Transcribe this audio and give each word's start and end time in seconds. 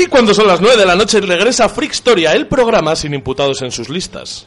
Y 0.00 0.06
cuando 0.06 0.32
son 0.32 0.46
las 0.46 0.62
9 0.62 0.78
de 0.78 0.86
la 0.86 0.96
noche 0.96 1.20
regresa 1.20 1.68
Freak 1.68 1.92
Storia, 1.92 2.32
el 2.32 2.46
programa 2.46 2.96
sin 2.96 3.12
imputados 3.12 3.60
en 3.60 3.70
sus 3.70 3.90
listas. 3.90 4.46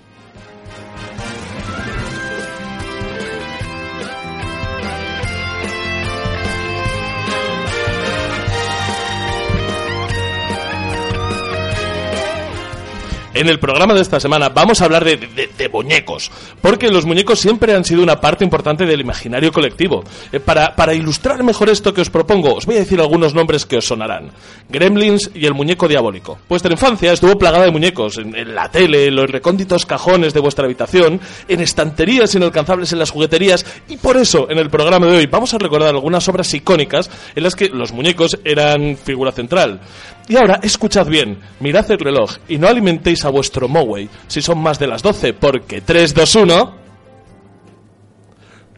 En 13.34 13.50
el 13.50 13.60
programa 13.60 13.94
de 13.96 14.02
esta 14.02 14.20
semana 14.20 14.50
vamos 14.50 14.82
a 14.82 14.86
hablar 14.86 15.04
de, 15.04 15.18
de- 15.18 15.50
de 15.58 15.70
muñecos, 15.70 16.30
porque 16.62 16.90
los 16.90 17.06
muñecos 17.06 17.40
siempre 17.40 17.74
han 17.74 17.84
sido 17.84 18.04
una 18.04 18.22
parte 18.22 18.44
importante 18.44 18.86
del 18.86 19.02
imaginario 19.02 19.52
colectivo. 19.52 20.04
Eh, 20.32 20.40
para, 20.40 20.76
para 20.76 20.94
ilustrar 20.94 21.42
mejor 21.44 21.70
esto 21.70 21.94
que 21.94 22.02
os 22.02 22.10
propongo, 22.12 22.54
os 22.54 22.66
voy 22.68 22.76
a 22.76 22.80
decir 22.80 23.00
algunos 23.00 23.34
nombres 23.34 23.66
que 23.66 23.78
os 23.78 23.86
sonarán. 23.86 24.32
Gremlins 24.70 25.32
y 25.34 25.46
el 25.48 25.54
muñeco 25.56 25.88
diabólico. 25.88 26.38
Vuestra 26.48 26.72
infancia 26.72 27.12
estuvo 27.12 27.36
plagada 27.38 27.66
de 27.66 27.72
muñecos, 27.72 28.18
en, 28.20 28.36
en 28.36 28.54
la 28.54 28.70
tele, 28.70 29.08
en 29.08 29.16
los 29.16 29.30
recónditos 29.30 29.86
cajones 29.88 30.34
de 30.34 30.40
vuestra 30.40 30.66
habitación, 30.66 31.20
en 31.48 31.60
estanterías 31.62 32.36
inalcanzables 32.36 32.94
en 32.94 33.00
las 33.00 33.10
jugueterías, 33.10 33.66
y 33.90 33.98
por 33.98 34.18
eso, 34.18 34.48
en 34.52 34.60
el 34.60 34.70
programa 34.70 35.08
de 35.08 35.18
hoy, 35.18 35.26
vamos 35.26 35.54
a 35.54 35.58
recordar 35.58 35.90
algunas 35.90 36.28
obras 36.30 36.54
icónicas 36.54 37.10
en 37.36 37.42
las 37.44 37.56
que 37.56 37.70
los 37.70 37.92
muñecos 37.94 38.38
eran 38.46 38.96
figura 38.96 39.32
central. 39.32 39.82
Y 40.28 40.38
ahora, 40.38 40.60
escuchad 40.64 41.08
bien, 41.08 41.40
mirad 41.60 41.90
el 41.92 42.00
reloj 42.00 42.38
y 42.48 42.58
no 42.58 42.68
alimentéis 42.70 43.23
a 43.26 43.30
vuestro 43.30 43.68
Moway 43.68 44.10
si 44.28 44.42
son 44.42 44.60
más 44.60 44.80
de 44.80 44.88
las 44.88 45.02
12, 45.02 45.34
porque 45.34 45.82
3, 45.82 46.14
2, 46.14 46.36
1... 46.36 46.84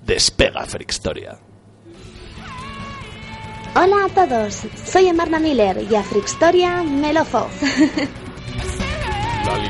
Despega 0.04 0.66
Frickstoria. 0.66 1.38
Hola 3.76 4.06
a 4.06 4.10
todos, 4.10 4.62
soy 4.86 5.08
Emarna 5.08 5.40
Miller 5.40 5.86
y 5.90 5.96
a 5.96 6.04
Frickstoria 6.04 6.84
me 6.84 7.12
lo. 7.12 7.26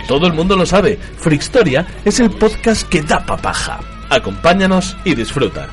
Todo 0.07 0.27
el 0.27 0.33
mundo 0.33 0.55
lo 0.55 0.65
sabe, 0.65 0.97
Frickstoria 0.97 1.87
es 2.05 2.19
el 2.19 2.29
podcast 2.29 2.87
que 2.87 3.01
da 3.01 3.25
papaja. 3.25 3.79
Acompáñanos 4.09 4.95
y 5.05 5.15
disfruta. 5.15 5.67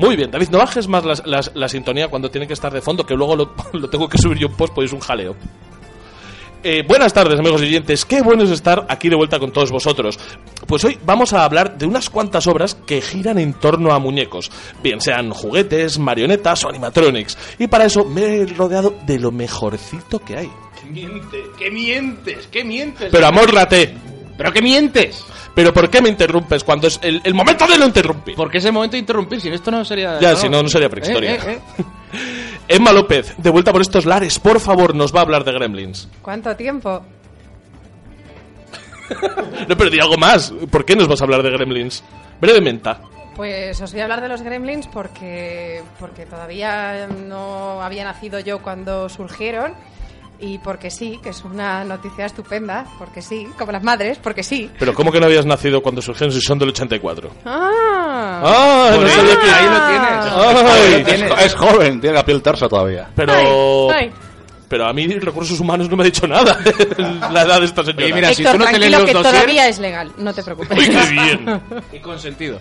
Muy 0.00 0.16
bien, 0.16 0.30
David, 0.30 0.48
no 0.50 0.58
bajes 0.58 0.88
más 0.88 1.04
las- 1.04 1.26
las- 1.26 1.52
la 1.54 1.68
sintonía 1.68 2.08
cuando 2.08 2.30
tiene 2.30 2.46
que 2.46 2.54
estar 2.54 2.72
de 2.72 2.80
fondo, 2.80 3.04
que 3.06 3.14
luego 3.14 3.36
lo, 3.36 3.54
lo 3.72 3.88
tengo 3.88 4.08
que 4.08 4.18
subir 4.18 4.38
yo 4.38 4.46
en 4.48 4.54
post, 4.54 4.74
pues 4.74 4.86
es 4.86 4.92
un 4.92 5.00
jaleo. 5.00 5.36
Eh, 6.62 6.82
buenas 6.86 7.14
tardes, 7.14 7.38
amigos 7.38 7.62
y 7.62 7.64
oyentes. 7.66 8.04
Qué 8.04 8.20
bueno 8.20 8.42
es 8.42 8.50
estar 8.50 8.84
aquí 8.90 9.08
de 9.08 9.16
vuelta 9.16 9.38
con 9.38 9.50
todos 9.50 9.70
vosotros. 9.70 10.18
Pues 10.66 10.84
hoy 10.84 10.98
vamos 11.06 11.32
a 11.32 11.44
hablar 11.44 11.78
de 11.78 11.86
unas 11.86 12.10
cuantas 12.10 12.46
obras 12.46 12.74
que 12.74 13.00
giran 13.00 13.38
en 13.38 13.54
torno 13.54 13.92
a 13.92 13.98
muñecos, 13.98 14.50
bien 14.82 15.00
sean 15.00 15.30
juguetes, 15.30 15.98
marionetas 15.98 16.62
o 16.64 16.68
animatronics. 16.68 17.38
Y 17.58 17.66
para 17.66 17.86
eso 17.86 18.04
me 18.04 18.40
he 18.42 18.46
rodeado 18.46 18.94
de 19.06 19.18
lo 19.18 19.32
mejorcito 19.32 20.18
que 20.18 20.36
hay. 20.36 20.50
¿Qué 20.82 20.90
mientes? 20.90 21.40
¿Qué 21.58 21.70
mientes? 21.70 22.46
¿Qué 22.48 22.62
mientes? 22.64 23.08
Pero 23.10 23.26
amórrate. 23.26 23.94
¿Pero 24.36 24.52
qué 24.52 24.60
mientes? 24.60 25.24
¿Pero 25.54 25.72
por 25.72 25.90
qué 25.90 26.00
me 26.00 26.08
interrumpes 26.08 26.64
cuando 26.64 26.86
es 26.86 26.98
el, 27.02 27.20
el 27.24 27.34
momento 27.34 27.66
de 27.66 27.78
no 27.78 27.86
interrumpir? 27.86 28.34
Porque 28.36 28.58
es 28.58 28.64
el 28.64 28.72
momento 28.72 28.92
de 28.92 29.00
interrumpir, 29.00 29.40
si 29.40 29.48
no, 29.48 29.54
esto 29.54 29.70
no 29.70 29.84
sería... 29.84 30.18
Ya, 30.20 30.36
si 30.36 30.48
no, 30.48 30.62
no 30.62 30.68
sería 30.68 30.88
prehistoria. 30.88 31.34
Eh, 31.34 31.40
eh, 31.46 31.60
eh. 31.78 31.84
Emma 32.68 32.92
López, 32.92 33.34
de 33.36 33.50
vuelta 33.50 33.72
por 33.72 33.80
estos 33.80 34.06
lares, 34.06 34.38
por 34.38 34.60
favor, 34.60 34.94
nos 34.94 35.14
va 35.14 35.20
a 35.20 35.22
hablar 35.22 35.44
de 35.44 35.52
Gremlins. 35.52 36.08
¿Cuánto 36.22 36.54
tiempo? 36.56 37.02
No, 39.68 39.76
pero 39.76 39.90
di 39.90 39.98
algo 40.00 40.16
más. 40.16 40.54
¿Por 40.70 40.84
qué 40.84 40.94
nos 40.94 41.08
vas 41.08 41.20
a 41.20 41.24
hablar 41.24 41.42
de 41.42 41.50
Gremlins? 41.50 42.04
Brevemente. 42.40 42.90
Pues 43.34 43.80
os 43.80 43.92
voy 43.92 44.00
a 44.00 44.04
hablar 44.04 44.20
de 44.20 44.28
los 44.28 44.42
gremlins 44.42 44.86
porque, 44.86 45.82
porque 45.98 46.26
todavía 46.26 47.06
no 47.06 47.82
había 47.82 48.04
nacido 48.04 48.38
yo 48.40 48.60
cuando 48.60 49.08
surgieron 49.08 49.72
y 50.40 50.58
porque 50.58 50.90
sí, 50.90 51.18
que 51.22 51.30
es 51.30 51.44
una 51.44 51.84
noticia 51.84 52.26
estupenda, 52.26 52.84
porque 52.98 53.22
sí, 53.22 53.46
como 53.58 53.72
las 53.72 53.82
madres, 53.82 54.18
porque 54.18 54.42
sí. 54.42 54.70
Pero 54.78 54.94
¿cómo 54.94 55.12
que 55.12 55.20
no 55.20 55.26
habías 55.26 55.46
nacido 55.46 55.82
cuando 55.82 56.00
surgieron 56.02 56.32
si 56.32 56.40
son 56.40 56.58
del 56.58 56.70
84? 56.70 57.30
¡Ah! 57.44 58.40
¡Ah! 58.44 58.90
No 58.96 59.02
ahí, 59.02 59.10
sabía 59.10 59.40
que- 59.40 59.50
ahí 59.50 59.66
lo 59.66 60.70
Ay, 60.72 61.04
tienes. 61.04 61.32
Es, 61.32 61.44
es 61.46 61.54
joven, 61.54 62.00
tiene 62.00 62.16
la 62.16 62.24
piel 62.24 62.42
tersa 62.42 62.68
todavía. 62.68 63.08
Pero... 63.14 63.32
Ay, 63.90 64.06
ay. 64.06 64.12
Pero 64.68 64.86
a 64.86 64.92
mí 64.92 65.04
recursos 65.18 65.58
humanos 65.58 65.90
no 65.90 65.96
me 65.96 66.04
ha 66.04 66.06
dicho 66.06 66.28
nada 66.28 66.56
la 67.32 67.42
edad 67.42 67.58
de 67.58 67.66
esta 67.66 67.82
señora. 67.82 68.04
Oye, 68.04 68.14
mira, 68.14 68.32
si 68.32 68.42
Héctor, 68.42 68.52
tú 68.56 68.64
no 68.64 68.70
te 68.70 68.78
lees 68.78 68.92
los 68.92 69.02
que 69.04 69.12
dossiers- 69.14 69.22
todavía 69.32 69.68
es 69.68 69.78
legal, 69.80 70.12
no 70.16 70.32
te 70.32 70.42
preocupes. 70.44 70.78
Uy, 70.78 70.88
qué 70.88 71.06
bien. 71.10 71.60
Y 71.92 71.98
con 71.98 72.18
sentido. 72.20 72.58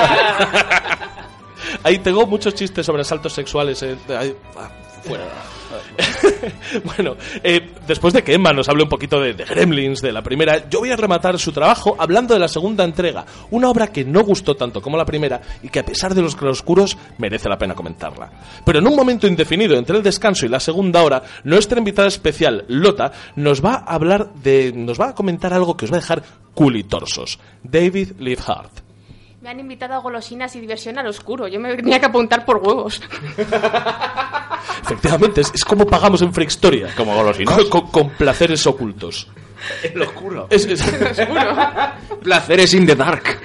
Ahí 1.85 1.99
tengo 2.01 2.27
muchos 2.27 2.55
chistes 2.55 2.85
sobre 2.85 3.01
asaltos 3.03 3.33
sexuales. 3.33 3.83
eh, 3.83 3.97
ah, 4.11 4.69
bueno, 6.85 7.17
eh, 7.43 7.73
después 7.87 8.15
de 8.15 8.23
que 8.23 8.35
Emma 8.35 8.53
nos 8.53 8.69
hable 8.69 8.85
un 8.85 8.89
poquito 8.89 9.21
de, 9.21 9.33
Gremlins, 9.33 10.01
de 10.01 10.13
la 10.13 10.23
primera, 10.23 10.69
yo 10.69 10.81
voy 10.81 10.91
a 10.91 10.97
rematar 10.97 11.39
su 11.39 11.53
trabajo 11.53 11.97
hablando 11.99 12.35
de 12.35 12.41
la 12.41 12.49
segunda 12.49 12.85
entrega. 12.85 13.25
Una 13.51 13.71
obra 13.71 13.89
que 13.89 14.05
no 14.05 14.23
gustó 14.23 14.55
tanto 14.55 14.81
como 14.81 14.97
la 14.97 15.05
primera 15.05 15.41
y 15.63 15.69
que 15.69 15.81
a 15.81 15.85
pesar 15.85 16.15
de 16.15 16.23
los 16.23 16.37
claroscuros 16.37 16.97
merece 17.19 17.49
la 17.49 17.59
pena 17.59 17.75
comentarla. 17.75 18.31
Pero 18.65 18.79
en 18.79 18.87
un 18.87 18.97
momento 18.97 19.27
indefinido 19.27 19.77
entre 19.77 19.97
el 19.97 20.03
descanso 20.03 20.47
y 20.47 20.49
la 20.49 20.61
segunda 20.61 21.03
hora, 21.03 21.23
nuestra 21.45 21.79
invitada 21.79 22.09
especial, 22.09 22.65
Lota, 22.69 23.13
nos 23.37 23.65
va 23.65 23.75
a 23.87 23.95
hablar 23.95 24.33
de. 24.35 24.73
nos 24.75 25.01
va 25.01 25.11
a 25.11 25.15
comentar 25.15 25.53
algo 25.53 25.77
que 25.77 25.87
os 25.87 25.93
va 25.93 25.97
a 25.97 26.01
dejar 26.01 26.23
culitorsos. 26.55 27.39
David 27.63 28.13
Leithart. 28.19 28.92
Me 29.43 29.51
han 29.51 29.59
invitado 29.59 29.95
a 29.95 29.99
golosinas 29.99 30.55
y 30.55 30.61
diversión 30.61 30.99
al 30.99 31.07
oscuro. 31.09 31.49
Yo 31.49 31.59
me 31.59 31.75
tenía 31.75 31.99
que 31.99 32.07
apuntar 32.07 32.45
por 32.45 32.59
huevos. 32.59 33.01
Efectivamente, 34.85 35.41
es, 35.41 35.51
es 35.53 35.65
como 35.65 35.85
pagamos 35.87 36.23
en 36.23 36.33
Freakstoria. 36.33 36.91
Como 36.97 37.15
golosinas. 37.15 37.55
Con, 37.57 37.69
con- 37.69 37.91
con 37.91 38.11
placeres 38.11 38.65
ocultos. 38.69 39.27
El 39.83 40.01
oscuro. 40.03 40.47
Es- 40.49 40.67
es- 40.67 40.85
Placeres 42.23 42.73
in 42.75 42.87
the 42.87 42.95
dark. 42.95 43.41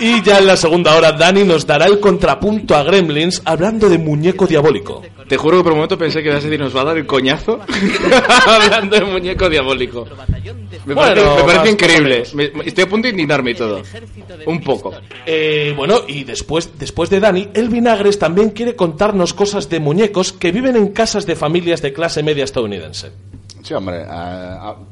Y 0.00 0.22
ya 0.22 0.38
en 0.38 0.46
la 0.46 0.56
segunda 0.56 0.96
hora, 0.96 1.12
Dani 1.12 1.44
nos 1.44 1.66
dará 1.66 1.86
el 1.86 2.00
contrapunto 2.00 2.74
a 2.76 2.82
Gremlins 2.82 3.42
hablando 3.44 3.88
de 3.88 3.98
muñeco 3.98 4.46
diabólico. 4.46 5.02
Te 5.28 5.36
juro 5.36 5.58
que 5.58 5.62
por 5.62 5.72
un 5.72 5.78
momento 5.78 5.96
pensé 5.96 6.22
que 6.22 6.28
ibas 6.28 6.42
a 6.42 6.46
decir, 6.46 6.60
nos 6.60 6.76
va 6.76 6.82
a 6.82 6.84
dar 6.84 6.98
el 6.98 7.06
coñazo 7.06 7.60
hablando 8.46 8.96
de 8.96 9.04
muñeco 9.06 9.48
diabólico. 9.48 10.06
Me 10.84 10.92
Bueno, 10.94 11.14
parece, 11.14 11.36
me 11.36 11.42
parece 11.54 11.70
increíble. 11.72 12.22
me- 12.34 12.52
estoy 12.66 12.84
a 12.84 12.88
punto 12.88 13.06
de 13.06 13.12
indignarme 13.12 13.52
y 13.52 13.54
todo. 13.54 13.82
Un 14.46 14.60
poco. 14.60 14.92
Eh, 15.24 15.72
bueno, 15.76 16.02
y 16.06 16.24
después, 16.24 16.70
después 16.78 17.08
de 17.08 17.20
Dani, 17.20 17.48
el 17.54 17.68
Vinagres 17.70 18.18
también 18.18 18.50
quiere 18.50 18.76
contarnos 18.76 19.32
cosas 19.32 19.70
de 19.70 19.80
muñecos 19.80 20.32
que 20.34 20.52
viven 20.52 20.76
en 20.76 20.88
casas 20.88 21.24
de 21.24 21.36
familias 21.36 21.80
de 21.80 21.94
clase 21.94 22.22
media 22.22 22.44
estadounidense. 22.44 23.12
Sí, 23.62 23.72
hombre. 23.72 24.04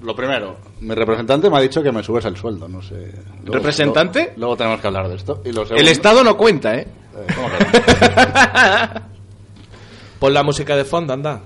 lo 0.02 0.16
primero, 0.16 0.56
mi 0.80 0.94
representante 0.94 1.50
me 1.50 1.58
ha 1.58 1.60
dicho 1.60 1.82
que 1.82 1.92
me 1.92 2.02
subes 2.02 2.24
el 2.24 2.36
sueldo, 2.36 2.68
no 2.68 2.80
sé. 2.80 2.94
Luego- 3.42 3.54
¿Representante? 3.54 4.20
Luego, 4.20 4.32
luego 4.38 4.56
tenemos 4.56 4.80
que 4.80 4.86
hablar 4.86 5.08
de 5.08 5.16
esto. 5.16 5.42
Y 5.44 5.52
lo 5.52 5.62
El 5.62 5.68
segundo- 5.68 5.90
Estado 5.90 6.24
no 6.24 6.36
cuenta, 6.36 6.74
¿eh? 6.76 6.86
Eh, 7.14 7.26
¿cómo 7.34 7.48
que 7.48 7.64
no? 7.64 9.02
Pon 10.18 10.32
la 10.34 10.42
música 10.42 10.76
de 10.76 10.84
fondo, 10.84 11.12
anda. 11.12 11.40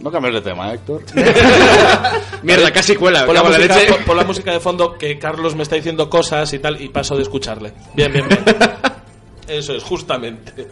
No 0.00 0.10
cambies 0.10 0.34
de 0.34 0.40
tema, 0.42 0.70
¿eh, 0.70 0.74
Héctor. 0.74 1.02
Mierda, 2.42 2.70
casi 2.72 2.94
cuela. 2.96 3.24
Pon 3.26 3.34
la, 3.34 3.42
música, 3.42 3.76
leche. 3.76 3.92
pon- 3.92 4.04
pon 4.06 4.16
la 4.16 4.24
música 4.24 4.52
de 4.52 4.60
fondo 4.60 4.96
que 4.98 5.18
Carlos 5.18 5.54
me 5.56 5.62
está 5.64 5.76
diciendo 5.76 6.08
cosas 6.08 6.52
y 6.52 6.58
tal 6.60 6.80
y 6.80 6.88
paso 6.88 7.16
de 7.16 7.22
escucharle. 7.22 7.72
Bien, 7.94 8.12
bien, 8.12 8.28
bien. 8.28 8.42
Eso 9.48 9.74
es, 9.74 9.82
justamente. 9.82 10.68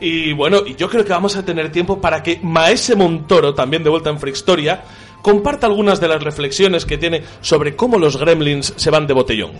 Y 0.00 0.32
bueno, 0.32 0.58
y 0.66 0.74
yo 0.76 0.88
creo 0.88 1.04
que 1.04 1.10
vamos 1.12 1.36
a 1.36 1.44
tener 1.44 1.70
tiempo 1.72 2.00
para 2.00 2.22
que 2.22 2.38
Maese 2.42 2.94
Montoro, 2.96 3.54
también 3.54 3.82
de 3.82 3.90
vuelta 3.90 4.10
en 4.10 4.18
Freakstoria, 4.20 4.82
comparta 5.24 5.66
algunas 5.66 6.00
de 6.00 6.06
las 6.08 6.22
reflexiones 6.22 6.84
que 6.84 6.98
tiene 6.98 7.24
sobre 7.40 7.74
cómo 7.74 7.98
los 7.98 8.18
gremlins 8.18 8.74
se 8.76 8.90
van 8.90 9.06
de 9.06 9.14
botellón. 9.14 9.52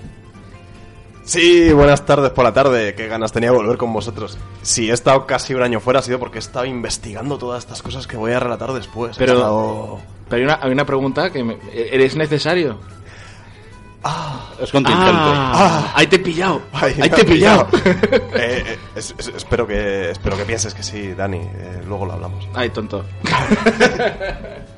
Sí, 1.25 1.73
buenas 1.73 2.05
tardes 2.05 2.33
por 2.33 2.45
la 2.45 2.53
tarde. 2.53 2.95
Qué 2.95 3.09
ganas 3.09 3.33
tenía 3.33 3.51
de 3.51 3.57
volver 3.57 3.79
con 3.79 3.91
vosotros. 3.95 4.37
Si 4.61 4.91
he 4.91 4.93
estado 4.93 5.25
casi 5.27 5.55
un 5.55 5.63
año 5.63 5.81
fuera 5.81 6.01
ha 6.01 6.03
sido 6.03 6.19
porque 6.19 6.37
he 6.37 6.41
estado 6.41 6.67
investigando 6.67 7.39
todas 7.39 7.65
estas 7.65 7.81
cosas 7.83 8.07
que 8.07 8.19
voy 8.19 8.33
a 8.33 8.41
relatar 8.41 8.75
después. 8.75 9.17
Pero, 9.17 9.33
estado- 9.33 10.01
pero 10.29 10.41
hay, 10.41 10.45
una, 10.45 10.59
hay 10.61 10.71
una 10.71 10.85
pregunta 10.85 11.31
que 11.31 11.43
me- 11.43 11.57
¿eres 11.73 12.15
necesario? 12.15 12.79
Es 14.61 14.71
contingente. 14.71 15.09
Ah, 15.15 15.93
ahí 15.95 16.07
te 16.07 16.17
he 16.17 16.19
pillado. 16.19 16.61
Ahí 16.75 16.93
te 16.93 17.23
he 17.23 17.25
pillado. 17.25 17.69
Eh, 18.37 18.63
eh, 18.67 18.79
es- 18.95 19.15
es- 19.17 19.29
espero, 19.29 19.67
que, 19.67 20.11
espero 20.11 20.37
que 20.37 20.45
pienses 20.45 20.75
que 20.75 20.83
sí, 20.83 21.15
Dani. 21.15 21.39
Eh, 21.39 21.81
luego 21.87 22.05
lo 22.05 22.13
hablamos. 22.13 22.47
Ay, 22.53 22.69
tonto. 22.69 23.03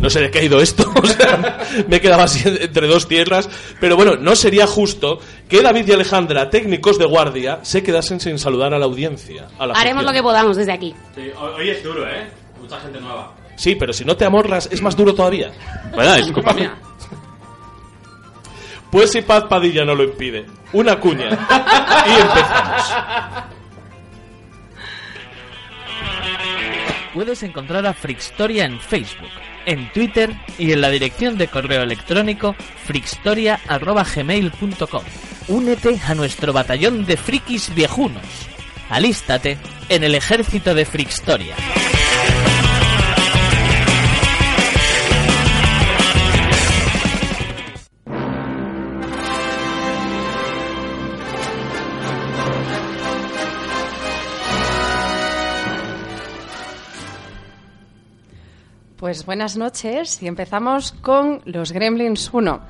No 0.00 0.10
sé 0.10 0.20
de 0.20 0.30
qué 0.30 0.40
ha 0.40 0.42
ido 0.42 0.60
esto. 0.60 0.84
O 1.02 1.06
sea, 1.06 1.58
me 1.88 2.00
quedaba 2.00 2.24
así 2.24 2.42
entre 2.46 2.86
dos 2.86 3.06
tierras. 3.08 3.48
Pero 3.80 3.96
bueno, 3.96 4.16
no 4.16 4.34
sería 4.36 4.66
justo 4.66 5.18
que 5.48 5.62
David 5.62 5.88
y 5.88 5.92
Alejandra, 5.92 6.50
técnicos 6.50 6.98
de 6.98 7.04
guardia, 7.06 7.60
se 7.62 7.82
quedasen 7.82 8.20
sin 8.20 8.38
saludar 8.38 8.74
a 8.74 8.78
la 8.78 8.84
audiencia. 8.86 9.48
a 9.58 9.66
la 9.66 9.74
Haremos 9.74 10.04
lo 10.04 10.12
que 10.12 10.22
podamos 10.22 10.56
desde 10.56 10.72
aquí. 10.72 10.94
hoy 11.38 11.70
es 11.70 11.82
duro, 11.82 12.06
¿eh? 12.08 12.28
Mucha 12.60 12.80
gente 12.80 13.00
nueva. 13.00 13.32
Sí, 13.56 13.74
pero 13.76 13.92
si 13.92 14.04
no 14.04 14.16
te 14.16 14.24
amorras, 14.24 14.68
es 14.70 14.82
más 14.82 14.96
duro 14.96 15.14
todavía. 15.14 15.50
Bueno, 15.94 16.14
es 16.14 16.30
culpa 16.32 16.52
mía. 16.52 16.74
Pues 18.90 19.10
si 19.10 19.20
Paz 19.20 19.44
Padilla 19.48 19.84
no 19.84 19.94
lo 19.94 20.04
impide. 20.04 20.46
Una 20.72 20.98
cuña. 20.98 21.28
Y 21.28 22.20
empezamos. 22.20 22.94
Puedes 27.12 27.42
encontrar 27.42 27.84
a 27.86 27.92
Frixtoria 27.94 28.64
en 28.64 28.78
Facebook, 28.78 29.28
en 29.66 29.92
Twitter 29.92 30.34
y 30.58 30.72
en 30.72 30.80
la 30.80 30.88
dirección 30.88 31.36
de 31.36 31.48
correo 31.48 31.82
electrónico 31.82 32.56
frixtoria.gmail.com. 32.86 35.02
Únete 35.48 36.00
a 36.06 36.14
nuestro 36.14 36.52
batallón 36.52 37.04
de 37.04 37.16
frikis 37.16 37.74
viejunos. 37.74 38.22
Alístate 38.88 39.58
en 39.88 40.04
el 40.04 40.14
ejército 40.14 40.72
de 40.74 40.84
Frixtoria. 40.84 41.56
Pues 59.06 59.24
buenas 59.24 59.56
noches 59.56 60.20
y 60.20 60.26
empezamos 60.26 60.90
con 60.90 61.40
Los 61.44 61.70
Gremlins 61.70 62.28
1. 62.32 62.60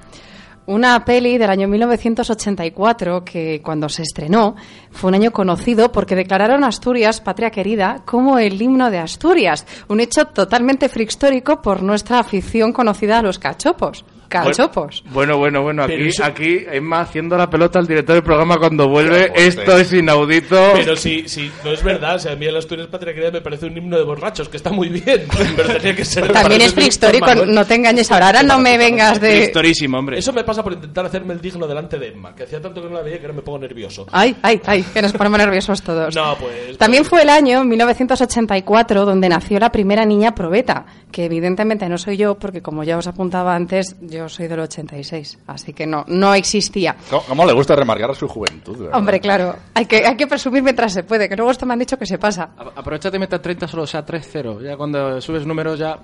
Una 0.67 1.03
peli 1.03 1.39
del 1.39 1.49
año 1.49 1.67
1984 1.67 3.25
que 3.25 3.63
cuando 3.65 3.89
se 3.89 4.03
estrenó 4.03 4.55
fue 4.91 5.09
un 5.09 5.15
año 5.15 5.31
conocido 5.31 5.91
porque 5.91 6.15
declararon 6.15 6.63
Asturias, 6.63 7.23
patria 7.23 7.51
querida, 7.51 8.03
como 8.05 8.39
el 8.39 8.61
himno 8.61 8.91
de 8.91 8.99
Asturias. 8.99 9.65
Un 9.89 10.01
hecho 10.01 10.27
totalmente 10.27 10.91
frixtórico 10.91 11.63
por 11.63 11.83
nuestra 11.83 12.19
afición 12.19 12.75
conocida 12.75 13.21
a 13.21 13.23
los 13.23 13.39
cachopos. 13.39 14.05
Cachopos. 14.29 15.03
Bueno, 15.11 15.39
bueno, 15.39 15.63
bueno. 15.63 15.85
Aquí, 15.85 16.09
eso- 16.09 16.25
aquí 16.25 16.65
Emma 16.71 17.01
haciendo 17.01 17.37
la 17.37 17.49
pelota 17.49 17.79
al 17.79 17.87
director 17.87 18.15
del 18.15 18.23
programa 18.25 18.57
cuando 18.59 18.89
vuelve. 18.89 19.31
Pero, 19.33 19.47
Esto 19.49 19.79
es 19.79 19.93
inaudito. 19.93 20.73
Pero 20.75 20.97
si, 20.97 21.29
si 21.29 21.51
no 21.65 21.71
es 21.73 21.83
verdad, 21.83 22.17
o 22.17 22.19
sea, 22.19 22.33
a 22.33 22.37
mí 22.37 22.47
el 22.47 22.57
Asturias 22.57 22.89
Patria 22.89 23.15
Querida 23.15 23.31
me 23.31 23.41
parece 23.41 23.67
un 23.67 23.77
himno 23.77 23.97
de 23.97 24.05
borrachos, 24.05 24.49
que 24.49 24.57
está 24.57 24.71
muy 24.71 24.89
bien. 24.89 25.27
Pero 25.57 25.75
tenía 25.77 25.95
que 25.97 26.05
ser. 26.05 26.33
También 26.33 26.63
es 26.63 26.75
frixtórico, 26.75 27.35
no 27.47 27.65
te 27.65 27.75
engañes 27.75 28.11
ahora. 28.11 28.27
Ahora 28.27 28.43
no 28.43 28.59
me 28.59 28.77
vengas 28.79 29.21
de... 29.21 29.45
Historisimo, 29.45 29.99
hombre. 29.99 30.19
Eso 30.19 30.33
me 30.33 30.43
pasa 30.45 30.63
por 30.63 30.73
intentar 30.73 31.07
hacerme 31.07 31.35
el 31.35 31.41
digno 31.41 31.67
delante 31.67 31.99
de 31.99 32.09
Emma, 32.09 32.35
que 32.35 32.45
hacía 32.45 32.61
tanto 32.61 32.83
que 32.83 32.89
no 32.89 32.95
la 32.97 33.03
veía 33.03 33.19
que 33.19 33.27
ahora 33.27 33.35
me 33.37 33.43
pongo 33.43 33.59
nervioso. 33.59 34.07
Ay, 34.13 34.35
ay, 34.43 34.61
ay, 34.67 34.83
que 34.83 35.03
nos 35.03 35.13
ponemos 35.13 35.39
nerviosos 35.39 35.83
todos. 35.83 36.15
No, 36.15 36.37
pues. 36.37 36.77
También 36.79 37.05
fue 37.05 37.23
el 37.23 37.29
año 37.31 37.65
1984 37.65 39.05
donde 39.05 39.29
nació 39.29 39.59
la 39.59 39.71
primera 39.71 40.05
niña 40.05 40.35
probeta, 40.35 40.87
que 41.13 41.25
evidentemente 41.27 41.89
no 41.89 41.99
soy 41.99 42.17
yo, 42.17 42.37
porque 42.37 42.63
como 42.63 42.85
ya 42.85 42.99
os 42.99 43.07
apuntaba 43.07 43.55
antes, 43.55 43.97
yo 44.01 44.16
soy 44.29 44.49
del 44.49 44.61
86, 44.61 45.39
así 45.47 45.73
que 45.73 45.87
no, 45.87 46.05
no 46.09 46.35
existía. 46.35 46.97
¿Cómo, 47.11 47.23
cómo 47.29 47.45
le 47.47 47.53
gusta 47.53 47.75
remarcar 47.77 48.15
su 48.15 48.27
juventud? 48.29 48.77
verdad? 48.79 48.97
Hombre, 48.99 49.21
claro, 49.21 49.57
hay 49.75 49.87
que, 49.87 50.07
hay 50.07 50.17
que 50.17 50.27
presumir 50.27 50.63
mientras 50.63 50.93
se 50.93 51.03
puede, 51.03 51.29
que 51.29 51.37
luego 51.37 51.51
esto 51.51 51.67
me 51.67 51.73
han 51.75 51.79
dicho 51.79 51.97
que 51.99 52.07
se 52.07 52.19
pasa. 52.19 52.51
A- 52.57 52.81
Aprovechate 52.81 53.17
y 53.17 53.21
meta 53.21 53.41
30 53.41 53.69
solo, 53.69 53.83
o 53.85 53.87
sea, 53.87 54.05
3-0. 54.05 54.63
Ya 54.63 54.77
cuando 54.77 55.21
subes 55.21 55.47
números 55.47 55.79
ya, 55.79 55.99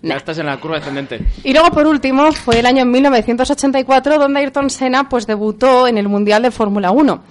ya 0.00 0.08
Nah. 0.10 0.16
estás 0.16 0.38
en 0.38 0.46
la 0.46 0.58
curva 0.60 0.76
descendente. 0.76 1.20
Y 1.42 1.52
luego, 1.52 1.70
por 1.70 1.86
último, 1.86 2.30
fue 2.32 2.60
el 2.60 2.66
año 2.66 2.84
1984 2.84 4.18
donde 4.18 4.40
Ayrton 4.40 4.70
Senna 4.70 5.08
pues 5.08 5.26
debutó 5.26 5.86
en 5.88 5.98
el 5.98 6.08
Mundial 6.08 6.42
de 6.42 6.50
Fórmula 6.50 6.90
1. 6.90 7.22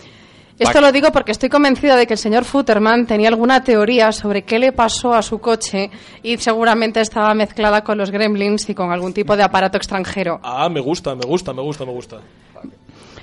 Esto 0.60 0.82
lo 0.82 0.92
digo 0.92 1.12
porque 1.12 1.32
estoy 1.32 1.50
convencida 1.50 1.96
de 1.96 2.08
que 2.08 2.14
el 2.14 2.18
señor 2.18 2.44
Futterman 2.44 3.06
tenía 3.06 3.30
alguna 3.30 3.64
teoría 3.64 4.12
sobre 4.12 4.42
qué 4.42 4.58
le 4.58 4.72
pasó 4.72 5.14
a 5.14 5.22
su 5.22 5.40
coche 5.40 5.92
y 6.24 6.38
seguramente 6.38 7.00
estaba 7.00 7.34
mezclada 7.36 7.84
con 7.84 7.98
los 7.98 8.10
gremlins 8.10 8.68
y 8.70 8.74
con 8.74 8.92
algún 8.92 9.14
tipo 9.14 9.38
de 9.38 9.44
aparato 9.44 9.78
extranjero. 9.78 10.40
Ah, 10.44 10.68
me 10.70 10.80
gusta, 10.82 11.14
me 11.16 11.26
gusta, 11.26 11.54
me 11.54 11.62
gusta, 11.62 11.86
me 11.86 11.92
gusta. 11.92 12.18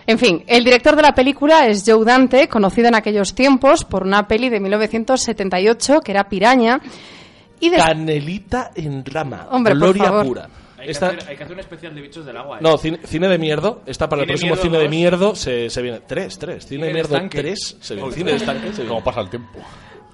En 0.06 0.18
fin, 0.18 0.44
el 0.46 0.64
director 0.64 0.94
de 0.96 1.02
la 1.02 1.14
película 1.14 1.66
es 1.66 1.82
Joe 1.86 2.04
Dante, 2.04 2.46
conocido 2.46 2.88
en 2.88 2.94
aquellos 2.94 3.34
tiempos 3.34 3.84
por 3.84 4.02
una 4.04 4.28
peli 4.28 4.48
de 4.50 4.60
1978 4.60 6.00
que 6.02 6.12
era 6.12 6.28
Piraña. 6.28 6.80
Y 7.58 7.70
de... 7.70 7.78
Canelita 7.78 8.70
en 8.74 9.04
rama. 9.04 9.48
Hombre, 9.50 9.72
por 9.72 9.80
Gloria 9.80 10.04
favor. 10.04 10.26
pura. 10.26 10.48
Hay, 10.84 10.90
Esta- 10.90 11.10
que 11.10 11.16
hacer, 11.16 11.28
hay 11.30 11.36
que 11.36 11.42
hacer 11.44 11.54
un 11.54 11.60
especial 11.60 11.94
de 11.94 12.00
bichos 12.00 12.24
del 12.26 12.36
agua. 12.36 12.56
¿eh? 12.58 12.60
No, 12.62 12.78
cine, 12.78 12.98
cine 13.04 13.28
de 13.28 13.38
mierdo. 13.38 13.82
Está 13.86 14.08
para 14.08 14.22
el 14.22 14.28
próximo 14.28 14.56
cine 14.56 14.76
de 14.78 14.84
dos. 14.84 14.90
mierdo. 14.90 15.34
Se, 15.34 15.68
se 15.70 15.82
viene. 15.82 16.00
Tres, 16.06 16.38
tres. 16.38 16.64
Cine 16.66 16.68
Cine 16.68 16.80
de 16.82 16.86
de 16.88 16.94
mierdo 16.94 17.14
estanque. 17.16 17.38
tres. 17.40 17.76
Se 17.80 17.94
viene. 17.94 18.12
Cine 18.12 18.30
de 18.32 18.36
estanque. 18.36 18.66
se 18.68 18.72
viene. 18.82 18.88
¿Cómo 18.88 19.02
pasa 19.04 19.20
el 19.20 19.30
tiempo? 19.30 19.58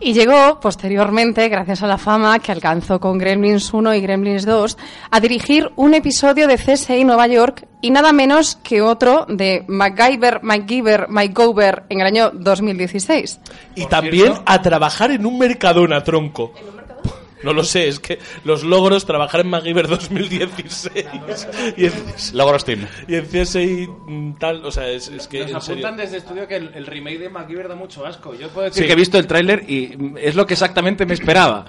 Y 0.02 0.14
llegó 0.14 0.58
posteriormente, 0.60 1.46
gracias 1.50 1.82
a 1.82 1.86
la 1.86 1.98
fama 1.98 2.38
que 2.38 2.50
alcanzó 2.52 2.98
con 2.98 3.18
Gremlins 3.18 3.74
1 3.74 3.94
y 3.96 4.00
Gremlins 4.00 4.46
2, 4.46 4.78
a 5.10 5.20
dirigir 5.20 5.70
un 5.76 5.92
episodio 5.92 6.46
de 6.48 6.56
CSI 6.56 7.04
Nueva 7.04 7.26
York 7.26 7.66
y 7.82 7.90
nada 7.90 8.10
menos 8.14 8.56
que 8.62 8.80
otro 8.80 9.26
de 9.28 9.62
MacGyver, 9.68 10.42
MacGyver, 10.42 11.06
MacGover 11.10 11.82
en 11.90 12.00
el 12.00 12.06
año 12.06 12.30
2016. 12.32 13.40
Y 13.74 13.84
también 13.88 14.32
a 14.46 14.62
trabajar 14.62 15.10
en 15.10 15.26
un 15.26 15.38
Mercadona, 15.38 16.02
tronco. 16.02 16.54
No 17.42 17.52
lo 17.52 17.64
sé, 17.64 17.88
es 17.88 17.98
que 18.00 18.18
los 18.44 18.62
logros, 18.62 19.06
trabajar 19.06 19.40
en 19.40 19.48
MacGyver 19.48 19.88
2016 19.88 21.04
y 21.76 21.86
en, 21.86 21.92
Logros 22.34 22.64
Team. 22.64 22.86
y 23.08 23.14
en 23.16 23.26
CSI 23.26 23.86
mm, 23.88 24.34
tal, 24.38 24.64
o 24.64 24.70
sea, 24.70 24.88
es, 24.88 25.08
es 25.08 25.26
que 25.28 25.46
Nos 25.46 25.68
apuntan 25.68 25.96
desde 25.96 26.18
estudio 26.18 26.46
que 26.46 26.56
el, 26.56 26.70
el 26.74 26.86
remake 26.86 27.18
de 27.18 27.28
MacGyver 27.30 27.68
da 27.68 27.74
mucho 27.74 28.04
asco. 28.06 28.34
Yo 28.34 28.48
puedo 28.48 28.66
decir 28.66 28.82
Sí. 28.82 28.86
que 28.86 28.92
he 28.92 28.96
visto 28.96 29.18
el 29.18 29.26
tráiler 29.26 29.64
y 29.68 29.96
es 30.18 30.34
lo 30.34 30.46
que 30.46 30.54
exactamente 30.54 31.06
me 31.06 31.14
esperaba. 31.14 31.64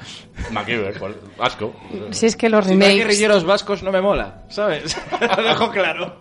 MacGyver, 0.51 0.97
pues, 0.99 1.15
asco. 1.39 1.73
Si 2.11 2.25
es 2.25 2.35
que 2.35 2.49
los 2.49 2.65
Si 2.65 2.75
no 2.75 2.85
hay 2.85 2.91
remakes... 2.91 3.05
guerrilleros 3.07 3.43
vascos 3.45 3.83
no 3.83 3.91
me 3.91 4.01
mola, 4.01 4.43
¿sabes? 4.49 4.95
lo 5.37 5.43
dejo 5.43 5.71
claro. 5.71 6.17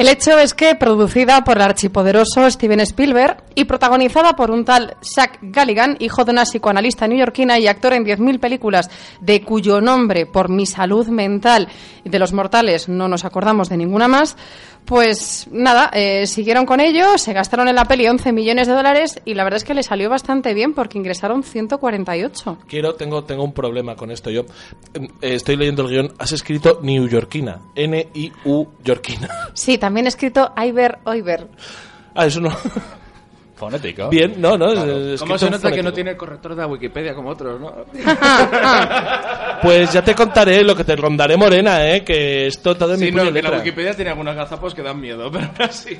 El 0.00 0.08
hecho 0.08 0.38
es 0.38 0.54
que 0.54 0.74
producida 0.76 1.44
por 1.44 1.58
el 1.58 1.62
archipoderoso 1.62 2.50
Steven 2.50 2.80
Spielberg 2.80 3.44
y 3.54 3.66
protagonizada 3.66 4.34
por 4.34 4.50
un 4.50 4.64
tal 4.64 4.96
Zach 5.02 5.36
Galligan, 5.42 5.98
hijo 6.00 6.24
de 6.24 6.30
una 6.30 6.44
psicoanalista 6.44 7.06
neoyorquina 7.06 7.58
y 7.58 7.66
actor 7.66 7.92
en 7.92 8.06
10.000 8.06 8.40
películas, 8.40 8.88
de 9.20 9.42
cuyo 9.42 9.82
nombre, 9.82 10.24
por 10.24 10.48
mi 10.48 10.64
salud 10.64 11.06
mental 11.08 11.68
y 12.02 12.08
de 12.08 12.18
los 12.18 12.32
mortales, 12.32 12.88
no 12.88 13.08
nos 13.08 13.26
acordamos 13.26 13.68
de 13.68 13.76
ninguna 13.76 14.08
más, 14.08 14.38
pues 14.84 15.46
nada, 15.52 15.90
eh, 15.92 16.26
siguieron 16.26 16.66
con 16.66 16.80
ello, 16.80 17.16
se 17.16 17.32
gastaron 17.32 17.68
en 17.68 17.76
la 17.76 17.84
peli 17.84 18.08
11 18.08 18.32
millones 18.32 18.66
de 18.66 18.72
dólares 18.72 19.20
y 19.24 19.34
la 19.34 19.44
verdad 19.44 19.58
es 19.58 19.64
que 19.64 19.74
le 19.74 19.82
salió 19.82 20.10
bastante 20.10 20.52
bien 20.54 20.72
porque 20.74 20.98
ingresaron 20.98 21.42
148. 21.42 22.58
Quiero, 22.66 22.94
tengo, 22.94 23.22
tengo 23.24 23.44
un 23.44 23.52
problema 23.52 23.94
con 23.94 24.10
esto. 24.10 24.30
Yo 24.30 24.46
eh, 24.94 25.08
estoy 25.20 25.56
leyendo 25.56 25.82
el 25.82 25.88
guion. 25.88 26.12
Has 26.18 26.32
escrito 26.32 26.80
New-Yorkina. 26.82 27.60
N-I-U 27.76 28.66
Yorkina. 28.82 29.28
Sí, 29.54 29.78
también 29.78 29.89
he 29.98 30.08
escrito 30.08 30.52
Iber 30.56 30.98
Oiber. 31.04 31.46
Ah, 32.14 32.26
eso 32.26 32.40
no. 32.40 32.50
Fonética. 33.56 34.08
Bien, 34.08 34.40
no, 34.40 34.56
no. 34.56 34.72
es- 34.72 35.20
¿Cómo 35.20 35.36
se 35.36 35.44
en 35.46 35.52
nota 35.52 35.68
que 35.68 35.82
fonético. 35.82 35.82
no 35.82 35.92
tiene 35.92 36.10
el 36.12 36.16
corrector 36.16 36.54
de 36.54 36.62
la 36.62 36.66
Wikipedia 36.66 37.14
como 37.14 37.28
otros, 37.30 37.60
no? 37.60 37.74
Pues 39.62 39.92
ya 39.92 40.02
te 40.02 40.14
contaré 40.14 40.64
lo 40.64 40.74
que 40.74 40.84
te 40.84 40.96
rondaré 40.96 41.36
morena, 41.36 41.86
¿eh? 41.86 42.02
Que 42.02 42.46
esto 42.46 42.74
todo 42.76 42.94
es 42.94 42.98
mi 43.00 43.06
Sí, 43.06 43.12
puño 43.12 43.24
no, 43.24 43.28
que 43.32 43.42
la 43.42 43.48
letra. 43.50 43.58
Wikipedia 43.58 43.94
tiene 43.94 44.10
algunos 44.12 44.34
gazapos 44.34 44.74
que 44.74 44.82
dan 44.82 44.98
miedo, 44.98 45.30
pero 45.32 45.48
así. 45.58 45.98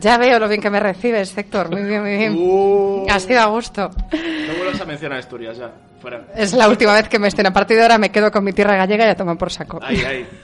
Ya 0.00 0.18
veo 0.18 0.40
lo 0.40 0.48
bien 0.48 0.60
que 0.60 0.68
me 0.68 0.80
recibes, 0.80 1.38
Héctor. 1.38 1.70
Muy 1.70 1.82
bien, 1.84 2.00
muy 2.02 2.16
bien. 2.16 2.34
Uh. 2.36 3.06
Ha 3.08 3.20
sido 3.20 3.40
a 3.40 3.46
gusto. 3.46 3.88
No 4.12 4.54
vuelvas 4.58 4.80
a 4.80 4.84
mencionar 4.84 5.18
Asturias 5.20 5.56
ya. 5.58 5.70
Fuera. 6.00 6.24
Es 6.34 6.52
la 6.54 6.68
última 6.68 6.92
vez 6.94 7.08
que 7.08 7.20
me 7.20 7.28
estén. 7.28 7.46
A 7.46 7.52
partir 7.52 7.76
de 7.76 7.84
ahora 7.84 7.98
me 7.98 8.10
quedo 8.10 8.32
con 8.32 8.42
mi 8.42 8.52
tierra 8.52 8.74
gallega 8.74 9.06
y 9.06 9.10
a 9.10 9.14
tomar 9.14 9.38
por 9.38 9.52
saco. 9.52 9.78
Ahí, 9.80 10.00
ahí. 10.02 10.26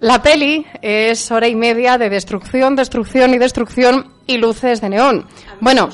La 0.00 0.22
peli 0.22 0.64
es 0.80 1.30
hora 1.32 1.48
y 1.48 1.56
media 1.56 1.98
de 1.98 2.08
destrucción, 2.08 2.76
destrucción 2.76 3.34
y 3.34 3.38
destrucción 3.38 4.12
y 4.26 4.38
luces 4.38 4.80
de 4.80 4.90
neón. 4.90 5.26
Bueno, 5.60 5.88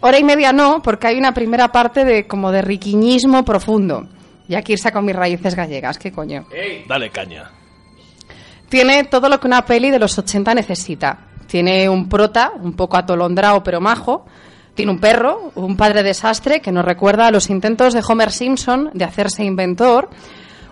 hora 0.00 0.18
y 0.18 0.24
media 0.24 0.52
no, 0.52 0.80
porque 0.82 1.08
hay 1.08 1.18
una 1.18 1.34
primera 1.34 1.70
parte 1.70 2.04
de 2.04 2.26
como 2.26 2.50
de 2.50 2.62
riquiñismo 2.62 3.44
profundo. 3.44 4.08
Y 4.48 4.54
aquí 4.54 4.74
con 4.92 5.04
mis 5.04 5.16
raíces 5.16 5.54
gallegas, 5.54 5.98
¿qué 5.98 6.12
coño? 6.12 6.46
Dale 6.88 7.10
caña. 7.10 7.50
Tiene 8.68 9.04
todo 9.04 9.28
lo 9.28 9.38
que 9.38 9.46
una 9.46 9.66
peli 9.66 9.90
de 9.90 9.98
los 9.98 10.16
80 10.18 10.54
necesita. 10.54 11.18
Tiene 11.46 11.88
un 11.88 12.08
prota, 12.08 12.52
un 12.58 12.72
poco 12.72 12.96
atolondrado 12.96 13.62
pero 13.62 13.80
majo. 13.80 14.24
Tiene 14.74 14.92
un 14.92 14.98
perro, 14.98 15.52
un 15.54 15.76
padre 15.76 16.02
desastre 16.02 16.60
que 16.60 16.72
nos 16.72 16.84
recuerda 16.84 17.26
a 17.26 17.30
los 17.30 17.50
intentos 17.50 17.94
de 17.94 18.02
Homer 18.06 18.30
Simpson 18.30 18.90
de 18.92 19.04
hacerse 19.04 19.44
inventor. 19.44 20.10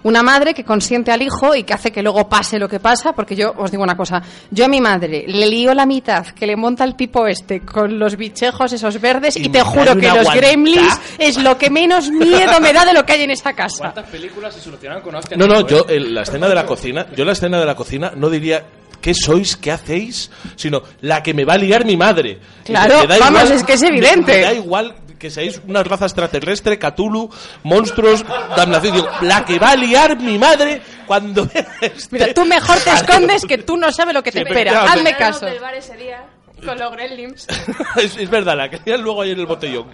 Una 0.05 0.23
madre 0.23 0.55
que 0.55 0.65
consiente 0.65 1.11
al 1.11 1.23
hijo 1.23 1.55
y 1.55 1.65
que 1.65 1.73
hace 1.75 1.91
que 1.91 2.03
luego 2.03 2.29
pase 2.29 2.59
lo 2.59 2.69
que 2.69 2.79
pasa, 2.79 3.13
porque 3.13 3.35
yo 3.35 3.53
os 3.57 3.71
digo 3.71 3.83
una 3.83 3.97
cosa, 3.97 4.23
yo 4.51 4.67
a 4.67 4.69
mi 4.69 4.81
madre 4.81 5.25
le 5.27 5.47
lío 5.47 5.75
la 5.75 5.87
mitad 5.87 6.27
que 6.27 6.47
le 6.47 6.57
monta 6.57 6.85
el 6.85 6.95
tipo 6.95 7.27
este 7.27 7.61
con 7.61 7.99
los 7.99 8.17
bichejos 8.17 8.73
esos 8.73 9.01
verdes 9.01 9.37
y, 9.37 9.47
Y 9.47 9.49
te 9.49 9.63
juro 9.63 9.97
que 9.97 10.09
los 10.09 10.31
gremlins 10.33 11.01
es 11.19 11.43
lo 11.43 11.57
que 11.59 11.71
menos 11.71 12.11
miedo 12.11 12.61
me 12.61 12.73
da 12.73 12.85
de 12.85 12.93
lo 12.93 13.05
que 13.05 13.15
hay 13.15 13.23
en 13.23 13.31
esta 13.31 13.55
casa. 13.55 13.79
¿Cuántas 13.79 14.09
películas 14.11 14.55
se 14.55 14.61
solucionaron 14.61 15.03
con? 15.03 15.15
No, 15.37 15.47
no, 15.47 15.65
tipo, 15.65 15.87
yo 15.87 15.87
eh? 15.89 16.01
la 16.01 16.23
escena 16.23 16.49
de 16.49 16.55
la 16.55 16.67
cocina, 16.67 17.07
yo 17.17 17.25
la 17.25 17.33
escena 17.33 17.59
de 17.59 17.67
la 17.67 17.75
cocina 17.75 18.13
no 18.15 18.29
diría 18.29 18.63
qué 19.01 19.13
sois, 19.15 19.57
qué 19.57 19.71
hacéis, 19.71 20.31
sino 20.57 20.83
la 21.03 21.23
que 21.23 21.35
me 21.35 21.45
va 21.45 21.55
a 21.55 21.59
liar 21.59 21.85
mi 21.85 21.97
madre. 21.97 22.39
Claro, 22.65 23.03
vamos, 23.21 23.51
es 23.51 23.63
que 23.63 23.75
es 23.75 23.83
me- 23.83 23.89
evidente. 23.89 24.33
Me, 24.33 24.41
da 24.43 24.55
igual 24.55 24.95
que 25.25 25.31
seáis 25.31 25.59
una 25.67 25.83
raza 25.83 26.05
extraterrestre, 26.05 26.79
Cthulhu, 26.79 27.31
monstruos, 27.63 28.23
damnación. 28.55 28.95
Digo, 28.95 29.09
la 29.23 29.43
que 29.43 29.59
va 29.59 29.71
a 29.71 29.77
liar 29.77 30.21
mi 30.21 30.37
madre 30.37 30.83
cuando 31.07 31.45
este- 31.81 31.93
Mira, 32.11 32.35
tú 32.35 32.45
mejor 32.45 32.77
te 32.81 32.91
escondes 32.93 33.47
que 33.47 33.57
tú 33.57 33.79
no 33.79 33.91
sabes 33.91 34.13
lo 34.13 34.23
que 34.23 34.31
te 34.33 34.41
Sí, 34.41 34.45
espera. 34.47 34.83
Hazme 34.83 35.17
caso. 35.17 35.47
del 35.47 35.61
bar 35.61 35.73
ese 35.75 35.97
día 35.97 36.27
con 36.63 36.79
los 36.79 36.93
gremlins. 36.93 37.47
es, 37.97 38.19
es 38.19 38.29
verdad, 38.29 38.55
la 38.55 38.69
que 38.69 38.79
lían 38.85 39.01
luego 39.01 39.23
ahí 39.23 39.31
en 39.31 39.41
el 39.41 39.47
botellón. 39.47 39.87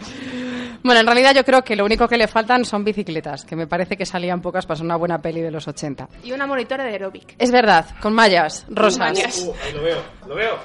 Bueno, 0.83 1.01
en 1.01 1.07
realidad 1.07 1.33
yo 1.35 1.45
creo 1.45 1.63
que 1.63 1.77
lo 1.77 1.85
único 1.85 2.09
que 2.09 2.17
le 2.17 2.27
faltan 2.27 2.65
son 2.65 2.83
bicicletas, 2.85 3.45
que 3.45 3.55
me 3.55 3.67
parece 3.69 3.97
que 3.97 4.07
salían 4.07 4.41
pocas 4.41 4.67
para 4.67 4.79
ser 4.79 4.85
una 4.87 4.97
buena 4.97 5.21
peli 5.23 5.43
de 5.43 5.51
los 5.53 5.69
80. 5.69 6.09
Y 6.25 6.33
una 6.33 6.47
monitora 6.47 6.83
de 6.85 6.91
aeróbic. 6.91 7.35
Es 7.39 7.51
verdad, 7.53 7.87
con 8.01 8.15
mallas 8.15 8.65
rosas. 8.69 8.99
mallas. 8.99 9.39
Uh, 9.47 9.53
ahí 9.65 9.73
lo 9.75 9.83
veo, 9.83 10.03
lo 10.27 10.35
veo. 10.35 10.59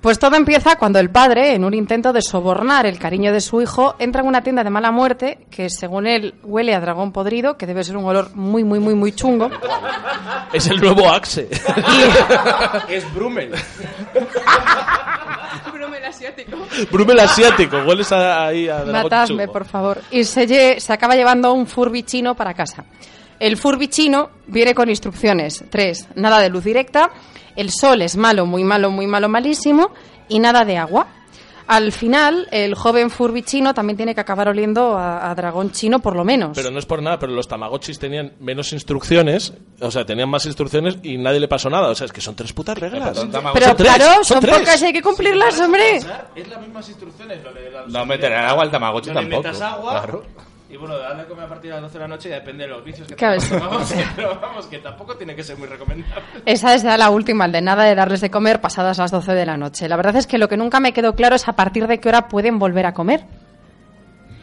Pues 0.00 0.18
todo 0.18 0.34
empieza 0.36 0.76
cuando 0.76 0.98
el 0.98 1.10
padre, 1.10 1.54
en 1.54 1.62
un 1.62 1.74
intento 1.74 2.14
de 2.14 2.22
sobornar 2.22 2.86
el 2.86 2.98
cariño 2.98 3.34
de 3.34 3.42
su 3.42 3.60
hijo, 3.60 3.96
entra 3.98 4.22
en 4.22 4.28
una 4.28 4.40
tienda 4.42 4.64
de 4.64 4.70
mala 4.70 4.90
muerte 4.90 5.40
que, 5.50 5.68
según 5.68 6.06
él, 6.06 6.36
huele 6.42 6.74
a 6.74 6.80
dragón 6.80 7.12
podrido, 7.12 7.58
que 7.58 7.66
debe 7.66 7.84
ser 7.84 7.98
un 7.98 8.06
olor 8.06 8.34
muy, 8.34 8.64
muy, 8.64 8.80
muy, 8.80 8.94
muy 8.94 9.12
chungo. 9.12 9.50
Es 10.54 10.66
el 10.68 10.80
nuevo 10.80 11.06
Axe. 11.10 11.50
Es 12.88 13.12
Brummel. 13.14 13.52
Brummel 15.72 16.04
asiático. 16.04 16.56
Brumel 16.90 17.20
asiático, 17.20 17.76
hueles 17.86 18.10
a- 18.12 18.46
ahí 18.46 18.68
a 18.68 18.76
dragón 18.76 18.92
Matadme, 19.02 19.26
chungo. 19.44 19.52
por 19.52 19.64
favor. 19.66 20.00
Y 20.10 20.24
se, 20.24 20.48
lle- 20.48 20.80
se 20.80 20.92
acaba 20.94 21.14
llevando 21.14 21.52
un 21.52 21.66
Furby 21.66 22.02
chino 22.04 22.34
para 22.34 22.54
casa. 22.54 22.84
El 23.40 23.56
Furby 23.56 23.88
chino 23.88 24.30
viene 24.46 24.74
con 24.74 24.88
instrucciones. 24.88 25.64
Tres, 25.70 26.06
nada 26.14 26.38
de 26.38 26.50
luz 26.50 26.62
directa, 26.62 27.10
el 27.56 27.70
sol 27.70 28.02
es 28.02 28.16
malo, 28.16 28.46
muy 28.46 28.62
malo, 28.62 28.90
muy 28.90 29.06
malo, 29.08 29.28
malísimo, 29.28 29.90
y 30.28 30.38
nada 30.38 30.64
de 30.64 30.76
agua. 30.76 31.06
Al 31.66 31.92
final, 31.92 32.48
el 32.50 32.74
joven 32.74 33.10
Furby 33.10 33.42
chino 33.42 33.72
también 33.72 33.96
tiene 33.96 34.12
que 34.12 34.20
acabar 34.20 34.48
oliendo 34.48 34.98
a, 34.98 35.30
a 35.30 35.34
dragón 35.36 35.70
chino, 35.70 36.00
por 36.00 36.16
lo 36.16 36.24
menos. 36.24 36.50
Pero 36.56 36.72
no 36.72 36.80
es 36.80 36.84
por 36.84 37.00
nada, 37.00 37.16
pero 37.20 37.30
los 37.32 37.46
Tamagotchis 37.46 37.96
tenían 38.00 38.32
menos 38.40 38.72
instrucciones, 38.72 39.52
o 39.80 39.88
sea, 39.88 40.04
tenían 40.04 40.28
más 40.28 40.46
instrucciones 40.46 40.98
y 41.04 41.16
nadie 41.16 41.38
le 41.38 41.46
pasó 41.46 41.70
nada. 41.70 41.88
O 41.88 41.94
sea, 41.94 42.06
es 42.06 42.12
que 42.12 42.20
son 42.20 42.34
tres 42.34 42.52
putas 42.52 42.76
reglas. 42.76 43.10
Pero 43.10 43.20
Son 43.68 43.76
tres, 43.76 43.94
claro, 43.94 44.14
son 44.16 44.24
son 44.24 44.40
tres. 44.40 44.58
pocas 44.58 44.82
y 44.82 44.86
hay 44.86 44.92
que 44.92 45.02
cumplirlas, 45.02 45.60
hombre. 45.60 45.96
Es 45.98 46.48
las 46.48 46.60
mismas 46.60 46.88
instrucciones. 46.88 47.38
Lo 47.44 47.52
de 47.52 47.70
la- 47.70 47.86
No 47.86 48.04
meter 48.04 48.32
agua 48.32 48.64
al 48.64 48.70
Tamagotchi 48.72 49.10
No 49.10 49.20
le 49.22 49.28
tampoco. 49.28 49.42
metas 49.48 49.62
agua. 49.62 49.92
Claro. 49.92 50.22
Y 50.70 50.76
bueno, 50.76 50.96
darle 50.98 51.22
a 51.22 51.26
comer 51.26 51.44
a 51.44 51.48
partir 51.48 51.70
de 51.70 51.74
las 51.74 51.82
12 51.82 51.94
de 51.94 51.98
la 52.00 52.08
noche 52.08 52.28
ya 52.28 52.36
depende 52.36 52.62
de 52.64 52.70
los 52.70 52.84
vicios 52.84 53.08
que 53.08 53.16
Claro, 53.16 53.40
tengamos. 53.40 53.88
sí. 53.88 53.94
Vamos, 53.96 54.12
pero 54.16 54.38
vamos, 54.40 54.66
que 54.66 54.78
tampoco 54.78 55.16
tiene 55.16 55.34
que 55.34 55.42
ser 55.42 55.58
muy 55.58 55.66
recomendable. 55.66 56.22
Esa 56.46 56.74
es 56.74 56.82
ya 56.84 56.96
la 56.96 57.10
última, 57.10 57.44
el 57.46 57.52
de 57.52 57.60
nada 57.60 57.84
de 57.84 57.94
darles 57.96 58.20
de 58.20 58.30
comer 58.30 58.60
pasadas 58.60 58.98
las 58.98 59.10
12 59.10 59.32
de 59.34 59.46
la 59.46 59.56
noche. 59.56 59.88
La 59.88 59.96
verdad 59.96 60.14
es 60.16 60.26
que 60.28 60.38
lo 60.38 60.48
que 60.48 60.56
nunca 60.56 60.78
me 60.78 60.92
quedó 60.92 61.14
claro 61.16 61.34
es 61.34 61.48
a 61.48 61.54
partir 61.54 61.86
de 61.88 61.98
qué 61.98 62.08
hora 62.08 62.28
pueden 62.28 62.58
volver 62.60 62.86
a 62.86 62.94
comer. 62.94 63.24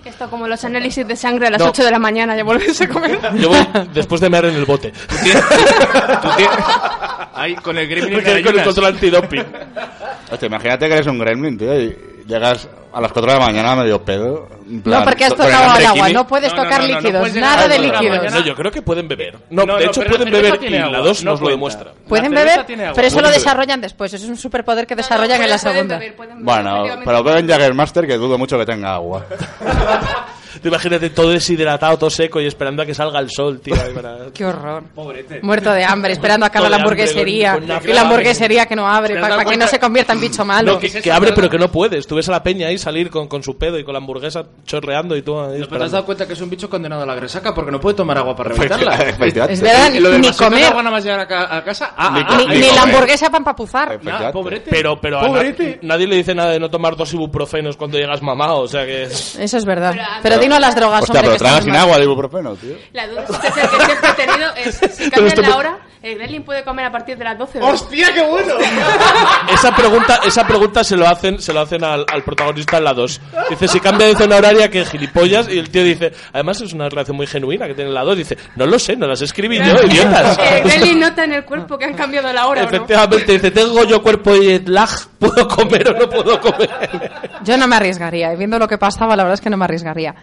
Esto 0.03 0.29
como 0.29 0.47
los 0.47 0.63
análisis 0.63 1.05
de 1.05 1.15
sangre 1.17 1.47
a 1.47 1.49
las 1.49 1.59
No. 1.61 1.67
8 1.69 1.83
de 1.83 1.91
la 1.91 1.99
mañana 1.99 2.35
ya 2.35 2.43
volverse 2.43 2.85
a 2.85 2.89
comer. 2.89 3.19
Yo 3.35 3.49
voy 3.49 3.59
después 3.93 4.21
de 4.21 4.29
mear 4.29 4.45
en 4.45 4.55
el 4.55 4.65
bote. 4.65 4.91
Tú 5.09 5.15
tienes- 6.37 6.55
Ahí 7.33 7.55
con 7.55 7.77
el 7.77 7.87
gremlin 7.87 8.23
de 8.23 8.43
con 8.43 8.57
el 8.57 8.63
control 8.63 8.85
antidoping. 8.87 9.45
Hostia, 10.31 10.47
imagínate 10.47 10.87
que 10.87 10.93
eres 10.93 11.07
un 11.07 11.19
gremlin, 11.19 11.57
tío, 11.57 11.79
y 11.79 12.23
llegas 12.25 12.67
a 12.97 13.01
las 13.01 13.11
4 13.11 13.31
de 13.31 13.37
la 13.39 13.45
mañana 13.45 13.75
medio 13.75 14.03
pedo. 14.03 14.49
en 14.67 14.81
plan, 14.81 15.01
No, 15.01 15.05
porque 15.05 15.25
has 15.25 15.35
tocado 15.35 15.87
agua, 15.87 16.09
no 16.09 16.25
puedes 16.25 16.51
No, 16.51 16.63
tocar 16.63 16.81
no, 16.81 16.87
no, 16.87 16.93
no 16.93 16.99
líquidos, 17.01 17.35
nada 17.35 17.67
de 17.67 17.77
líquidos. 17.79 18.33
No, 18.33 18.39
yo 18.43 18.55
creo 18.55 18.71
que 18.71 18.81
pueden 18.81 19.07
beber. 19.07 19.37
No, 19.51 19.65
No, 19.65 19.77
de 19.77 19.85
hecho 19.85 20.01
pueden 20.01 20.31
beber 20.31 20.59
y 20.63 20.69
la 20.69 20.85
agua, 20.85 20.97
2 20.99 21.23
no 21.23 21.31
nos 21.31 21.41
lo 21.41 21.49
demuestra. 21.49 21.91
Pueden 22.07 22.31
beber, 22.31 22.65
pero 22.65 23.07
eso 23.07 23.21
lo 23.21 23.29
desarrollan 23.29 23.81
después. 23.81 24.11
Eso 24.13 24.25
es 24.25 24.29
un 24.31 24.37
superpoder 24.37 24.87
que 24.87 24.95
desarrollan 24.95 25.43
en 25.43 25.49
la 25.49 25.57
segunda. 25.59 25.99
beber, 25.99 26.15
pueden 26.15 26.43
beber, 26.43 26.63
Bueno, 26.63 27.01
pero 27.05 27.23
beben 27.23 27.47
Jaggermaster 27.47 28.07
que 28.07 28.17
dudo 28.17 28.37
mucho 28.39 28.57
que 28.57 28.65
tenga 28.65 28.95
agua. 28.95 29.25
Tú 30.61 30.67
imagínate 30.69 31.09
todo 31.09 31.29
deshidratado, 31.29 31.97
todo 31.97 32.09
seco 32.09 32.39
y 32.41 32.45
esperando 32.45 32.81
a 32.83 32.85
que 32.85 32.93
salga 32.93 33.19
el 33.19 33.29
sol, 33.29 33.59
tío. 33.59 33.75
ahí 33.75 33.93
para- 33.93 34.17
Qué 34.33 34.45
horror. 34.45 34.83
Pobrete. 34.95 35.39
Muerto 35.41 35.71
de 35.71 35.83
hambre, 35.83 36.13
esperando 36.13 36.45
a 36.45 36.49
que 36.49 36.57
abra 36.57 36.69
la 36.69 36.77
Muerto 36.79 36.95
de 36.95 37.01
hambre, 37.03 37.11
hamburguesería. 37.21 37.51
con- 37.53 37.61
con 37.67 37.71
una 37.77 37.81
Y 37.91 37.93
la 37.93 38.01
hamburguesería 38.01 38.65
que 38.65 38.75
no 38.75 38.87
abre, 38.87 39.13
¿Te 39.13 39.19
has 39.19 39.21
para, 39.21 39.29
dado 39.35 39.39
que 39.39 39.45
no 39.45 39.49
cuenta? 39.49 39.67
se 39.67 39.79
convierta 39.79 40.13
en 40.13 40.21
bicho 40.21 40.45
malo. 40.45 40.73
No, 40.73 40.79
que, 40.79 40.89
que 40.89 41.11
abre 41.11 41.31
pero 41.33 41.49
que 41.49 41.57
no 41.57 41.71
puedes. 41.71 42.07
Tú 42.07 42.15
ves 42.15 42.27
a 42.29 42.31
la 42.31 42.43
peña 42.43 42.67
ahí 42.67 42.77
salir 42.77 43.09
con, 43.09 43.27
con 43.27 43.43
su 43.43 43.57
pedo 43.57 43.77
y 43.79 43.83
con 43.83 43.93
la 43.93 43.99
hamburguesa 43.99 44.45
chorreando 44.65 45.15
y 45.15 45.21
tú 45.21 45.37
ahí 45.39 45.45
¿No 45.45 45.49
te 45.49 45.55
has 45.55 45.61
esperando. 45.63 45.91
dado 45.93 46.05
cuenta 46.05 46.27
que 46.27 46.33
es 46.33 46.41
un 46.41 46.49
bicho 46.49 46.69
condenado 46.69 47.03
a 47.03 47.05
la 47.05 47.15
resaca 47.15 47.53
porque 47.53 47.71
no 47.71 47.79
puede 47.79 47.95
tomar 47.95 48.17
agua 48.17 48.35
para 48.35 48.49
reventarla? 48.49 48.95
Efectivamente. 48.95 49.53
Es 49.53 49.61
verdad, 49.61 49.93
Y 49.93 49.99
lo 49.99 50.09
del 50.11 50.21
ni 50.21 50.27
vasito 50.27 50.43
de 50.45 50.49
comer. 50.51 50.65
agua 50.69 50.83
nada 50.83 50.95
más 50.95 51.03
llegar 51.03 51.19
a, 51.19 51.27
ca- 51.27 51.57
a 51.57 51.63
casa. 51.63 51.93
Ah, 51.97 52.11
Ni 52.13 52.21
ah, 52.21 52.25
co- 52.27 52.33
ah, 52.47 52.53
Ni, 52.53 52.59
la 52.75 52.81
hamburguesa 52.83 53.25
para 53.27 53.37
empapuzar. 53.39 53.99
Pobrete. 54.31 54.69
Pero, 54.69 54.99
pero 54.99 55.19
a 55.19 55.21
na- 55.23 55.27
Pobrete. 55.27 55.79
nadie 55.83 56.07
le 56.07 56.15
dice 56.17 56.33
nada 56.35 56.51
de 56.51 56.59
no 56.59 56.69
tomar 56.69 56.95
dos 56.95 57.13
ibuprofenos 57.13 57.77
cuando 57.77 57.97
llegas 57.97 58.21
mamado. 58.21 58.59
O 58.59 58.67
sea 58.67 58.85
que 58.85 59.03
es... 59.03 59.35
Eso 59.37 59.57
es 59.57 59.65
verdad. 59.65 59.95
Pero, 60.21 60.39
Pero 60.47 60.55
dinos 60.55 60.59
las 60.59 60.75
drogas, 60.75 61.01
Hostia, 61.03 61.19
hombre, 61.19 61.29
pero 61.29 61.37
tragas 61.37 61.63
sin 61.63 61.73
mal. 61.73 61.81
agua 61.81 61.97
de 61.97 62.03
ibuprofeno, 62.03 62.55
tío. 62.55 62.75
La 62.93 63.07
duda 63.07 63.23
es 63.23 63.37
que 63.37 63.51
siempre 63.51 64.09
he 64.09 64.25
tenido 64.25 64.53
es 64.55 64.75
si 64.95 65.09
cambian 65.11 65.41
la 65.41 65.55
hora, 65.57 65.79
el 66.01 66.15
gremlin 66.17 66.43
puede 66.43 66.63
comer 66.63 66.85
a 66.85 66.91
partir 66.91 67.17
de 67.17 67.23
las 67.23 67.37
12 67.37 67.57
horas. 67.59 67.81
¡Hostia, 67.81 68.13
qué 68.13 68.21
bueno! 68.21 68.53
Esa 69.53 69.75
pregunta, 69.75 70.19
esa 70.25 70.45
pregunta 70.45 70.83
se 70.83 70.95
lo 70.95 71.07
hacen, 71.07 71.41
se 71.41 71.51
lo 71.53 71.61
hacen 71.61 71.83
al, 71.83 72.05
al 72.11 72.23
protagonista 72.23 72.77
en 72.77 72.83
la 72.83 72.93
2. 72.93 73.21
Dice, 73.49 73.67
si 73.67 73.79
cambia 73.79 74.07
de 74.07 74.15
zona 74.15 74.35
horaria, 74.37 74.69
que 74.69 74.85
gilipollas. 74.85 75.49
Y 75.49 75.57
el 75.57 75.69
tío 75.69 75.83
dice, 75.83 76.11
además 76.33 76.61
es 76.61 76.73
una 76.73 76.87
relación 76.89 77.17
muy 77.17 77.25
genuina 77.27 77.65
que 77.67 77.73
tiene 77.73 77.89
en 77.89 77.95
la 77.95 78.03
2. 78.03 78.17
Dice, 78.17 78.37
no 78.55 78.65
lo 78.65 78.77
sé, 78.77 78.95
no 78.95 79.07
las 79.07 79.21
escribí 79.21 79.57
yo, 79.57 79.83
idiotas. 79.83 80.37
El 80.39 80.63
gremlin 80.69 80.99
nota 80.99 81.23
en 81.23 81.33
el 81.33 81.45
cuerpo 81.45 81.77
que 81.77 81.85
han 81.85 81.93
cambiado 81.93 82.31
la 82.31 82.47
hora, 82.47 82.61
¿o 82.61 82.63
no? 82.65 82.69
Efectivamente, 82.69 83.31
dice, 83.33 83.51
tengo 83.51 83.83
yo 83.85 84.01
cuerpo 84.01 84.35
y 84.35 84.59
lag, 84.59 84.89
¿puedo 85.17 85.47
comer 85.47 85.89
o 85.89 85.93
no 85.99 86.09
puedo 86.09 86.39
comer? 86.39 87.11
Yo 87.43 87.57
no 87.57 87.67
me 87.67 87.75
arriesgaría, 87.77 88.33
y 88.33 88.35
viendo 88.37 88.59
lo 88.59 88.67
que 88.67 88.77
pasaba, 88.77 89.15
la 89.15 89.23
verdad 89.23 89.35
es 89.35 89.41
que 89.41 89.49
no 89.49 89.57
me 89.57 89.65
arriesgaría. 89.65 90.13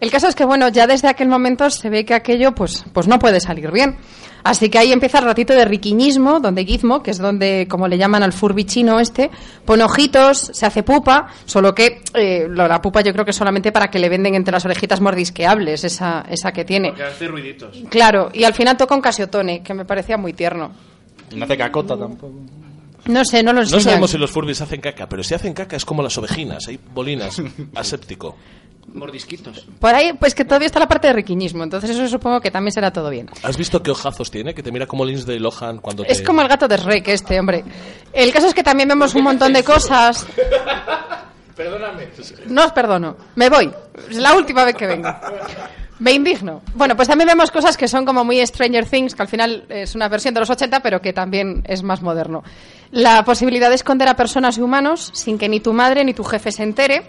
El 0.00 0.10
caso 0.10 0.26
es 0.28 0.34
que, 0.34 0.44
bueno, 0.44 0.68
ya 0.68 0.86
desde 0.86 1.08
aquel 1.08 1.28
momento 1.28 1.70
se 1.70 1.88
ve 1.88 2.04
que 2.04 2.14
aquello, 2.14 2.52
pues, 2.54 2.84
pues 2.92 3.06
no 3.06 3.18
puede 3.18 3.40
salir 3.40 3.70
bien. 3.70 3.96
Así 4.44 4.68
que 4.68 4.78
ahí 4.78 4.90
empieza 4.90 5.20
el 5.20 5.24
ratito 5.26 5.52
de 5.52 5.64
riquiñismo, 5.64 6.40
donde 6.40 6.64
Gizmo, 6.64 7.00
que 7.00 7.12
es 7.12 7.18
donde, 7.18 7.68
como 7.70 7.86
le 7.86 7.96
llaman 7.96 8.24
al 8.24 8.32
furby 8.32 8.64
chino 8.64 8.98
este, 8.98 9.30
pone 9.64 9.84
ojitos, 9.84 10.50
se 10.52 10.66
hace 10.66 10.82
pupa, 10.82 11.28
solo 11.44 11.72
que 11.72 12.00
eh, 12.14 12.46
lo- 12.50 12.66
la 12.66 12.82
pupa 12.82 13.02
yo 13.02 13.12
creo 13.12 13.24
que 13.24 13.30
es 13.30 13.36
solamente 13.36 13.70
para 13.70 13.88
que 13.88 14.00
le 14.00 14.08
venden 14.08 14.34
entre 14.34 14.50
las 14.50 14.64
orejitas 14.64 15.00
mordisqueables, 15.00 15.84
esa, 15.84 16.24
esa 16.28 16.50
que 16.50 16.64
tiene. 16.64 16.92
Que 16.94 17.04
hace 17.04 17.28
ruiditos. 17.28 17.78
Claro, 17.88 18.30
y 18.34 18.42
al 18.42 18.54
final 18.54 18.76
toca 18.76 18.96
un 18.96 19.00
casiotone, 19.00 19.62
que 19.62 19.74
me 19.74 19.84
parecía 19.84 20.16
muy 20.16 20.32
tierno. 20.32 20.72
Y 21.30 21.36
no 21.36 21.44
hace 21.44 21.56
cacota 21.56 21.96
tampoco. 21.96 22.32
No 23.06 23.24
sé, 23.24 23.44
no 23.44 23.52
lo 23.52 23.60
No 23.62 23.80
sabemos 23.80 24.10
si 24.10 24.18
los 24.18 24.30
furbis 24.32 24.60
hacen 24.60 24.80
caca, 24.80 25.08
pero 25.08 25.22
si 25.22 25.34
hacen 25.34 25.54
caca 25.54 25.76
es 25.76 25.84
como 25.84 26.02
las 26.02 26.18
ovejinas, 26.18 26.66
hay 26.66 26.80
bolinas, 26.92 27.40
aséptico. 27.76 28.36
Mordisquitos. 28.92 29.66
Por 29.78 29.94
ahí, 29.94 30.12
pues 30.12 30.34
que 30.34 30.44
todavía 30.44 30.66
está 30.66 30.78
la 30.78 30.88
parte 30.88 31.06
de 31.06 31.12
riquiñismo, 31.12 31.62
entonces 31.64 31.90
eso 31.90 32.06
supongo 32.08 32.40
que 32.40 32.50
también 32.50 32.72
será 32.72 32.92
todo 32.92 33.10
bien. 33.10 33.30
¿Has 33.42 33.56
visto 33.56 33.82
qué 33.82 33.90
ojazos 33.90 34.30
tiene? 34.30 34.54
Que 34.54 34.62
te 34.62 34.70
mira 34.70 34.86
como 34.86 35.04
Lindsay 35.04 35.38
Lohan 35.38 35.78
cuando 35.78 36.04
te... 36.04 36.12
Es 36.12 36.22
como 36.22 36.42
el 36.42 36.48
gato 36.48 36.68
de 36.68 36.76
Shrek 36.76 37.08
este, 37.08 37.38
hombre. 37.38 37.64
El 38.12 38.32
caso 38.32 38.48
es 38.48 38.54
que 38.54 38.62
también 38.62 38.88
vemos 38.88 39.14
un 39.14 39.24
montón 39.24 39.52
de 39.52 39.64
cosas. 39.64 40.26
Perdóname. 41.56 42.08
No 42.48 42.64
os 42.64 42.72
perdono. 42.72 43.16
Me 43.36 43.48
voy. 43.48 43.70
Es 44.10 44.16
la 44.16 44.34
última 44.34 44.64
vez 44.64 44.74
que 44.74 44.86
vengo. 44.86 45.08
Me 45.98 46.12
indigno. 46.12 46.62
Bueno, 46.74 46.96
pues 46.96 47.08
también 47.08 47.28
vemos 47.28 47.50
cosas 47.50 47.76
que 47.76 47.86
son 47.86 48.04
como 48.04 48.24
muy 48.24 48.44
Stranger 48.44 48.86
Things, 48.86 49.14
que 49.14 49.22
al 49.22 49.28
final 49.28 49.66
es 49.68 49.94
una 49.94 50.08
versión 50.08 50.34
de 50.34 50.40
los 50.40 50.50
80, 50.50 50.80
pero 50.80 51.00
que 51.00 51.12
también 51.12 51.62
es 51.66 51.82
más 51.82 52.02
moderno. 52.02 52.42
La 52.90 53.24
posibilidad 53.24 53.68
de 53.68 53.76
esconder 53.76 54.08
a 54.08 54.16
personas 54.16 54.58
y 54.58 54.62
humanos 54.62 55.10
sin 55.14 55.38
que 55.38 55.48
ni 55.48 55.60
tu 55.60 55.72
madre 55.72 56.04
ni 56.04 56.14
tu 56.14 56.24
jefe 56.24 56.50
se 56.50 56.62
entere. 56.62 57.02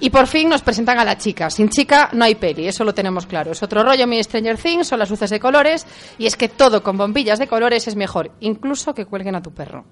Y 0.00 0.10
por 0.10 0.26
fin 0.26 0.48
nos 0.48 0.62
presentan 0.62 0.98
a 0.98 1.04
la 1.04 1.16
chica. 1.16 1.50
Sin 1.50 1.68
chica 1.68 2.10
no 2.12 2.24
hay 2.24 2.34
peli, 2.34 2.68
eso 2.68 2.84
lo 2.84 2.94
tenemos 2.94 3.26
claro. 3.26 3.52
Es 3.52 3.62
otro 3.62 3.82
rollo, 3.82 4.06
mi 4.06 4.22
Stranger 4.22 4.58
Things, 4.58 4.88
son 4.88 4.98
las 4.98 5.10
luces 5.10 5.30
de 5.30 5.40
colores, 5.40 5.86
y 6.18 6.26
es 6.26 6.36
que 6.36 6.48
todo 6.48 6.82
con 6.82 6.96
bombillas 6.96 7.38
de 7.38 7.46
colores 7.46 7.88
es 7.88 7.96
mejor, 7.96 8.32
incluso 8.40 8.94
que 8.94 9.06
cuelguen 9.06 9.36
a 9.36 9.42
tu 9.42 9.52
perro. 9.52 9.84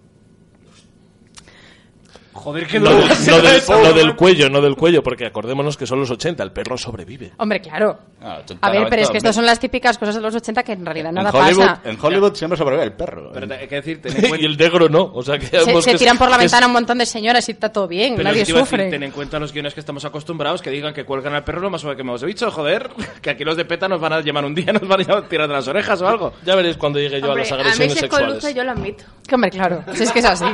Joder, 2.35 2.67
que 2.67 2.79
Lo, 2.81 2.91
lo, 2.91 2.97
del- 2.99 3.09
lo 3.29 3.41
del, 3.43 3.63
lo 3.69 3.93
del 3.95 4.17
cuello, 4.17 4.51
no 4.51 4.61
del 4.61 4.75
cuello, 4.77 5.03
porque 5.03 5.25
acordémonos 5.27 5.77
que 5.77 5.87
son 5.87 6.01
los 6.01 6.11
80, 6.11 6.43
el 6.43 6.53
perro 6.53 6.77
sobrevive. 6.77 7.33
Hombre, 7.39 7.61
claro. 7.61 7.97
Ah, 8.21 8.41
A 8.61 8.71
ver, 8.71 8.87
pero 8.91 9.03
es 9.03 9.11
que 9.11 9.19
estas 9.19 9.35
son 9.35 9.47
las 9.47 9.61
típicas 9.61 9.99
cosas 9.99 10.17
de 10.17 10.21
los 10.21 10.35
80 10.35 10.63
que 10.63 10.73
en 10.73 10.85
realidad 10.85 11.13
nada 11.13 11.31
en 11.31 11.37
Hollywood, 11.37 11.67
pasa. 11.67 11.81
en 11.85 11.99
Hollywood 12.01 12.35
siempre 12.35 12.57
sobrevive 12.59 12.85
el 12.85 12.93
perro. 12.93 13.31
Pero 13.33 13.47
te- 13.49 13.55
hay 13.55 13.69
que 13.69 13.77
decir, 13.81 14.01
y 14.41 14.45
el 14.45 14.57
negro 14.57 14.89
no, 14.89 15.11
o 15.15 15.23
sea 15.23 15.39
que... 15.39 15.47
Se, 15.47 15.83
se 15.83 15.91
que 15.93 15.99
tiran 15.99 16.19
por 16.19 16.29
la 16.29 16.39
que 16.39 16.45
es- 16.47 16.51
ventana 16.53 16.67
un 16.67 16.73
montón 16.73 16.99
de 16.99 17.07
señoras 17.07 17.49
y 17.49 17.53
está 17.53 17.71
todo 17.73 17.87
bien, 17.87 18.15
Pero 18.17 18.29
nadie 18.29 18.43
a 18.43 18.47
sufre. 18.47 18.91
ten 18.91 19.03
en 19.03 19.11
cuenta 19.13 19.39
los 19.39 19.53
guiones 19.53 19.73
que 19.75 19.81
estamos 19.81 20.05
acostumbrados 20.05 20.61
que 20.63 20.71
digan 20.71 20.93
que 20.93 21.05
cuelgan 21.05 21.35
al 21.35 21.45
perro 21.45 21.61
lo 21.61 21.71
más 21.71 21.81
suave 21.83 21.97
que 21.97 22.03
hemos 22.03 22.23
visto, 22.25 22.51
joder. 22.51 22.91
Que 23.23 23.31
aquí 23.31 23.45
los 23.45 23.57
de 23.57 23.65
PETA 23.65 23.89
nos 23.89 24.01
van 24.01 24.13
a 24.13 24.21
llamar 24.21 24.45
un 24.45 24.55
día, 24.55 24.73
nos 24.73 24.87
van 24.89 25.01
a 25.11 25.23
tirar 25.29 25.47
de 25.49 25.55
las 25.55 25.67
orejas 25.69 26.01
o 26.03 26.09
algo. 26.09 26.33
Ya 26.45 26.55
veréis 26.57 26.77
cuando 26.77 26.99
llegue 26.99 27.21
yo 27.21 27.29
Hombre, 27.29 27.43
a 27.43 27.45
las 27.45 27.53
a 27.53 27.57
mí 27.57 27.61
agresiones 27.63 27.93
si 27.93 27.99
es 28.05 28.11
con 28.11 28.19
sexuales. 28.19 28.35
luces 28.43 28.55
yo 28.55 28.65
lo 28.65 28.73
admito. 28.73 29.05
Que, 29.27 29.35
hombre, 29.35 29.51
claro, 29.51 29.85
si 29.95 30.03
es 30.03 30.13
que 30.13 30.19
es 30.19 30.25
así. 30.25 30.45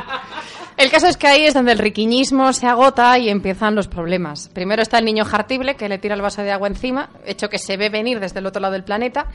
El 0.76 0.90
caso 0.90 1.06
es 1.06 1.16
que 1.16 1.26
ahí 1.26 1.44
es 1.44 1.54
donde 1.54 1.72
el 1.72 1.78
riquiñismo 1.78 2.52
se 2.52 2.66
agota 2.66 3.18
y 3.18 3.28
empiezan 3.28 3.74
los 3.74 3.88
problemas. 3.88 4.48
Primero 4.48 4.82
está 4.82 4.98
el 4.98 5.04
niño 5.04 5.24
jartible 5.24 5.76
que 5.76 5.88
le 5.88 5.98
tira 5.98 6.14
el 6.14 6.22
vaso 6.22 6.42
de 6.42 6.52
agua 6.52 6.68
encima, 6.68 7.10
hecho 7.26 7.48
que 7.50 7.58
se 7.58 7.76
ve 7.76 7.90
venir 7.90 8.20
desde 8.20 8.38
el 8.38 8.46
otro 8.46 8.60
lado 8.60 8.72
del 8.72 8.84
planeta, 8.84 9.26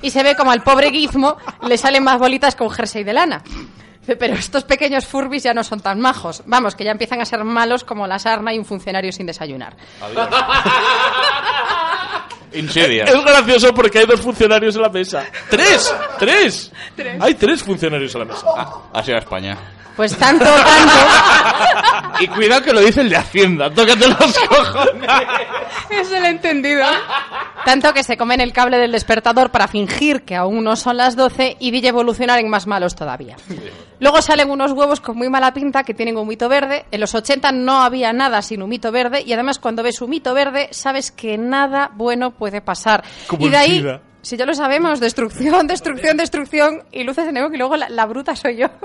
y 0.00 0.10
se 0.10 0.22
ve 0.22 0.34
como 0.34 0.50
al 0.50 0.62
pobre 0.62 0.90
Gizmo 0.90 1.36
le 1.66 1.76
salen 1.76 2.04
más 2.04 2.18
bolitas 2.18 2.56
con 2.56 2.70
jersey 2.70 3.04
de 3.04 3.12
lana. 3.12 3.42
Pero 4.06 4.34
estos 4.34 4.64
pequeños 4.64 5.06
furbis 5.06 5.42
ya 5.42 5.54
no 5.54 5.64
son 5.64 5.80
tan 5.80 5.98
majos. 6.00 6.42
Vamos, 6.46 6.74
que 6.74 6.84
ya 6.84 6.90
empiezan 6.90 7.20
a 7.20 7.24
ser 7.24 7.42
malos 7.42 7.84
como 7.84 8.06
la 8.06 8.18
sarna 8.18 8.52
y 8.52 8.58
un 8.58 8.64
funcionario 8.64 9.12
sin 9.12 9.26
desayunar. 9.26 9.76
Insidia. 12.52 13.04
Es 13.04 13.24
gracioso 13.24 13.74
porque 13.74 14.00
hay 14.00 14.06
dos 14.06 14.20
funcionarios 14.20 14.76
en 14.76 14.82
la 14.82 14.88
mesa. 14.88 15.24
¡Tres! 15.48 15.94
¡Tres! 16.18 16.70
Hay 17.20 17.34
tres 17.34 17.62
funcionarios 17.62 18.14
en 18.14 18.20
la 18.20 18.26
mesa. 18.26 18.46
Así 18.92 19.10
va 19.10 19.18
España. 19.18 19.56
Pues 19.96 20.16
tanto, 20.16 20.44
tanto... 20.44 20.92
Y 22.20 22.28
cuidado 22.28 22.62
que 22.62 22.72
lo 22.72 22.80
dice 22.80 23.00
el 23.00 23.10
de 23.10 23.16
Hacienda, 23.16 23.70
tócate 23.70 24.06
los 24.06 24.38
cojones. 24.48 25.10
Eso 25.90 26.20
lo 26.20 26.26
he 26.26 26.30
entendido. 26.30 26.84
Tanto 27.64 27.92
que 27.92 28.04
se 28.04 28.16
comen 28.16 28.40
el 28.40 28.52
cable 28.52 28.78
del 28.78 28.92
despertador 28.92 29.50
para 29.50 29.66
fingir 29.68 30.22
que 30.22 30.36
aún 30.36 30.62
no 30.62 30.76
son 30.76 30.96
las 30.96 31.16
12 31.16 31.56
y 31.58 31.70
Villa 31.70 31.88
evolucionar 31.88 32.38
en 32.38 32.48
más 32.48 32.66
malos 32.66 32.94
todavía. 32.94 33.36
Luego 33.98 34.22
salen 34.22 34.50
unos 34.50 34.72
huevos 34.72 35.00
con 35.00 35.16
muy 35.16 35.28
mala 35.28 35.52
pinta 35.52 35.82
que 35.82 35.94
tienen 35.94 36.16
humito 36.16 36.48
verde. 36.48 36.84
En 36.90 37.00
los 37.00 37.14
80 37.14 37.52
no 37.52 37.82
había 37.82 38.12
nada 38.12 38.42
sin 38.42 38.62
humito 38.62 38.92
verde 38.92 39.22
y 39.26 39.32
además 39.32 39.58
cuando 39.58 39.82
ves 39.82 40.00
humito 40.00 40.34
verde 40.34 40.68
sabes 40.70 41.10
que 41.10 41.36
nada 41.36 41.90
bueno 41.94 42.32
puede 42.32 42.60
pasar. 42.60 43.02
Como 43.26 43.46
y 43.46 43.50
de 43.50 43.56
el 43.56 43.60
ahí. 43.60 44.00
Si 44.24 44.36
ya 44.36 44.46
lo 44.46 44.54
sabemos, 44.54 45.00
destrucción, 45.00 45.66
destrucción, 45.66 46.16
destrucción 46.16 46.82
y 46.90 47.04
luces 47.04 47.26
de 47.26 47.32
neón 47.32 47.54
y 47.54 47.58
luego 47.58 47.76
la, 47.76 47.88
la 47.88 48.06
bruta 48.06 48.34
soy 48.34 48.56
yo. 48.56 48.68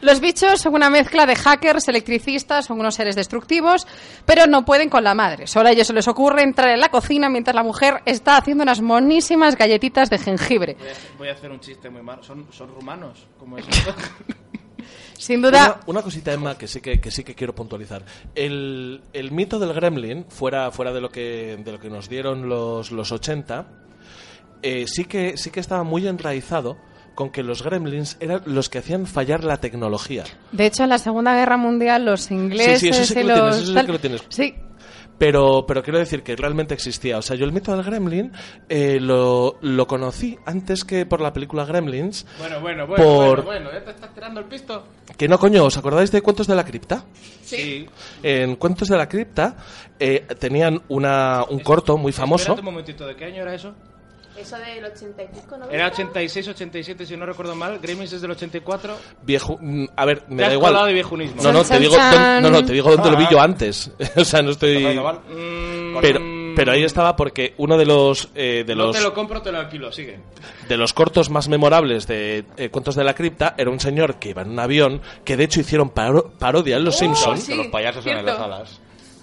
Los 0.00 0.20
bichos 0.20 0.60
son 0.60 0.74
una 0.74 0.88
mezcla 0.88 1.26
de 1.26 1.36
hackers, 1.36 1.86
electricistas, 1.88 2.64
son 2.64 2.80
unos 2.80 2.94
seres 2.94 3.14
destructivos, 3.14 3.86
pero 4.24 4.46
no 4.46 4.64
pueden 4.64 4.88
con 4.88 5.04
la 5.04 5.14
madre. 5.14 5.46
Solo 5.46 5.68
a 5.68 5.72
ellos 5.72 5.86
se 5.86 5.92
les 5.92 6.08
ocurre 6.08 6.42
entrar 6.42 6.70
en 6.70 6.80
la 6.80 6.88
cocina 6.88 7.28
mientras 7.28 7.54
la 7.54 7.62
mujer 7.62 8.00
está 8.06 8.38
haciendo 8.38 8.62
unas 8.62 8.80
monísimas 8.80 9.56
galletitas 9.56 10.08
de 10.08 10.18
jengibre. 10.18 10.76
Voy 10.78 10.88
a, 10.88 11.18
voy 11.18 11.28
a 11.28 11.32
hacer 11.32 11.50
un 11.50 11.60
chiste 11.60 11.90
muy 11.90 12.02
malo. 12.02 12.22
¿Son, 12.22 12.46
son 12.50 12.74
rumanos? 12.74 13.26
¿Cómo 13.38 13.58
es 13.58 13.68
esto? 13.68 13.94
Sin 15.20 15.42
duda, 15.42 15.80
Una, 15.84 15.98
una 15.98 16.02
cosita, 16.02 16.32
Emma, 16.32 16.56
que 16.56 16.66
sí 16.66 16.80
que, 16.80 16.98
que 16.98 17.10
sí 17.10 17.24
que 17.24 17.34
quiero 17.34 17.54
puntualizar. 17.54 18.02
El, 18.34 19.02
el 19.12 19.30
mito 19.32 19.58
del 19.58 19.74
gremlin, 19.74 20.24
fuera, 20.30 20.70
fuera 20.70 20.92
de, 20.92 21.00
lo 21.02 21.10
que, 21.10 21.58
de 21.62 21.72
lo 21.72 21.78
que 21.78 21.90
nos 21.90 22.08
dieron 22.08 22.48
los, 22.48 22.90
los 22.90 23.12
80, 23.12 23.66
eh, 24.62 24.86
sí, 24.86 25.04
que, 25.04 25.36
sí 25.36 25.50
que 25.50 25.60
estaba 25.60 25.82
muy 25.84 26.06
enraizado 26.08 26.78
con 27.14 27.28
que 27.30 27.42
los 27.42 27.62
gremlins 27.62 28.16
eran 28.20 28.40
los 28.46 28.70
que 28.70 28.78
hacían 28.78 29.06
fallar 29.06 29.44
la 29.44 29.58
tecnología. 29.58 30.24
de 30.52 30.64
hecho, 30.66 30.84
en 30.84 30.88
la 30.88 30.98
Segunda 30.98 31.34
Guerra 31.34 31.58
Mundial 31.58 32.06
los 32.06 32.30
ingleses 32.30 32.80
Sí, 32.80 32.86
sí, 32.86 32.88
eso 33.00 33.04
sí 33.04 33.14
que 33.14 33.20
y 33.20 33.24
lo 33.24 33.34
tienes, 33.34 33.50
los 33.50 33.56
eso 33.58 33.66
sí 33.68 33.74
tal- 33.74 33.86
que 33.86 33.92
lo 33.92 34.00
tienes. 34.00 34.22
Sí, 34.30 34.54
Pero, 35.20 35.66
pero 35.68 35.82
quiero 35.82 35.98
decir 35.98 36.22
que 36.22 36.34
realmente 36.34 36.72
existía. 36.72 37.18
O 37.18 37.22
sea, 37.22 37.36
yo 37.36 37.44
el 37.44 37.52
mito 37.52 37.76
del 37.76 37.84
gremlin 37.84 38.32
eh, 38.70 38.98
lo, 38.98 39.58
lo 39.60 39.86
conocí 39.86 40.38
antes 40.46 40.82
que 40.82 41.04
por 41.04 41.20
la 41.20 41.30
película 41.30 41.66
Gremlins. 41.66 42.24
Bueno, 42.38 42.58
bueno, 42.62 42.86
bueno, 42.86 43.04
Por- 43.04 43.44
bueno, 43.44 43.66
bueno, 43.68 43.72
¿ya 43.72 43.84
te 43.84 43.90
estás 43.90 44.14
tirando 44.14 44.40
el 44.40 44.46
pisto? 44.46 44.82
Que 45.18 45.28
no, 45.28 45.38
coño, 45.38 45.64
¿os 45.64 45.76
acordáis 45.76 46.10
de 46.10 46.22
Cuentos 46.22 46.46
de 46.46 46.54
la 46.54 46.64
Cripta? 46.64 47.04
Sí. 47.42 47.86
En 48.22 48.56
Cuentos 48.56 48.88
de 48.88 48.96
la 48.96 49.06
Cripta 49.10 49.56
eh, 49.98 50.26
tenían 50.38 50.80
una, 50.88 51.44
un 51.50 51.58
corto 51.60 51.98
muy 51.98 52.12
famoso. 52.12 52.54
Un 52.54 52.64
momentito, 52.64 53.06
¿de 53.06 53.14
qué 53.14 53.26
año 53.26 53.42
era 53.42 53.54
eso? 53.54 53.74
Eso 54.40 54.56
del 54.58 54.84
80 54.84 55.22
y 55.22 55.26
pico, 55.28 55.56
¿no? 55.56 55.68
Era 55.70 55.88
86, 55.88 56.48
87, 56.48 57.06
si 57.06 57.16
no 57.16 57.26
recuerdo 57.26 57.54
mal. 57.54 57.78
Gremlins 57.78 58.12
es 58.12 58.20
del 58.22 58.30
84. 58.30 58.96
Viejo, 59.22 59.58
mm, 59.60 59.84
a 59.96 60.04
ver, 60.04 60.24
me 60.28 60.36
Te 60.36 60.42
da 60.42 60.48
has 60.48 60.52
igual. 60.54 60.86
de 60.86 60.92
viejunismo. 60.94 61.42
No, 61.42 61.52
no, 61.52 61.64
te 61.64 61.78
digo, 61.78 61.96
no, 61.96 62.50
no, 62.50 62.64
te 62.64 62.72
digo 62.72 62.90
dónde 62.90 63.10
lo 63.10 63.16
vi 63.16 63.24
Ah. 63.24 63.28
yo 63.30 63.40
antes. 63.40 63.90
o 64.16 64.24
sea, 64.24 64.42
no 64.42 64.50
estoy. 64.52 64.78
Mm, 64.84 65.98
Pero, 66.00 66.20
pero 66.56 66.72
ahí 66.72 66.82
estaba 66.84 67.16
porque 67.16 67.54
uno 67.58 67.76
de 67.76 67.84
los 67.86 68.28
eh, 68.34 68.64
de 68.66 68.74
no 68.74 68.86
los 68.86 68.96
te 68.96 69.02
lo 69.02 69.12
compro, 69.14 69.42
te 69.42 69.52
lo 69.52 69.58
alquilo, 69.58 69.92
sigue. 69.92 70.18
de 70.68 70.76
los 70.76 70.92
cortos 70.92 71.30
más 71.30 71.48
memorables 71.48 72.06
de 72.06 72.44
eh, 72.56 72.68
Cuentos 72.70 72.94
de 72.94 73.04
la 73.04 73.14
Cripta 73.14 73.54
era 73.58 73.70
un 73.70 73.80
señor 73.80 74.16
que 74.18 74.30
iba 74.30 74.42
en 74.42 74.50
un 74.50 74.58
avión 74.58 75.00
que 75.24 75.36
de 75.36 75.44
hecho 75.44 75.60
hicieron 75.60 75.90
paro- 75.90 76.30
parodia 76.38 76.76
en 76.76 76.84
Los 76.84 76.96
Simpsons 76.98 77.42
sí. 77.42 77.52
Que 77.52 77.56
los 77.58 77.66
payasos 77.68 78.04
en 78.06 78.24
las 78.24 78.38
alas. 78.38 78.79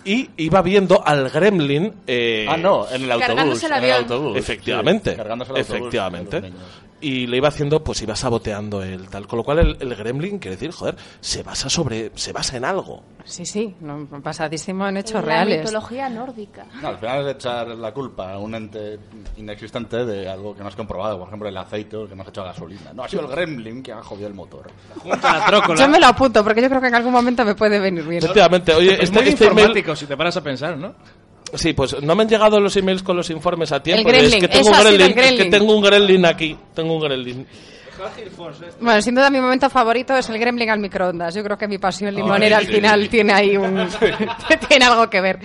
Y 0.08 0.30
iba 0.38 0.62
viendo 0.62 1.06
al 1.06 1.30
gremlin 1.30 1.94
eh, 2.08 2.46
Ah, 2.50 2.56
no, 2.58 2.88
en 2.90 3.04
el 3.04 3.12
autobús. 3.12 3.28
Cargándose 3.28 3.66
el 3.66 3.72
en 3.74 3.78
el 3.78 3.84
avión. 3.84 3.98
autobús. 4.04 4.38
Efectivamente, 4.38 5.12
Sí, 5.12 5.18
cargándose 5.18 5.52
el 5.52 5.58
autobús 5.58 5.78
efectivamente. 5.78 6.52
Y 7.00 7.28
le 7.28 7.38
iba 7.38 7.48
haciendo, 7.50 7.84
pues 7.84 8.02
iba 8.02 8.16
saboteando 8.16 8.82
el 8.82 9.08
tal. 9.08 9.28
Con 9.28 9.38
lo 9.38 9.44
cual 9.44 9.60
el, 9.60 9.78
el 9.80 9.96
gremlin, 9.96 10.40
quiere 10.40 10.56
decir, 10.58 10.72
joder, 10.72 10.96
se 11.20 11.44
basa 11.44 11.70
sobre, 11.70 12.12
se 12.16 12.34
basa 12.34 12.58
en 12.58 12.66
algo. 12.66 13.04
sí, 13.24 13.46
sí, 13.46 13.76
no, 13.82 14.08
basadísimo 14.10 14.88
en 14.88 14.98
hechos 14.98 15.14
la 15.14 15.22
reales. 15.22 15.60
mitología 15.60 16.10
nórdica. 16.10 16.66
No, 16.82 16.88
al 16.88 16.98
final 16.98 17.28
es 17.28 17.36
echar 17.36 17.68
la 17.68 17.94
culpa 17.94 18.34
a 18.34 18.40
un 18.40 18.56
ente 18.56 18.98
inexistente 19.38 20.06
de 20.06 20.28
algo 20.28 20.56
que 20.56 20.62
no 20.64 20.70
has 20.70 20.76
comprobado. 20.76 21.20
Por 21.20 21.28
ejemplo, 21.28 21.48
el 21.50 21.58
aceite 21.58 21.96
o 21.98 22.04
el 22.04 22.10
que 22.10 22.16
no 22.16 22.24
has 22.24 22.30
hecho 22.30 22.44
gasolina. 22.44 22.92
No, 22.96 23.04
ha 23.04 23.08
sido 23.10 23.22
el 23.24 23.28
gremlin 23.28 23.84
que 23.84 23.92
ha 23.92 24.02
jodido 24.02 24.28
el 24.28 24.34
motor. 24.34 24.72
Junta 25.04 25.38
la 25.38 25.46
trócola. 25.46 25.80
Yo 25.80 25.88
me 25.90 26.00
lo 26.00 26.08
apunto 26.08 26.44
porque 26.44 26.64
yo 26.64 26.68
creo 26.70 26.82
que 26.82 26.88
en 26.88 26.96
algún 26.96 27.12
momento 27.14 27.46
me 27.46 27.54
puede 27.54 27.80
venir 27.80 28.04
bien. 28.06 28.24
Efectivamente, 28.24 28.74
oye, 28.74 28.94
Es 28.96 29.00
este, 29.04 29.20
muy 29.20 29.28
este 29.30 29.44
email- 29.46 29.52
informático, 29.60 29.96
si 29.96 30.08
te 30.08 30.18
paras 30.18 30.36
a 30.38 30.42
pensar, 30.42 30.76
¿no? 30.78 30.96
Sí, 31.54 31.74
pues 31.74 32.02
no 32.02 32.16
me 32.16 32.24
han 32.24 32.30
llegado 32.30 32.60
los 32.60 32.76
emails 32.76 33.04
con 33.04 33.16
los 33.16 33.30
informes 33.30 33.72
a 33.72 33.82
tiempo. 33.82 34.08
El 34.10 34.16
gremlin, 34.16 34.34
es 34.34 34.40
que 34.42 34.48
tengo 34.48 34.70
un 34.70 34.76
el 34.76 34.84
gremlin, 34.84 35.02
es 35.02 35.14
que 35.14 35.22
gremlin. 35.22 35.52
tengo 35.52 35.76
un 35.76 35.82
gremlin 35.82 36.26
aquí, 36.26 36.58
tengo 36.74 36.96
un 36.96 37.02
gremlin. 37.02 37.48
Bueno, 38.80 39.02
sin 39.02 39.16
duda 39.16 39.30
mi 39.30 39.40
momento 39.40 39.70
favorito 39.70 40.16
es 40.16 40.30
el 40.30 40.38
gremlin 40.38 40.70
al 40.70 40.80
microondas. 40.80 41.34
Yo 41.34 41.44
creo 41.44 41.58
que 41.58 41.68
mi 41.68 41.78
pasión 41.78 42.14
limonera 42.14 42.58
al 42.58 42.68
final 42.68 43.10
tiene 43.10 43.34
ahí 43.34 43.58
un... 43.58 43.88
tiene 44.68 44.86
algo 44.86 45.10
que 45.10 45.22
ver. 45.22 45.40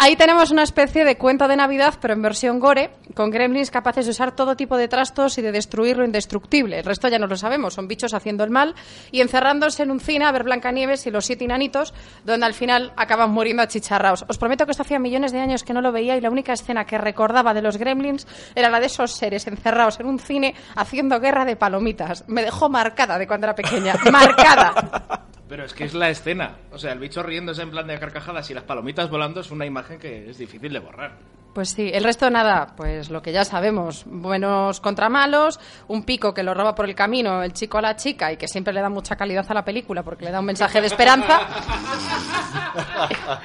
Ahí 0.00 0.14
tenemos 0.14 0.52
una 0.52 0.62
especie 0.62 1.04
de 1.04 1.18
cuento 1.18 1.48
de 1.48 1.56
Navidad, 1.56 1.94
pero 2.00 2.14
en 2.14 2.22
versión 2.22 2.60
gore, 2.60 2.92
con 3.14 3.32
gremlins 3.32 3.72
capaces 3.72 4.04
de 4.04 4.12
usar 4.12 4.30
todo 4.30 4.54
tipo 4.54 4.76
de 4.76 4.86
trastos 4.86 5.38
y 5.38 5.42
de 5.42 5.50
destruir 5.50 5.96
lo 5.96 6.04
indestructible. 6.04 6.78
El 6.78 6.84
resto 6.84 7.08
ya 7.08 7.18
no 7.18 7.26
lo 7.26 7.36
sabemos, 7.36 7.74
son 7.74 7.88
bichos 7.88 8.14
haciendo 8.14 8.44
el 8.44 8.50
mal 8.50 8.76
y 9.10 9.22
encerrándose 9.22 9.82
en 9.82 9.90
un 9.90 9.98
cine 9.98 10.24
a 10.24 10.30
ver 10.30 10.44
Blancanieves 10.44 11.04
y 11.08 11.10
los 11.10 11.26
siete 11.26 11.42
inanitos, 11.42 11.94
donde 12.24 12.46
al 12.46 12.54
final 12.54 12.92
acaban 12.94 13.32
muriendo 13.32 13.64
achicharrados. 13.64 14.24
Os 14.28 14.38
prometo 14.38 14.66
que 14.66 14.70
esto 14.70 14.84
hacía 14.84 15.00
millones 15.00 15.32
de 15.32 15.40
años 15.40 15.64
que 15.64 15.74
no 15.74 15.80
lo 15.80 15.90
veía 15.90 16.16
y 16.16 16.20
la 16.20 16.30
única 16.30 16.52
escena 16.52 16.84
que 16.84 16.96
recordaba 16.96 17.52
de 17.52 17.62
los 17.62 17.76
gremlins 17.76 18.28
era 18.54 18.70
la 18.70 18.78
de 18.78 18.86
esos 18.86 19.10
seres 19.16 19.48
encerrados 19.48 19.98
en 19.98 20.06
un 20.06 20.20
cine 20.20 20.54
haciendo 20.76 21.18
guerra 21.18 21.44
de 21.44 21.56
palomitas. 21.56 22.22
Me 22.28 22.44
dejó 22.44 22.68
marcada 22.68 23.18
de 23.18 23.26
cuando 23.26 23.48
era 23.48 23.56
pequeña. 23.56 23.96
¡Marcada! 24.12 25.26
Pero 25.48 25.64
es 25.64 25.72
que 25.72 25.84
es 25.84 25.94
la 25.94 26.10
escena. 26.10 26.56
O 26.72 26.78
sea, 26.78 26.92
el 26.92 26.98
bicho 26.98 27.22
riéndose 27.22 27.62
en 27.62 27.70
plan 27.70 27.86
de 27.86 27.98
carcajadas 27.98 28.50
y 28.50 28.54
las 28.54 28.64
palomitas 28.64 29.08
volando 29.08 29.40
es 29.40 29.50
una 29.50 29.64
imagen 29.64 29.98
que 29.98 30.28
es 30.28 30.38
difícil 30.38 30.72
de 30.72 30.78
borrar. 30.78 31.12
Pues 31.54 31.70
sí, 31.70 31.90
el 31.92 32.04
resto 32.04 32.30
nada, 32.30 32.74
pues 32.76 33.10
lo 33.10 33.22
que 33.22 33.32
ya 33.32 33.44
sabemos, 33.44 34.04
buenos 34.06 34.80
contra 34.80 35.08
malos, 35.08 35.58
un 35.88 36.04
pico 36.04 36.34
que 36.34 36.42
lo 36.42 36.54
roba 36.54 36.74
por 36.74 36.84
el 36.84 36.94
camino 36.94 37.42
el 37.42 37.52
chico 37.52 37.78
a 37.78 37.82
la 37.82 37.96
chica 37.96 38.32
y 38.32 38.36
que 38.36 38.46
siempre 38.46 38.72
le 38.72 38.80
da 38.80 38.90
mucha 38.90 39.16
calidad 39.16 39.46
a 39.48 39.54
la 39.54 39.64
película 39.64 40.02
porque 40.02 40.26
le 40.26 40.30
da 40.30 40.40
un 40.40 40.46
mensaje 40.46 40.80
de 40.80 40.86
esperanza. 40.86 41.40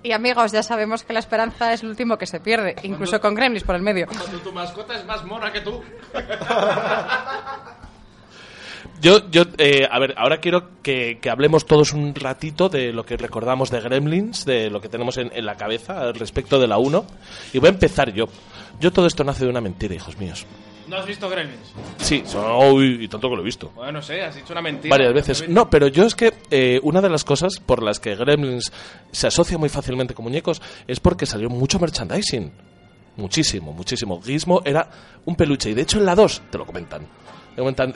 Y 0.00 0.12
amigos, 0.12 0.52
ya 0.52 0.62
sabemos 0.62 1.02
que 1.02 1.12
la 1.12 1.18
esperanza 1.18 1.72
es 1.72 1.82
lo 1.82 1.90
último 1.90 2.16
que 2.16 2.26
se 2.26 2.38
pierde, 2.38 2.76
incluso 2.84 3.20
con 3.20 3.34
Gremlins 3.34 3.64
por 3.64 3.74
el 3.74 3.82
medio. 3.82 4.06
Cuando 4.06 4.38
tu 4.38 4.52
mascota 4.52 4.94
es 4.94 5.04
más 5.04 5.24
mona 5.24 5.52
que 5.52 5.60
tú. 5.60 5.82
Yo, 9.00 9.30
yo 9.30 9.44
eh, 9.58 9.86
a 9.90 9.98
ver, 9.98 10.14
ahora 10.16 10.38
quiero 10.38 10.82
que, 10.82 11.18
que 11.20 11.30
hablemos 11.30 11.66
todos 11.66 11.92
un 11.92 12.14
ratito 12.14 12.68
de 12.68 12.92
lo 12.92 13.04
que 13.04 13.16
recordamos 13.16 13.70
de 13.70 13.80
Gremlins, 13.80 14.44
de 14.44 14.70
lo 14.70 14.80
que 14.80 14.88
tenemos 14.88 15.16
en, 15.18 15.30
en 15.34 15.46
la 15.46 15.56
cabeza 15.56 16.12
respecto 16.12 16.58
de 16.58 16.66
la 16.66 16.78
1. 16.78 17.04
Y 17.52 17.58
voy 17.58 17.68
a 17.68 17.72
empezar 17.72 18.12
yo. 18.12 18.28
Yo 18.80 18.92
todo 18.92 19.06
esto 19.06 19.24
nace 19.24 19.44
de 19.44 19.50
una 19.50 19.60
mentira, 19.60 19.94
hijos 19.94 20.18
míos. 20.18 20.46
¿No 20.88 20.96
has 20.96 21.06
visto 21.06 21.28
Gremlins? 21.28 21.74
Sí, 21.98 22.24
uy, 22.72 23.04
y 23.04 23.08
tanto 23.08 23.28
que 23.28 23.36
lo 23.36 23.42
he 23.42 23.44
visto. 23.44 23.70
Bueno, 23.74 23.92
no 23.92 24.02
sé, 24.02 24.22
has 24.22 24.34
dicho 24.34 24.52
una 24.52 24.62
mentira. 24.62 24.94
Varias 24.94 25.12
veces. 25.12 25.48
No, 25.48 25.68
pero 25.68 25.88
yo 25.88 26.04
es 26.04 26.14
que 26.14 26.32
eh, 26.50 26.80
una 26.82 27.02
de 27.02 27.10
las 27.10 27.24
cosas 27.24 27.60
por 27.60 27.82
las 27.82 28.00
que 28.00 28.16
Gremlins 28.16 28.72
se 29.12 29.26
asocia 29.26 29.58
muy 29.58 29.68
fácilmente 29.68 30.14
con 30.14 30.24
muñecos 30.24 30.62
es 30.86 30.98
porque 30.98 31.26
salió 31.26 31.50
mucho 31.50 31.78
merchandising. 31.78 32.50
Muchísimo, 33.16 33.72
muchísimo. 33.72 34.22
Gizmo 34.22 34.62
era 34.64 34.88
un 35.26 35.36
peluche 35.36 35.70
y 35.70 35.74
de 35.74 35.82
hecho 35.82 35.98
en 35.98 36.06
la 36.06 36.14
2 36.14 36.42
te 36.50 36.56
lo 36.56 36.64
comentan. 36.64 37.06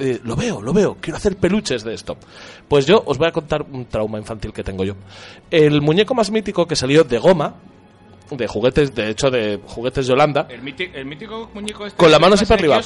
Eh, 0.01 0.21
lo 0.25 0.35
veo, 0.35 0.61
lo 0.61 0.73
veo, 0.73 0.97
quiero 1.01 1.17
hacer 1.17 1.37
peluches 1.37 1.85
de 1.85 1.95
esto. 1.95 2.17
Pues 2.69 2.85
yo 2.87 3.03
os 3.07 3.17
voy 3.19 3.29
a 3.29 3.33
contar 3.33 3.63
un 3.63 3.87
trauma 3.87 4.19
infantil 4.19 4.53
que 4.53 4.65
tengo 4.65 4.85
yo. 4.85 4.95
El 5.51 5.81
muñeco 5.81 6.15
más 6.15 6.31
mítico 6.31 6.67
que 6.67 6.75
salió 6.75 7.05
de 7.05 7.19
goma, 7.19 7.55
de 8.31 8.47
juguetes, 8.49 8.95
de 8.95 9.11
hecho 9.11 9.31
de 9.31 9.61
juguetes 9.67 10.07
de 10.07 10.13
Holanda, 10.15 10.47
El, 10.49 10.63
míti- 10.63 10.91
el 10.93 11.05
mítico 11.07 11.51
muñeco 11.55 11.87
este 11.87 11.97
con 11.99 12.11
la 12.11 12.17
que 12.19 12.23
mano 12.23 12.35
así 12.35 12.45
para 12.47 12.59
arriba. 12.61 12.81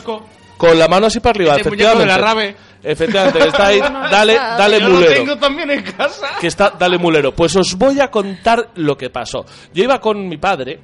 Con 0.57 0.79
la 0.79 0.89
mano 0.89 1.07
así 1.07 1.21
para 1.21 1.31
arriba, 1.37 1.57
Ese 1.57 1.69
muñeco 1.71 1.85
de 1.99 2.05
efectivamente. 2.05 2.21
la 2.21 2.27
rave. 2.35 2.57
Efectivamente, 2.83 3.39
está 3.47 3.67
ahí, 3.69 3.79
dale, 4.11 4.35
dale 4.35 4.81
Yo 4.81 4.89
lo 4.89 4.95
mulero. 4.95 5.15
tengo 5.15 5.37
también 5.39 5.71
en 5.71 5.83
casa. 5.83 6.29
que 6.41 6.47
está 6.47 6.71
Dale 6.71 6.99
Mulero. 6.99 7.33
Pues 7.35 7.55
os 7.57 7.75
voy 7.77 8.01
a 8.01 8.09
contar 8.11 8.71
lo 8.77 8.97
que 8.97 9.09
pasó. 9.11 9.45
Yo 9.73 9.83
iba 9.85 9.99
con 10.01 10.29
mi 10.29 10.37
padre 10.37 10.79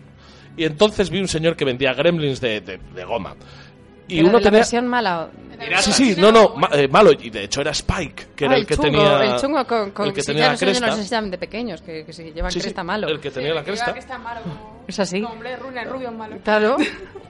y 0.56 0.64
entonces 0.64 1.10
vi 1.10 1.18
un 1.20 1.28
señor 1.28 1.56
que 1.56 1.64
vendía 1.64 1.92
gremlins 1.94 2.40
de, 2.40 2.60
de- 2.60 2.78
de 2.94 3.04
goma. 3.04 3.34
Y 4.08 4.16
Pero 4.16 4.28
uno 4.28 4.38
la 4.38 4.44
tenía... 4.44 4.58
versión 4.58 4.86
mala. 4.88 5.28
Sí, 5.80 5.92
sí, 5.92 6.14
no, 6.18 6.32
no, 6.32 6.56
ma- 6.56 6.70
eh, 6.72 6.88
malo. 6.88 7.12
Y 7.12 7.30
de 7.30 7.44
hecho 7.44 7.60
era 7.60 7.70
Spike, 7.70 8.26
que 8.34 8.46
era 8.46 8.54
Ah, 8.54 8.58
el 8.58 8.66
que 8.66 8.74
chungo, 8.74 8.90
tenía... 8.90 9.24
El 9.34 9.40
chungo 9.40 9.64
con, 9.64 9.90
con 9.92 10.08
el 10.08 10.12
que 10.12 10.20
sí, 10.20 10.26
tenía 10.28 10.46
ya 10.46 10.52
la 10.52 10.58
cresta. 10.58 10.86
no 10.88 10.96
se 10.96 11.04
llaman 11.04 11.30
de 11.30 11.38
pequeños, 11.38 11.82
que, 11.82 12.04
que 12.04 12.12
se 12.12 12.32
llevan 12.32 12.50
Sí, 12.50 12.58
sí, 12.58 12.64
cresta 12.64 12.82
malo. 12.82 13.06
El 13.06 13.20
que 13.20 13.30
tenía 13.30 13.54
la 13.54 13.62
cresta. 13.62 13.94
Malo, 14.18 14.40
como, 14.42 14.82
Es 14.88 14.98
así. 14.98 15.20
Runner, 15.22 15.88
rubio 15.88 16.10
malo. 16.10 16.36
Claro. 16.42 16.76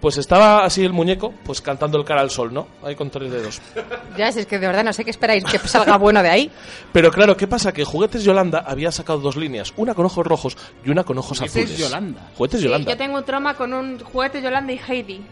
Pues 0.00 0.16
estaba 0.16 0.64
así 0.64 0.82
el 0.82 0.94
muñeco, 0.94 1.34
pues 1.44 1.60
cantando 1.60 1.98
el 1.98 2.04
cara 2.06 2.22
al 2.22 2.30
sol, 2.30 2.54
¿no? 2.54 2.66
Ahí 2.82 2.94
con 2.96 3.10
tres 3.10 3.30
dedos. 3.30 3.60
Ya, 4.16 4.32
si 4.32 4.40
es 4.40 4.46
que 4.46 4.58
de 4.58 4.66
verdad 4.66 4.84
no 4.84 4.92
sé 4.94 5.04
qué 5.04 5.10
esperáis 5.10 5.44
que 5.44 5.58
salga 5.58 5.96
bueno 5.98 6.22
de 6.22 6.30
ahí. 6.30 6.50
Pero 6.92 7.10
claro, 7.10 7.36
¿qué 7.36 7.46
pasa? 7.46 7.72
Que 7.72 7.84
Juguetes 7.84 8.24
Yolanda 8.24 8.64
había 8.66 8.90
sacado 8.92 9.18
dos 9.20 9.36
líneas, 9.36 9.72
una 9.76 9.94
con 9.94 10.06
ojos 10.06 10.26
rojos 10.26 10.56
y 10.84 10.90
una 10.90 11.04
con 11.04 11.18
ojos 11.18 11.38
Juguetes 11.38 11.64
azules. 11.64 11.78
Yolanda. 11.78 12.30
Juguetes 12.36 12.60
Sí, 12.60 12.66
Yolanda. 12.66 12.90
yo 12.90 12.96
tengo 12.96 13.18
un 13.18 13.24
trauma 13.24 13.54
con 13.54 13.72
un 13.74 13.98
juguete 14.00 14.40
Yolanda 14.42 14.72
y 14.72 14.78
Heidi. 14.88 15.22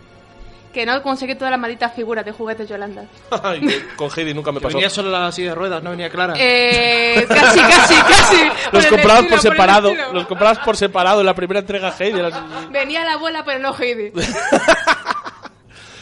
Que 0.73 0.87
no 0.87 1.03
conseguí 1.03 1.35
todas 1.35 1.51
las 1.51 1.59
malditas 1.59 1.93
figuras 1.95 2.25
de 2.25 2.31
juguetes 2.33 2.69
Yolanda. 2.69 3.05
Ay, 3.43 3.61
con 3.97 4.09
Heidi 4.17 4.33
nunca 4.35 4.53
me 4.53 4.61
pasó. 4.61 4.77
venía 4.77 4.89
solo 4.89 5.11
la 5.11 5.33
silla 5.33 5.49
de 5.51 5.55
ruedas, 5.57 5.83
no 5.83 5.91
venía 5.91 6.09
clara. 6.11 6.35
Eh, 6.39 7.25
casi, 7.29 7.59
casi, 7.61 7.95
casi. 7.95 8.37
Los 8.73 8.87
comprabas 8.87 9.25
por 9.27 9.41
separado, 9.41 9.93
los 10.13 10.27
comprabas 10.27 10.59
por 10.61 10.77
separado 10.77 11.21
en 11.21 11.27
la 11.27 11.35
primera 11.35 11.61
entrega 11.61 11.93
Heidi. 11.99 12.23
las- 12.23 12.71
Venía 12.71 13.05
la 13.05 13.15
abuela, 13.15 13.43
pero 13.45 13.59
no 13.59 13.75
Heidi. 13.77 14.13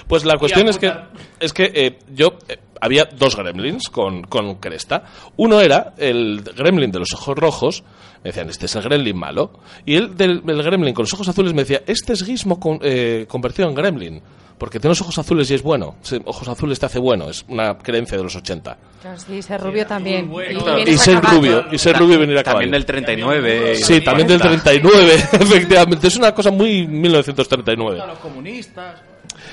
Pues 0.07 0.25
la 0.25 0.39
cuestión 0.39 0.67
es 0.69 0.79
que, 0.79 0.91
es 1.39 1.53
que 1.53 1.71
eh, 1.75 1.99
yo 2.15 2.39
eh, 2.49 2.57
había 2.81 3.05
dos 3.07 3.37
gremlins 3.37 3.89
con, 3.89 4.23
con 4.23 4.57
cresta. 4.57 5.05
Uno 5.37 5.61
era 5.61 5.95
el 5.99 6.43
gremlin 6.43 6.91
de 6.91 6.99
los 7.01 7.13
ojos 7.15 7.37
rojos, 7.37 7.83
me 8.25 8.31
decían, 8.31 8.49
este 8.51 8.67
es 8.67 8.75
el 8.77 8.83
gremlin 8.83 9.17
malo. 9.17 9.53
Y 9.87 9.97
el 9.97 10.17
del 10.17 10.43
el 10.47 10.63
gremlin 10.63 10.95
con 10.95 11.05
los 11.05 11.13
ojos 11.15 11.29
azules 11.29 11.53
me 11.55 11.63
decía, 11.63 11.83
este 11.87 12.13
es 12.13 12.25
Gizmo 12.25 12.59
con- 12.59 12.79
eh, 12.83 13.27
convertido 13.29 13.69
en 13.69 13.75
gremlin. 13.75 14.23
Porque 14.59 14.81
tiene 14.81 14.91
los 14.91 15.01
ojos 15.03 15.17
azules 15.17 15.49
y 15.53 15.55
es 15.55 15.63
bueno. 15.63 15.95
Ojos 16.25 16.49
azules 16.49 16.81
te 16.81 16.87
hace 16.87 16.99
bueno. 16.99 17.31
Es 17.31 17.45
una 17.47 17.79
creencia 17.79 18.19
de 18.19 18.25
los 18.25 18.35
80. 18.35 18.77
Claro, 19.01 19.17
sí, 19.17 19.41
ser 19.41 19.61
rubio 19.61 19.87
también. 19.87 20.29
bueno. 20.29 20.81
Y, 20.81 20.91
Y 20.91 20.99
ser 20.99 21.21
rubio. 21.23 21.67
Y 21.71 21.79
ser 21.79 21.97
rubio 21.97 22.17
y 22.17 22.19
venir 22.19 22.39
a 22.39 22.43
caballo. 22.43 22.65
También 22.65 22.73
del 22.73 22.85
39. 22.85 23.77
Sí, 23.77 24.01
también 24.01 24.27
del 24.27 24.41
39, 24.41 25.15
efectivamente. 25.33 26.09
Es 26.09 26.17
una 26.17 26.35
cosa 26.35 26.51
muy 26.51 26.89
1939. 26.89 28.01
A 28.01 28.07
los 28.07 28.19
comunistas. 28.19 29.01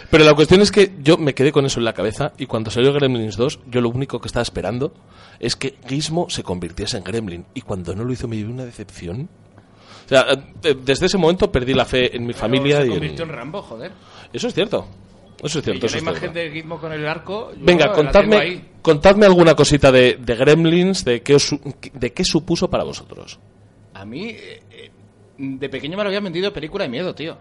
Pero 0.10 0.24
la 0.24 0.34
cuestión 0.34 0.62
es 0.62 0.72
que 0.72 0.94
yo 1.02 1.18
me 1.18 1.34
quedé 1.34 1.52
con 1.52 1.66
eso 1.66 1.80
en 1.80 1.86
la 1.86 1.94
cabeza 1.94 2.34
y 2.38 2.46
cuando 2.46 2.72
salió 2.72 2.94
Gremlins 2.94 3.38
2, 3.38 3.60
yo 3.68 3.82
lo 3.82 3.90
único 3.90 4.20
que 4.20 4.28
estaba 4.28 4.44
esperando 4.44 4.94
es 5.40 5.56
que 5.56 5.76
Gizmo 5.88 6.30
se 6.30 6.44
convirtiese 6.44 6.98
en 6.98 7.04
Gremlin. 7.04 7.46
Y 7.54 7.62
cuando 7.62 7.94
no 7.96 8.04
lo 8.04 8.14
hizo 8.14 8.28
me 8.28 8.36
dio 8.38 8.48
una 8.50 8.66
decepción. 8.66 9.30
O 10.06 10.10
sea, 10.10 10.26
eh, 10.64 10.76
desde 10.84 11.08
ese 11.08 11.18
momento 11.18 11.52
perdí 11.52 11.74
la 11.74 11.86
fe 11.86 12.16
en 12.16 12.26
mi 12.26 12.34
familia 12.34 12.78
Se 12.82 12.88
y 12.88 12.90
convirtió 12.90 13.24
en... 13.24 13.30
en 13.32 13.36
Rambo, 13.36 13.62
joder. 13.62 13.92
Eso 14.32 14.48
es 14.48 14.54
cierto. 14.54 14.86
Eso 15.44 15.60
es 15.60 15.64
Y 15.68 15.72
cierto. 15.72 15.82
yo 15.82 15.88
Eso 15.88 15.96
la 15.96 15.98
es 15.98 16.04
imagen 16.04 16.20
cierto. 16.32 16.40
de 16.40 16.52
Gizmo 16.52 16.80
con 16.80 16.94
el 16.94 17.08
arco. 17.08 17.52
Venga, 17.58 17.92
contadme, 17.92 18.66
contadme 18.82 19.26
alguna 19.26 19.56
cosita 19.56 19.92
de, 19.92 20.18
de 20.20 20.36
Gremlins, 20.36 21.04
de 21.04 21.22
qué, 21.22 21.36
os 21.36 21.56
de 21.94 22.14
qué 22.14 22.24
supuso 22.24 22.70
para 22.70 22.84
vosotros. 22.84 23.40
A 23.94 24.06
mí, 24.06 24.28
eh, 24.30 24.62
eh, 24.72 24.92
de 25.38 25.70
pequeño 25.70 25.98
me 25.98 26.04
lo 26.04 26.10
habían 26.10 26.24
vendido 26.24 26.54
película 26.54 26.84
de 26.86 26.90
miedo, 26.90 27.14
tío. 27.16 27.38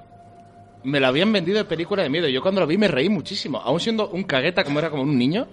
Me 0.85 1.01
lo 1.01 1.07
habían 1.07 1.33
vendido 1.33 1.59
de 1.59 1.65
película 1.65 2.03
de 2.03 2.09
miedo. 2.09 2.29
Yo 2.29 2.41
cuando 2.43 2.61
lo 2.61 2.67
vi 2.67 2.79
me 2.79 2.89
reí 2.89 3.09
muchísimo. 3.09 3.59
Aún 3.59 3.81
siendo 3.81 4.09
un 4.09 4.25
cagueta 4.25 4.65
como 4.65 4.79
era 4.79 4.91
como 4.91 5.03
un 5.03 5.19
niño, 5.19 5.47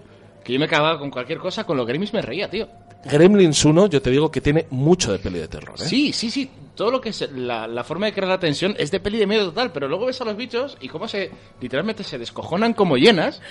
que 0.43 0.53
yo 0.53 0.59
me 0.59 0.67
cagaba 0.67 0.99
con 0.99 1.09
cualquier 1.09 1.39
cosa, 1.39 1.63
con 1.63 1.77
los 1.77 1.87
Gremlins 1.87 2.13
me 2.13 2.21
reía, 2.21 2.49
tío. 2.49 2.67
Gremlins 3.05 3.63
1, 3.65 3.87
yo 3.87 4.01
te 4.01 4.11
digo 4.11 4.29
que 4.29 4.41
tiene 4.41 4.67
mucho 4.69 5.11
de 5.11 5.19
peli 5.19 5.39
de 5.39 5.47
terror. 5.47 5.75
¿eh? 5.79 5.83
Sí, 5.83 6.13
sí, 6.13 6.29
sí. 6.29 6.49
Todo 6.75 6.91
lo 6.91 7.01
que 7.01 7.09
es 7.09 7.29
la, 7.31 7.67
la 7.67 7.83
forma 7.83 8.05
de 8.07 8.13
crear 8.13 8.27
la 8.27 8.39
tensión 8.39 8.75
es 8.77 8.91
de 8.91 8.99
peli 8.99 9.17
de 9.17 9.27
miedo 9.27 9.45
total, 9.45 9.71
pero 9.71 9.87
luego 9.87 10.05
ves 10.05 10.21
a 10.21 10.25
los 10.25 10.35
bichos 10.37 10.77
y 10.81 10.87
cómo 10.87 11.07
se 11.07 11.31
literalmente 11.59 12.03
se 12.03 12.17
descojonan 12.17 12.73
como 12.73 12.97
llenas. 12.97 13.41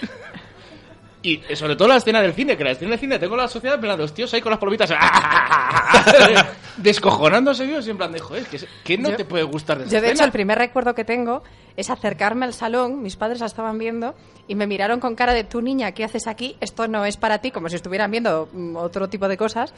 Y 1.23 1.43
eh, 1.49 1.57
sobre 1.57 1.77
todo 1.77 1.89
la 1.89 1.97
escena 1.97 2.23
del 2.23 2.33
cine, 2.33 2.57
que 2.57 2.65
la 2.65 2.71
escena 2.71 2.93
del 2.93 3.01
cine 3.01 3.19
tengo 3.19 3.37
la 3.37 3.49
sociedad 3.49 3.79
plan 3.79 3.99
los 3.99 4.15
tíos 4.15 4.33
ahí 4.33 4.41
con 4.41 4.51
las 4.51 4.59
palomitas 4.59 4.91
descojonándose 6.77 7.65
y 7.67 7.91
en 7.91 7.97
plan 7.97 8.13
de 8.13 8.21
joder, 8.21 8.45
que, 8.47 8.59
que 8.85 8.99
no 8.99 9.11
Yo- 9.11 9.17
te 9.17 9.25
puede 9.25 9.45
gustar 9.45 9.79
de 9.79 9.85
Yo, 9.85 9.91
de 9.93 9.99
hecho, 9.99 10.07
escena?". 10.13 10.25
el 10.27 10.33
primer 10.33 10.59
recuerdo 10.59 10.95
que 10.95 11.05
tengo 11.05 11.43
es 11.77 11.89
acercarme 11.91 12.45
al 12.47 12.53
salón, 12.53 13.03
mis 13.03 13.17
padres 13.17 13.41
la 13.41 13.47
estaban 13.47 13.79
viendo 13.79 14.15
y 14.49 14.55
me 14.55 14.67
miraron 14.67 15.01
con 15.01 15.15
cara 15.15 15.33
de, 15.33 15.45
tú 15.45 15.63
niña, 15.63 15.93
¿qué 15.93 16.05
haces 16.05 16.27
aquí? 16.27 16.57
Esto 16.61 16.89
no 16.89 17.05
es 17.05 17.17
para 17.17 17.39
ti, 17.39 17.51
como 17.51 17.69
si 17.69 17.77
estuvieran 17.77 18.11
viendo 18.11 18.49
mm, 18.53 18.77
otro 18.77 19.09
tipo 19.09 19.29
de 19.29 19.37
cosas. 19.37 19.73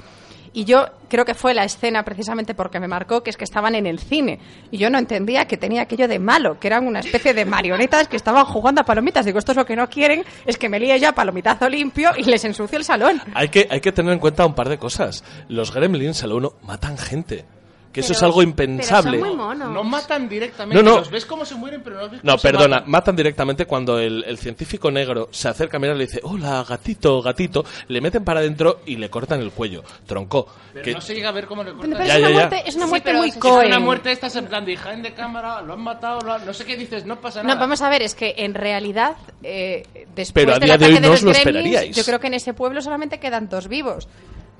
Y 0.54 0.64
yo 0.66 0.84
creo 1.08 1.24
que 1.24 1.34
fue 1.34 1.54
la 1.54 1.64
escena 1.64 2.02
precisamente 2.04 2.54
porque 2.54 2.78
me 2.78 2.86
marcó, 2.86 3.22
que 3.22 3.30
es 3.30 3.38
que 3.38 3.44
estaban 3.44 3.74
en 3.74 3.86
el 3.86 3.98
cine. 3.98 4.38
Y 4.70 4.76
yo 4.76 4.90
no 4.90 4.98
entendía 4.98 5.46
que 5.46 5.56
tenía 5.56 5.82
aquello 5.82 6.08
de 6.08 6.18
malo, 6.18 6.58
que 6.60 6.66
eran 6.66 6.86
una 6.86 7.00
especie 7.00 7.32
de 7.32 7.46
marionetas 7.46 8.06
que 8.06 8.16
estaban 8.16 8.44
jugando 8.44 8.82
a 8.82 8.84
palomitas. 8.84 9.24
Digo, 9.24 9.38
esto 9.38 9.52
es 9.52 9.56
lo 9.56 9.64
que 9.64 9.76
no 9.76 9.88
quieren, 9.88 10.24
es 10.44 10.58
que 10.58 10.68
me 10.68 10.78
líe 10.78 10.98
ya 11.00 11.12
palomitazo 11.12 11.70
limpio 11.70 12.10
y 12.18 12.24
les 12.24 12.44
ensucio 12.44 12.76
el 12.76 12.84
salón. 12.84 13.22
Hay 13.34 13.48
que, 13.48 13.66
hay 13.70 13.80
que 13.80 13.92
tener 13.92 14.12
en 14.12 14.18
cuenta 14.18 14.44
un 14.44 14.54
par 14.54 14.68
de 14.68 14.76
cosas. 14.76 15.24
Los 15.48 15.72
gremlins, 15.72 16.22
a 16.22 16.26
lo 16.26 16.36
uno, 16.36 16.52
matan 16.82 16.98
gente. 16.98 17.44
Que 17.92 18.00
eso 18.00 18.08
Pero- 18.14 18.16
es 18.16 18.22
algo 18.22 18.42
impensable. 18.42 19.18
Pero 19.18 19.24
son 19.26 19.36
muy 19.36 19.46
monos. 19.46 19.68
No 19.70 19.84
matan 19.84 20.26
directamente, 20.26 20.82
No, 20.82 20.90
no. 20.92 20.98
los 21.00 21.10
ves 21.10 21.26
cómo 21.26 21.44
se 21.44 21.54
mueren, 21.56 21.82
pero 21.82 21.96
no 21.96 22.02
los 22.04 22.10
ves 22.12 22.24
No, 22.24 22.32
cómo 22.32 22.38
se 22.38 22.48
perdona, 22.48 22.76
matan. 22.76 22.90
matan 22.90 23.16
directamente 23.16 23.66
cuando 23.66 23.98
el, 23.98 24.24
el 24.26 24.38
científico 24.38 24.90
negro 24.90 25.28
se 25.30 25.48
acerca 25.50 25.76
a 25.76 25.80
mirar 25.80 25.96
y 25.96 25.98
le 25.98 26.06
dice, 26.06 26.20
hola, 26.22 26.64
gatito, 26.66 27.20
gatito, 27.20 27.66
le 27.88 28.00
meten 28.00 28.24
para 28.24 28.40
adentro 28.40 28.80
y 28.86 28.96
le 28.96 29.10
cortan 29.10 29.40
el 29.42 29.50
cuello. 29.50 29.84
Tronco. 30.06 30.46
Pero 30.72 30.84
que- 30.86 30.94
no 30.94 31.02
se 31.02 31.14
llega 31.14 31.28
a 31.28 31.32
ver 31.32 31.44
cómo 31.44 31.62
le 31.62 31.72
cortan. 31.72 31.90
Pero 31.90 32.04
Ya, 32.06 32.16
es, 32.16 32.20
una 32.22 32.48
ya, 32.50 32.56
es 32.60 32.76
una 32.76 32.86
muerte 32.86 33.12
muy 33.12 33.28
es 33.28 33.34
Es 33.34 33.40
coen. 33.42 33.66
una 33.66 33.78
muerte 33.78 34.10
esta 34.10 34.28
es 34.28 34.36
en 34.36 34.46
plan 34.46 34.64
de 34.64 34.72
hija 34.72 34.96
de 34.96 35.12
cámara, 35.12 35.60
lo 35.60 35.74
han 35.74 35.82
matado, 35.82 36.20
lo 36.22 36.32
han- 36.32 36.46
no 36.46 36.54
sé 36.54 36.64
qué 36.64 36.78
dices, 36.78 37.04
no 37.04 37.20
pasa 37.20 37.42
nada. 37.42 37.56
No, 37.56 37.60
vamos 37.60 37.82
a 37.82 37.90
ver, 37.90 38.00
es 38.00 38.14
que 38.14 38.34
en 38.38 38.54
realidad, 38.54 39.16
eh, 39.42 39.82
después 40.14 40.32
Pero 40.32 40.52
a 40.52 40.54
del 40.54 40.62
día 40.64 40.78
de 40.78 40.84
ataque 40.86 40.94
hoy 40.94 41.00
no 41.02 41.08
los 41.08 41.16
os 41.18 41.22
lo 41.24 41.30
Gremlins, 41.32 41.56
esperaríais. 41.58 41.94
yo 41.96 42.04
creo 42.04 42.20
que 42.20 42.28
en 42.28 42.34
ese 42.34 42.54
pueblo 42.54 42.80
solamente 42.80 43.20
quedan 43.20 43.50
dos 43.50 43.68
vivos. 43.68 44.08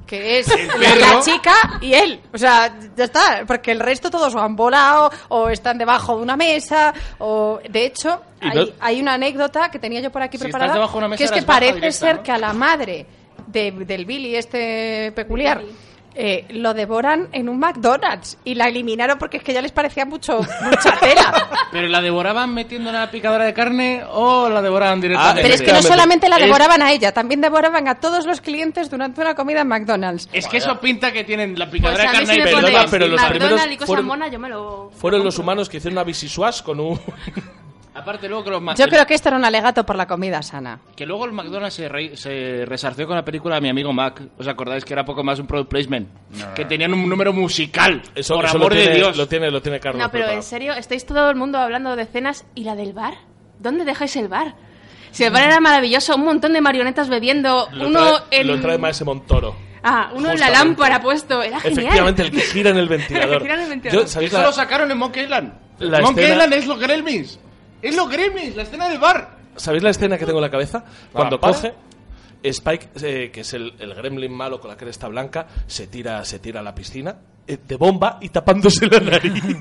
Que 0.06 0.40
es 0.40 0.48
la, 0.48 1.20
chica 1.22 1.54
y 1.80 1.94
él. 1.94 2.20
O 2.34 2.38
sea, 2.38 2.74
ya 2.96 3.04
está. 3.04 3.44
Porque 3.46 3.70
el 3.72 3.80
resto 3.80 4.10
todos 4.10 4.34
o 4.34 4.40
han 4.40 4.54
volado 4.56 5.10
o 5.28 5.48
están 5.48 5.78
debajo 5.78 6.16
de 6.16 6.22
una 6.22 6.36
mesa. 6.36 6.92
o 7.18 7.60
De 7.68 7.86
hecho, 7.86 8.20
hay, 8.40 8.56
no- 8.58 8.72
hay 8.80 9.00
una 9.00 9.14
anécdota 9.14 9.70
que 9.70 9.78
tenía 9.78 10.00
yo 10.00 10.10
por 10.12 10.20
aquí 10.22 10.36
Si 10.36 10.44
estás 10.44 10.50
preparada. 10.52 10.74
debajo 10.74 10.92
de 10.92 10.98
una 10.98 11.08
mesa, 11.08 11.18
que 11.18 11.24
es 11.24 11.32
que 11.32 11.42
parece 11.42 11.74
directa, 11.76 11.98
ser 11.98 12.16
¿no? 12.16 12.22
que 12.22 12.32
a 12.32 12.38
la 12.38 12.52
madre 12.52 13.06
de- 13.46 13.70
del 13.72 14.04
Billy, 14.04 14.36
este 14.36 15.12
peculiar, 15.12 15.62
eh, 16.14 16.46
lo 16.51 16.75
devoran 16.75 17.29
en 17.33 17.48
un 17.48 17.59
McDonald's. 17.59 18.38
Y 18.44 18.55
la 18.55 18.66
eliminaron 18.68 19.18
porque 19.18 19.38
es 19.38 19.42
que 19.42 19.53
ya 19.53 19.62
les 19.62 19.72
parecía 19.72 20.05
mucho 20.05 20.40
mucha 20.62 20.96
tela. 21.01 21.48
Pero 21.72 21.88
la 21.88 22.01
devoraban 22.01 22.53
metiendo 22.55 22.90
en 22.90 22.96
la 22.96 23.11
picadora 23.11 23.44
de 23.44 23.55
carne 23.55 24.03
o 24.11 24.48
la 24.48 24.61
devoraban 24.62 25.01
directamente. 25.01 25.42
Pero 25.42 25.55
es 25.55 25.62
que 25.62 25.72
no 25.72 25.83
solamente 25.83 26.29
la 26.29 26.37
Es- 26.37 26.44
devoraban 26.44 26.83
a 26.83 26.92
ella, 26.92 27.12
también 27.12 27.40
devoraban 27.40 27.88
a 27.88 27.96
todos 28.01 28.27
los 28.27 28.40
clientes 28.40 28.90
durante 28.90 29.20
una 29.20 29.35
comida 29.35 29.62
en 29.62 29.68
McDonald's. 29.68 30.29
Es 30.33 30.46
que 30.48 30.59
eso 30.59 30.79
pinta 30.81 31.12
que 31.12 31.25
tienen 31.25 31.59
la 31.59 31.66
Pues 31.70 31.81
picadora 31.81 32.03
a 32.03 32.07
de 32.07 32.12
carne 32.18 32.35
y 32.35 32.42
perdona, 32.42 32.85
pero 32.90 33.07
los 33.07 33.20
McDonald's 33.20 33.31
primeros 33.31 33.72
y 33.72 33.77
cosas 33.77 33.87
fueron- 33.87 34.07
monas, 34.07 34.31
yo 34.31 34.38
me 34.38 34.48
lo... 34.48 34.90
Fueron 34.96 35.25
los 35.25 35.38
humanos 35.38 35.68
que 35.68 35.79
hicieron 35.79 35.94
una 35.94 36.05
bisisuas 36.05 36.62
con 36.62 36.81
un... 36.81 37.01
Aparte 37.94 38.26
luego 38.28 38.44
que 38.44 38.50
los 38.50 38.78
Yo 38.78 38.87
creo 38.88 39.07
que 39.07 39.12
esto 39.14 39.28
era 39.28 39.37
un 39.37 39.44
alegato 39.44 39.85
por 39.85 39.96
la 39.96 40.07
comida 40.07 40.40
sana. 40.42 40.81
que 40.96 41.05
luego 41.05 41.26
el 41.26 41.33
McDonald's 41.33 41.74
se, 41.74 41.88
re- 41.88 42.16
se 42.16 42.64
resarció 42.64 43.07
con 43.07 43.16
la 43.16 43.24
película 43.24 43.57
de 43.57 43.61
mi 43.61 43.68
amigo 43.68 43.92
Mac. 43.92 44.22
¿Os 44.38 44.48
acordáis 44.48 44.85
que 44.85 44.94
era 44.94 45.05
poco 45.05 45.22
más 45.22 45.38
un 45.38 45.46
product 45.46 45.68
placement? 45.70 46.09
Que 46.55 46.64
tenían 46.64 46.94
un 46.94 47.07
número 47.09 47.33
musical. 47.35 48.00
Eso, 48.14 48.35
por 48.37 48.46
eso 48.46 48.57
amor 48.57 48.72
lo 48.72 48.76
tiene, 48.78 48.92
de 48.92 48.96
Dios. 48.98 49.16
Lo 49.16 49.28
tiene, 49.28 49.50
lo 49.50 49.61
tiene 49.61 49.78
Carlos. 49.78 50.00
No, 50.00 50.07
pero 50.11 50.22
preparado. 50.24 50.38
en 50.38 50.42
serio, 50.42 50.72
¿estáis 50.72 51.05
todo 51.05 51.28
el 51.28 51.37
mundo 51.37 51.59
hablando 51.59 51.94
de 51.94 52.07
cenas 52.07 52.46
y 52.55 52.64
la 52.64 52.74
del 52.76 52.94
bar? 52.94 53.14
¿Dónde 53.59 53.85
dejáis 53.85 54.16
el 54.16 54.28
bar? 54.28 54.55
Si 55.11 55.24
el 55.24 55.31
bar 55.33 55.42
era 55.44 55.61
maravilloso, 55.61 56.16
un 56.16 56.24
montón 56.24 56.55
de 56.55 56.62
marionetas 56.62 57.11
bebiendo, 57.11 57.68
Lo 57.72 57.88
uno 57.88 58.00
trae, 58.31 58.40
en... 58.40 58.46
lo 58.46 58.59
trae 58.61 58.78
Maese 58.78 59.05
Montoro. 59.05 59.55
Ah, 59.83 60.11
uno 60.14 60.31
en 60.31 60.38
la 60.40 60.46
Justamente. 60.46 60.59
lámpara 60.59 61.00
puesto, 61.02 61.42
era 61.42 61.61
genial. 61.61 61.81
Efectivamente, 61.83 62.22
el 62.22 62.31
que 62.31 62.40
gira 62.40 62.70
en 62.70 62.78
el 62.78 62.88
ventilador. 62.88 63.33
El 63.35 63.38
que 63.38 63.44
gira 63.44 63.55
en 63.57 63.61
el 63.64 63.68
ventilador. 63.68 64.02
Yo, 64.02 64.09
¿sabéis 64.09 64.31
Eso 64.33 64.40
la- 64.40 64.46
lo 64.46 64.52
sacaron 64.52 64.90
en 64.90 64.96
Monkey 64.96 65.24
Island. 65.24 65.52
La 65.81 66.00
Monkey 66.00 66.24
escena- 66.24 66.44
Island 66.44 66.55
es 66.55 66.66
los 66.66 66.78
Gremlins. 66.78 67.40
Es 67.83 67.95
los 67.97 68.09
Gremlins, 68.09 68.57
la 68.57 68.62
escena 68.62 68.88
del 68.88 68.99
bar. 68.99 69.37
¿Sabéis 69.57 69.83
la 69.83 69.90
escena 69.90 70.16
que 70.16 70.25
tengo 70.25 70.38
en 70.38 70.42
la 70.45 70.51
cabeza? 70.51 70.85
Cuando 71.12 71.38
para. 71.38 71.53
coge 71.55 71.75
Spike, 72.45 72.88
eh, 73.03 73.31
que 73.31 73.42
es 73.42 73.53
el, 73.55 73.75
el 73.79 73.95
gremlin 73.95 74.33
malo 74.33 74.59
con 74.61 74.68
la 74.71 74.77
cresta 74.77 75.07
blanca, 75.09 75.47
se 75.66 75.87
tira, 75.87 76.25
se 76.25 76.38
tira 76.40 76.59
a 76.61 76.62
la 76.62 76.75
piscina 76.75 77.16
eh, 77.47 77.57
de 77.68 77.77
bomba 77.77 78.18
y 78.21 78.31
tapándose 78.31 78.87
la 78.87 78.99
nariz. 79.01 79.42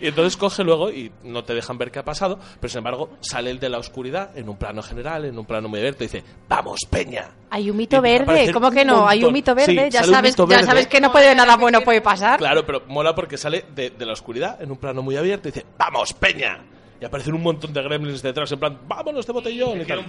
Y 0.00 0.06
entonces 0.06 0.36
coge 0.36 0.62
luego 0.62 0.90
y 0.90 1.10
no 1.24 1.42
te 1.44 1.52
dejan 1.52 1.76
ver 1.76 1.90
qué 1.90 1.98
ha 1.98 2.04
pasado, 2.04 2.38
pero 2.60 2.70
sin 2.70 2.78
embargo 2.78 3.10
sale 3.20 3.50
el 3.50 3.58
de 3.58 3.68
la 3.68 3.78
oscuridad 3.78 4.30
en 4.38 4.48
un 4.48 4.56
plano 4.56 4.82
general, 4.82 5.24
en 5.24 5.36
un 5.36 5.44
plano 5.44 5.68
muy 5.68 5.80
abierto 5.80 6.04
y 6.04 6.06
dice, 6.06 6.24
vamos, 6.48 6.78
peña. 6.88 7.28
Hay 7.50 7.68
un 7.68 7.76
mito 7.76 8.00
verde, 8.00 8.50
¿cómo 8.52 8.70
que 8.70 8.84
no? 8.84 9.06
Hay 9.06 9.24
un 9.24 9.32
mito 9.32 9.54
verde, 9.54 9.86
Sí, 9.86 9.90
ya 9.90 10.04
sabes, 10.04 10.32
mito 10.32 10.46
ya 10.48 10.56
verde. 10.56 10.66
sabes 10.66 10.86
que 10.86 11.00
no 11.00 11.10
puede 11.12 11.34
nada 11.34 11.56
bueno 11.56 11.80
puede 11.82 12.00
pasar. 12.00 12.38
Claro, 12.38 12.64
pero 12.64 12.84
mola 12.86 13.14
porque 13.16 13.36
sale 13.36 13.64
de, 13.74 13.90
de 13.90 14.06
la 14.06 14.12
oscuridad 14.12 14.62
en 14.62 14.70
un 14.70 14.78
plano 14.78 15.02
muy 15.02 15.16
abierto 15.16 15.48
y 15.48 15.52
dice, 15.52 15.66
¡vamos, 15.76 16.14
peña! 16.14 16.60
Y 17.02 17.04
aparecen 17.04 17.34
un 17.34 17.42
montón 17.42 17.72
de 17.72 17.82
gremlins 17.82 18.22
detrás, 18.22 18.52
en 18.52 18.60
plan, 18.60 18.78
¡vámonos 18.86 19.26
de 19.26 19.32
botellón! 19.32 19.80
Y 19.80 19.84
tal. 19.84 20.04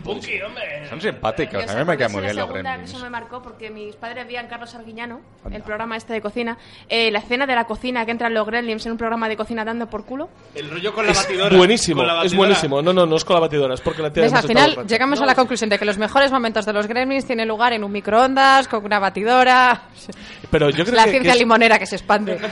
Son 0.88 1.02
simpáticos, 1.02 1.66
Yo 1.66 1.72
a 1.72 1.76
mí 1.80 1.86
me 1.86 1.98
caen 1.98 2.12
muy 2.12 2.22
bien 2.22 2.36
los 2.36 2.46
segunda, 2.46 2.62
que 2.62 2.70
gremlins. 2.70 2.90
Eso 2.94 3.04
me 3.04 3.10
marcó 3.10 3.42
porque 3.42 3.72
mis 3.72 3.96
padres 3.96 4.28
veían 4.28 4.46
Carlos 4.48 4.76
Arguiñano, 4.76 5.22
el 5.50 5.64
programa 5.64 5.98
este 5.98 6.14
de 6.14 6.22
cocina, 6.22 6.56
eh, 6.88 7.10
la 7.10 7.18
escena 7.18 7.48
de 7.48 7.56
la 7.56 7.66
cocina 7.66 8.06
que 8.06 8.12
entran 8.12 8.32
los 8.36 8.46
gremlins 8.46 8.86
en 8.86 8.92
un 8.92 9.00
programa 9.00 9.28
de 9.28 9.36
cocina 9.36 9.66
dando 9.66 9.90
por 9.90 10.06
culo. 10.06 10.30
El 10.54 10.70
rollo 10.70 10.94
con 10.94 11.08
la 11.08 11.14
Es 11.14 11.18
batidora. 11.24 11.58
buenísimo, 11.58 11.98
con 12.02 12.06
la 12.08 12.14
es 12.14 12.20
batidora. 12.26 12.38
buenísimo. 12.38 12.82
No, 12.84 12.94
no, 12.94 13.06
no 13.08 13.16
es 13.16 13.26
con 13.26 13.34
la 13.34 13.40
batidora, 13.40 13.74
es 13.74 13.82
porque 13.82 14.02
la 14.04 14.14
tía 14.14 14.26
hemos 14.28 14.40
Al 14.42 14.48
final 14.48 14.86
llegamos 14.88 15.20
a 15.20 15.26
la 15.26 15.34
conclusión 15.34 15.72
de 15.72 15.80
que 15.80 15.86
los 15.86 15.98
mejores 15.98 16.32
momentos 16.32 16.64
de 16.64 16.74
los 16.74 16.86
gremlins 16.86 17.26
tienen 17.26 17.48
lugar 17.48 17.74
en 17.74 17.84
un 17.84 17.92
microondas, 17.92 18.68
con 18.68 18.86
una 18.86 19.00
batidora. 19.00 19.86
Pero 20.52 20.70
yo 20.70 20.84
creo 20.86 20.96
la 20.96 21.06
que- 21.06 21.10
que 21.10 21.12
ciencia 21.14 21.34
es- 21.34 21.40
limonera 21.40 21.80
que 21.80 21.88
se 21.88 21.96
expande. 21.96 22.40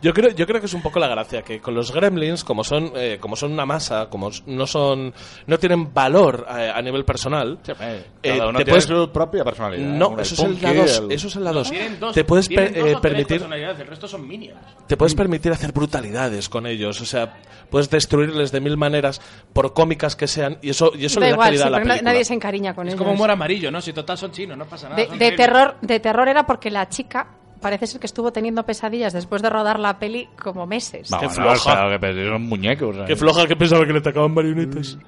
Yo 0.00 0.12
creo, 0.14 0.30
yo 0.30 0.46
creo 0.46 0.60
que 0.60 0.66
es 0.66 0.74
un 0.74 0.82
poco 0.82 0.98
la 0.98 1.08
gracia 1.08 1.42
que 1.42 1.60
con 1.60 1.74
los 1.74 1.92
gremlins, 1.92 2.44
como 2.44 2.64
son, 2.64 2.92
eh, 2.96 3.18
como 3.20 3.36
son 3.36 3.52
una 3.52 3.66
masa, 3.66 4.08
como 4.08 4.30
no 4.46 4.66
son, 4.66 5.12
no 5.46 5.58
tienen 5.58 5.92
valor 5.92 6.46
eh, 6.56 6.72
a 6.74 6.80
nivel 6.80 7.04
personal, 7.04 7.58
eh, 7.66 8.04
Cada 8.22 8.48
uno 8.48 8.58
te 8.58 8.64
puedes- 8.66 8.84
su 8.84 9.10
propia 9.10 9.44
personalidad. 9.44 9.86
No, 9.86 10.14
El 10.14 10.20
eso 10.20 10.34
es 10.34 10.40
el 10.40 10.46
punky, 10.58 10.74
2, 10.76 10.98
el- 10.98 11.12
eso 11.12 11.26
es 11.28 11.36
el 11.36 11.44
la 11.44 11.52
2. 11.52 11.70
Tienen 11.70 12.00
dos, 12.00 12.14
Te 12.14 12.24
puedes 12.24 12.48
per- 12.48 12.68
dos 12.74 12.76
eh, 12.76 12.80
o 12.80 12.84
tres 12.84 13.00
permitir, 13.00 13.26
personalidades, 13.38 13.80
el 13.80 13.86
resto 13.86 14.08
son 14.08 14.26
minions. 14.26 14.58
te 14.86 14.96
puedes 14.96 15.14
permitir 15.14 15.52
hacer 15.52 15.72
brutalidades 15.72 16.48
con 16.48 16.66
ellos, 16.66 17.00
o 17.00 17.04
sea, 17.06 17.34
puedes 17.70 17.90
destruirles 17.90 18.52
de 18.52 18.60
mil 18.60 18.76
maneras, 18.76 19.20
por 19.52 19.72
cómicas 19.74 20.16
que 20.16 20.26
sean, 20.26 20.58
y 20.62 20.70
eso, 20.70 20.92
y 20.94 21.04
eso 21.06 21.20
da 21.20 21.26
le 21.26 21.30
da 21.30 21.34
igual, 21.34 21.46
calidad 21.48 21.62
sí, 21.64 21.68
a 21.68 21.70
la 21.70 21.78
película. 21.82 22.02
nadie 22.02 22.24
se 22.24 22.34
encariña 22.34 22.74
con 22.74 22.86
Es 22.86 22.94
ellos. 22.94 22.98
como 23.02 23.12
humor 23.14 23.30
amarillo, 23.30 23.70
¿no? 23.70 23.80
Si 23.80 23.92
total 23.92 24.16
son 24.18 24.30
chinos, 24.32 24.56
no 24.56 24.66
pasa 24.66 24.88
nada. 24.88 25.02
de, 25.04 25.16
de 25.18 25.32
terror, 25.32 25.76
de 25.80 26.00
terror 26.00 26.28
era 26.28 26.46
porque 26.46 26.70
la 26.70 26.88
chica 26.88 27.26
parece 27.62 27.86
ser 27.86 27.98
que 28.00 28.06
estuvo 28.06 28.30
teniendo 28.32 28.62
pesadillas 28.64 29.14
después 29.14 29.40
de 29.40 29.48
rodar 29.48 29.78
la 29.78 29.98
peli 29.98 30.28
como 30.42 30.66
meses. 30.66 31.08
Qué 31.18 31.28
floja. 31.30 31.52
o 31.52 31.56
sea, 31.56 31.88
que 31.90 31.98
pero 31.98 32.32
son 32.32 32.42
muñecos. 32.42 32.96
Qué 33.06 33.16
floja 33.16 33.46
que 33.46 33.56
pensaba 33.56 33.86
que 33.86 33.92
le 33.94 34.00
atacaban 34.00 34.34
marionetas. 34.34 34.98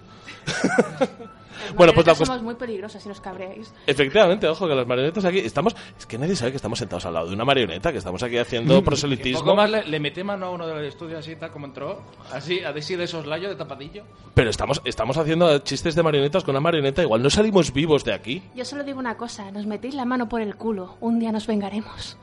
Bueno, 1.77 1.93
pues 1.95 2.07
la 2.07 2.15
somos 2.15 2.43
muy 2.43 2.55
peligrosas 2.55 3.03
si 3.03 3.09
nos 3.09 3.21
cabreáis. 3.21 3.73
Efectivamente, 3.87 4.47
ojo, 4.47 4.69
que 4.69 4.75
las 4.75 4.87
marionetas 4.87 5.25
aquí 5.25 5.39
estamos. 5.39 5.75
Es 5.99 6.07
que 6.07 6.19
nadie 6.19 6.37
sabe 6.37 6.53
que 6.53 6.57
estamos 6.59 6.79
sentados 6.79 7.07
al 7.07 7.15
lado 7.15 7.29
de 7.29 7.35
una 7.35 7.45
marioneta, 7.45 7.91
que 7.91 7.99
estamos 7.99 8.23
aquí 8.23 8.37
haciendo 8.37 8.79
Un 8.79 8.85
proselitismo. 8.85 9.41
poco 9.41 9.57
más 9.57 9.71
le, 9.71 9.85
le 9.85 9.99
metí 9.99 10.23
mano 10.23 10.47
a 10.47 10.51
uno 10.51 10.67
del 10.69 10.85
estudio 10.85 11.19
así, 11.19 11.35
tal 11.37 11.51
como 11.51 11.67
entró. 11.67 12.03
Así, 12.33 12.61
así 12.63 12.97
de 12.97 13.07
soslayo, 13.07 13.49
de 13.49 13.57
tapadillo. 13.57 14.05
Pero 14.35 14.51
estamos, 14.51 14.83
estamos 14.85 15.17
haciendo 15.17 15.59
chistes 15.61 15.95
de 15.95 16.03
marionetas 16.03 16.45
con 16.45 16.53
una 16.53 16.61
marioneta. 16.61 17.03
Igual 17.03 17.23
no 17.23 17.31
salimos 17.31 17.73
vivos 17.73 18.05
de 18.05 18.13
aquí. 18.13 18.43
Yo 18.55 18.65
solo 18.65 18.85
digo 18.85 18.99
una 19.01 19.17
cosa, 19.17 19.51
nos 19.51 19.67
metéis 19.67 19.95
la 19.95 20.05
mano 20.05 20.29
por 20.29 20.43
el 20.43 20.57
culo, 20.57 20.97
un 21.01 21.19
día 21.19 21.33
nos 21.33 21.47
vengaremos. 21.47 22.19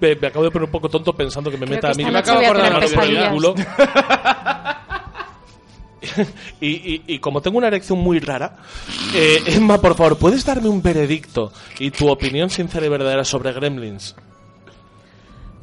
Me, 0.00 0.14
me 0.16 0.26
acabo 0.28 0.44
de 0.44 0.50
poner 0.50 0.66
un 0.66 0.70
poco 0.72 0.88
tonto 0.88 1.12
pensando 1.14 1.50
que 1.50 1.56
me 1.56 1.66
Creo 1.66 1.76
meta 1.76 1.88
que 1.88 1.92
a 1.92 1.96
mí 1.96 2.02
esta 2.02 2.12
la 2.12 2.20
noche 2.20 2.34
voy 2.34 2.44
a 2.44 2.52
mano 2.52 2.62
tener 2.62 2.74
por 2.74 2.88
el 2.88 2.90
pesadillas. 2.90 3.32
culo. 3.34 3.54
y, 6.60 6.68
y- 6.68 7.02
y 7.06 7.18
como 7.18 7.40
tengo 7.42 7.58
una 7.58 7.68
erección 7.68 7.98
muy 7.98 8.18
rara, 8.20 8.56
eh, 9.14 9.42
Emma, 9.46 9.80
por 9.80 9.94
favor, 9.96 10.18
¿puedes 10.18 10.44
darme 10.44 10.68
un 10.68 10.82
veredicto 10.82 11.52
y 11.78 11.90
tu 11.90 12.08
opinión 12.08 12.50
sincera 12.50 12.86
y 12.86 12.88
verdadera 12.88 13.24
sobre 13.24 13.52
Gremlins? 13.52 14.14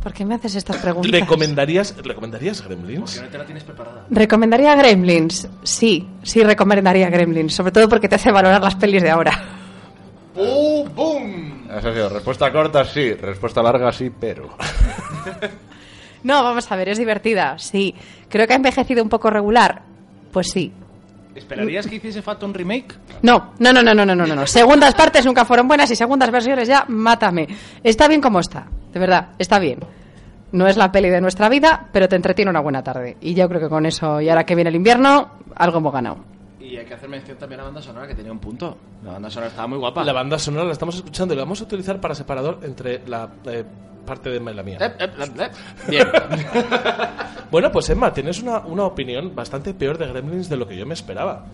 ¿Por 0.03 0.13
qué 0.13 0.23
me 0.23 0.35
haces 0.35 0.55
estas 0.55 0.77
preguntas? 0.77 1.11
¿Recomendarías, 1.11 1.95
¿recomendarías 1.97 2.61
Gremlins? 2.63 3.21
No 3.23 3.27
te 3.27 3.37
la 3.39 3.45
tienes 3.45 3.63
preparada. 3.63 4.05
¿Recomendaría 4.11 4.75
Gremlins? 4.75 5.47
Sí, 5.63 6.07
sí 6.21 6.43
recomendaría 6.43 7.09
Gremlins, 7.09 7.55
sobre 7.55 7.71
todo 7.71 7.89
porque 7.89 8.07
te 8.07 8.15
hace 8.15 8.31
valorar 8.31 8.61
las 8.61 8.75
pelis 8.75 9.01
de 9.01 9.09
ahora. 9.09 9.54
Respuesta 11.91 12.51
corta, 12.51 12.83
sí. 12.85 13.13
Respuesta 13.13 13.61
larga, 13.61 13.91
sí, 13.91 14.11
pero. 14.19 14.57
No, 16.23 16.43
vamos 16.43 16.71
a 16.71 16.75
ver, 16.75 16.89
es 16.89 16.97
divertida, 16.97 17.59
sí. 17.59 17.93
Creo 18.29 18.47
que 18.47 18.53
ha 18.53 18.55
envejecido 18.55 19.03
un 19.03 19.09
poco 19.09 19.29
regular, 19.29 19.83
pues 20.31 20.49
sí. 20.49 20.73
¿Esperarías 21.35 21.85
que 21.85 21.97
hiciese 21.97 22.23
falta 22.23 22.47
un 22.47 22.53
remake? 22.55 22.95
No, 23.21 23.53
no, 23.59 23.71
no, 23.71 23.83
no, 23.83 23.93
no, 23.93 24.03
no, 24.03 24.15
no, 24.15 24.25
no. 24.25 24.47
Segundas 24.47 24.95
partes 24.95 25.23
nunca 25.23 25.45
fueron 25.45 25.67
buenas 25.67 25.91
y 25.91 25.95
segundas 25.95 26.31
versiones 26.31 26.67
ya, 26.67 26.85
mátame. 26.87 27.47
Está 27.83 28.07
bien 28.07 28.21
como 28.21 28.39
está, 28.39 28.65
de 28.91 28.99
verdad, 28.99 29.33
está 29.37 29.59
bien. 29.59 29.81
No 30.51 30.65
es 30.65 30.77
la 30.77 30.91
peli 30.91 31.09
de 31.09 31.21
nuestra 31.21 31.47
vida, 31.47 31.89
pero 31.91 32.09
te 32.09 32.15
entretiene 32.15 32.49
una 32.49 32.61
buena 32.61 32.81
tarde. 32.81 33.17
Y 33.21 33.35
yo 33.35 33.47
creo 33.47 33.61
que 33.61 33.69
con 33.69 33.85
eso, 33.85 34.19
y 34.19 34.27
ahora 34.27 34.47
que 34.47 34.55
viene 34.55 34.71
el 34.71 34.77
invierno, 34.77 35.29
algo 35.55 35.77
hemos 35.77 35.93
ganado. 35.93 36.17
Y 36.75 36.79
hay 36.79 36.85
que 36.85 36.93
hacer 36.93 37.09
mención 37.09 37.37
también 37.37 37.59
a 37.59 37.63
la 37.63 37.69
banda 37.69 37.81
sonora, 37.81 38.07
que 38.07 38.15
tenía 38.15 38.31
un 38.31 38.39
punto. 38.39 38.77
La 39.03 39.13
banda 39.13 39.29
sonora 39.29 39.49
estaba 39.49 39.67
muy 39.67 39.77
guapa. 39.77 40.03
La 40.03 40.13
banda 40.13 40.37
sonora 40.37 40.65
la 40.65 40.73
estamos 40.73 40.95
escuchando 40.95 41.33
y 41.33 41.37
la 41.37 41.43
vamos 41.43 41.61
a 41.61 41.63
utilizar 41.63 41.99
para 42.01 42.13
separador 42.15 42.59
entre 42.63 43.01
la 43.07 43.29
eh, 43.45 43.63
parte 44.05 44.29
de 44.29 44.37
Emma 44.37 44.51
y 44.51 44.55
la 44.55 44.63
mía. 44.63 44.77
Ep, 44.81 45.01
ep, 45.01 45.19
ep, 45.19 45.39
ep. 45.39 45.53
Bien. 45.89 46.07
Bueno, 47.51 47.71
pues 47.71 47.89
Emma, 47.89 48.11
tienes 48.11 48.41
una, 48.41 48.59
una 48.59 48.83
opinión 48.83 49.33
bastante 49.33 49.73
peor 49.73 49.97
de 49.97 50.07
Gremlins 50.07 50.49
de 50.49 50.57
lo 50.57 50.67
que 50.67 50.75
yo 50.75 50.85
me 50.85 50.93
esperaba. 50.95 51.45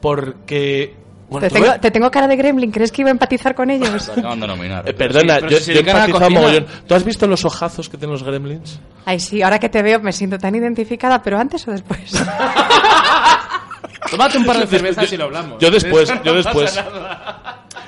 Porque... 0.00 0.96
Bueno, 1.28 1.46
Te 1.48 1.54
tengo, 1.54 1.80
te 1.80 1.90
tengo 1.90 2.10
cara 2.10 2.26
de 2.26 2.36
gremlin, 2.36 2.70
¿crees 2.70 2.92
que 2.92 3.02
iba 3.02 3.08
a 3.08 3.12
empatizar 3.12 3.54
con 3.54 3.70
ellos? 3.70 4.08
Acaban 4.10 4.40
de 4.40 4.46
nominar. 4.46 4.88
Eh, 4.88 4.92
perdona, 4.92 5.38
Sí, 5.40 5.46
yo, 5.48 5.56
si 5.58 5.74
yo 5.74 5.80
a 5.80 6.06
cocina. 6.08 6.28
mogollón. 6.28 6.66
¿Tú 6.86 6.94
has 6.94 7.04
visto 7.04 7.26
los 7.26 7.44
ojazos 7.44 7.88
que 7.88 7.96
tienen 7.96 8.12
los 8.12 8.22
Gremlins? 8.22 8.78
Ay, 9.06 9.20
sí, 9.20 9.42
ahora 9.42 9.58
que 9.58 9.68
te 9.70 9.82
veo 9.82 10.00
me 10.00 10.12
siento 10.12 10.38
tan 10.38 10.54
identificada, 10.54 11.22
pero 11.22 11.38
antes 11.38 11.66
o 11.66 11.70
después. 11.70 12.12
Tómate 14.10 14.38
un 14.38 14.46
par 14.46 14.58
de 14.58 14.66
cervezas 14.66 15.08
yo- 15.10 15.14
y 15.14 15.18
lo 15.18 15.24
hablamos. 15.24 15.58
yo 15.60 15.70
después, 15.70 16.12
yo 16.24 16.34
después. 16.34 16.78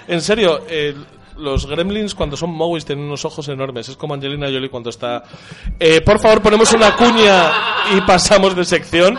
En 0.08 0.20
serio, 0.20 0.62
eh, 0.68 0.94
los 1.36 1.66
gremlins 1.66 2.14
cuando 2.14 2.36
son 2.36 2.50
Mowis 2.50 2.84
tienen 2.84 3.04
unos 3.04 3.24
ojos 3.24 3.46
enormes. 3.48 3.88
Es 3.88 3.96
como 3.96 4.14
Angelina 4.14 4.46
Jolie 4.46 4.70
cuando 4.70 4.90
está... 4.90 5.22
Eh, 5.78 6.00
por 6.00 6.18
favor, 6.20 6.40
ponemos 6.42 6.72
una 6.72 6.94
cuña 6.96 7.52
y 7.96 8.00
pasamos 8.02 8.54
de 8.56 8.64
sección. 8.64 9.18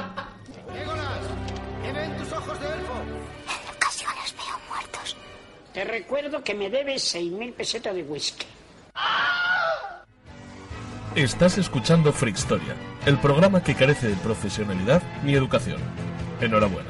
Te 5.74 5.84
recuerdo 5.84 6.44
que 6.44 6.56
me 6.56 6.70
debes 6.70 7.14
6.000 7.16 7.54
pesetas 7.54 7.94
de 7.96 8.02
whisky. 8.04 8.46
Estás 11.16 11.58
escuchando 11.58 12.12
Freakstoria, 12.12 12.76
el 13.06 13.18
programa 13.20 13.62
que 13.64 13.76
carece 13.76 14.08
de 14.08 14.16
profesionalidad 14.18 15.02
ni 15.24 15.34
educación. 15.34 15.78
Enhorabuena. 16.42 16.90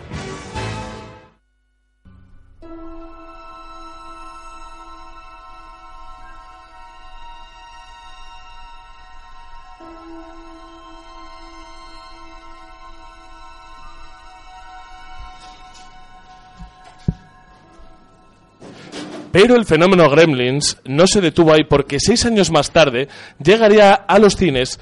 Pero 19.31 19.55
el 19.55 19.65
fenómeno 19.65 20.09
Gremlins 20.09 20.77
no 20.85 21.05
se 21.05 21.21
detuvo 21.21 21.53
ahí 21.53 21.63
porque 21.63 21.99
seis 21.99 22.25
años 22.25 22.49
más 22.49 22.71
tarde 22.71 23.07
llegaría 23.37 23.93
a 23.93 24.17
los 24.17 24.35
cines 24.35 24.79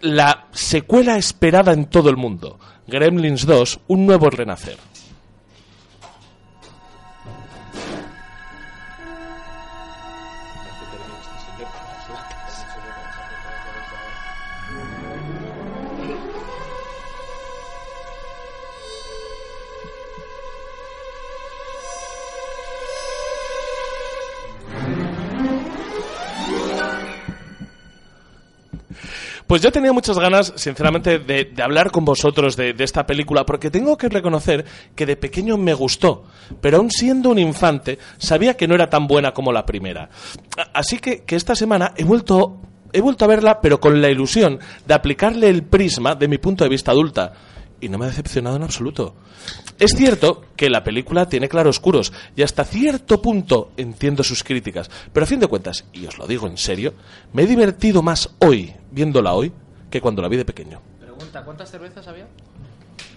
la 0.00 0.46
secuela 0.52 1.16
esperada 1.16 1.72
en 1.72 1.86
todo 1.86 2.08
el 2.08 2.16
mundo, 2.16 2.60
Gremlins 2.90 3.46
2, 3.46 3.80
un 3.88 4.04
nuevo 4.04 4.28
renacer. 4.28 4.76
Pues 29.50 29.62
yo 29.62 29.72
tenía 29.72 29.92
muchas 29.92 30.16
ganas, 30.16 30.52
sinceramente, 30.54 31.18
de, 31.18 31.52
hablar 31.60 31.90
con 31.90 32.04
vosotros 32.04 32.56
de, 32.56 32.72
de 32.72 32.84
esta 32.84 33.04
película, 33.04 33.44
porque 33.44 33.68
tengo 33.68 33.98
que 33.98 34.08
reconocer 34.08 34.64
que 34.94 35.06
de 35.06 35.16
pequeño 35.16 35.56
me 35.56 35.74
gustó, 35.74 36.22
pero 36.60 36.76
aún 36.76 36.88
siendo 36.88 37.30
un 37.30 37.38
infante, 37.40 37.98
sabía 38.16 38.56
que 38.56 38.68
no 38.68 38.76
era 38.76 38.88
tan 38.88 39.08
buena 39.08 39.32
como 39.32 39.50
la 39.50 39.66
primera. 39.66 40.08
Así 40.72 41.00
que, 41.00 41.24
que 41.24 41.34
esta 41.34 41.56
semana 41.56 41.94
he 41.96 42.04
vuelto, 42.04 42.60
he 42.92 43.00
vuelto 43.00 43.24
a 43.24 43.26
verla, 43.26 43.60
pero 43.60 43.80
con 43.80 44.00
la 44.00 44.08
ilusión 44.08 44.60
de 44.86 44.94
aplicarle 44.94 45.48
el 45.48 45.64
prisma 45.64 46.14
de 46.14 46.28
mi 46.28 46.38
punto 46.38 46.62
de 46.62 46.70
vista 46.70 46.92
adulta. 46.92 47.32
Y 47.80 47.88
no 47.88 47.98
me 47.98 48.04
ha 48.04 48.08
decepcionado 48.08 48.54
en 48.54 48.62
absoluto. 48.62 49.16
Es 49.80 49.92
cierto 49.96 50.44
que 50.56 50.70
la 50.70 50.84
película 50.84 51.26
tiene 51.28 51.48
claroscuros 51.48 52.12
y 52.36 52.42
hasta 52.42 52.64
cierto 52.64 53.20
punto 53.20 53.72
entiendo 53.76 54.22
sus 54.22 54.44
críticas, 54.44 54.90
pero 55.12 55.24
a 55.24 55.26
fin 55.26 55.40
de 55.40 55.46
cuentas, 55.48 55.84
y 55.92 56.06
os 56.06 56.18
lo 56.18 56.26
digo 56.26 56.46
en 56.46 56.56
serio, 56.58 56.94
me 57.32 57.42
he 57.42 57.46
divertido 57.46 58.02
más 58.02 58.30
hoy, 58.40 58.72
viéndola 58.90 59.32
hoy, 59.32 59.50
que 59.90 60.00
cuando 60.00 60.22
la 60.22 60.28
vi 60.28 60.36
de 60.36 60.44
pequeño. 60.44 60.80
Pregunta, 61.00 61.42
¿cuántas 61.42 61.70
cervezas 61.70 62.06
había? 62.06 62.26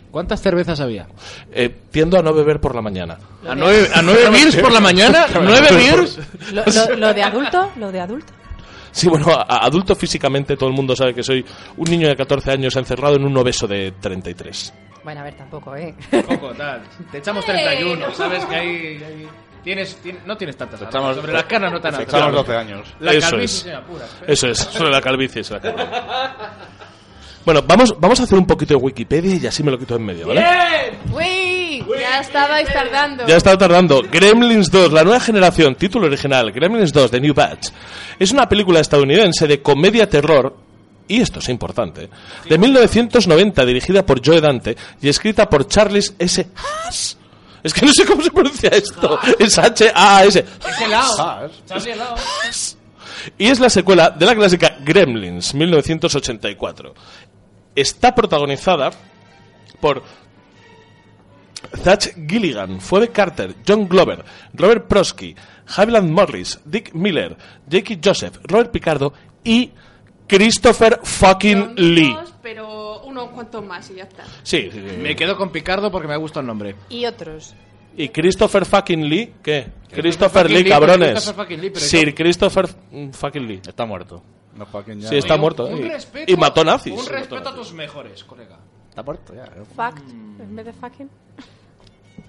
¿Cuántas 0.09 0.41
cervezas 0.41 0.79
había? 0.79 1.07
Eh, 1.51 1.75
tiendo 1.91 2.17
a 2.19 2.21
no 2.21 2.33
beber 2.33 2.61
por 2.61 2.75
la 2.75 2.81
mañana. 2.81 3.17
¿A 3.47 3.55
nueve, 3.55 3.89
a 3.93 4.01
nueve 4.01 4.29
beers 4.29 4.55
por 4.57 4.71
la 4.71 4.79
mañana? 4.79 5.25
¿Nueve 5.33 5.67
beers? 5.71 6.19
Lo, 6.53 6.63
lo- 6.65 6.95
lo 6.97 7.13
de 7.13 7.23
adulto, 7.23 7.71
lo 7.77 7.91
de 7.91 7.99
adulto. 7.99 8.31
Sí, 8.93 9.09
bueno, 9.09 9.25
a- 9.31 9.41
a 9.41 9.65
adulto 9.65 9.95
físicamente 9.95 10.55
todo 10.55 10.69
el 10.69 10.75
mundo 10.75 10.95
sabe 10.95 11.13
que 11.13 11.23
soy 11.23 11.43
un 11.77 11.89
niño 11.89 12.07
de 12.07 12.15
14 12.15 12.51
años 12.51 12.75
encerrado 12.77 13.15
en 13.15 13.25
un 13.25 13.35
obeso 13.35 13.67
de 13.67 13.91
33. 13.99 14.73
Bueno, 15.03 15.19
a 15.19 15.23
ver, 15.23 15.33
tampoco, 15.35 15.75
¿eh? 15.75 15.93
Poco, 16.27 16.53
tal. 16.53 16.83
Te 17.11 17.17
echamos 17.17 17.43
31, 17.43 18.13
¿sabes 18.13 18.45
que 18.45 18.55
hay... 18.55 18.67
hay- 19.03 19.27
Tienes, 19.63 19.97
tien- 20.03 20.19
no 20.25 20.35
tienes 20.35 20.57
tantas 20.57 20.81
echamos- 20.81 21.15
Sobre 21.15 21.31
las 21.31 21.45
canas 21.45 21.71
no 21.71 21.79
tan 21.79 21.91
te 21.93 21.99
altas. 22.01 22.13
echamos 22.13 22.35
12 22.35 22.53
años. 22.55 22.93
La 22.99 23.13
Eso 23.13 23.29
calvicie 23.31 23.71
es. 23.71 23.77
apura. 23.77 24.05
Eso 24.27 24.47
es, 24.49 24.57
sobre 24.59 24.91
la 24.91 25.01
calvicie. 25.01 25.39
es 25.41 25.49
la 25.51 25.59
calvicie. 25.61 25.87
Bueno, 27.45 27.61
vamos, 27.65 27.95
vamos 27.99 28.19
a 28.19 28.23
hacer 28.23 28.37
un 28.37 28.45
poquito 28.45 28.73
de 28.73 28.81
Wikipedia 28.83 29.35
y 29.41 29.47
así 29.47 29.63
me 29.63 29.71
lo 29.71 29.77
quito 29.79 29.95
en 29.95 30.05
medio, 30.05 30.27
¿vale? 30.27 30.45
¡Uy! 31.13 31.52
Ya 31.99 32.19
estabais 32.19 32.71
tardando. 32.71 33.27
Ya 33.27 33.35
he 33.35 33.37
estado 33.37 33.57
tardando. 33.57 34.01
Gremlins 34.01 34.69
2, 34.71 34.91
la 34.91 35.03
nueva 35.03 35.19
generación, 35.19 35.75
título 35.75 36.07
original, 36.07 36.51
Gremlins 36.51 36.91
2, 36.93 37.11
The 37.11 37.19
New 37.19 37.33
Batch. 37.33 37.69
Es 38.19 38.31
una 38.31 38.47
película 38.47 38.79
estadounidense 38.79 39.47
de 39.47 39.61
comedia-terror, 39.61 40.55
y 41.07 41.21
esto 41.21 41.39
es 41.39 41.49
importante, 41.49 42.09
de 42.47 42.57
1990, 42.57 43.65
dirigida 43.65 44.05
por 44.05 44.25
Joe 44.25 44.39
Dante 44.41 44.75
y 45.01 45.09
escrita 45.09 45.49
por 45.49 45.67
Charles 45.67 46.15
S. 46.17 46.47
Haas. 46.55 47.17
Es 47.63 47.73
que 47.73 47.85
no 47.85 47.93
sé 47.93 48.05
cómo 48.05 48.21
se 48.21 48.31
pronuncia 48.31 48.69
esto. 48.69 49.17
Es 49.39 49.57
H-A-S. 49.57 50.45
Es. 52.49 52.77
Y 53.37 53.47
es 53.47 53.59
la 53.59 53.69
secuela 53.69 54.09
de 54.09 54.25
la 54.25 54.35
clásica 54.35 54.75
Gremlins, 54.81 55.53
1984. 55.53 56.93
Está 57.73 58.13
protagonizada 58.13 58.91
por 59.79 60.03
Zach 61.83 62.13
Gilligan, 62.27 62.79
Phoebe 62.81 63.09
Carter, 63.09 63.55
John 63.67 63.87
Glover, 63.87 64.23
Robert 64.53 64.87
Prosky, 64.87 65.35
Haviland 65.75 66.09
Morris, 66.11 66.59
Dick 66.65 66.93
Miller, 66.93 67.35
Jackie 67.67 67.99
Joseph, 68.03 68.37
Robert 68.43 68.71
Picardo 68.71 69.13
y 69.43 69.71
Christopher 70.27 70.99
fucking 71.03 71.73
Lee. 71.75 72.13
Dos, 72.13 72.33
pero 72.41 73.01
unos 73.03 73.29
cuantos 73.29 73.63
más 73.65 73.89
y 73.91 73.95
ya 73.95 74.03
está. 74.03 74.23
Sí, 74.43 74.69
sí, 74.71 74.83
sí. 74.89 74.97
Me 74.97 75.15
quedo 75.15 75.35
con 75.37 75.51
Picardo 75.51 75.91
porque 75.91 76.07
me 76.07 76.17
gusta 76.17 76.39
el 76.39 76.45
nombre. 76.47 76.75
Y 76.89 77.05
otros. 77.05 77.53
¿Y 77.95 78.09
Christopher 78.09 78.65
fucking 78.65 79.07
Lee? 79.07 79.33
¿Qué? 79.43 79.67
Christopher 79.91 80.43
fucking 80.43 80.57
Lee, 80.57 80.63
Lee, 80.63 80.69
cabrones. 80.69 81.11
Christopher 81.11 81.43
fucking 81.43 81.61
Lee, 81.61 81.69
pero 81.69 81.85
Sir 81.85 82.09
yo- 82.09 82.15
Christopher 82.15 82.69
mm, 82.91 83.09
fucking 83.11 83.47
Lee. 83.47 83.61
Está 83.67 83.85
muerto. 83.85 84.23
No 84.55 84.65
fucking 84.65 84.99
ya. 85.01 85.09
Sí, 85.09 85.17
está 85.17 85.33
Oye, 85.33 85.41
muerto. 85.41 85.65
un 85.67 85.77
y- 85.79 85.89
respeto- 85.89 86.31
y 86.31 86.35
mató 86.37 86.63
nazis. 86.63 86.93
Un 86.93 87.05
respeto 87.05 87.49
a 87.49 87.55
tus 87.55 87.73
mejores, 87.73 88.23
colega. 88.23 88.57
Está 88.89 89.03
muerto 89.03 89.33
ya. 89.35 89.45
Fact, 89.75 90.07
en 90.09 90.55
vez 90.55 90.65
de 90.65 90.73
fucking. 90.73 91.09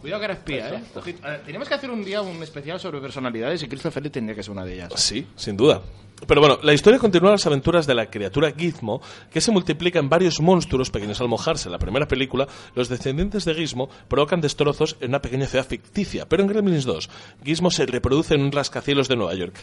Cuidado 0.01 0.21
que 0.21 0.25
era 0.25 0.35
espía, 0.35 0.69
¿eh? 0.75 0.83
Ojito. 0.95 1.27
Tenemos 1.47 1.69
que 1.69 1.75
hacer 1.75 1.91
un 1.91 2.05
día 2.05 2.21
un 2.23 2.43
especial 2.43 2.79
sobre 2.79 3.01
personalidades 3.01 3.63
y 3.63 3.69
Christopher 3.69 4.03
Lee 4.03 4.11
tendría 4.11 4.35
que 4.37 4.43
ser 4.43 4.53
una 4.53 4.65
de 4.65 4.75
ellas. 4.75 4.93
Sí, 4.97 5.27
sin 5.37 5.57
duda. 5.57 5.81
Pero 6.27 6.41
bueno, 6.41 6.59
la 6.63 6.73
historia 6.73 6.99
continúa 6.99 7.33
las 7.33 7.45
aventuras 7.47 7.87
de 7.87 7.95
la 7.95 8.07
criatura 8.07 8.53
Gizmo, 8.57 9.03
que 9.31 9.41
se 9.41 9.51
multiplica 9.51 9.99
en 9.99 10.09
varios 10.09 10.41
monstruos 10.41 10.91
pequeños 10.91 11.21
al 11.21 11.29
mojarse. 11.29 11.69
En 11.69 11.73
la 11.73 11.79
primera 11.79 12.07
película, 12.07 12.47
los 12.75 12.89
descendientes 12.89 13.45
de 13.45 13.55
Gizmo 13.55 13.89
provocan 14.09 14.41
destrozos 14.41 14.97
en 15.01 15.09
una 15.11 15.21
pequeña 15.21 15.47
ciudad 15.47 15.67
ficticia, 15.67 16.27
pero 16.27 16.43
en 16.43 16.49
Gremlins 16.49 16.85
2, 16.85 17.11
Gizmo 17.45 17.71
se 17.71 17.85
reproduce 17.87 18.35
en 18.35 18.43
un 18.43 18.53
rascacielos 18.53 19.09
de 19.09 19.17
Nueva 19.17 19.35
York. 19.35 19.55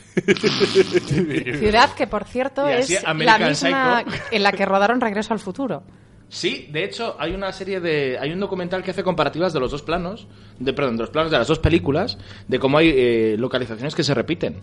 Ciudad 1.60 1.94
que, 1.96 2.08
por 2.08 2.26
cierto, 2.26 2.70
Y 2.70 2.74
es 2.74 2.86
así 2.86 2.94
la 3.04 3.10
American 3.12 3.50
misma 3.50 4.04
Psycho. 4.04 4.24
en 4.32 4.44
la 4.44 4.52
que 4.52 4.66
rodaron 4.66 5.02
Regreso 5.02 5.34
al 5.34 5.40
Futuro. 5.40 5.84
Sí, 6.32 6.70
de 6.72 6.86
hecho, 6.86 7.18
hay 7.20 7.34
una 7.34 7.52
serie 7.52 7.82
de. 7.82 8.18
Hay 8.18 8.32
un 8.32 8.40
documental 8.40 8.82
que 8.84 8.92
hace 8.92 9.04
comparativas 9.04 9.52
de 9.52 9.60
los 9.60 9.70
dos 9.70 9.82
planos, 9.82 10.28
de, 10.60 10.72
perdón, 10.72 10.96
de 10.96 11.04
los 11.04 11.10
planos 11.10 11.30
de 11.30 11.38
las 11.38 11.46
dos 11.46 11.60
películas, 11.60 12.18
de 12.48 12.58
cómo 12.58 12.78
hay 12.78 12.90
eh, 12.96 13.36
localizaciones 13.38 13.94
que 13.96 14.04
se 14.06 14.14
repiten. 14.14 14.62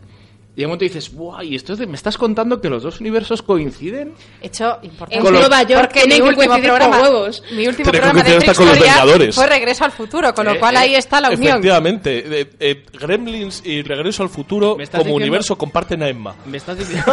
Y 0.58 0.62
de 0.62 0.66
momento 0.66 0.82
dices, 0.84 1.12
¡guau! 1.14 1.40
¿Y 1.40 1.54
esto 1.54 1.74
es 1.74 1.78
de- 1.78 1.86
me 1.86 1.94
estás 1.94 2.18
contando 2.18 2.60
que 2.60 2.68
los 2.68 2.82
dos 2.82 2.98
universos 3.00 3.42
coinciden? 3.42 4.12
Hecho 4.42 4.80
importante. 4.82 5.24
En 5.28 5.32
Nueva 5.32 5.62
York 5.62 5.92
tienen 5.92 6.10
mi 6.10 6.16
que 6.16 6.22
último 6.30 6.46
coincidir 6.48 6.64
programa, 6.68 6.96
con 6.98 7.04
huevos. 7.14 7.42
mi 7.52 7.68
último 7.68 7.74
Tiene 7.74 7.84
que 7.84 7.90
programa 8.12 8.22
de 8.24 8.54
con 8.56 8.66
los 8.66 8.80
Vengadores. 8.80 9.34
fue 9.36 9.46
Regreso 9.46 9.84
al 9.84 9.92
Futuro, 9.92 10.34
con 10.34 10.46
lo 10.46 10.54
Eh, 10.54 10.58
cual 10.58 10.74
eh, 10.74 10.78
ahí 10.78 10.94
está 10.96 11.20
la 11.20 11.28
unión. 11.28 11.42
Efectivamente, 11.44 12.40
eh, 12.40 12.50
eh, 12.58 12.84
Gremlins 13.00 13.62
y 13.64 13.82
Regreso 13.82 14.24
al 14.24 14.30
Futuro 14.30 14.74
¿Me 14.76 14.82
estás 14.82 14.98
como 14.98 15.10
diciendo- 15.10 15.24
universo 15.26 15.56
comparten 15.56 16.02
a 16.02 16.08
Emma. 16.08 16.34
Me 16.44 16.56
estás 16.56 16.76
diciendo. 16.80 17.04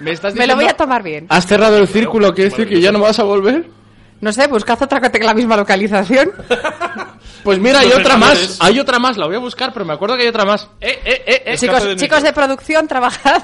me 0.00 0.12
estás 0.12 0.34
Me 0.36 0.46
lo 0.46 0.54
voy 0.54 0.66
a 0.66 0.74
tomar 0.74 1.02
bien. 1.02 1.26
¿Has 1.28 1.46
cerrado 1.48 1.76
el 1.78 1.88
círculo? 1.88 2.32
¿Quiere 2.32 2.50
decir 2.50 2.68
que 2.68 2.80
ya 2.80 2.92
no 2.92 3.00
vas 3.00 3.18
a 3.18 3.24
volver? 3.24 3.66
No 4.20 4.32
sé, 4.32 4.46
buscad 4.46 4.80
otra 4.80 5.00
que 5.00 5.10
tenga 5.10 5.26
la 5.26 5.34
misma 5.34 5.56
localización. 5.56 6.30
Pues 7.46 7.60
mira, 7.60 7.78
hay 7.78 7.92
otra 7.92 8.16
más. 8.16 8.58
Hay 8.60 8.80
otra 8.80 8.98
más, 8.98 9.16
la 9.16 9.26
voy 9.26 9.36
a 9.36 9.38
buscar, 9.38 9.72
pero 9.72 9.84
me 9.84 9.92
acuerdo 9.92 10.16
que 10.16 10.22
hay 10.22 10.28
otra 10.28 10.44
más. 10.44 10.68
Eh, 10.80 10.98
eh, 11.04 11.22
eh, 11.24 11.42
eh. 11.46 11.56
chicos, 11.56 11.84
de 11.84 11.94
chicos 11.94 12.20
de 12.24 12.32
producción, 12.32 12.88
trabajad. 12.88 13.40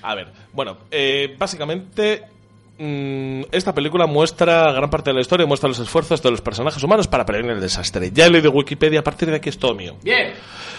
A 0.00 0.14
ver, 0.14 0.32
bueno, 0.54 0.78
eh, 0.90 1.36
básicamente 1.38 2.22
mm, 2.78 3.42
esta 3.52 3.74
película 3.74 4.06
muestra 4.06 4.72
gran 4.72 4.88
parte 4.88 5.10
de 5.10 5.14
la 5.14 5.20
historia, 5.20 5.44
muestra 5.44 5.68
los 5.68 5.78
esfuerzos 5.78 6.22
de 6.22 6.30
los 6.30 6.40
personajes 6.40 6.82
humanos 6.82 7.06
para 7.06 7.26
prevenir 7.26 7.52
el 7.52 7.60
desastre. 7.60 8.10
Ya 8.14 8.24
he 8.24 8.30
leído 8.30 8.50
Wikipedia, 8.50 9.00
a 9.00 9.04
partir 9.04 9.28
de 9.28 9.36
aquí 9.36 9.50
es 9.50 9.58
todo 9.58 9.74
mío. 9.74 9.98
Bien. 10.02 10.32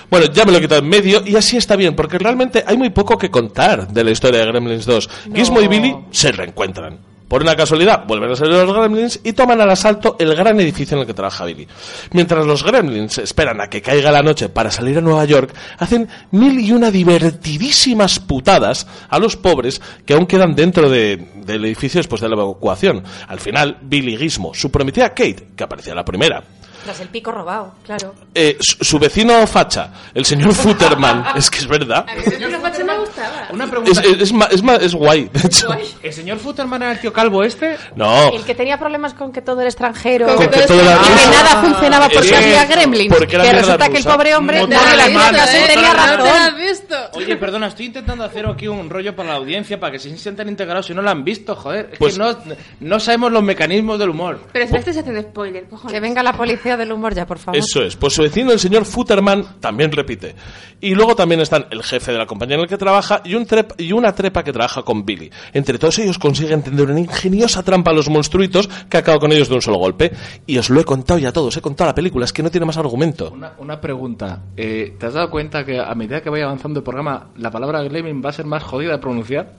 Bueno, 0.09 0.25
ya 0.33 0.43
me 0.43 0.53
lo 0.53 0.57
he 0.57 0.61
quitado 0.61 0.81
en 0.81 0.89
medio 0.89 1.21
y 1.23 1.35
así 1.35 1.55
está 1.55 1.75
bien, 1.75 1.95
porque 1.95 2.17
realmente 2.17 2.63
hay 2.65 2.77
muy 2.77 2.89
poco 2.89 3.15
que 3.19 3.29
contar 3.29 3.89
de 3.89 4.03
la 4.03 4.09
historia 4.09 4.39
de 4.39 4.47
Gremlins 4.47 4.87
2. 4.87 5.09
Gizmo 5.35 5.61
y 5.61 5.67
Billy 5.67 5.95
se 6.09 6.31
reencuentran. 6.31 6.97
Por 7.27 7.41
una 7.41 7.55
casualidad, 7.55 8.05
vuelven 8.07 8.31
a 8.31 8.35
ser 8.35 8.47
los 8.47 8.71
Gremlins 8.73 9.19
y 9.23 9.33
toman 9.33 9.59
al 9.59 9.69
asalto 9.69 10.15
el 10.17 10.33
gran 10.35 10.59
edificio 10.61 10.95
en 10.95 11.01
el 11.01 11.07
que 11.07 11.13
trabaja 11.13 11.43
Billy. 11.45 11.67
Mientras 12.11 12.45
los 12.45 12.63
Gremlins 12.63 13.17
esperan 13.17 13.59
a 13.59 13.69
que 13.69 13.81
caiga 13.81 14.11
la 14.11 14.23
noche 14.23 14.47
para 14.49 14.71
salir 14.71 14.97
a 14.97 15.01
Nueva 15.01 15.25
York, 15.25 15.53
hacen 15.77 16.07
mil 16.31 16.59
y 16.59 16.71
una 16.71 16.89
divertidísimas 16.89 18.19
putadas 18.19 18.87
a 19.09 19.19
los 19.19 19.35
pobres 19.35 19.81
que 20.05 20.13
aún 20.13 20.25
quedan 20.25 20.55
dentro 20.55 20.89
de- 20.89 21.17
del 21.35 21.65
edificio 21.65 21.99
después 21.99 22.21
de 22.21 22.29
la 22.29 22.35
evacuación. 22.35 23.03
Al 23.27 23.39
final, 23.39 23.77
Billy 23.81 24.17
Gizmo, 24.17 24.53
su 24.53 24.71
prometida 24.71 25.09
Kate, 25.09 25.49
que 25.55 25.63
aparecía 25.63 25.93
la 25.95 26.05
primera, 26.05 26.43
Tras 26.87 27.01
el 27.01 27.09
pico 27.09 27.31
robado, 27.33 27.73
claro. 27.85 28.15
eh, 28.33 28.57
su, 28.61 28.83
su 28.83 28.97
vecino 28.99 29.45
facha, 29.45 29.91
el 30.13 30.23
señor 30.25 30.53
Futterman, 30.53 31.25
es 31.35 31.49
que 31.51 31.59
es 31.59 31.67
verdad. 31.67 32.05
A 32.07 32.15
mí 32.15 32.21
el 32.25 32.55
facha 32.57 32.83
me 32.85 32.97
gustaba. 32.97 33.47
Una 33.51 33.65
Es, 33.65 33.69
pregunta. 33.69 34.01
es, 34.01 34.21
es, 34.21 34.31
ma- 34.33 34.45
es 34.49 34.63
ma- 34.63 34.75
es 34.75 34.93
guay, 34.95 35.29
de 35.33 35.47
hecho. 35.47 35.67
¿El 36.01 36.13
señor 36.13 36.37
Futterman 36.39 36.81
era 36.83 36.91
el 36.93 36.99
tío 37.01 37.11
calvo 37.11 37.43
este? 37.43 37.77
No, 37.97 38.29
El 38.31 38.43
que 38.45 38.55
tenía 38.55 38.77
problemas 38.79 39.13
con 39.13 39.33
que 39.33 39.41
todo 39.41 39.59
era 39.59 39.69
extranjero. 39.69 40.27
Con 40.35 40.47
que 40.49 40.59
todo 40.61 40.79
era 40.79 40.93
y 40.95 41.19
que 41.19 41.35
nada 41.37 41.61
funcionaba 41.61 42.07
porque 42.09 42.29
que- 42.29 42.35
había 42.37 42.65
gremlins. 42.65 43.13
porque 43.15 43.35
era 43.35 43.43
que 43.43 43.51
resulta 43.53 43.89
que 43.89 43.97
el 43.97 44.03
pobre 44.05 44.35
hombre 44.35 44.61
tenía. 44.61 44.77
¿No 44.77 45.29
te 45.29 45.75
la 45.75 45.91
has 45.91 46.17
razón. 46.17 46.55
visto? 46.57 46.95
Oye, 47.15 47.35
perdona, 47.35 47.67
estoy 47.67 47.87
intentando 47.87 48.23
hacer 48.23 48.45
aquí 48.47 48.67
un 48.69 48.89
rollo 48.89 49.13
para 49.15 49.29
la 49.29 49.35
audiencia 49.35 49.77
para 49.79 49.91
que 49.91 49.99
se 49.99 50.15
sientan 50.17 50.47
integrados 50.47 50.85
si 50.85 50.93
no 50.93 51.01
lo 51.01 51.09
han 51.09 51.23
visto, 51.25 51.53
joder. 51.55 51.89
Es 51.91 51.99
Pues- 51.99 52.13
que 52.13 52.19
no, 52.19 52.37
no 52.79 52.99
sabemos 53.01 53.31
los 53.33 53.43
mecanismos 53.43 53.99
del 53.99 54.09
humor. 54.09 54.39
Pero 54.53 54.67
si 54.67 54.75
estás 54.77 54.95
haciendo 54.97 55.21
spoiler, 55.21 55.65
cojones. 55.65 55.93
Que 55.93 55.99
venga 55.99 56.23
la 56.23 56.33
policía 56.33 56.76
del 56.77 56.91
humor 56.91 57.13
ya, 57.13 57.25
por 57.25 57.39
favor. 57.39 57.57
eso 57.59 57.81
es. 57.81 57.95
Pues 57.95 58.13
su 58.13 58.21
vecino, 58.21 58.51
el 58.51 58.59
señor 58.59 58.85
Futterman, 58.85 59.59
también 59.59 59.91
repite. 59.91 60.35
Y 60.79 60.93
luego 60.93 61.15
también 61.15 61.41
están 61.41 61.65
el 61.71 61.81
jefe 61.83 62.11
de 62.11 62.19
la 62.19 62.25
compañía 62.27 62.55
en 62.55 62.61
la 62.61 62.67
que 62.67 62.77
trabaja 62.77 63.21
y, 63.25 63.33
un 63.33 63.45
trep- 63.47 63.73
y 63.77 63.91
una 63.91 64.13
trepa 64.13 64.43
que 64.43 64.53
trabaja 64.53 64.83
con 64.83 65.03
Billy. 65.05 65.29
Entre 65.53 65.77
todos 65.79 65.97
ellos 65.99 66.19
consiguen 66.19 66.61
tender 66.61 66.89
una 66.89 66.99
ingeniosa 66.99 67.63
trampa 67.63 67.91
a 67.91 67.93
los 67.95 68.09
monstruitos 68.09 68.67
que 68.89 68.97
acaba 68.97 69.17
con 69.19 69.31
ellos 69.31 69.49
de 69.49 69.55
un 69.55 69.61
solo 69.61 69.77
golpe. 69.79 70.11
Y 70.45 70.57
os 70.59 70.69
lo 70.69 70.79
he 70.79 70.85
contado 70.85 71.19
ya 71.19 71.29
a 71.29 71.33
todos, 71.33 71.57
he 71.57 71.61
contado 71.61 71.89
la 71.89 71.95
película, 71.95 72.25
es 72.25 72.31
que 72.33 72.43
no 72.43 72.51
tiene 72.51 72.65
más 72.65 72.77
argumento. 72.77 73.31
Una, 73.31 73.53
una 73.57 73.81
pregunta. 73.81 74.43
Eh, 74.55 74.95
¿Te 74.99 75.07
has 75.07 75.13
dado 75.15 75.29
cuenta 75.31 75.65
que 75.65 75.79
a 75.79 75.93
medida 75.95 76.21
que 76.21 76.29
vaya 76.29 76.45
avanzando 76.45 76.79
el 76.79 76.83
programa, 76.83 77.29
la 77.37 77.49
palabra 77.49 77.81
gremlin 77.81 78.21
va 78.23 78.29
a 78.29 78.33
ser 78.33 78.45
más 78.45 78.61
jodida 78.63 78.91
de 78.91 78.97
pronunciar? 78.99 79.55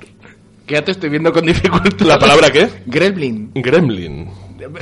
Que 0.66 0.74
ya 0.74 0.85
te 0.85 0.92
estoy 0.92 1.09
viendo 1.11 1.33
con 1.33 1.44
dificultad. 1.46 2.07
¿La 2.07 2.18
palabra 2.18 2.50
qué? 2.50 2.68
Gremlin. 2.87 3.50
Gremlin. 3.54 4.28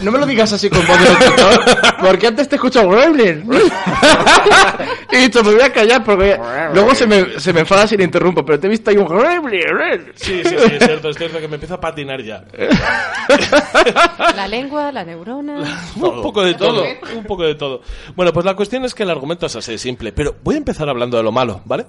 No 0.03 0.13
me 0.13 0.19
lo 0.19 0.27
digas 0.27 0.53
así 0.53 0.69
con 0.69 0.87
voz 0.87 0.99
de 0.99 1.09
locutor, 1.09 1.97
porque 2.01 2.27
antes 2.27 2.49
te 2.49 2.57
escucho 2.57 2.89
Gremlin. 2.89 3.49
y 5.13 5.17
dicho, 5.17 5.43
me 5.43 5.53
voy 5.53 5.63
a 5.63 5.73
callar 5.73 6.05
porque 6.05 6.39
luego 6.73 6.95
se 6.95 7.07
me, 7.07 7.39
se 7.41 7.53
me 7.53 7.61
enfada 7.61 7.87
si 7.87 7.97
le 7.97 8.05
interrumpo, 8.05 8.45
pero 8.45 8.59
te 8.61 8.67
he 8.67 8.71
visto 8.71 8.91
ahí 8.91 8.97
un 8.97 9.07
Gremlin. 9.07 10.13
Sí, 10.15 10.43
sí, 10.45 10.49
sí, 10.49 10.55
es 10.73 10.85
cierto, 10.85 11.11
es 11.11 11.17
cierto 11.17 11.39
que 11.39 11.49
me 11.49 11.55
empieza 11.55 11.75
a 11.75 11.81
patinar 11.81 12.23
ya. 12.23 12.45
La 14.35 14.49
lengua, 14.49 14.93
la 14.93 15.05
neurona. 15.05 15.83
Un 15.97 16.23
poco 16.23 16.43
de 16.43 16.55
todo, 16.55 16.85
un 17.17 17.25
poco 17.25 17.45
de 17.45 17.55
todo. 17.55 17.83
Bueno, 18.15 18.33
pues 18.33 18.45
la 18.45 18.55
cuestión 18.55 18.85
es 18.85 18.95
que 18.95 19.03
el 19.03 19.11
argumento 19.11 19.47
es 19.47 19.57
así 19.57 19.73
de 19.73 19.79
simple, 19.79 20.13
pero 20.13 20.37
voy 20.43 20.55
a 20.55 20.59
empezar 20.59 20.89
hablando 20.89 21.17
de 21.17 21.23
lo 21.23 21.33
malo, 21.33 21.63
¿vale? 21.65 21.87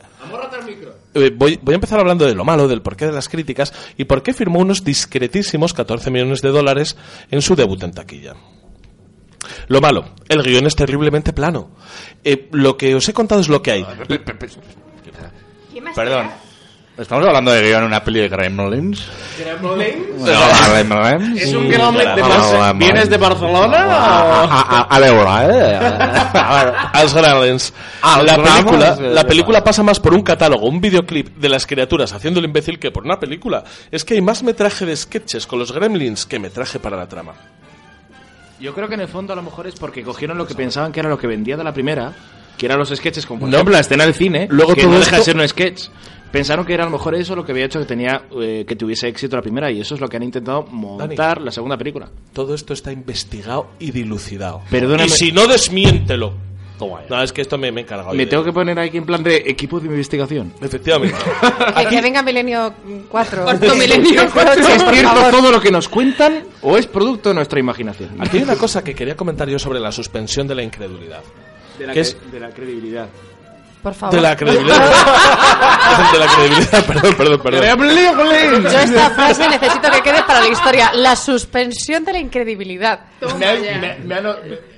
Eh, 1.17 1.31
voy, 1.35 1.59
voy 1.61 1.73
a 1.73 1.75
empezar 1.75 1.99
hablando 1.99 2.25
de 2.25 2.35
lo 2.35 2.45
malo, 2.45 2.67
del 2.67 2.81
porqué 2.81 3.07
de 3.07 3.11
las 3.11 3.27
críticas 3.27 3.73
y 3.97 4.05
por 4.05 4.21
qué 4.21 4.33
firmó 4.33 4.59
unos 4.59 4.83
discretísimos 4.83 5.73
14 5.73 6.11
millones 6.11 6.41
de 6.41 6.49
dólares 6.49 6.95
en 7.31 7.41
su 7.41 7.55
debut 7.55 7.81
en 7.83 7.91
taquilla. 7.91 8.35
Lo 9.67 9.81
malo, 9.81 10.05
el 10.27 10.43
guion 10.43 10.67
es 10.67 10.75
terriblemente 10.75 11.33
plano. 11.33 11.71
Eh, 12.23 12.47
lo 12.51 12.77
que 12.77 12.95
os 12.95 13.07
he 13.09 13.13
contado 13.13 13.41
es 13.41 13.49
lo 13.49 13.61
que 13.61 13.71
hay. 13.71 13.85
¿Quién 15.71 15.83
más 15.83 15.95
Perdón. 15.95 16.29
Estamos 16.97 17.27
hablando 17.27 17.51
de 17.51 17.61
guion 17.61 17.81
en 17.81 17.85
una 17.85 18.03
peli 18.03 18.21
de 18.21 18.27
Gremlins. 18.27 19.07
¿Gremlins? 19.37 20.27
¿Es 21.39 21.53
un 21.53 21.69
gremlin 21.69 22.15
de 22.15 22.21
Barcelona? 22.23 22.73
¿Vienes 22.73 23.09
de 23.09 23.17
Barcelona? 23.17 23.77
A, 23.87 24.87
a 24.89 25.45
eh? 25.45 25.79
Als 26.93 27.13
Gremlins. 27.13 27.71
Ah, 28.01 28.23
la, 28.23 28.35
los 28.37 28.49
película, 28.49 28.91
Gremlins, 28.95 29.13
la 29.13 29.21
eh, 29.21 29.25
película 29.25 29.63
pasa 29.63 29.83
más 29.83 29.99
por 29.99 30.15
un 30.15 30.23
catálogo, 30.23 30.67
un 30.67 30.81
videoclip 30.81 31.37
de 31.37 31.49
las 31.49 31.67
criaturas 31.67 32.13
haciendo 32.13 32.39
el 32.39 32.45
imbécil 32.47 32.79
que 32.79 32.89
por 32.89 33.03
una 33.03 33.19
película. 33.19 33.63
Es 33.91 34.03
que 34.03 34.15
hay 34.15 34.21
más 34.21 34.41
metraje 34.41 34.83
de 34.87 34.95
sketches 34.95 35.45
con 35.45 35.59
los 35.59 35.71
Gremlins 35.71 36.25
que 36.25 36.39
metraje 36.39 36.79
para 36.79 36.97
la 36.97 37.07
trama. 37.07 37.33
Yo 38.59 38.73
creo 38.73 38.87
que 38.87 38.95
en 38.95 39.01
el 39.01 39.07
fondo 39.07 39.33
a 39.33 39.35
lo 39.35 39.43
mejor 39.43 39.67
es 39.67 39.75
porque 39.75 40.01
cogieron 40.01 40.35
lo 40.35 40.47
que 40.47 40.55
pensaban 40.55 40.91
que 40.91 40.99
era 41.01 41.09
lo 41.09 41.19
que 41.19 41.27
vendía 41.27 41.57
de 41.57 41.63
la 41.63 41.73
primera, 41.73 42.11
que 42.57 42.65
eran 42.65 42.79
los 42.79 42.89
sketches, 42.89 43.27
como 43.27 43.41
por 43.41 43.49
No. 43.49 43.55
ejemplo 43.57 43.73
la 43.75 43.81
escena 43.81 44.03
del 44.03 44.15
cine, 44.15 44.47
Luego 44.49 44.73
que 44.73 44.81
todo 44.81 44.93
no 44.93 44.97
deja 44.97 45.11
de 45.11 45.17
esto- 45.17 45.25
ser 45.25 45.37
un 45.39 45.47
sketch. 45.47 45.89
Pensaron 46.37 46.65
que 46.65 46.73
era 46.73 46.83
a 46.83 46.87
lo 46.87 46.91
mejor 46.91 47.15
eso 47.15 47.35
lo 47.35 47.43
que 47.45 47.51
había 47.51 47.65
hecho 47.65 47.79
que 47.79 47.85
tenía 47.85 48.23
eh, 48.41 48.65
que 48.67 48.75
tuviese 48.75 49.07
éxito 49.07 49.35
la 49.35 49.41
primera 49.41 49.71
y 49.71 49.81
eso 49.81 49.95
es 49.95 50.01
lo 50.01 50.07
que 50.07 50.17
han 50.17 50.23
intentado 50.23 50.63
montar 50.63 51.41
la 51.41 51.51
segunda 51.51 51.77
película. 51.77 52.09
Todo 52.33 52.53
esto 52.55 52.73
está 52.73 52.91
investigado 52.91 53.67
y 53.79 53.91
dilucidado. 53.91 54.61
Perdóname. 54.69 55.05
Y 55.05 55.09
si 55.09 55.31
no, 55.31 55.47
desmiéntelo. 55.47 56.33
No, 57.09 57.23
es 57.23 57.33
que 57.33 57.41
esto 57.41 57.57
me, 57.57 57.71
me 57.71 57.81
he 57.81 57.83
encargado. 57.85 58.11
Me 58.11 58.17
de- 58.19 58.27
tengo 58.27 58.43
que 58.43 58.53
poner 58.53 58.77
aquí 58.77 58.97
en 58.97 59.05
plan 59.05 59.23
de 59.23 59.37
equipo 59.47 59.79
de 59.79 59.87
investigación. 59.87 60.53
Efectivamente. 60.61 61.17
Que, 61.75 61.85
que 61.89 62.01
venga 62.01 62.21
Milenio 62.21 62.71
4. 63.09 63.43
Cuarto 63.43 63.75
milenio 63.75 64.21
cuatro. 64.33 64.61
¿Es 64.67 64.83
cierto 64.83 65.21
todo 65.31 65.51
lo 65.51 65.59
que 65.59 65.71
nos 65.71 65.89
cuentan 65.89 66.43
o 66.61 66.77
es 66.77 66.85
producto 66.85 67.29
de 67.29 67.35
nuestra 67.35 67.59
imaginación? 67.59 68.11
Aquí 68.21 68.37
hay 68.37 68.43
una 68.43 68.57
cosa 68.57 68.83
que 68.83 68.93
quería 68.93 69.15
comentar 69.17 69.49
yo 69.49 69.57
sobre 69.57 69.79
la 69.79 69.91
suspensión 69.91 70.47
de 70.47 70.53
la 70.53 70.61
incredulidad. 70.61 71.21
De 71.79 71.87
la, 71.87 71.93
¿Qué 71.93 71.99
cre- 71.99 72.03
es? 72.03 72.31
de 72.31 72.39
la 72.39 72.49
credibilidad. 72.51 73.07
Por 73.83 73.93
favor. 73.93 74.15
De 74.15 74.21
la 74.21 74.35
credibilidad. 74.35 74.77
de 76.13 76.19
la 76.19 76.27
credibilidad, 76.27 76.85
perdón, 76.85 77.15
perdón, 77.15 77.41
perdón. 77.41 78.63
Yo 78.63 78.79
esta 78.79 79.09
frase 79.11 79.47
necesito 79.47 79.89
que 79.91 80.01
quede 80.01 80.23
para 80.23 80.41
la 80.41 80.47
historia. 80.49 80.91
La 80.93 81.15
suspensión 81.15 82.03
de 82.03 82.13
la 82.13 82.19
incredibilidad. 82.19 82.99
Me- 83.39 83.57
me- 83.79 83.95
me 84.03 84.15
han- 84.15 84.27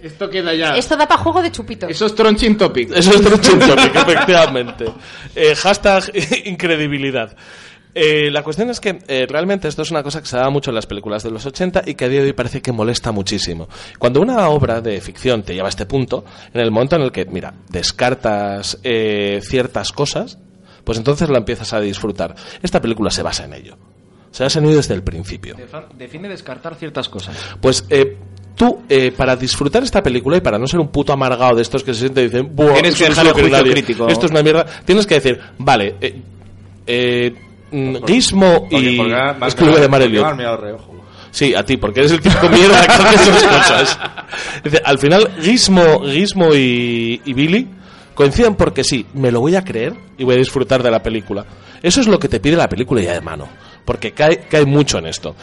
esto 0.04 0.30
queda 0.30 0.54
ya. 0.54 0.76
Esto 0.76 0.96
da 0.96 1.08
para 1.08 1.22
juego 1.22 1.42
de 1.42 1.52
chupitos. 1.52 1.90
Eso 1.90 2.06
es 2.06 2.16
Tronchin 2.16 2.58
Topic. 2.58 2.92
Eso 2.96 3.12
es 3.16 3.22
Truchin 3.22 3.60
Topic, 3.60 3.96
efectivamente. 3.96 4.86
Eh, 5.36 5.56
hashtag 5.56 6.12
incredibilidad. 6.46 7.36
Eh, 8.02 8.32
la 8.32 8.44
cuestión 8.44 8.70
es 8.70 8.80
que 8.80 9.00
eh, 9.10 9.26
realmente 9.28 9.68
esto 9.68 9.82
es 9.82 9.92
una 9.92 10.02
cosa 10.04 10.22
que 10.22 10.28
se 10.28 10.38
daba 10.38 10.50
mucho 10.50 10.72
en 10.72 10.76
las 10.76 10.86
películas 10.86 11.22
de 11.22 11.32
los 11.32 11.46
80 11.46 11.84
y 11.86 11.96
que 11.96 12.06
a 12.06 12.08
día 12.10 12.22
de 12.22 12.28
hoy 12.28 12.34
parece 12.34 12.62
que 12.62 12.72
molesta 12.72 13.12
muchísimo. 13.12 13.68
Cuando 13.98 14.22
una 14.22 14.48
obra 14.50 14.80
de 14.80 15.02
ficción 15.02 15.44
te 15.44 15.54
lleva 15.54 15.68
a 15.68 15.70
este 15.70 15.86
punto, 15.86 16.24
en 16.54 16.62
el 16.62 16.72
momento 16.72 16.96
en 16.96 17.02
el 17.02 17.12
que, 17.12 17.26
mira, 17.26 17.54
descartas 17.70 18.80
eh, 18.84 19.42
ciertas 19.44 19.92
cosas, 19.92 20.38
pues 20.86 20.98
entonces 20.98 21.28
la 21.30 21.40
empiezas 21.40 21.74
a 21.74 21.82
disfrutar. 21.82 22.36
Esta 22.62 22.80
película 22.80 23.12
se 23.12 23.22
basa 23.22 23.44
en 23.44 23.54
ello. 23.54 23.78
Se 24.32 24.44
basa 24.44 24.60
en 24.60 24.66
ello 24.66 24.78
desde 24.78 24.94
el 24.94 25.04
principio. 25.04 25.58
Define 25.98 26.30
descartar 26.30 26.76
ciertas 26.76 27.10
cosas. 27.10 27.36
Pues 27.60 27.86
eh, 27.90 28.16
tú, 28.56 28.82
eh, 28.88 29.12
para 29.12 29.36
disfrutar 29.36 29.84
esta 29.84 30.02
película 30.02 30.38
y 30.38 30.42
para 30.42 30.58
no 30.58 30.68
ser 30.68 30.80
un 30.80 30.88
puto 30.88 31.12
amargado 31.12 31.56
de 31.58 31.64
estos 31.64 31.84
que 31.84 31.94
se 31.94 32.02
sienten 32.02 32.24
y 32.24 32.28
dicen, 32.28 32.56
"Buah, 32.56 32.74
Tienes 32.76 32.96
que 32.96 33.10
dejar 33.10 33.28
el 33.28 33.34
juicio 33.34 33.64
crítico. 33.64 34.08
Esto 34.08 34.26
es 34.28 34.32
una 34.32 34.42
mierda. 34.42 34.66
Tienes 34.86 35.06
que 35.06 35.16
decir, 35.16 35.40
vale, 35.58 35.96
eh, 36.00 36.22
eh, 36.88 37.34
Gizmo 38.08 38.68
Porque- 38.70 38.92
y. 38.92 38.98
porque 38.98 39.14
me 39.14 39.20
has 39.20 39.48
es 39.50 39.56
que 39.56 39.66
lo 39.66 39.72
voy 39.72 39.80
a 39.80 39.84
llamar 39.84 40.00
porque 40.02 40.10
me 40.10 40.18
Elliot. 40.18 40.26
has 40.32 40.38
mirado 40.38 40.56
de 40.58 40.62
reojo. 40.64 40.96
Sí, 41.32 41.54
a 41.54 41.64
ti, 41.64 41.78
porque 41.78 42.00
eres 42.00 42.12
el 42.14 42.22
típico 42.22 42.50
mierda 42.50 42.82
que 42.88 42.92
hace 42.92 43.30
esas 43.30 43.44
cosas. 43.58 44.00
Dice, 44.64 44.82
al 44.84 44.98
final, 44.98 45.30
Gizmo, 45.42 46.02
Gizmo 46.04 46.56
y, 46.56 47.22
y 47.24 47.34
Billy 47.34 47.68
coinciden 48.16 48.56
porque 48.56 48.84
sí, 48.84 49.06
me 49.14 49.32
lo 49.32 49.40
voy 49.40 49.56
a 49.56 49.64
creer 49.64 49.94
y 50.18 50.24
voy 50.24 50.36
a 50.36 50.38
disfrutar 50.40 50.82
de 50.82 50.90
la 50.92 51.04
película. 51.04 51.46
Eso 51.84 52.02
es 52.02 52.08
lo 52.08 52.18
que 52.20 52.28
te 52.28 52.40
pide 52.40 52.56
la 52.58 52.68
película 52.68 53.02
ya 53.02 53.14
de 53.14 53.22
mano, 53.22 53.48
porque 53.86 54.12
cae, 54.12 54.40
cae 54.50 54.66
mucho 54.66 54.98
en 54.98 55.06
esto. 55.06 55.36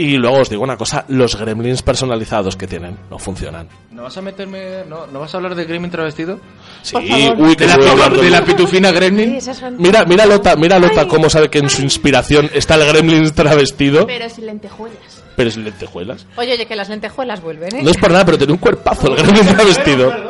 Y 0.00 0.16
luego 0.16 0.38
os 0.38 0.48
digo 0.48 0.62
una 0.62 0.76
cosa, 0.76 1.04
los 1.08 1.34
gremlins 1.34 1.82
personalizados 1.82 2.54
que 2.54 2.68
tienen 2.68 2.96
no 3.10 3.18
funcionan. 3.18 3.68
¿No 3.90 4.04
vas 4.04 4.16
a 4.16 4.22
meterme. 4.22 4.84
No, 4.88 5.08
¿no 5.08 5.18
vas 5.18 5.34
a 5.34 5.38
hablar 5.38 5.56
de 5.56 5.64
Gremlin 5.64 5.90
travestido? 5.90 6.38
Sí, 6.82 6.94
uy, 7.36 7.56
que 7.56 7.66
de, 7.66 8.30
la, 8.30 8.40
de 8.40 8.46
pitufina 8.46 8.92
Gremlin. 8.92 9.40
Mira, 9.76 10.04
mira 10.04 10.24
Lota, 10.24 10.54
mira 10.54 10.78
Lota 10.78 11.08
cómo 11.08 11.28
sabe 11.28 11.50
que 11.50 11.58
en 11.58 11.68
su 11.68 11.82
inspiración 11.82 12.48
está 12.54 12.76
el 12.76 12.86
gremlin 12.86 13.28
travestido, 13.34 14.06
Pero 14.06 14.30
sin 14.30 14.46
lentejuelas. 14.46 15.24
pero 15.34 15.50
sin 15.50 15.64
lentejuelas. 15.64 16.26
Oye, 16.36 16.52
oye, 16.52 16.66
que 16.66 16.76
las 16.76 16.88
lentejuelas 16.88 17.42
vuelven, 17.42 17.74
¿eh? 17.74 17.82
No 17.82 17.90
es 17.90 17.96
por 17.96 18.12
nada, 18.12 18.24
pero 18.24 18.38
tiene 18.38 18.52
un 18.52 18.60
cuerpazo 18.60 19.08
el 19.08 19.16
gremlin 19.16 19.46
travestido. 19.56 20.27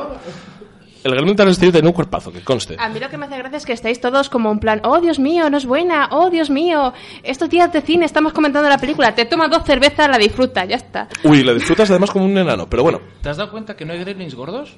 El 1.08 1.14
gremlin 1.14 1.36
travestido 1.36 1.72
tiene 1.72 1.88
un 1.88 1.94
cuerpazo, 1.94 2.30
que 2.30 2.42
conste. 2.42 2.76
A 2.78 2.90
mí 2.90 3.00
lo 3.00 3.08
que 3.08 3.16
me 3.16 3.24
hace 3.24 3.38
gracia 3.38 3.56
es 3.56 3.64
que 3.64 3.72
estáis 3.72 3.98
todos 3.98 4.28
como 4.28 4.52
en 4.52 4.58
plan, 4.58 4.82
oh 4.84 5.00
Dios 5.00 5.18
mío, 5.18 5.48
no 5.48 5.56
es 5.56 5.64
buena, 5.64 6.08
oh 6.10 6.28
Dios 6.28 6.50
mío, 6.50 6.92
estos 7.22 7.48
días 7.48 7.72
de 7.72 7.80
cine 7.80 8.04
estamos 8.04 8.34
comentando 8.34 8.68
la 8.68 8.76
película, 8.76 9.14
te 9.14 9.24
tomas 9.24 9.50
dos 9.50 9.64
cervezas, 9.64 10.06
la 10.10 10.18
disfrutas, 10.18 10.68
ya 10.68 10.76
está. 10.76 11.08
Uy, 11.24 11.42
la 11.44 11.54
disfrutas 11.54 11.90
además 11.90 12.10
como 12.10 12.26
un 12.26 12.36
enano, 12.36 12.68
pero 12.68 12.82
bueno. 12.82 13.00
¿Te 13.22 13.30
has 13.30 13.38
dado 13.38 13.50
cuenta 13.50 13.74
que 13.74 13.86
no 13.86 13.94
hay 13.94 14.00
Gremlins 14.00 14.34
gordos? 14.34 14.76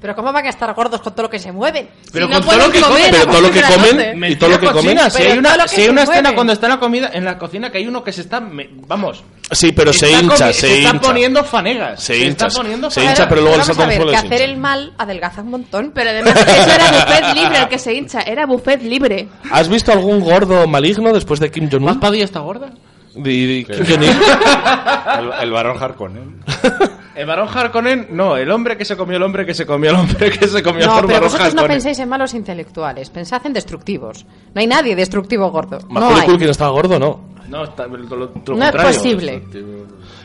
Pero 0.00 0.16
¿cómo 0.16 0.32
van 0.32 0.46
a 0.46 0.48
estar 0.48 0.72
gordos 0.74 1.00
con 1.02 1.12
todo 1.12 1.24
lo 1.24 1.30
que 1.30 1.38
se 1.38 1.52
mueven? 1.52 1.88
Pero 2.10 2.26
Si 2.26 2.32
con 2.32 2.40
no 2.40 2.46
todo 2.46 2.58
lo 2.66 2.72
que 2.72 2.80
comer 2.80 2.96
comen, 2.96 3.10
pero 3.10 3.26
todo 3.26 3.40
lo 3.42 3.50
que 3.50 3.60
comen 3.60 3.96
12. 4.20 4.32
y 4.32 4.36
todo 4.36 4.50
lo 4.50 4.60
que 4.60 4.66
comen. 4.66 4.82
cochina, 4.96 5.10
Si 5.10 5.22
hay 5.22 5.38
una, 5.38 5.68
si 5.68 5.76
hay 5.80 5.84
se 5.84 5.90
una 5.90 6.02
escena 6.04 6.34
cuando 6.34 6.52
está 6.54 6.66
en 6.66 6.70
la 6.72 6.80
comida, 6.80 7.10
en 7.12 7.24
la 7.26 7.36
cocina 7.38 7.70
que 7.70 7.78
hay 7.78 7.86
uno 7.86 8.02
que 8.02 8.12
se 8.12 8.22
está, 8.22 8.40
me- 8.40 8.70
vamos, 8.86 9.22
Sí, 9.52 9.72
pero 9.72 9.92
se 9.92 10.10
hincha, 10.10 10.52
se 10.52 10.78
está 10.78 10.90
hincha. 10.90 11.00
poniendo 11.00 11.44
fanegas. 11.44 12.02
Se 12.02 12.16
hincha, 12.16 12.46
está 12.46 12.60
poniendo 12.62 12.88
se 12.90 13.04
hincha, 13.04 13.28
pero 13.28 13.40
luego 13.42 13.58
vamos 13.58 13.66
salta 13.66 13.82
a 13.82 13.84
un 13.84 13.88
ver, 13.90 13.98
que 14.06 14.10
se 14.10 14.26
hacer 14.26 14.42
el 14.42 14.56
mal 14.56 14.92
adelgaza 14.96 15.42
un 15.42 15.50
montón. 15.50 15.90
Pero 15.94 16.10
además 16.10 16.34
eso 16.46 16.70
era 16.70 16.90
buffet 16.92 17.34
libre 17.34 17.58
el 17.58 17.68
que 17.68 17.78
se 17.78 17.92
hincha, 17.94 18.20
era 18.20 18.46
buffet 18.46 18.82
libre. 18.82 19.28
¿Has 19.50 19.68
visto 19.68 19.92
algún 19.92 20.20
gordo 20.20 20.66
maligno 20.66 21.12
después 21.12 21.40
de 21.40 21.50
Kim 21.50 21.64
¿Más 21.64 21.72
Jong-un? 21.72 22.00
Padilla 22.00 22.24
está 22.24 22.40
gorda? 22.40 22.70
De- 23.14 23.64
de 23.66 23.84
Kim. 23.84 24.00
El, 25.18 25.32
el 25.42 25.50
varón 25.50 25.76
Harkonnen. 25.82 26.42
El 27.14 27.26
varón 27.26 27.48
Harkonnen, 27.52 28.08
no, 28.10 28.36
el 28.36 28.50
hombre 28.50 28.76
que 28.76 28.84
se 28.84 28.96
comió 28.96 29.16
el 29.16 29.22
hombre 29.24 29.44
que 29.44 29.52
se 29.52 29.66
comió 29.66 29.90
el 29.90 29.96
hombre 29.96 30.30
que 30.30 30.46
se 30.46 30.62
comió 30.62 30.86
No, 30.86 31.00
el 31.00 31.06
pero 31.06 31.20
vosotros 31.22 31.54
no 31.54 31.64
penséis 31.66 31.98
en 31.98 32.08
malos 32.08 32.34
intelectuales, 32.34 33.10
pensad 33.10 33.44
en 33.46 33.52
destructivos. 33.52 34.24
No 34.54 34.60
hay 34.60 34.66
nadie 34.68 34.94
destructivo 34.94 35.50
gordo. 35.50 35.78
No 35.88 35.94
Macaulay 35.94 36.20
hay. 36.20 36.26
Culkin 36.28 36.48
estaba 36.48 36.70
gordo, 36.70 36.98
¿no? 36.98 37.30
No, 37.48 37.64
está, 37.64 37.86
lo, 37.88 37.96
lo- 37.96 38.16
lo 38.46 38.54
No 38.56 38.64
es 38.64 38.72
posible. 38.72 39.42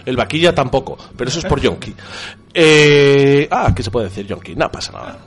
El 0.05 0.15
vaquilla 0.15 0.53
tampoco, 0.53 0.95
pero 1.17 1.27
eso 1.29 1.39
es 1.39 1.45
por 1.45 1.59
Yonki. 1.59 1.95
Eh, 2.53 3.47
ah, 3.49 3.73
¿qué 3.75 3.81
se 3.81 3.89
puede 3.89 4.07
decir 4.09 4.27
Yonki? 4.27 4.55
No 4.55 4.71
pasa 4.71 4.91
nada. 4.93 5.17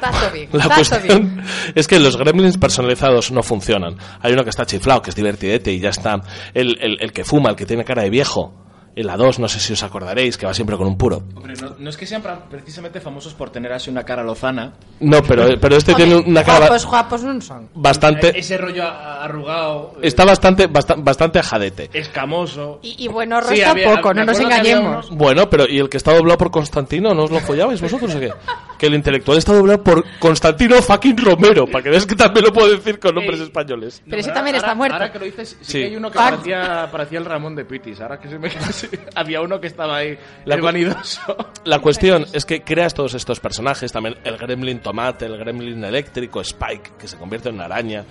Todo 0.00 0.30
bien. 0.32 0.48
La 0.52 0.64
todo 0.64 0.74
bien. 0.74 0.86
cuestión 0.88 1.42
es 1.74 1.86
que 1.86 2.00
los 2.00 2.16
gremlins 2.16 2.56
personalizados 2.56 3.30
no 3.32 3.42
funcionan. 3.42 3.96
Hay 4.22 4.32
uno 4.32 4.42
que 4.44 4.50
está 4.50 4.64
chiflado, 4.64 5.02
que 5.02 5.10
es 5.10 5.16
divertidete 5.16 5.70
y 5.72 5.78
ya 5.78 5.90
está. 5.90 6.20
El, 6.54 6.78
el, 6.80 6.96
el 7.00 7.12
que 7.12 7.24
fuma, 7.24 7.50
el 7.50 7.56
que 7.56 7.66
tiene 7.66 7.84
cara 7.84 8.02
de 8.02 8.08
viejo. 8.10 8.54
En 8.96 9.06
la 9.06 9.16
2, 9.18 9.38
no 9.40 9.46
sé 9.46 9.60
si 9.60 9.74
os 9.74 9.82
acordaréis, 9.82 10.38
que 10.38 10.46
va 10.46 10.54
siempre 10.54 10.74
con 10.78 10.86
un 10.86 10.96
puro. 10.96 11.22
Hombre, 11.36 11.52
no, 11.60 11.74
no 11.78 11.90
es 11.90 11.98
que 11.98 12.06
sean 12.06 12.22
precisamente 12.50 12.98
famosos 12.98 13.34
por 13.34 13.50
tener 13.50 13.70
así 13.70 13.90
una 13.90 14.04
cara 14.04 14.24
lozana. 14.24 14.72
No, 15.00 15.22
pero, 15.22 15.48
pero 15.60 15.76
este 15.76 15.92
tiene 15.94 16.16
una 16.16 16.42
cara 16.42 16.60
Guapos, 16.60 16.86
guapos 16.86 17.22
no 17.22 17.38
son. 17.42 17.68
bastante... 17.74 18.38
Ese 18.38 18.56
rollo 18.56 18.84
arrugado, 18.88 19.92
eh, 19.96 20.06
Está 20.08 20.24
bastante, 20.24 20.66
basta- 20.66 20.94
bastante 20.96 21.38
ajadete. 21.38 21.90
escamoso. 21.92 22.78
Y, 22.82 23.04
y 23.04 23.08
bueno, 23.08 23.38
Sí, 23.42 23.50
resta 23.50 23.70
había- 23.72 23.94
poco, 23.96 24.14
no 24.14 24.24
nos 24.24 24.40
engañemos. 24.40 25.10
Bueno, 25.10 25.50
pero 25.50 25.68
¿y 25.68 25.78
el 25.78 25.90
que 25.90 25.98
está 25.98 26.14
doblado 26.14 26.38
por 26.38 26.50
Constantino? 26.50 27.12
¿No 27.14 27.24
os 27.24 27.30
lo 27.30 27.40
follabais 27.40 27.82
vosotros 27.82 28.14
o 28.14 28.18
qué? 28.18 28.32
Que 28.78 28.86
el 28.86 28.94
intelectual 28.94 29.38
está 29.38 29.52
doblado 29.54 29.82
por 29.82 30.04
Constantino 30.18 30.82
fucking 30.82 31.16
Romero, 31.16 31.66
para 31.66 31.82
que 31.82 31.90
veas 31.90 32.04
que 32.04 32.14
también 32.14 32.44
lo 32.46 32.52
puedo 32.52 32.68
decir 32.70 32.98
con 32.98 33.14
nombres 33.14 33.40
españoles. 33.40 34.02
Pero 34.04 34.18
ese 34.20 34.28
ahora- 34.30 34.34
también 34.34 34.56
está 34.56 34.74
muerto. 34.74 34.94
Ahora 34.94 35.10
que 35.12 35.18
lo 35.18 35.24
dices, 35.24 35.56
sí, 35.60 35.64
Sí. 35.72 35.78
que 35.80 35.84
hay 35.86 35.96
uno 35.96 36.10
que 36.10 36.18
Ah. 36.18 36.30
parecía, 36.30 36.88
parecía 36.92 37.18
el 37.18 37.24
Ramón 37.24 37.54
de 37.56 37.64
Pitis. 37.64 38.00
Ahora 38.00 38.18
que 38.20 38.28
se 38.28 38.38
me 38.38 38.50
había 39.14 39.40
uno 39.40 39.60
que 39.60 39.66
estaba 39.68 39.96
ahí, 39.96 40.18
La 40.44 40.56
el 40.56 40.60
vanidoso. 40.62 41.20
La 41.64 41.78
cuestión 41.78 42.26
es 42.32 42.44
que 42.44 42.62
creas 42.62 42.92
todos 42.94 43.14
estos 43.14 43.40
personajes, 43.40 43.90
también 43.92 44.16
el 44.24 44.36
gremlin 44.36 44.80
tomate, 44.80 45.24
el 45.26 45.38
gremlin 45.38 45.82
eléctrico, 45.84 46.40
Spike, 46.42 46.92
que 46.98 47.08
se 47.08 47.16
convierte 47.16 47.48
en 47.48 47.54
una 47.56 47.64
araña. 47.64 48.04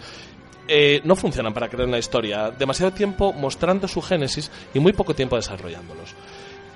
eh, 0.67 0.99
no 1.03 1.15
funcionan 1.15 1.53
para 1.53 1.69
crear 1.69 1.87
una 1.87 1.99
historia. 1.99 2.49
Demasiado 2.49 2.91
tiempo 2.91 3.31
mostrando 3.33 3.87
su 3.87 4.01
génesis 4.01 4.49
y 4.73 4.79
muy 4.79 4.93
poco 4.93 5.13
tiempo 5.13 5.35
desarrollándolos. 5.35 6.15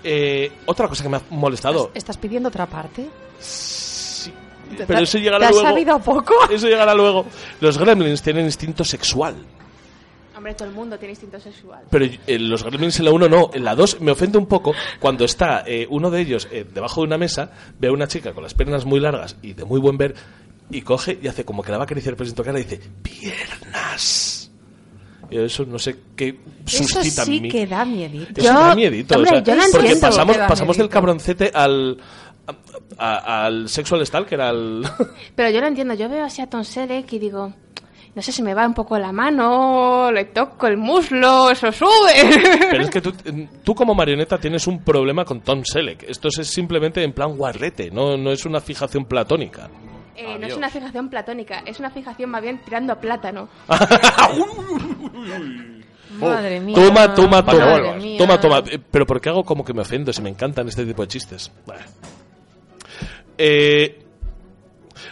Eh, 0.04 0.52
otra 0.66 0.88
cosa 0.88 1.04
que 1.04 1.10
me 1.10 1.18
ha 1.18 1.22
molestado. 1.30 1.91
¿Estás 1.93 2.18
pidiendo 2.18 2.50
otra 2.50 2.66
parte? 2.66 3.08
Sí, 3.39 4.32
¿Te- 4.78 4.86
pero 4.86 5.00
eso 5.02 5.18
llegará 5.18 5.39
¿Te 5.39 5.45
has 5.45 5.52
luego. 5.52 5.68
sabido 5.70 6.00
poco? 6.00 6.34
Eso 6.52 6.68
llegará 6.68 6.93
luego. 6.93 7.26
Los 7.62 7.78
gremlins 7.78 8.22
tienen 8.22 8.45
instinto 8.45 8.84
sexual. 8.84 9.36
Hombre, 10.38 10.54
todo 10.54 10.70
el 10.70 10.74
mundo 10.74 10.97
tiene 10.97 11.12
instinto 11.12 11.38
sexual. 11.39 11.82
Pero 11.89 12.06
eh, 12.06 12.39
los 12.39 12.64
gremlins 12.64 12.97
en 13.00 13.06
la 13.06 13.12
1 13.12 13.28
no, 13.28 13.50
en 13.54 13.64
la 13.66 13.76
2 13.76 14.00
me 14.00 14.12
ofende 14.12 14.38
un 14.38 14.45
poco 14.45 14.74
cuando 15.00 15.26
está 15.26 15.64
eh, 15.68 15.86
uno 15.89 16.10
de 16.10 16.22
ellos 16.22 16.47
eh, 16.52 16.66
debajo 16.74 17.02
de 17.02 17.08
una 17.08 17.18
mesa, 17.18 17.52
ve 17.78 17.89
a 17.89 17.91
una 17.91 18.08
chica 18.08 18.32
con 18.32 18.43
las 18.43 18.54
piernas 18.54 18.86
muy 18.86 19.02
largas 19.02 19.36
y 19.41 19.52
de 19.54 19.66
muy 19.66 19.82
buen 19.82 19.97
ver 19.97 20.16
y 20.72 20.82
coge 20.82 21.20
y 21.22 21.28
hace 21.28 21.43
como 21.43 21.62
que 21.62 21.72
la 21.72 21.78
va 21.78 21.84
a 21.84 21.86
acariciar 21.86 22.16
pero 22.16 22.26
sin 22.28 22.36
tocar 22.36 22.56
y 22.56 22.64
dice 22.64 22.80
piernas. 23.04 24.39
Eso 25.32 25.65
no 25.65 25.77
sé 25.80 25.95
qué 26.15 26.39
Eso 26.65 26.84
suscita 26.84 27.25
sí 27.25 27.38
en 27.38 27.41
mí. 27.43 27.49
que 27.49 27.67
da 27.67 27.86
miedito. 27.86 28.41
Eso 28.41 28.53
Yo- 28.53 28.59
da 28.59 28.75
miedito. 28.75 29.15
hombre, 29.15 29.30
o 29.32 29.34
sea, 29.36 29.43
yo 29.43 29.55
lo 29.55 29.61
porque 29.71 29.77
entiendo. 29.77 30.01
pasamos, 30.07 30.36
Que 30.36 30.41
da 30.41 30.47
pasamos 30.47 30.77
del 30.77 30.89
cabroncete 30.89 31.51
al, 31.53 31.97
a- 32.97 33.15
a- 33.17 33.45
al 33.45 33.69
sexual 33.69 34.05
stalker, 34.05 34.41
al... 34.41 34.84
Pero 35.36 35.49
yo 35.51 35.61
lo 35.61 35.67
entiendo, 35.67 35.93
yo 35.93 36.09
veo 36.09 36.25
así 36.25 36.41
a 36.41 36.49
Tom 36.49 36.63
Selleck 36.63 37.11
y 37.13 37.19
digo, 37.19 37.53
no 38.15 38.21
sé, 38.23 38.32
se 38.32 38.41
me 38.41 38.53
va 38.55 38.65
un 38.65 38.73
poco 38.73 38.97
la 38.97 39.11
mano, 39.11 40.11
le 40.11 40.25
toco 40.25 40.65
el 40.67 40.77
muslo, 40.77 41.51
eso 41.51 41.71
sube. 41.71 41.88
Pero 42.71 42.84
es 42.84 42.89
que 42.89 43.01
tú, 43.01 43.13
tú 43.63 43.75
como 43.75 43.93
marioneta 43.93 44.38
tienes 44.39 44.65
un 44.67 44.84
problema 44.84 45.23
con 45.25 45.41
Tom 45.41 45.63
Selleck. 45.63 46.03
Esto 46.09 46.27
es 46.30 46.47
simplemente 46.47 47.03
en 47.03 47.13
plan 47.13 47.38
guarrete, 47.38 47.91
no, 47.91 48.17
no 48.17 48.32
es 48.32 48.45
una 48.45 48.59
fijación 48.61 49.05
platónica. 49.05 49.69
Eh, 50.20 50.38
no 50.38 50.47
es 50.47 50.57
una 50.57 50.70
fijación 50.70 51.09
platónica, 51.09 51.63
es 51.65 51.80
una 51.80 51.89
fijación 51.91 52.30
más 52.30 52.41
bien 52.41 52.59
tirando 52.63 52.91
a 52.93 52.99
plátano. 52.99 53.47
Madre 56.20 56.59
mía. 56.59 56.76
Toma, 56.76 57.13
toma, 57.13 57.41
Madre 57.41 57.59
toma. 57.59 57.93
mía. 57.97 58.17
Toma, 58.17 58.39
toma. 58.41 58.63
Pero 58.91 59.05
¿por 59.05 59.22
qué 59.22 59.30
hago 59.30 59.43
como 59.45 59.63
que 59.63 59.74
me 59.74 59.82
ofendo 59.82 60.11
si 60.11 60.22
me 60.22 60.30
encantan 60.30 60.67
este 60.67 60.86
tipo 60.86 61.01
de 61.03 61.07
chistes? 61.07 61.51
Eh, 63.38 64.03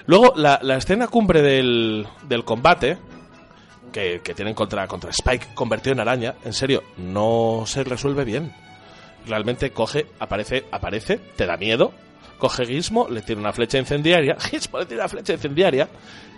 luego, 0.07 0.33
la, 0.35 0.59
la 0.61 0.75
escena 0.75 1.07
cumbre 1.07 1.41
del, 1.41 2.05
del 2.27 2.43
combate 2.43 2.97
que, 3.93 4.19
que 4.23 4.33
tienen 4.33 4.53
contra, 4.53 4.87
contra 4.87 5.11
Spike 5.11 5.53
convertido 5.53 5.93
en 5.93 5.99
araña, 6.01 6.35
en 6.43 6.53
serio, 6.53 6.83
no 6.97 7.63
se 7.65 7.83
resuelve 7.83 8.25
bien. 8.25 8.51
Realmente 9.25 9.71
coge, 9.71 10.07
aparece, 10.19 10.65
aparece, 10.71 11.17
te 11.35 11.45
da 11.45 11.55
miedo, 11.57 11.91
coge 12.37 12.65
Gizmo, 12.65 13.07
le 13.09 13.21
tira 13.21 13.39
una 13.39 13.51
flecha 13.51 13.77
incendiaria, 13.77 14.37
Gizmo 14.51 14.79
le 14.79 14.85
tira 14.85 15.01
una 15.01 15.09
flecha 15.09 15.33
incendiaria 15.33 15.89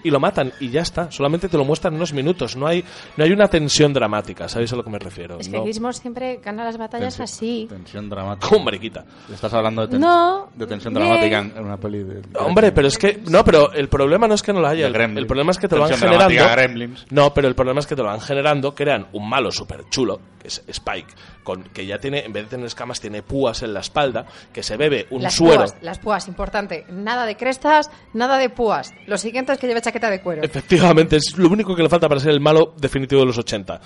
y 0.03 0.09
lo 0.11 0.19
matan 0.19 0.51
y 0.59 0.69
ya 0.69 0.81
está. 0.81 1.11
Solamente 1.11 1.49
te 1.49 1.57
lo 1.57 1.65
muestran 1.65 1.93
unos 1.95 2.13
minutos. 2.13 2.55
No 2.55 2.67
hay, 2.67 2.83
no 3.17 3.23
hay 3.23 3.31
una 3.31 3.47
tensión 3.47 3.93
dramática, 3.93 4.47
¿sabéis 4.47 4.71
a 4.73 4.75
lo 4.75 4.83
que 4.83 4.89
me 4.89 4.99
refiero? 4.99 5.39
Es 5.39 5.47
que 5.49 5.57
No. 5.57 5.93
Siempre 5.93 6.39
gana 6.43 6.63
las 6.63 6.77
batallas 6.77 7.17
Tensión. 7.17 7.23
así. 7.23 7.65
Tensión 7.69 8.09
dramática. 8.09 8.47
Como 8.47 8.65
mariquita. 8.65 9.05
Estás 9.33 9.53
hablando 9.53 9.81
de, 9.83 9.87
ten- 9.89 10.01
No, 10.01 10.49
de 10.55 10.67
tensión 10.67 10.93
bien. 10.93 11.05
dramática 11.07 11.39
en, 11.39 11.53
en 11.57 11.65
una 11.65 11.77
peli 11.77 11.99
de... 12.03 12.21
de- 12.21 12.39
Hombre, 12.39 12.71
pero 12.71 12.87
es 12.87 12.97
que 12.97 13.21
no, 13.29 13.43
pero 13.43 13.71
el 13.73 13.89
problema 13.89 14.27
no 14.27 14.33
es 14.35 14.41
que 14.43 14.53
no 14.53 14.59
lo 14.61 14.67
haya. 14.67 14.87
El, 14.87 14.95
el 14.95 15.27
problema 15.27 15.51
es 15.51 15.57
que 15.57 15.67
te 15.67 15.75
lo 15.75 15.81
van 15.81 15.89
Tensión 15.91 16.11
generando. 16.11 16.95
No, 17.11 17.33
pero 17.33 17.47
el 17.47 17.55
problema 17.55 17.79
es 17.79 17.87
que 17.87 17.95
te 17.95 18.01
lo 18.01 18.07
van 18.09 18.21
generando, 18.21 18.73
crean 18.75 19.07
un 19.13 19.27
malo 19.27 19.51
súper 19.51 19.85
chulo, 19.89 20.19
que 20.39 20.47
es 20.47 20.63
Spike, 20.67 21.13
con 21.43 21.63
que 21.63 21.85
ya 21.85 21.97
tiene, 21.97 22.19
en 22.25 22.33
vez 22.33 22.43
de 22.45 22.49
tener 22.51 22.65
escamas, 22.65 22.99
tiene 22.99 23.21
púas 23.23 23.61
en 23.63 23.73
la 23.73 23.79
espalda, 23.81 24.25
que 24.53 24.63
se 24.63 24.77
bebe 24.77 25.07
un 25.09 25.23
las 25.23 25.33
suero. 25.35 25.57
púas, 25.63 25.75
las 25.81 25.99
púas, 25.99 26.27
importante. 26.27 26.85
Nada 26.89 27.25
de 27.25 27.35
crestas, 27.35 27.89
nada 28.13 28.37
de 28.37 28.49
púas. 28.49 28.93
Lo 29.07 29.17
siguiente 29.17 29.51
es 29.53 29.59
que 29.59 29.67
lleve 29.67 29.81
chaqueta 29.89 30.09
de 30.09 30.21
cuero. 30.21 30.43
Efectivamente, 30.43 31.17
es 31.17 31.37
lo 31.37 31.49
único 31.49 31.75
que 31.75 31.83
le 31.83 31.89
falta 31.89 32.07
para 32.07 32.19
ser 32.19 32.31
el 32.31 32.39
malo 32.39 32.73
definitivo 32.77 33.21
de 33.21 33.27
los 33.27 33.37
80. 33.37 33.81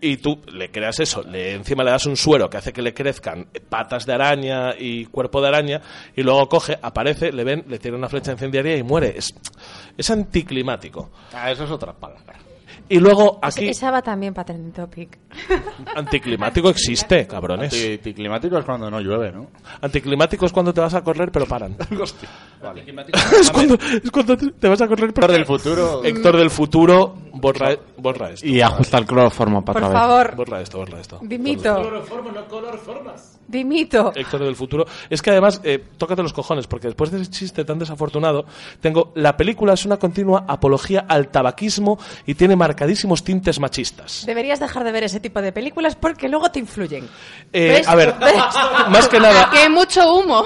Y 0.00 0.16
tú 0.16 0.40
le 0.52 0.70
creas 0.70 0.98
eso, 1.00 1.22
le, 1.22 1.54
encima 1.54 1.84
le 1.84 1.90
das 1.90 2.06
un 2.06 2.16
suero 2.16 2.48
que 2.48 2.56
hace 2.56 2.72
que 2.72 2.80
le 2.80 2.94
crezcan 2.94 3.48
patas 3.68 4.06
de 4.06 4.14
araña 4.14 4.74
y 4.78 5.04
cuerpo 5.06 5.42
de 5.42 5.48
araña, 5.48 5.82
y 6.16 6.22
luego 6.22 6.48
coge, 6.48 6.78
aparece, 6.80 7.32
le 7.32 7.44
ven, 7.44 7.64
le 7.68 7.78
tira 7.78 7.96
una 7.96 8.08
flecha 8.08 8.32
incendiaria 8.32 8.76
y 8.76 8.82
muere. 8.82 9.14
Es, 9.16 9.34
es 9.96 10.10
anticlimático. 10.10 11.10
Ah, 11.34 11.50
eso 11.50 11.64
es 11.64 11.70
otra 11.70 11.92
palabra. 11.92 12.49
Y 12.90 12.98
luego 12.98 13.38
aquí, 13.40 13.68
Esa 13.68 13.90
va 13.90 14.02
también 14.02 14.34
para 14.34 14.46
Trending 14.46 14.72
Topic. 14.72 15.18
anticlimático 15.96 16.68
existe, 16.70 17.26
cabrones. 17.26 17.72
Anti- 17.72 17.92
Anticlimático 17.94 18.58
es 18.58 18.64
cuando 18.64 18.90
no 18.90 19.00
llueve, 19.00 19.30
¿no? 19.32 19.46
Anticlimático 19.80 20.44
es 20.46 20.52
cuando 20.52 20.74
te 20.74 20.80
vas 20.80 20.92
a 20.94 21.02
correr 21.02 21.30
pero 21.30 21.46
paran. 21.46 21.76
Vale. 22.62 22.84
es, 23.40 23.50
cuando, 23.50 23.74
es 23.74 24.10
cuando 24.10 24.36
te 24.36 24.68
vas 24.68 24.80
a 24.82 24.88
correr 24.88 25.12
pero 25.14 25.26
Héctor 25.26 25.32
del 25.32 25.46
futuro. 25.46 26.04
Héctor 26.04 26.36
del 26.36 26.50
futuro, 26.50 27.14
borra, 27.34 27.76
borra 27.96 28.30
esto. 28.30 28.46
Y 28.46 28.60
ajusta 28.60 28.98
el 28.98 29.06
cloroformo 29.06 29.64
para 29.64 29.80
Por 29.80 29.88
otra 29.88 30.00
vez. 30.00 30.08
favor, 30.08 30.36
Borra 30.36 30.60
esto, 30.60 30.78
borra 30.78 31.00
esto. 31.00 31.18
dimito. 31.22 32.02
Dimito. 33.48 34.12
Héctor 34.14 34.44
del 34.44 34.54
futuro. 34.54 34.86
Es 35.08 35.20
que 35.22 35.30
además, 35.30 35.60
eh, 35.64 35.82
tócate 35.98 36.22
los 36.22 36.32
cojones, 36.32 36.66
porque 36.68 36.86
después 36.86 37.10
de 37.10 37.20
ese 37.22 37.30
chiste 37.30 37.64
tan 37.64 37.78
desafortunado, 37.80 38.44
tengo. 38.80 39.10
La 39.16 39.36
película 39.36 39.72
es 39.74 39.84
una 39.84 39.96
continua 39.96 40.44
apología 40.46 41.04
al 41.08 41.28
tabaquismo 41.28 41.98
y 42.26 42.34
tiene 42.34 42.54
marcadísimos 42.80 43.22
tintes 43.22 43.60
machistas. 43.60 44.24
Deberías 44.24 44.58
dejar 44.58 44.84
de 44.84 44.92
ver 44.92 45.04
ese 45.04 45.20
tipo 45.20 45.42
de 45.42 45.52
películas 45.52 45.96
porque 45.96 46.30
luego 46.30 46.50
te 46.50 46.60
influyen. 46.60 47.06
Eh, 47.52 47.74
¿Ves? 47.76 47.88
a 47.88 47.94
ver, 47.94 48.14
¿Ves? 48.20 48.34
más 48.88 49.06
que 49.06 49.20
nada. 49.20 49.50
que 49.50 49.68
mucho 49.68 50.14
humo. 50.14 50.44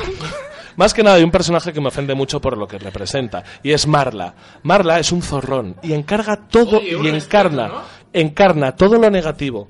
Más 0.75 0.93
que 0.93 1.05
nada 1.05 1.15
hay 1.15 1.23
un 1.23 1.31
personaje 1.31 1.73
que 1.73 1.81
me 1.81 1.89
ofende 1.89 2.13
mucho 2.17 2.41
por 2.41 2.59
lo 2.59 2.67
que 2.67 2.77
representa 2.77 3.45
y 3.63 3.71
es 3.71 3.87
Marla. 3.87 4.35
Marla 4.65 4.99
es 4.99 5.13
un 5.13 5.23
zorrón 5.23 5.77
y 5.81 5.93
encarga 5.93 6.49
todo 6.49 6.83
y 6.83 7.07
encarna, 7.07 7.85
encarna 8.13 8.75
todo 8.75 8.99
lo 8.99 9.09
negativo 9.11 9.69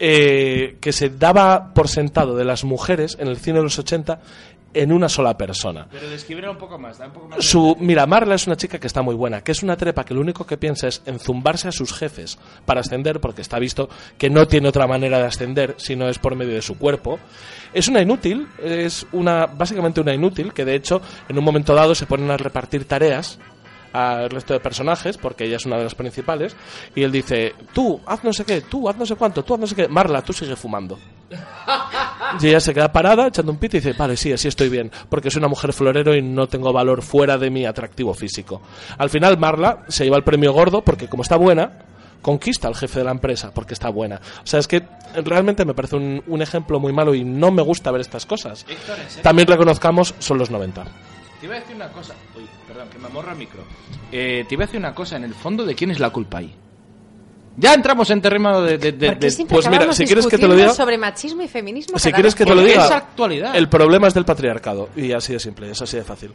eh, 0.00 0.78
que 0.80 0.92
se 0.92 1.10
daba 1.10 1.72
por 1.72 1.86
sentado 1.86 2.34
de 2.34 2.44
las 2.44 2.64
mujeres 2.64 3.16
en 3.20 3.28
el 3.28 3.36
cine 3.36 3.58
de 3.58 3.62
los 3.62 3.78
80 3.78 4.18
en 4.74 4.92
una 4.92 5.08
sola 5.08 5.36
persona. 5.38 5.86
Pero 5.90 6.10
describirla 6.10 6.50
un 6.50 6.58
poco 6.58 6.78
más, 6.78 6.98
da 6.98 7.06
un 7.06 7.12
poco 7.12 7.28
más. 7.28 7.38
de- 7.38 7.42
Su, 7.42 7.76
mira, 7.80 8.06
Marla 8.06 8.34
es 8.34 8.46
una 8.46 8.56
chica 8.56 8.78
que 8.78 8.86
está 8.86 9.00
muy 9.02 9.14
buena, 9.14 9.42
que 9.42 9.52
es 9.52 9.62
una 9.62 9.76
trepa 9.76 10.04
que 10.04 10.12
lo 10.14 10.20
único 10.20 10.44
que 10.46 10.56
piensa 10.56 10.88
es 10.88 11.00
enzumbarse 11.06 11.68
a 11.68 11.72
sus 11.72 11.92
jefes 11.92 12.38
para 12.66 12.80
ascender, 12.80 13.20
porque 13.20 13.40
está 13.42 13.58
visto 13.58 13.88
que 14.18 14.28
no 14.30 14.46
tiene 14.46 14.68
otra 14.68 14.86
manera 14.86 15.18
de 15.18 15.24
ascender 15.24 15.74
si 15.78 15.96
no 15.96 16.08
es 16.08 16.18
por 16.18 16.34
medio 16.36 16.54
de 16.54 16.62
su 16.62 16.76
cuerpo. 16.76 17.18
Es 17.72 17.88
una 17.88 18.00
inútil, 18.02 18.46
es 18.62 19.06
una 19.12 19.46
básicamente 19.46 20.00
una 20.00 20.14
inútil, 20.14 20.52
que 20.52 20.64
de 20.64 20.74
hecho 20.74 21.00
en 21.28 21.38
un 21.38 21.44
momento 21.44 21.74
dado 21.74 21.94
se 21.94 22.06
ponen 22.06 22.30
a 22.30 22.36
repartir 22.36 22.84
tareas 22.86 23.38
al 23.94 24.28
resto 24.28 24.52
de 24.52 24.60
personajes, 24.60 25.16
porque 25.16 25.44
ella 25.44 25.56
es 25.56 25.66
una 25.66 25.76
de 25.78 25.84
las 25.84 25.94
principales, 25.94 26.56
y 26.96 27.04
él 27.04 27.12
dice, 27.12 27.54
tú, 27.72 28.00
haz 28.04 28.24
no 28.24 28.32
sé 28.32 28.44
qué, 28.44 28.60
tú, 28.62 28.88
haz 28.88 28.96
no 28.96 29.06
sé 29.06 29.14
cuánto, 29.14 29.44
tú, 29.44 29.54
haz 29.54 29.60
no 29.60 29.66
sé 29.68 29.76
qué, 29.76 29.88
Marla, 29.88 30.20
tú 30.20 30.32
sigue 30.32 30.56
fumando. 30.56 30.98
Y 32.40 32.48
ella 32.48 32.58
se 32.58 32.74
queda 32.74 32.90
parada, 32.90 33.28
echando 33.28 33.52
un 33.52 33.58
pito 33.58 33.76
y 33.76 33.80
dice, 33.80 33.92
vale, 33.96 34.16
sí, 34.16 34.32
así 34.32 34.48
estoy 34.48 34.68
bien, 34.68 34.90
porque 35.08 35.30
soy 35.30 35.38
una 35.38 35.46
mujer 35.46 35.72
florero 35.72 36.16
y 36.16 36.22
no 36.22 36.48
tengo 36.48 36.72
valor 36.72 37.02
fuera 37.02 37.38
de 37.38 37.48
mi 37.48 37.64
atractivo 37.64 38.12
físico. 38.12 38.60
Al 38.98 39.08
final 39.08 39.38
Marla 39.38 39.84
se 39.86 40.02
lleva 40.02 40.16
el 40.16 40.24
premio 40.24 40.52
gordo 40.52 40.82
porque 40.82 41.06
como 41.06 41.22
está 41.22 41.36
buena, 41.36 41.70
conquista 42.22 42.66
al 42.66 42.74
jefe 42.74 42.98
de 42.98 43.04
la 43.04 43.12
empresa 43.12 43.52
porque 43.54 43.74
está 43.74 43.88
buena. 43.90 44.20
O 44.42 44.46
sea, 44.46 44.58
es 44.58 44.66
que 44.66 44.82
realmente 45.14 45.64
me 45.64 45.74
parece 45.74 45.94
un, 45.94 46.24
un 46.26 46.42
ejemplo 46.42 46.80
muy 46.80 46.92
malo 46.92 47.14
y 47.14 47.22
no 47.22 47.52
me 47.52 47.62
gusta 47.62 47.92
ver 47.92 48.00
estas 48.00 48.26
cosas. 48.26 48.66
También 49.22 49.46
reconozcamos, 49.46 50.12
son 50.18 50.38
los 50.38 50.50
90. 50.50 50.84
Te 51.38 51.46
iba 51.46 51.54
a 51.54 51.60
decir 51.60 51.76
una 51.76 51.88
cosa. 51.90 52.14
Perdón, 52.74 52.88
que 52.90 52.98
me 52.98 53.30
el 53.30 53.36
micro. 53.38 53.62
Eh, 54.10 54.44
te 54.48 54.54
iba 54.54 54.64
a 54.64 54.66
decir 54.66 54.80
una 54.80 54.92
cosa. 54.94 55.16
En 55.16 55.22
el 55.22 55.32
fondo, 55.34 55.64
¿de 55.64 55.76
quién 55.76 55.92
es 55.92 56.00
la 56.00 56.10
culpa 56.10 56.38
ahí? 56.38 56.52
Ya 57.56 57.72
entramos 57.72 58.10
en 58.10 58.20
terreno 58.20 58.62
de... 58.62 58.78
de- 58.78 58.90
de- 58.90 59.06
¿Por 59.10 59.18
qué 59.20 59.30
de- 59.30 59.44
pues 59.46 59.68
mira, 59.70 59.92
si 59.92 60.04
quieres 60.04 60.26
que 60.26 60.36
te 60.36 60.48
lo 60.48 60.56
diga- 60.56 60.74
sobre 60.74 60.98
machismo 60.98 61.42
y 61.42 61.46
feminismo. 61.48 62.00
Si 62.00 62.10
quieres 62.12 62.34
que 62.34 62.44
te 62.44 62.52
lo 62.52 62.62
diga, 62.62 62.84
es 62.84 62.90
actualidad. 62.90 63.54
el 63.54 63.68
problema 63.68 64.08
es 64.08 64.14
del 64.14 64.24
patriarcado. 64.24 64.88
Y 64.96 65.12
así 65.12 65.32
de 65.34 65.38
simple, 65.38 65.70
es 65.70 65.80
así 65.80 65.96
de 65.96 66.02
fácil. 66.02 66.32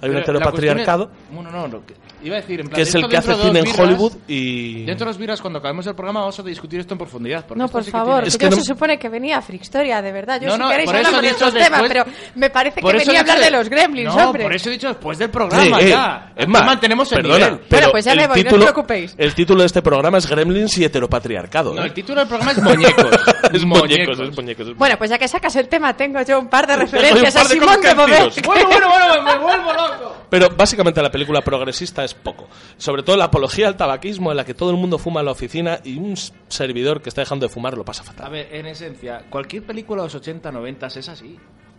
Hay 0.00 0.10
un 0.10 0.16
Pero 0.16 0.32
la 0.40 0.50
cuestión 0.50 0.78
es- 0.80 0.82
heteropatriarcado 0.82 1.10
Bueno, 1.30 1.50
no, 1.52 1.68
no, 1.68 1.82
iba 2.22 2.36
a 2.36 2.40
decir, 2.40 2.60
en 2.60 2.68
plan, 2.68 2.76
que 2.76 2.82
es 2.82 2.94
el 2.94 3.08
que 3.08 3.16
hace 3.16 3.34
cine 3.34 3.60
en 3.60 3.80
Hollywood 3.80 4.12
y... 4.28 4.84
Dentro 4.84 5.04
de 5.06 5.10
los 5.10 5.18
viras, 5.18 5.40
cuando 5.40 5.58
acabemos 5.58 5.86
el 5.86 5.94
programa, 5.94 6.20
vamos 6.20 6.38
a 6.38 6.42
discutir 6.42 6.80
esto 6.80 6.94
en 6.94 6.98
profundidad. 6.98 7.44
No, 7.54 7.68
por 7.68 7.84
sí 7.84 7.90
favor, 7.90 8.14
tiene- 8.14 8.22
que 8.22 8.28
Es 8.28 8.38
que 8.38 8.50
no- 8.50 8.56
se 8.56 8.62
supone 8.62 8.98
que 8.98 9.08
venía 9.08 9.38
a 9.38 9.42
Frixtoria, 9.42 10.00
de 10.02 10.12
verdad. 10.12 10.40
Yo 10.40 10.48
No, 10.48 10.54
si 10.54 10.58
no, 10.60 10.68
queréis 10.70 10.88
eso 10.90 10.96
hablamos 10.98 11.18
he 11.18 11.22
de 11.22 11.28
estos 11.32 11.52
temas, 11.54 11.70
después- 11.82 11.88
pero 11.92 12.04
me 12.36 12.50
parece 12.50 12.80
que 12.80 12.92
venía 12.92 13.18
a 13.18 13.20
hablar 13.20 13.38
de 13.38 13.44
de- 13.44 13.50
los 13.50 13.68
gremlins, 13.68 14.14
no, 14.14 14.26
hombre. 14.28 14.42
por 14.44 14.54
eso 14.54 14.68
he 14.68 14.72
dicho 14.72 14.88
después 14.88 15.18
del 15.18 15.30
programa, 15.30 15.80
Eh, 15.80 15.84
eh, 15.84 15.88
ya. 15.90 16.32
es 16.36 16.48
más, 16.48 16.64
mantenemos 16.64 17.10
el 17.12 17.22
perdona, 17.22 17.38
nivel. 17.46 17.60
pero 17.68 17.80
Bueno, 17.82 17.92
pues 17.92 18.04
ya 18.04 18.14
me 18.14 18.26
voy, 18.26 18.26
no 18.28 18.32
os 18.32 18.44
título- 18.44 18.62
preocupéis. 18.64 19.14
El 19.18 19.34
título 19.34 19.60
de 19.60 19.66
este 19.66 19.82
programa 19.82 20.18
es 20.18 20.26
Gremlins 20.28 20.78
y 20.78 20.84
heteropatriarcado. 20.84 21.74
No, 21.74 21.82
el 21.82 21.92
título 21.92 22.20
del 22.20 22.28
programa 22.28 22.52
es 22.52 22.62
Muñecos. 22.62 23.06
es 23.52 23.64
muñecos, 23.64 24.20
es 24.20 24.36
muñecos. 24.36 24.76
Bueno, 24.76 24.96
pues 24.98 25.10
ya 25.10 25.18
que 25.18 25.28
sacas 25.28 25.54
el 25.56 25.68
tema, 25.68 25.96
tengo 25.96 26.20
yo 26.22 26.38
un 26.38 26.48
par 26.48 26.66
de 26.66 26.76
referencias 26.82 27.36
a 27.36 27.44
Simón 27.44 27.80
de. 27.80 27.94
Bueno, 27.94 28.66
bueno, 28.66 28.88
bueno, 28.88 29.22
me 29.22 29.38
vuelvo 29.38 29.72
loco. 29.72 30.16
Pero 30.30 30.48
básicamente 30.56 31.02
la 31.02 31.10
película 31.10 31.42
progresista 31.42 32.04
es 32.04 32.11
poco. 32.14 32.48
Sobre 32.76 33.02
todo 33.02 33.16
la 33.16 33.24
apología 33.24 33.68
al 33.68 33.76
tabaquismo 33.76 34.30
en 34.30 34.36
la 34.36 34.44
que 34.44 34.54
todo 34.54 34.70
el 34.70 34.76
mundo 34.76 34.98
fuma 34.98 35.20
en 35.20 35.26
la 35.26 35.32
oficina 35.32 35.80
y 35.84 35.98
un 35.98 36.16
servidor 36.48 37.02
que 37.02 37.08
está 37.08 37.20
dejando 37.22 37.46
de 37.46 37.52
fumar 37.52 37.76
lo 37.76 37.84
pasa 37.84 38.02
A 38.02 38.06
fatal. 38.06 38.30
ver, 38.32 38.48
en 38.54 38.66
esencia, 38.66 39.24
cualquier 39.30 39.64
película 39.64 40.02
de 40.02 40.06
los 40.06 40.14
80, 40.14 40.50
90 40.52 40.86
es 40.86 41.08
así. 41.08 41.38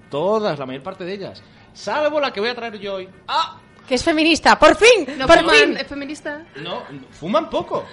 Todas, 0.10 0.60
la 0.60 0.66
mayor 0.66 0.84
parte 0.84 1.04
de 1.06 1.14
ellas. 1.14 1.42
Salvo 1.74 2.20
la 2.20 2.32
que 2.32 2.40
voy 2.40 2.50
a 2.50 2.56
traer 2.56 2.78
yo 2.80 2.96
hoy. 2.96 3.10
¡Ah! 3.28 3.60
Que 3.88 3.96
es 3.96 4.04
feminista, 4.04 4.58
por 4.58 4.76
fin, 4.76 5.06
No 5.18 5.28
por 5.28 5.40
fuman, 5.40 5.56
fin. 5.56 5.78
¿Es 5.78 5.88
feminista? 5.88 6.46
No, 6.62 6.84
fuman 7.12 7.50
poco. 7.50 7.84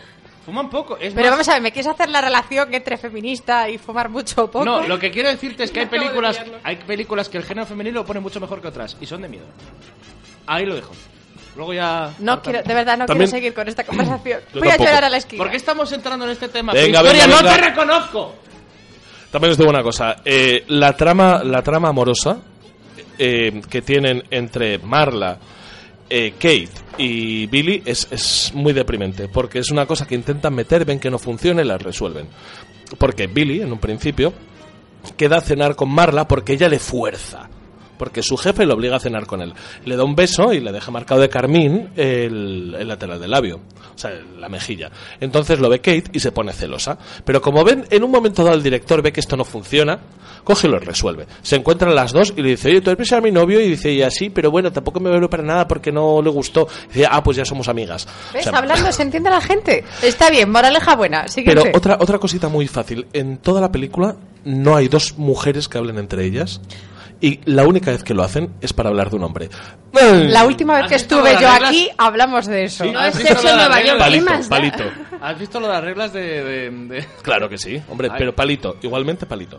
Fuman 0.47 0.71
poco. 0.71 0.97
Es 0.97 1.13
Pero 1.13 1.27
más- 1.27 1.31
vamos 1.33 1.49
a 1.49 1.53
ver, 1.55 1.63
¿me 1.63 1.73
quieres 1.73 1.91
hacer 1.91 2.09
la 2.11 2.21
relación 2.21 2.73
entre 2.73 2.97
feminista 2.97 3.69
y 3.69 3.77
fumar 3.79 4.09
mucho 4.09 4.45
o 4.45 4.51
poco? 4.51 4.65
No, 4.65 4.87
lo 4.87 4.99
que 4.99 5.11
quiero 5.11 5.29
decirte 5.29 5.65
es 5.65 5.71
que 5.71 5.81
hay 5.81 5.87
películas, 5.87 6.41
hay 6.63 6.77
películas 6.77 7.29
que 7.29 7.39
el 7.39 7.45
género 7.45 7.67
femenino 7.67 8.01
lo 8.01 8.07
pone 8.07 8.21
mucho 8.21 8.39
mejor 8.41 8.61
que 8.63 8.69
otras 8.69 8.97
y 9.01 9.07
son 9.07 9.23
de 9.23 9.29
miedo. 9.29 9.45
Ahí 10.47 10.65
lo 10.67 10.75
dejo. 10.77 10.93
Luego 11.57 11.75
ya. 11.75 12.15
No 12.21 12.41
quiero, 12.43 12.63
de 12.63 12.75
verdad, 12.75 12.97
no 12.99 13.07
También- 13.07 13.29
quiero 13.31 13.39
seguir 13.43 13.55
con 13.55 13.69
esta 13.69 13.85
conversación. 13.87 14.41
Yo 14.55 14.61
Voy 14.61 14.69
a 14.69 14.71
tampoco. 14.73 14.89
llorar 14.89 15.05
a 15.05 15.09
la 15.11 15.17
esquina. 15.17 15.43
¿Por 15.43 15.51
qué 15.51 15.57
estamos 15.57 15.93
entrando 15.93 16.25
en 16.25 16.31
este 16.33 16.49
tema? 16.49 16.73
Venga, 16.73 17.03
Victoria, 17.03 17.25
venga, 17.27 17.37
no 17.37 17.43
venga. 17.43 17.57
te 17.57 17.69
reconozco. 17.71 18.35
También 19.31 19.53
os 19.53 19.59
digo 19.59 19.71
una 19.71 19.83
cosa. 19.83 20.17
eh, 20.25 20.65
la, 20.69 20.97
trama, 20.97 21.43
la 21.45 21.63
trama 21.63 21.89
amorosa 21.91 22.39
eh, 23.19 23.61
que 23.69 23.83
tienen 23.83 24.23
entre 24.31 24.79
Marla, 24.79 25.39
eh, 26.09 26.33
Kate 26.33 26.69
y 26.99 27.47
Billy 27.47 27.83
es, 27.85 28.09
es 28.11 28.51
muy 28.55 28.73
deprimente. 28.73 29.29
Porque 29.29 29.59
es 29.61 29.71
una 29.71 29.87
cosa 29.87 30.07
que 30.07 30.15
intentan 30.17 30.55
meter, 30.55 30.85
ven 30.85 30.99
que 30.99 31.11
no 31.11 31.19
funciona 31.19 31.63
y 31.63 31.65
la 31.65 31.79
resuelven. 31.79 32.29
Porque 32.99 33.27
Billy, 33.29 33.61
en 33.63 33.71
un 33.73 33.79
principio, 33.79 34.33
queda 35.17 35.37
a 35.39 35.41
cenar 35.41 35.77
con 35.77 35.91
Marla 35.91 36.27
porque 36.27 36.55
ella 36.55 36.69
le 36.69 36.79
fuerza. 36.81 37.49
Porque 38.01 38.23
su 38.23 38.39
jefe 38.39 38.65
le 38.65 38.73
obliga 38.73 38.97
a 38.97 38.99
cenar 38.99 39.27
con 39.27 39.43
él. 39.43 39.53
Le 39.85 39.95
da 39.95 40.05
un 40.05 40.17
beso 40.17 40.55
y 40.55 40.61
le 40.61 40.73
deja 40.73 40.91
marcado 40.91 41.21
de 41.21 41.29
carmín 41.29 41.91
el, 41.97 42.75
el 42.79 42.89
lateral 42.89 43.21
del 43.21 43.31
labio, 43.31 43.57
o 43.95 43.99
sea, 43.99 44.11
la 44.39 44.49
mejilla. 44.49 44.91
Entonces 45.21 45.61
lo 45.61 45.69
ve 45.69 45.81
Kate 45.81 46.05
y 46.15 46.19
se 46.19 46.33
pone 46.33 46.55
celosa. 46.55 46.97
Pero 47.27 47.43
como 47.43 47.63
ven, 47.63 47.85
en 47.91 48.03
un 48.03 48.11
momento 48.11 48.43
dado 48.43 48.57
el 48.57 48.63
director 48.63 49.03
ve 49.03 49.13
que 49.13 49.21
esto 49.21 49.37
no 49.37 49.45
funciona, 49.45 49.99
coge 50.45 50.67
y 50.67 50.71
lo 50.71 50.79
resuelve. 50.79 51.27
Se 51.43 51.57
encuentran 51.57 51.95
las 51.95 52.13
dos 52.13 52.33
y 52.35 52.41
le 52.41 52.49
dice, 52.49 52.71
oye, 52.71 52.81
tú 52.81 52.89
eres 52.89 53.13
a 53.13 53.21
mi 53.21 53.31
novio, 53.31 53.61
y 53.61 53.69
dice 53.69 53.91
ella, 53.91 54.11
sí, 54.11 54.31
pero 54.31 54.51
bueno, 54.51 54.73
tampoco 54.73 54.99
me 54.99 55.11
veo 55.11 55.29
para 55.29 55.43
nada 55.43 55.69
porque 55.69 55.93
no 55.93 56.23
le 56.23 56.31
gustó. 56.31 56.69
Y 56.87 56.95
dice, 56.95 57.09
ah, 57.11 57.23
pues 57.23 57.37
ya 57.37 57.45
somos 57.45 57.69
amigas. 57.69 58.09
¿Ves? 58.33 58.47
O 58.47 58.51
sea, 58.51 58.59
Hablando 58.61 58.91
se 58.93 59.03
entiende 59.03 59.29
la 59.29 59.43
gente. 59.43 59.85
Está 60.03 60.31
bien, 60.31 60.51
moraleja 60.51 60.97
buena. 60.97 61.29
Siguiente. 61.29 61.65
pero 61.65 61.77
otra, 61.77 61.99
otra 62.01 62.19
cosita 62.19 62.49
muy 62.49 62.67
fácil. 62.67 63.09
En 63.13 63.37
toda 63.37 63.61
la 63.61 63.71
película 63.71 64.17
no 64.47 64.75
hay 64.75 64.89
dos 64.89 65.19
mujeres 65.19 65.69
que 65.69 65.77
hablen 65.77 65.99
entre 65.99 66.25
ellas. 66.25 66.63
Y 67.23 67.41
la 67.45 67.65
única 67.67 67.91
vez 67.91 68.03
que 68.03 68.15
lo 68.15 68.23
hacen 68.23 68.55
es 68.63 68.73
para 68.73 68.89
hablar 68.89 69.11
de 69.11 69.17
un 69.17 69.25
hombre. 69.25 69.51
La 69.93 70.45
última 70.45 70.79
vez 70.79 70.87
que 70.89 70.95
¿Has 70.95 71.03
visto 71.03 71.17
estuve 71.17 71.33
yo 71.35 71.51
reglas? 71.53 71.69
aquí, 71.71 71.89
hablamos 71.99 72.47
de 72.47 72.65
eso. 72.65 72.85
Sí, 72.85 72.91
No 72.93 72.99
¿has 72.99 73.15
es 73.19 73.27
sexo 73.29 73.49
en 73.49 73.57
Nueva 73.57 73.85
York, 73.85 73.99
Palito, 73.99 74.33
palito. 74.49 74.85
¿Has 75.21 75.39
visto 75.39 75.61
lo 75.61 75.67
de 75.67 75.73
las 75.75 75.85
reglas 75.85 76.13
de... 76.15 76.21
de- 76.45 76.71
de- 76.71 77.07
Claro 77.23 77.49
que 77.49 77.59
sí, 77.59 77.79
hombre, 77.91 78.09
Ay. 78.11 78.17
pero 78.19 78.35
palito, 78.35 78.77
igualmente 78.83 79.27
palito. 79.27 79.59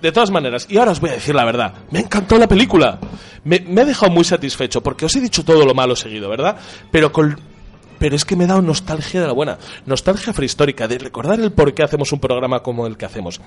De 0.00 0.12
todas 0.12 0.30
maneras, 0.30 0.66
y 0.70 0.76
ahora 0.78 0.92
os 0.92 1.00
voy 1.00 1.10
a 1.10 1.14
decir 1.14 1.34
la 1.34 1.44
verdad, 1.44 1.74
me 1.90 1.98
ha 1.98 2.02
encantado 2.02 2.38
la 2.40 2.46
película. 2.46 3.00
Me, 3.42 3.58
me 3.60 3.80
ha 3.80 3.84
dejado 3.86 4.12
muy 4.12 4.22
satisfecho, 4.24 4.80
porque 4.82 5.06
os 5.06 5.16
he 5.16 5.20
dicho 5.20 5.44
todo 5.44 5.64
lo 5.66 5.74
malo 5.74 5.96
seguido, 5.96 6.28
¿verdad? 6.28 6.56
Pero 6.92 7.10
con... 7.10 7.38
Pero 7.98 8.16
es 8.16 8.24
que 8.24 8.34
me 8.36 8.44
ha 8.44 8.46
dado 8.46 8.62
nostalgia 8.62 9.20
de 9.20 9.26
la 9.26 9.32
buena, 9.34 9.58
nostalgia 9.84 10.32
prehistórica, 10.32 10.88
de 10.88 10.96
recordar 10.96 11.38
el 11.40 11.52
por 11.52 11.74
qué 11.74 11.82
hacemos 11.82 12.12
un 12.12 12.20
programa 12.20 12.60
como 12.62 12.86
el 12.86 12.96
que 12.96 13.04
hacemos. 13.04 13.40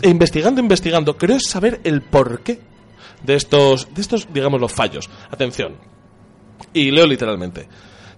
E 0.00 0.08
investigando, 0.08 0.60
investigando, 0.60 1.18
creo 1.18 1.38
saber 1.40 1.80
el 1.84 2.00
por 2.00 2.40
qué 2.40 2.60
de 3.22 3.34
estos, 3.34 3.92
de 3.94 4.00
estos, 4.00 4.28
digamos, 4.32 4.60
los 4.60 4.72
fallos. 4.72 5.08
Atención, 5.30 5.76
y 6.72 6.90
leo 6.90 7.06
literalmente. 7.06 7.68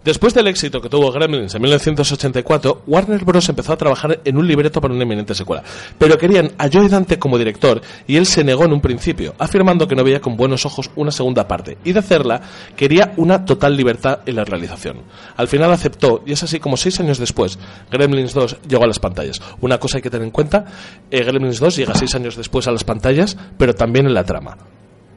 Después 0.05 0.35
del 0.35 0.49
éxito 0.49 0.81
que 0.81 0.89
tuvo 0.89 1.13
Gremlins 1.13 1.55
en 1.55 1.63
1984, 1.63 2.83
Warner 2.89 3.25
Bros. 3.25 3.49
empezó 3.49 3.73
a 3.73 3.77
trabajar 3.77 4.21
en 4.25 4.37
un 4.37 4.49
libreto 4.49 4.81
para 4.81 4.93
una 4.93 5.05
eminente 5.05 5.33
secuela. 5.33 5.63
Pero 5.97 6.19
querían 6.19 6.51
a 6.59 6.69
Joe 6.69 6.89
Dante 6.89 7.21
como 7.21 7.39
director 7.39 7.81
y 8.09 8.17
él 8.17 8.27
se 8.27 8.43
negó 8.43 8.65
en 8.65 8.73
un 8.73 8.81
principio, 8.81 9.33
afirmando 9.39 9.87
que 9.87 9.95
no 9.95 10.03
veía 10.03 10.21
con 10.21 10.37
buenos 10.37 10.67
ojos 10.67 10.91
una 10.97 11.13
segunda 11.13 11.47
parte. 11.47 11.79
Y 11.85 11.93
de 11.93 12.01
hacerla, 12.01 12.41
quería 12.75 13.13
una 13.17 13.45
total 13.45 13.77
libertad 13.77 14.21
en 14.27 14.35
la 14.35 14.45
realización. 14.45 15.03
Al 15.37 15.47
final 15.47 15.71
aceptó 15.71 16.25
y 16.27 16.33
es 16.33 16.43
así 16.43 16.59
como 16.59 16.77
seis 16.77 16.99
años 16.99 17.19
después, 17.19 17.57
Gremlins 17.89 18.35
2 18.35 18.57
llegó 18.69 18.83
a 18.83 18.89
las 18.89 18.99
pantallas. 18.99 19.41
Una 19.61 19.79
cosa 19.79 19.99
hay 19.99 20.03
que 20.03 20.11
tener 20.11 20.25
en 20.25 20.33
cuenta, 20.33 20.65
eh, 21.13 21.23
Gremlins 21.23 21.61
2 21.61 21.77
llega 21.77 21.95
seis 21.95 22.13
años 22.17 22.35
después 22.35 22.67
a 22.67 22.73
las 22.73 22.83
pantallas, 22.83 23.37
pero 23.57 23.73
también 23.73 24.07
en 24.07 24.15
la 24.15 24.25
trama. 24.25 24.57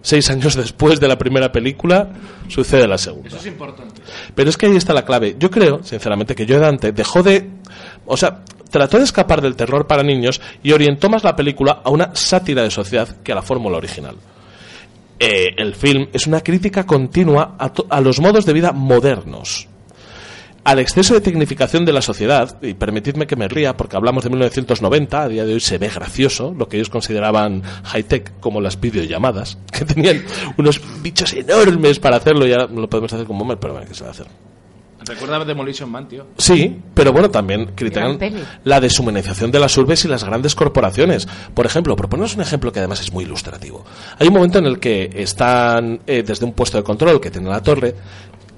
Seis 0.05 0.29
años 0.29 0.53
después 0.55 0.99
de 0.99 1.07
la 1.07 1.17
primera 1.17 1.51
película, 1.51 2.09
sucede 2.47 2.87
la 2.87 2.99
segunda. 2.99 3.27
Eso 3.27 3.37
es 3.37 3.47
importante. 3.47 4.01
Pero 4.35 4.51
es 4.51 4.55
que 4.55 4.67
ahí 4.67 4.75
está 4.75 4.93
la 4.93 5.03
clave. 5.03 5.35
Yo 5.39 5.49
creo, 5.49 5.83
sinceramente, 5.83 6.35
que 6.35 6.45
Joe 6.47 6.59
Dante 6.59 6.91
dejó 6.91 7.23
de. 7.23 7.49
O 8.05 8.15
sea, 8.15 8.41
trató 8.69 8.99
de 8.99 9.03
escapar 9.05 9.41
del 9.41 9.55
terror 9.55 9.87
para 9.87 10.03
niños 10.03 10.39
y 10.61 10.73
orientó 10.73 11.09
más 11.09 11.23
la 11.23 11.35
película 11.35 11.81
a 11.83 11.89
una 11.89 12.11
sátira 12.15 12.61
de 12.61 12.69
sociedad 12.69 13.17
que 13.23 13.31
a 13.31 13.35
la 13.35 13.41
fórmula 13.41 13.77
original. 13.77 14.15
Eh, 15.17 15.55
el 15.57 15.73
film 15.73 16.07
es 16.13 16.27
una 16.27 16.41
crítica 16.41 16.85
continua 16.85 17.55
a, 17.57 17.73
to- 17.73 17.87
a 17.89 17.99
los 17.99 18.19
modos 18.19 18.45
de 18.45 18.53
vida 18.53 18.73
modernos. 18.73 19.67
Al 20.65 20.79
exceso 20.79 21.13
de 21.13 21.21
tecnificación 21.21 21.85
de 21.85 21.93
la 21.93 22.01
sociedad, 22.01 22.57
y 22.63 22.73
permitidme 22.73 23.27
que 23.27 23.35
me 23.35 23.47
ría 23.47 23.77
porque 23.77 23.97
hablamos 23.97 24.23
de 24.23 24.31
1990, 24.31 25.21
a 25.21 25.27
día 25.27 25.45
de 25.45 25.53
hoy 25.53 25.59
se 25.59 25.77
ve 25.77 25.89
gracioso, 25.89 26.55
lo 26.57 26.67
que 26.67 26.77
ellos 26.77 26.89
consideraban 26.89 27.61
high-tech 27.83 28.39
como 28.39 28.59
las 28.59 28.81
videollamadas, 28.81 29.59
que 29.71 29.85
tenían 29.85 30.23
unos 30.57 30.81
bichos 31.03 31.33
enormes 31.33 31.99
para 31.99 32.17
hacerlo 32.17 32.47
y 32.47 32.53
ahora 32.53 32.65
lo 32.65 32.89
podemos 32.89 33.13
hacer 33.13 33.27
con 33.27 33.37
Bomber, 33.37 33.59
pero 33.59 33.73
bueno, 33.73 33.87
¿qué 33.87 33.93
se 33.93 34.01
va 34.05 34.09
a 34.09 34.13
hacer? 34.13 34.25
Recuerda 35.05 35.45
Demolition 35.45 35.87
Man, 35.91 36.07
tío. 36.07 36.25
Sí, 36.35 36.81
pero 36.95 37.13
bueno, 37.13 37.29
también 37.29 37.73
critican 37.75 38.17
la 38.63 38.79
deshumanización 38.79 39.51
de 39.51 39.59
las 39.59 39.77
urbes 39.77 40.03
y 40.05 40.07
las 40.07 40.23
grandes 40.23 40.55
corporaciones. 40.55 41.27
Por 41.53 41.67
ejemplo, 41.67 41.95
proponeros 41.95 42.33
un 42.33 42.41
ejemplo 42.41 42.71
que 42.71 42.79
además 42.79 43.01
es 43.01 43.13
muy 43.13 43.23
ilustrativo. 43.23 43.85
Hay 44.17 44.27
un 44.29 44.33
momento 44.33 44.57
en 44.57 44.65
el 44.65 44.79
que 44.79 45.11
están 45.13 45.99
eh, 46.07 46.23
desde 46.25 46.43
un 46.43 46.53
puesto 46.53 46.77
de 46.77 46.83
control 46.83 47.21
que 47.21 47.29
tiene 47.29 47.49
la 47.49 47.61
torre, 47.61 47.93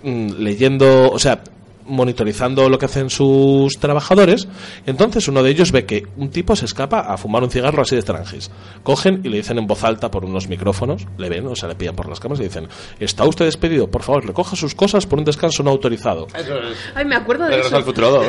mm, 0.03 0.35
leyendo, 0.37 1.11
o 1.11 1.19
sea, 1.19 1.41
monitorizando 1.87 2.69
lo 2.69 2.77
que 2.77 2.85
hacen 2.85 3.09
sus 3.09 3.79
trabajadores. 3.79 4.47
Entonces 4.85 5.27
uno 5.27 5.43
de 5.43 5.51
ellos 5.51 5.71
ve 5.71 5.85
que 5.85 6.05
un 6.17 6.29
tipo 6.29 6.55
se 6.55 6.65
escapa 6.65 6.99
a 6.99 7.17
fumar 7.17 7.43
un 7.43 7.49
cigarro 7.49 7.81
así 7.81 7.95
de 7.95 8.03
tranquis. 8.03 8.51
Cogen 8.83 9.21
y 9.23 9.29
le 9.29 9.37
dicen 9.37 9.57
en 9.57 9.67
voz 9.67 9.83
alta 9.83 10.11
por 10.11 10.25
unos 10.25 10.47
micrófonos, 10.47 11.07
le 11.17 11.29
ven, 11.29 11.47
o 11.47 11.55
sea, 11.55 11.69
le 11.69 11.75
pillan 11.75 11.95
por 11.95 12.07
las 12.09 12.19
cámaras 12.19 12.41
y 12.41 12.43
dicen, 12.43 12.67
está 12.99 13.25
usted 13.25 13.45
despedido, 13.45 13.89
por 13.89 14.03
favor, 14.03 14.25
recoja 14.25 14.55
sus 14.55 14.75
cosas 14.75 15.05
por 15.05 15.19
un 15.19 15.25
descanso 15.25 15.63
no 15.63 15.71
autorizado. 15.71 16.27
Ay, 16.95 17.05
me 17.05 17.15
acuerdo 17.15 17.45
de 17.45 17.51
eso. 17.59 17.75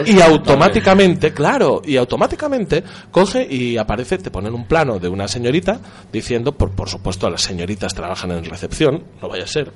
Y 0.06 0.20
automáticamente, 0.20 1.32
claro, 1.32 1.82
y 1.84 1.96
automáticamente 1.96 2.82
coge 3.10 3.46
y 3.48 3.76
aparece, 3.76 4.18
te 4.18 4.30
ponen 4.30 4.54
un 4.54 4.66
plano 4.66 4.98
de 4.98 5.08
una 5.08 5.28
señorita 5.28 5.80
diciendo, 6.12 6.52
por, 6.52 6.70
por 6.70 6.88
supuesto, 6.88 7.28
las 7.28 7.42
señoritas 7.42 7.94
trabajan 7.94 8.30
en 8.32 8.44
recepción, 8.44 9.04
no 9.20 9.28
vaya 9.28 9.44
a 9.44 9.46
ser. 9.46 9.72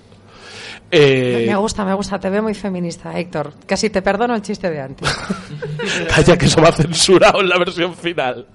Eh, 0.94 1.46
Me 1.48 1.56
gusta, 1.56 1.86
me 1.86 1.94
gusta. 1.94 2.20
Te 2.20 2.28
veo 2.28 2.42
muy 2.42 2.52
feminista, 2.54 3.18
Héctor. 3.18 3.54
Casi 3.66 3.88
te 3.88 4.02
perdono 4.02 4.34
el 4.34 4.42
chiste 4.42 4.68
de 4.70 4.78
antes. 4.80 5.08
calla 6.14 6.36
que 6.36 6.46
eso 6.46 6.60
me 6.60 6.68
ha 6.68 6.72
censurado 6.72 7.40
en 7.40 7.48
la 7.48 7.58
versión 7.58 7.94
final. 7.94 8.46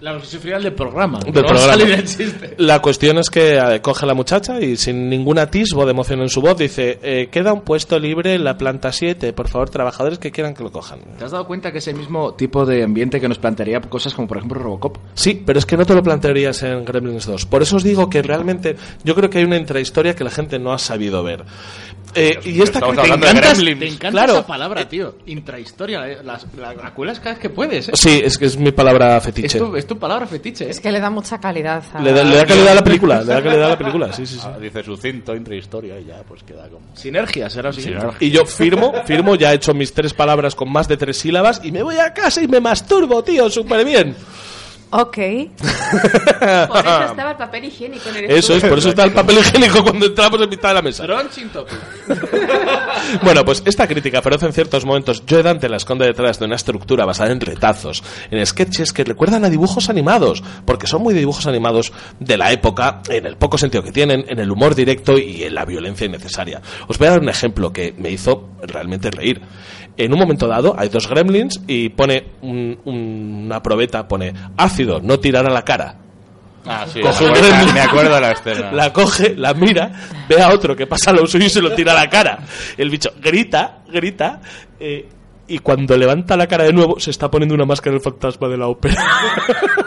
La 0.00 0.12
versión 0.12 0.42
final 0.42 0.62
del 0.62 0.74
programa. 0.74 1.18
del 1.18 1.34
No 1.34 1.42
va 1.42 1.46
programa. 1.48 1.82
el 1.94 2.04
chiste. 2.04 2.54
La 2.58 2.80
cuestión 2.80 3.18
es 3.18 3.30
que 3.30 3.56
eh, 3.58 3.80
coge 3.82 4.04
a 4.04 4.06
la 4.08 4.14
muchacha 4.14 4.60
y 4.60 4.76
sin 4.76 5.08
ningún 5.08 5.38
atisbo 5.38 5.84
de 5.84 5.90
emoción 5.90 6.20
en 6.20 6.28
su 6.28 6.40
voz 6.40 6.56
dice, 6.56 7.00
eh, 7.02 7.28
queda 7.32 7.52
un 7.52 7.62
puesto 7.62 7.98
libre 7.98 8.34
en 8.34 8.44
la 8.44 8.56
planta 8.56 8.92
7, 8.92 9.32
por 9.32 9.48
favor, 9.48 9.68
trabajadores 9.68 10.18
que 10.20 10.30
quieran 10.30 10.54
que 10.54 10.62
lo 10.62 10.70
cojan. 10.70 11.00
¿Te 11.18 11.24
has 11.24 11.32
dado 11.32 11.46
cuenta 11.48 11.72
que 11.72 11.78
es 11.78 11.88
el 11.88 11.96
mismo 11.96 12.34
tipo 12.34 12.64
de 12.64 12.84
ambiente 12.84 13.20
que 13.20 13.26
nos 13.28 13.38
plantearía 13.38 13.80
cosas 13.80 14.14
como, 14.14 14.28
por 14.28 14.36
ejemplo, 14.36 14.60
Robocop? 14.60 14.98
Sí, 15.14 15.42
pero 15.44 15.58
es 15.58 15.66
que 15.66 15.76
no 15.76 15.84
te 15.84 15.94
lo 15.94 16.02
plantearías 16.04 16.62
en 16.62 16.84
Gremlins 16.84 17.26
2. 17.26 17.46
Por 17.46 17.62
eso 17.62 17.74
os 17.76 17.82
digo 17.82 18.08
que 18.08 18.22
realmente 18.22 18.76
yo 19.02 19.14
creo 19.16 19.28
que 19.30 19.38
hay 19.38 19.44
una 19.44 19.56
intrahistoria 19.56 20.14
que 20.14 20.22
la 20.22 20.30
gente 20.30 20.58
no 20.60 20.72
ha 20.72 20.78
sabido 20.78 21.24
ver. 21.24 21.44
Eh, 22.18 22.38
y 22.44 22.62
esta 22.62 22.80
Te 22.80 22.86
que 22.86 22.92
te 22.96 23.06
encanta, 23.08 23.52
te 23.52 23.86
encanta 23.88 24.10
claro, 24.10 24.32
esa 24.34 24.46
palabra, 24.46 24.88
tío. 24.88 25.16
Intrahistoria. 25.26 26.08
eh, 26.08 26.18
La, 26.24 26.40
la, 26.56 26.72
la 26.72 26.94
cuelas 26.94 27.18
cada 27.20 27.32
vez 27.32 27.40
que 27.40 27.50
puedes. 27.50 27.90
¿eh? 27.90 27.92
Sí, 27.94 28.22
es 28.24 28.38
que 28.38 28.46
es 28.46 28.56
mi 28.56 28.72
palabra 28.72 29.18
Es 29.18 29.24
fetiche. 29.24 29.58
tu, 29.58 29.76
es 29.76 29.86
tu 29.86 29.98
palabra 29.98 30.26
fetiche. 30.26 30.64
¿eh? 30.64 30.70
Es 30.70 30.80
que 30.80 30.90
le 30.90 30.98
da 30.98 31.10
mucha 31.10 31.38
calidad. 31.38 31.84
a- 31.92 32.00
Le 32.00 32.14
da, 32.14 32.24
le 32.24 32.36
da 32.36 32.46
calidad 32.46 32.68
a 32.68 32.74
la 32.76 32.84
película, 32.84 33.20
le 33.20 33.26
da 33.26 33.42
calidad 33.42 33.66
a 33.66 33.68
la 33.68 33.76
película, 33.78 34.12
sí, 34.14 34.24
sí, 34.26 34.36
sí. 34.36 34.40
Ah, 34.46 34.56
dice 34.58 34.82
sucinto, 34.82 35.36
intrahistoria 35.36 36.00
y 36.00 36.06
ya, 36.06 36.22
pues 36.26 36.42
queda 36.42 36.66
como... 36.70 36.86
Sinergia, 36.96 37.50
será 37.50 37.68
lo 37.68 37.74
siguiente. 37.74 38.06
Y 38.20 38.30
yo 38.30 38.46
firmo, 38.46 38.94
firmo, 39.04 39.34
ya 39.34 39.52
he 39.52 39.56
hecho 39.56 39.74
mis 39.74 39.92
tres 39.92 40.14
palabras 40.14 40.54
con 40.54 40.72
más 40.72 40.88
de 40.88 40.96
tres 40.96 41.18
sílabas 41.18 41.60
y 41.64 41.70
me 41.70 41.82
voy 41.82 41.98
a 41.98 42.14
casa 42.14 42.40
y 42.42 42.48
me 42.48 42.60
masturbo, 42.60 43.22
tío, 43.24 43.50
súper 43.50 43.84
bien. 43.84 44.16
Ok. 44.90 45.16
Por 45.16 46.86
eso 46.86 47.04
estaba 47.04 47.30
el 47.32 47.36
papel 47.36 47.64
higiénico 47.64 48.08
en 48.08 48.16
el 48.16 48.30
Eso 48.30 48.54
es, 48.54 48.62
por 48.62 48.78
eso 48.78 48.90
está 48.90 49.04
el 49.04 49.12
papel 49.12 49.38
higiénico 49.38 49.82
cuando 49.82 50.06
entramos 50.06 50.40
en 50.40 50.48
mitad 50.48 50.68
de 50.68 50.74
la 50.74 50.82
mesa. 50.82 51.04
Bueno, 53.22 53.44
pues 53.44 53.62
esta 53.64 53.86
crítica 53.86 54.22
feroz 54.22 54.42
en 54.42 54.52
ciertos 54.52 54.84
momentos, 54.84 55.22
Joe 55.28 55.42
Dante 55.42 55.68
la 55.68 55.76
esconde 55.76 56.06
detrás 56.06 56.38
de 56.38 56.46
una 56.46 56.56
estructura 56.56 57.04
basada 57.04 57.30
en 57.30 57.40
retazos, 57.40 58.02
en 58.30 58.44
sketches 58.44 58.92
que 58.92 59.04
recuerdan 59.04 59.44
a 59.44 59.50
dibujos 59.50 59.88
animados, 59.90 60.42
porque 60.64 60.86
son 60.86 61.02
muy 61.02 61.14
de 61.14 61.20
dibujos 61.20 61.46
animados 61.46 61.92
de 62.18 62.36
la 62.36 62.52
época, 62.52 63.02
en 63.08 63.26
el 63.26 63.36
poco 63.36 63.58
sentido 63.58 63.82
que 63.82 63.92
tienen, 63.92 64.24
en 64.28 64.38
el 64.40 64.50
humor 64.50 64.74
directo 64.74 65.18
y 65.18 65.44
en 65.44 65.54
la 65.54 65.64
violencia 65.64 66.06
innecesaria. 66.06 66.60
Os 66.88 66.98
voy 66.98 67.08
a 67.08 67.10
dar 67.12 67.20
un 67.20 67.28
ejemplo 67.28 67.72
que 67.72 67.94
me 67.96 68.10
hizo 68.10 68.48
realmente 68.62 69.10
reír. 69.10 69.40
En 69.96 70.12
un 70.12 70.18
momento 70.18 70.46
dado 70.46 70.74
hay 70.78 70.88
dos 70.88 71.08
gremlins 71.08 71.60
y 71.66 71.88
pone 71.88 72.24
un- 72.42 72.78
una 72.84 73.62
probeta, 73.62 74.06
pone 74.06 74.32
ácido, 74.56 75.00
no 75.00 75.18
tirar 75.18 75.46
a 75.46 75.50
la 75.50 75.62
cara. 75.62 75.96
Ah, 76.68 76.84
sí, 76.92 77.00
Coge 77.00 77.24
me 77.24 77.30
un 77.30 77.36
acuerdo- 77.36 77.48
gremlin, 77.54 77.74
me 77.74 77.80
acuerdo 77.80 78.14
de 78.16 78.20
la 78.20 78.30
escena. 78.32 78.72
La 78.72 78.92
coge, 78.92 79.34
la 79.36 79.54
mira, 79.54 79.92
ve 80.28 80.42
a 80.42 80.48
otro 80.50 80.74
que 80.74 80.86
pasa 80.86 81.12
lo 81.12 81.26
suyo 81.26 81.46
y 81.46 81.50
se 81.50 81.62
lo 81.62 81.72
tira 81.72 81.92
a 81.92 81.94
la 81.94 82.10
cara. 82.10 82.40
El 82.76 82.90
bicho 82.90 83.10
grita, 83.22 83.78
grita, 83.90 84.40
eh, 84.80 85.08
y 85.48 85.58
cuando 85.60 85.96
levanta 85.96 86.36
la 86.36 86.46
cara 86.46 86.64
de 86.64 86.72
nuevo 86.72 86.98
se 86.98 87.10
está 87.10 87.30
poniendo 87.30 87.54
una 87.54 87.64
máscara 87.64 87.92
del 87.92 88.00
fantasma 88.02 88.48
de 88.48 88.56
la 88.56 88.68
ópera. 88.68 88.96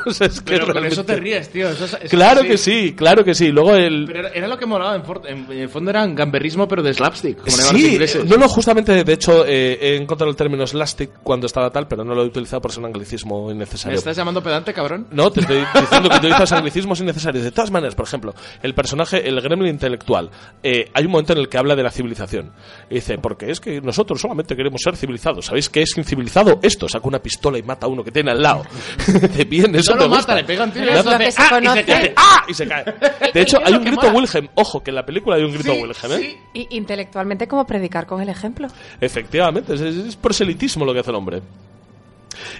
O 0.05 0.12
sea, 0.12 0.28
es 0.28 0.41
que 0.41 0.53
Pero 0.57 0.74
con 0.74 0.84
eso 0.86 1.03
te 1.03 1.18
ríes, 1.18 1.49
tío. 1.49 1.70
Eso 1.70 1.86
es- 1.86 1.93
eso 1.93 2.07
Claro 2.10 2.41
que 2.41 2.57
sí, 2.57 2.93
claro 2.97 3.24
que 3.24 3.36
sí. 3.36 3.49
Luego 3.51 3.76
el... 3.76 4.05
Pero 4.07 4.20
era, 4.20 4.30
era 4.30 4.47
lo 4.47 4.57
que 4.57 4.66
molaba. 4.66 4.95
En, 4.95 5.03
for- 5.03 5.22
en- 5.28 5.45
en 5.51 5.60
el 5.60 5.70
fondo 5.70 5.91
era 5.91 6.03
un 6.03 6.16
gamberrismo, 6.16 6.68
pero 6.68 6.82
de 6.82 6.93
slapstick. 6.93 7.38
Como 7.38 7.51
Sí, 7.51 7.99
no, 8.26 8.38
no, 8.38 8.47
justamente, 8.47 9.03
de 9.03 9.14
hecho, 9.14 9.45
eh, 9.45 9.78
he 9.80 9.95
encontrado 9.97 10.32
el 10.32 10.38
término 10.38 10.66
slastic 10.66 11.12
cuando 11.22 11.45
estaba 11.45 11.70
tal, 11.70 11.88
pero 11.88 12.03
no 12.03 12.16
lo 12.16 12.24
he 12.24 12.26
utilizado 12.26 12.62
por 12.62 12.72
ser 12.72 12.80
un 12.80 12.86
anglicismo 12.88 13.47
¿Me 13.47 13.53
innecesario. 13.53 13.97
estás 13.97 14.16
llamando 14.16 14.41
pedante, 14.41 14.74
cabrón? 14.74 15.07
No, 15.12 15.30
te 15.32 15.41
estoy 15.41 15.57
diciendo 15.80 16.10
que 16.10 16.18
utilizas 16.18 16.51
anglicismos 16.53 16.99
innecesarios. 17.01 17.43
De 17.43 17.51
todas 17.51 17.70
maneras, 17.70 17.93
por 17.93 18.07
ejemplo, 18.07 18.34
el 18.64 18.74
personaje, 18.74 19.28
el 19.28 19.39
gremlin 19.41 19.70
intelectual, 19.74 20.32
eh, 20.64 20.89
hay 20.93 21.05
un 21.05 21.12
momento 21.12 21.34
en 21.34 21.39
el 21.39 21.49
que 21.49 21.57
habla 21.57 21.76
de 21.76 21.84
la 21.84 21.91
civilización. 21.91 22.51
Y 22.89 22.95
dice, 22.95 23.18
porque 23.20 23.51
es 23.51 23.60
que 23.60 23.82
nosotros 23.82 24.22
solamente 24.22 24.55
queremos 24.55 24.82
ser 24.82 24.95
civilizados. 24.95 25.48
¿Sabéis 25.49 25.69
qué 25.69 25.81
es 25.81 25.97
incivilizado? 25.97 26.59
Esto, 26.63 26.87
saca 26.87 27.07
una 27.07 27.19
pistola 27.19 27.57
y 27.57 27.63
mata 27.63 27.85
a 27.85 27.89
uno 27.89 28.03
que 28.03 28.11
tiene 28.11 28.31
al 28.31 28.41
lado. 28.41 28.63
de 29.35 29.43
bien, 29.45 29.75
eso 29.75 29.91
No 29.91 29.97
me 29.97 30.03
lo 30.03 30.09
gusta. 30.15 30.21
mata, 30.33 30.35
le 30.35 30.43
pega 30.45 30.63
un 30.63 30.71
tiro 30.71 30.85
y 30.85 30.87
Le 30.87 30.99
eso 30.99 31.09
hace 31.09 31.23
hace 31.25 31.31
se 31.31 31.41
¡ah! 31.41 31.47
y 31.47 31.49
conoce. 31.65 31.79
se 31.79 31.85
cae. 31.85 32.13
¡Ah! 32.15 32.43
Y 32.47 32.53
se 32.53 32.67
cae. 32.67 32.85
De 33.33 33.41
hecho, 33.41 33.57
Es 33.59 33.65
hay 33.65 33.71
lo 33.73 33.77
un 33.79 33.83
que 33.83 33.89
grito 33.91 34.07
mola. 34.07 34.17
Wilhelm. 34.19 34.49
Ojo, 34.55 34.81
que 34.83 34.91
en 34.91 34.95
la 34.95 35.05
película 35.05 35.35
hay 35.35 35.43
un 35.43 35.51
grito 35.53 35.73
Wilhelm, 35.73 36.13
¿eh? 36.23 36.37
Y 36.53 36.67
intelectualmente 36.77 37.47
como 37.47 37.65
predicar 37.65 38.05
con 38.05 38.21
el 38.21 38.29
ejemplo. 38.29 38.67
Efectivamente, 39.01 39.73
es, 39.73 39.81
es- 39.81 39.95
es 39.97 40.15
proselitismo 40.15 40.85
lo 40.85 40.93
que 40.93 40.99
hace 40.99 41.09
el 41.09 41.15
hombre. 41.15 41.41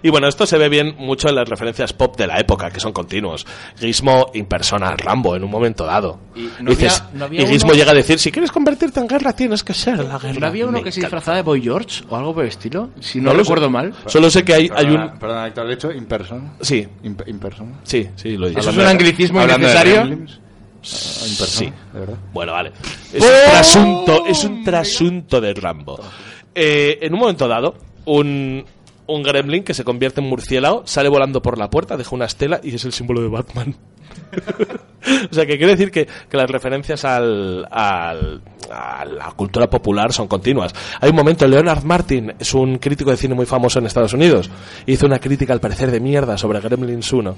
Y 0.04 0.10
bueno, 0.10 0.28
esto 0.28 0.46
se 0.46 0.58
ve 0.58 0.68
bien 0.70 0.96
mucho 0.98 1.30
en 1.30 1.36
las 1.36 1.48
referencias 1.48 1.94
pop 1.94 2.18
de 2.18 2.28
la 2.28 2.40
época, 2.40 2.70
que 2.72 2.80
son 2.80 2.92
continuos. 2.94 3.46
Gizmo 3.80 4.32
impersona 4.34 4.90
a 4.90 4.98
Rambo 4.98 5.36
en 5.36 5.44
un 5.44 5.52
momento 5.52 5.86
dado. 5.86 6.20
Y 6.36 6.50
no 6.62 6.72
Dices- 6.72 7.02
había- 7.02 7.10
no 7.20 7.26
había 7.26 7.42
y 7.44 7.48
Gizmo 7.48 7.70
uno- 7.70 7.78
llega 7.78 7.92
a 7.92 7.96
decir, 7.96 8.20
si 8.20 8.32
quieres 8.32 8.52
convertirte 8.52 9.00
en 9.00 9.08
guerra, 9.08 9.34
tienes 9.34 9.64
que 9.64 9.74
ser 9.74 10.00
la 10.04 10.18
guerra. 10.18 10.40
¿No 10.40 10.48
había 10.48 10.66
uno 10.66 10.80
Me 10.80 10.84
que 10.84 10.92
se 10.92 11.02
disfrazaba 11.02 11.38
de 11.38 11.44
Boy 11.44 11.62
George 11.62 12.04
o 12.10 12.16
algo 12.16 12.34
por 12.34 12.44
el 12.44 12.50
estilo? 12.50 12.90
Si 13.00 13.20
no, 13.20 13.26
No 13.26 13.34
lo 13.34 13.40
recuerdo 13.40 13.66
sé. 13.66 13.72
mal. 13.72 13.94
Solo 14.08 14.30
sé 14.30 14.44
que 14.44 14.54
hay, 14.54 14.70
hay 14.76 14.86
un... 14.88 15.12
Perdona, 15.20 15.48
Héctor, 15.48 15.64
¿has 15.66 15.70
dicho 15.70 15.92
in 15.92 16.06
person? 16.06 16.52
Sí, 16.62 16.88
person. 17.40 17.76
sí, 17.84 18.10
sí, 18.16 18.38
lo 18.38 18.48
he 18.48 18.50
dicho. 18.50 18.62
¿Eso 18.62 18.72
es 18.72 18.78
un 18.78 18.86
anglicismo 18.86 19.42
innecesario? 19.44 20.02
Ah, 20.02 20.40
Sí. 20.82 21.72
de 21.94 22.00
verdad. 22.00 22.16
Bueno, 22.34 22.54
vale. 22.54 22.72
Es 23.14 23.22
un 23.24 23.30
trasunto, 23.52 24.26
es 24.26 24.44
un 24.46 24.64
trasunto 24.64 25.42
de 25.42 25.54
Rambo. 25.54 26.00
Eh, 26.56 27.00
en 27.02 27.14
un 27.14 27.20
momento 27.20 27.48
dado, 27.48 27.76
un, 28.06 28.64
un 29.14 29.24
gremlin 29.24 29.64
que 29.64 29.74
se 29.74 29.84
convierte 29.84 30.22
en 30.22 30.28
murciélago 30.28 30.84
sale 30.86 31.10
volando 31.10 31.42
por 31.42 31.58
la 31.58 31.70
puerta, 31.70 31.98
deja 31.98 32.16
una 32.16 32.26
estela 32.26 32.60
y 32.64 32.74
es 32.76 32.86
el 32.86 32.94
símbolo 32.94 33.22
de 33.22 33.28
Batman. 33.30 33.76
o 35.32 35.34
sea, 35.34 35.46
que 35.46 35.58
quiere 35.58 35.74
decir 35.74 35.92
que, 35.92 36.08
que 36.30 36.38
las 36.38 36.50
referencias 36.50 37.06
al, 37.06 37.66
al- 37.72 38.42
a 38.72 39.06
la 39.06 39.32
cultura 39.32 39.70
popular 39.70 40.14
son 40.14 40.28
continuas. 40.28 40.74
Hay 41.02 41.10
un 41.10 41.16
momento, 41.16 41.48
Leonard 41.48 41.84
Martin 41.84 42.34
es 42.40 42.54
un 42.54 42.78
crítico 42.78 43.10
de 43.12 43.18
cine 43.18 43.34
muy 43.36 43.46
famoso 43.46 43.80
en 43.80 43.86
Estados 43.88 44.14
Unidos. 44.14 44.50
Hizo 44.86 45.06
una 45.06 45.20
crítica, 45.20 45.54
al 45.54 45.60
parecer, 45.60 45.90
de 45.92 46.00
mierda 46.00 46.38
sobre 46.38 46.60
Gremlins 46.60 47.12
1 47.12 47.36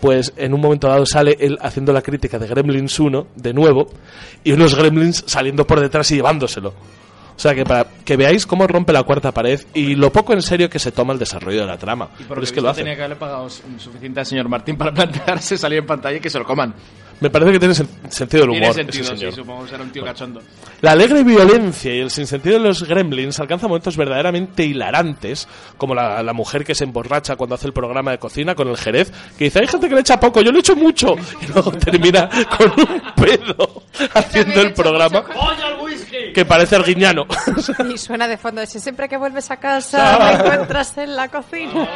pues 0.00 0.32
en 0.36 0.52
un 0.52 0.60
momento 0.60 0.88
dado 0.88 1.06
sale 1.06 1.36
él 1.38 1.56
haciendo 1.60 1.92
la 1.92 2.02
crítica 2.02 2.36
de 2.36 2.48
Gremlins 2.48 2.98
1 2.98 3.28
de 3.36 3.52
nuevo 3.54 3.86
y 4.42 4.50
unos 4.50 4.74
Gremlins 4.74 5.22
saliendo 5.28 5.64
por 5.64 5.78
detrás 5.78 6.10
y 6.10 6.16
llevándoselo. 6.16 6.74
O 7.36 7.38
sea 7.42 7.54
que 7.54 7.64
para 7.64 7.84
que 8.04 8.16
veáis 8.16 8.46
cómo 8.46 8.66
rompe 8.66 8.92
la 8.92 9.02
cuarta 9.02 9.32
pared 9.32 9.60
y 9.74 9.94
lo 9.94 10.12
poco 10.12 10.32
en 10.32 10.42
serio 10.42 10.68
que 10.70 10.78
se 10.78 10.92
toma 10.92 11.12
el 11.12 11.18
desarrollo 11.18 11.60
de 11.60 11.66
la 11.66 11.78
trama. 11.78 12.08
Y 12.20 12.24
porque 12.24 12.44
es 12.44 12.52
que 12.52 12.60
lo 12.60 12.68
hace. 12.70 12.80
tenía 12.82 12.94
que 12.94 13.02
haberle 13.02 13.16
pagado 13.16 13.48
su- 13.50 13.62
suficiente 13.78 14.20
al 14.20 14.26
señor 14.26 14.48
Martín 14.48 14.76
para 14.76 14.92
plantearse 14.94 15.56
salir 15.58 15.78
en 15.78 15.86
pantalla 15.86 16.16
y 16.18 16.20
que 16.20 16.30
se 16.30 16.38
lo 16.38 16.44
coman. 16.44 16.74
Me 17.20 17.30
parece 17.30 17.52
que 17.52 17.58
tiene 17.60 17.74
sen- 17.74 17.86
sentido 18.08 18.40
del 18.42 18.50
humor. 18.50 18.74
Tiene 18.74 18.90
sentido, 18.92 19.04
ese 19.04 19.12
sí, 19.12 19.18
señor. 19.20 19.32
supongo 19.34 19.62
que 19.62 19.70
será 19.70 19.84
un 19.84 19.90
tío 19.92 20.04
cachondo. 20.04 20.42
La 20.80 20.90
alegre 20.90 21.22
violencia 21.22 21.94
y 21.94 22.00
el 22.00 22.10
sinsentido 22.10 22.58
de 22.58 22.64
los 22.66 22.82
gremlins 22.82 23.38
alcanza 23.38 23.68
momentos 23.68 23.96
verdaderamente 23.96 24.64
hilarantes, 24.64 25.46
como 25.78 25.94
la, 25.94 26.20
la 26.24 26.32
mujer 26.32 26.64
que 26.64 26.74
se 26.74 26.82
emborracha 26.82 27.36
cuando 27.36 27.54
hace 27.54 27.68
el 27.68 27.72
programa 27.72 28.10
de 28.10 28.18
cocina 28.18 28.56
con 28.56 28.66
el 28.66 28.76
jerez, 28.76 29.12
que 29.38 29.44
dice, 29.44 29.60
hay 29.60 29.68
gente 29.68 29.88
que 29.88 29.94
le 29.94 30.00
echa 30.00 30.18
poco, 30.18 30.40
yo 30.40 30.50
le 30.50 30.58
echo 30.58 30.74
mucho, 30.74 31.14
y 31.40 31.46
luego 31.52 31.70
termina 31.78 32.28
con 32.58 32.72
un 32.76 33.02
pedo 33.14 33.84
haciendo 34.14 34.60
el 34.60 34.72
programa 34.74 35.22
que 36.32 36.44
parece 36.44 36.76
el 36.76 36.84
guiñano. 36.84 37.26
Y 37.92 37.98
suena 37.98 38.26
de 38.28 38.36
fondo, 38.38 38.64
si 38.66 38.80
siempre 38.80 39.08
que 39.08 39.16
vuelves 39.16 39.50
a 39.50 39.56
casa 39.58 40.18
me 40.24 40.32
encuentras 40.32 40.96
en 40.98 41.14
la 41.16 41.28
cocina. 41.28 41.88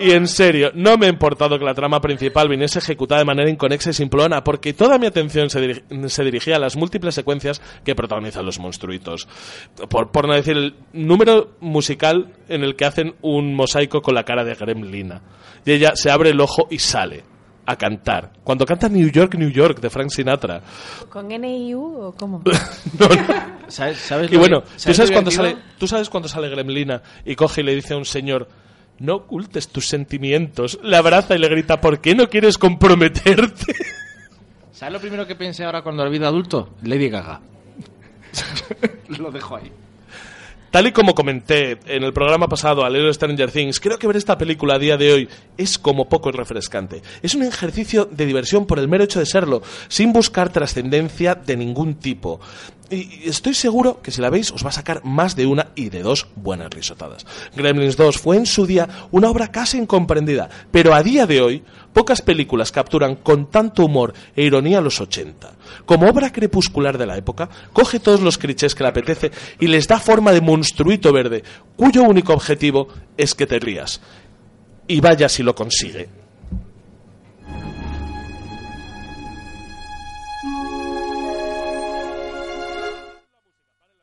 Y 0.00 0.12
en 0.12 0.28
serio, 0.28 0.70
no 0.74 0.96
me 0.96 1.06
ha 1.06 1.08
importado 1.08 1.58
que 1.58 1.64
la 1.64 1.74
trama 1.74 2.00
principal 2.00 2.48
viniese 2.48 2.78
ejecutada 2.78 3.20
de 3.20 3.24
manera 3.24 3.50
inconexa 3.50 3.90
y 3.90 3.94
simplona, 3.94 4.44
porque 4.44 4.72
toda 4.72 4.96
mi 4.98 5.06
atención 5.06 5.50
se, 5.50 5.60
diri- 5.60 6.08
se 6.08 6.22
dirigía 6.24 6.56
a 6.56 6.60
las 6.60 6.76
múltiples 6.76 7.14
secuencias 7.16 7.60
que 7.84 7.96
protagonizan 7.96 8.46
los 8.46 8.60
monstruitos. 8.60 9.26
Por, 9.88 10.12
por 10.12 10.28
no 10.28 10.34
decir 10.34 10.56
el 10.56 10.76
número 10.92 11.54
musical 11.60 12.32
en 12.48 12.62
el 12.62 12.76
que 12.76 12.84
hacen 12.84 13.16
un 13.22 13.54
mosaico 13.54 14.00
con 14.00 14.14
la 14.14 14.22
cara 14.24 14.44
de 14.44 14.54
Gremlina. 14.54 15.20
Y 15.64 15.72
ella 15.72 15.96
se 15.96 16.10
abre 16.12 16.30
el 16.30 16.40
ojo 16.40 16.68
y 16.70 16.78
sale 16.78 17.24
a 17.70 17.76
cantar. 17.76 18.32
Cuando 18.42 18.64
canta 18.64 18.88
New 18.88 19.10
York, 19.10 19.34
New 19.34 19.50
York 19.50 19.80
de 19.80 19.90
Frank 19.90 20.08
Sinatra. 20.10 20.62
¿Con 21.10 21.28
NIU 21.28 21.80
o 22.00 22.12
cómo? 22.12 22.42
¿Sabes, 23.68 23.98
sabes 23.98 24.30
Y 24.30 24.34
lo- 24.34 24.40
bueno, 24.40 24.62
¿tú 24.62 24.68
sabes 24.78 24.96
sabes, 24.96 25.10
lo 25.10 25.14
cuando 25.14 25.30
sale, 25.30 25.56
tú 25.78 25.86
sabes 25.86 26.08
cuando 26.08 26.28
sale 26.28 26.48
Gremlina 26.48 27.02
y 27.26 27.34
coge 27.36 27.60
y 27.60 27.64
le 27.64 27.74
dice 27.74 27.92
a 27.92 27.98
un 27.98 28.06
señor, 28.06 28.48
no 29.00 29.16
ocultes 29.16 29.68
tus 29.68 29.86
sentimientos, 29.86 30.78
le 30.82 30.96
abraza 30.96 31.34
y 31.36 31.38
le 31.38 31.48
grita, 31.48 31.78
¿por 31.80 32.00
qué 32.00 32.14
no 32.14 32.28
quieres 32.30 32.56
comprometerte? 32.56 33.74
¿Sabes 34.72 34.94
lo 34.94 35.00
primero 35.00 35.26
que 35.26 35.34
pensé 35.34 35.64
ahora 35.64 35.82
cuando 35.82 36.04
lo 36.04 36.10
vi 36.10 36.18
de 36.18 36.26
adulto? 36.26 36.70
Lady 36.82 37.10
Gaga. 37.10 37.40
lo 39.18 39.30
dejo 39.30 39.56
ahí. 39.56 39.70
Tal 40.70 40.86
y 40.86 40.92
como 40.92 41.14
comenté 41.14 41.78
en 41.86 42.04
el 42.04 42.12
programa 42.12 42.46
pasado 42.46 42.84
al 42.84 42.92
leer 42.92 43.14
Stranger 43.14 43.50
Things, 43.50 43.80
creo 43.80 43.98
que 43.98 44.06
ver 44.06 44.16
esta 44.16 44.36
película 44.36 44.74
a 44.74 44.78
día 44.78 44.98
de 44.98 45.12
hoy 45.12 45.28
es 45.56 45.78
como 45.78 46.10
poco 46.10 46.30
refrescante. 46.30 47.02
Es 47.22 47.34
un 47.34 47.42
ejercicio 47.42 48.04
de 48.04 48.26
diversión 48.26 48.66
por 48.66 48.78
el 48.78 48.86
mero 48.86 49.04
hecho 49.04 49.18
de 49.18 49.24
serlo, 49.24 49.62
sin 49.88 50.12
buscar 50.12 50.52
trascendencia 50.52 51.34
de 51.34 51.56
ningún 51.56 51.94
tipo. 51.94 52.38
Y 52.90 53.28
estoy 53.28 53.52
seguro 53.52 54.00
que 54.00 54.10
si 54.10 54.22
la 54.22 54.30
veis 54.30 54.50
os 54.50 54.64
va 54.64 54.70
a 54.70 54.72
sacar 54.72 55.04
más 55.04 55.36
de 55.36 55.44
una 55.44 55.68
y 55.74 55.90
de 55.90 56.02
dos 56.02 56.28
buenas 56.36 56.70
risotadas. 56.70 57.26
Gremlins 57.54 57.98
2 57.98 58.16
fue 58.16 58.36
en 58.36 58.46
su 58.46 58.66
día 58.66 58.88
una 59.10 59.28
obra 59.28 59.50
casi 59.50 59.76
incomprendida, 59.76 60.48
pero 60.70 60.94
a 60.94 61.02
día 61.02 61.26
de 61.26 61.42
hoy 61.42 61.64
pocas 61.92 62.22
películas 62.22 62.72
capturan 62.72 63.16
con 63.16 63.50
tanto 63.50 63.84
humor 63.84 64.14
e 64.34 64.42
ironía 64.42 64.80
los 64.80 65.02
80. 65.02 65.52
Como 65.84 66.08
obra 66.08 66.32
crepuscular 66.32 66.96
de 66.96 67.06
la 67.06 67.18
época, 67.18 67.50
coge 67.74 68.00
todos 68.00 68.20
los 68.20 68.38
clichés 68.38 68.74
que 68.74 68.84
le 68.84 68.88
apetece 68.88 69.32
y 69.60 69.66
les 69.66 69.86
da 69.86 70.00
forma 70.00 70.32
de 70.32 70.40
monstruito 70.40 71.12
verde, 71.12 71.44
cuyo 71.76 72.04
único 72.04 72.32
objetivo 72.32 72.88
es 73.18 73.34
que 73.34 73.46
te 73.46 73.58
rías. 73.58 74.00
Y 74.86 75.00
vaya 75.00 75.28
si 75.28 75.42
lo 75.42 75.54
consigue. 75.54 76.08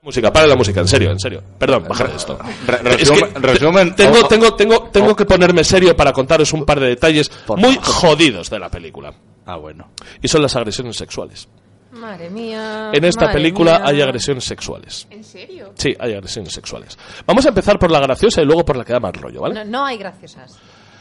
Música, 0.06 0.32
para 0.32 0.46
la 0.46 0.56
música, 0.56 0.80
en 0.82 0.88
serio, 0.88 1.10
en 1.12 1.20
serio. 1.20 1.42
Perdón, 1.58 1.86
bajar 1.90 2.12
esto. 2.16 2.38
Re- 2.68 2.78
Es 3.02 3.10
que 3.10 3.16
resumen- 3.18 3.34
resumen- 3.42 3.96
tengo, 3.96 4.28
tengo, 4.28 4.54
tengo, 4.54 4.90
tengo 4.92 5.16
que 5.16 5.26
ponerme 5.26 5.64
serio 5.64 5.96
para 5.98 6.14
contaros 6.14 6.54
un 6.54 6.64
par 6.64 6.80
de 6.80 6.90
detalles 6.90 7.32
muy 7.58 7.78
jodidos 7.82 8.50
de 8.52 8.60
la 8.60 8.70
película. 8.70 9.12
Ah, 9.48 9.58
bueno. 9.58 9.90
Y 10.22 10.28
son 10.28 10.44
las 10.44 10.56
agresiones 10.56 10.96
sexuales. 10.96 11.48
Madre 11.92 12.30
mía. 12.30 12.92
En 12.94 13.04
esta 13.04 13.22
madre 13.26 13.34
película 13.40 13.80
mía. 13.80 13.88
hay 13.88 14.02
agresiones 14.02 14.44
sexuales. 14.44 15.08
¿En 15.10 15.24
serio? 15.24 15.72
Sí, 15.76 15.96
hay 16.00 16.14
agresiones 16.14 16.54
sexuales. 16.54 16.98
Vamos 17.26 17.44
a 17.46 17.50
empezar 17.50 17.80
por 17.80 17.90
la 17.90 18.00
graciosa 18.00 18.42
y 18.42 18.46
luego 18.46 18.64
por 18.64 18.76
la 18.78 18.84
que 18.86 18.94
da 18.94 19.00
más 19.00 19.14
rollo, 19.16 19.42
¿vale? 19.42 19.56
No, 19.56 19.66
no 19.66 19.86
hay 19.86 19.98
graciosas. 19.98 20.58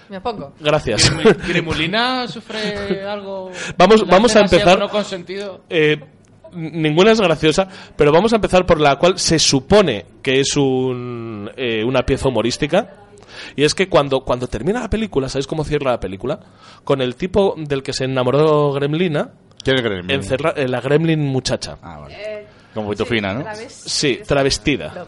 Me 0.08 0.18
opongo. 0.18 0.52
Gracias. 0.60 1.10
¿Gremulina 1.48 2.28
sufre 2.28 3.04
algo? 3.06 3.50
Vamos- 3.76 4.00
¿La 4.06 4.06
vamos 4.12 4.36
a 4.36 4.40
empezar- 4.40 4.78
no 4.78 4.88
consentido? 4.88 5.62
Eh, 5.68 5.98
ninguna 6.54 7.12
es 7.12 7.20
graciosa, 7.20 7.68
pero 7.96 8.12
vamos 8.12 8.32
a 8.32 8.36
empezar 8.36 8.64
por 8.66 8.80
la 8.80 8.96
cual 8.96 9.18
se 9.18 9.38
supone 9.38 10.06
que 10.22 10.40
es 10.40 10.56
un, 10.56 11.50
eh, 11.56 11.84
una 11.84 12.02
pieza 12.04 12.28
humorística. 12.28 12.90
Y 13.56 13.64
es 13.64 13.74
que 13.74 13.88
cuando, 13.88 14.20
cuando 14.20 14.46
termina 14.46 14.80
la 14.80 14.90
película, 14.90 15.28
¿sabéis 15.28 15.46
cómo 15.46 15.64
cierra 15.64 15.90
la 15.92 16.00
película? 16.00 16.38
Con 16.84 17.00
el 17.02 17.16
tipo 17.16 17.54
del 17.56 17.82
que 17.82 17.92
se 17.92 18.04
enamoró 18.04 18.72
Gremlina, 18.72 19.30
¿Quién 19.62 19.76
es 19.76 19.82
Gremlin? 19.82 20.10
encerra- 20.20 20.54
eh, 20.56 20.68
la 20.68 20.80
Gremlin 20.80 21.20
muchacha. 21.20 21.78
Ah, 21.82 21.98
vale. 22.00 22.46
Como 22.74 22.92
fina, 23.06 23.34
¿no? 23.34 23.44
Sí, 23.68 24.20
travestida. 24.26 24.92
Lo 24.94 25.06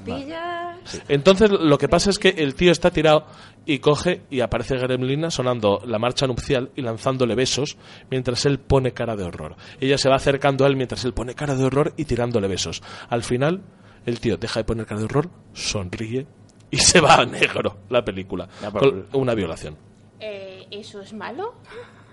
Entonces 1.09 1.51
lo 1.51 1.79
que 1.79 1.89
pasa 1.89 2.11
es 2.11 2.19
que 2.19 2.31
el 2.31 2.55
tío 2.55 2.73
está 2.73 2.91
tirado 2.91 3.27
y 3.65 3.79
coge 3.79 4.23
y 4.31 4.41
aparece 4.41 4.77
Gremlina 4.77 5.31
sonando 5.31 5.83
la 5.87 5.99
marcha 5.99 6.27
nupcial 6.27 6.71
y 6.77 6.83
lanzándole 6.83 7.35
besos 7.35 7.77
mientras 8.11 8.47
él 8.47 8.59
pone 8.59 8.93
cara 8.93 9.17
de 9.17 9.25
horror. 9.25 9.57
Ella 9.81 9.99
se 9.99 10.09
va 10.09 10.17
acercando 10.17 10.65
a 10.65 10.69
él 10.69 10.77
mientras 10.77 11.05
él 11.05 11.15
pone 11.15 11.35
cara 11.35 11.55
de 11.55 11.65
horror 11.65 11.93
y 11.97 12.05
tirándole 12.05 12.49
besos. 12.49 12.83
Al 13.09 13.23
final 13.23 13.63
el 14.07 14.21
tío 14.21 14.37
deja 14.37 14.61
de 14.61 14.65
poner 14.65 14.87
cara 14.87 15.01
de 15.01 15.07
horror, 15.07 15.31
sonríe 15.53 16.27
y 16.71 16.77
se 16.79 17.01
va 17.01 17.17
a 17.17 17.27
negro 17.27 17.79
la 17.91 18.05
película. 18.05 18.49
Con 18.73 19.07
una 19.13 19.35
violación. 19.35 19.77
Eh, 20.21 20.67
¿Eso 20.71 21.01
es 21.01 21.13
malo? 21.13 21.55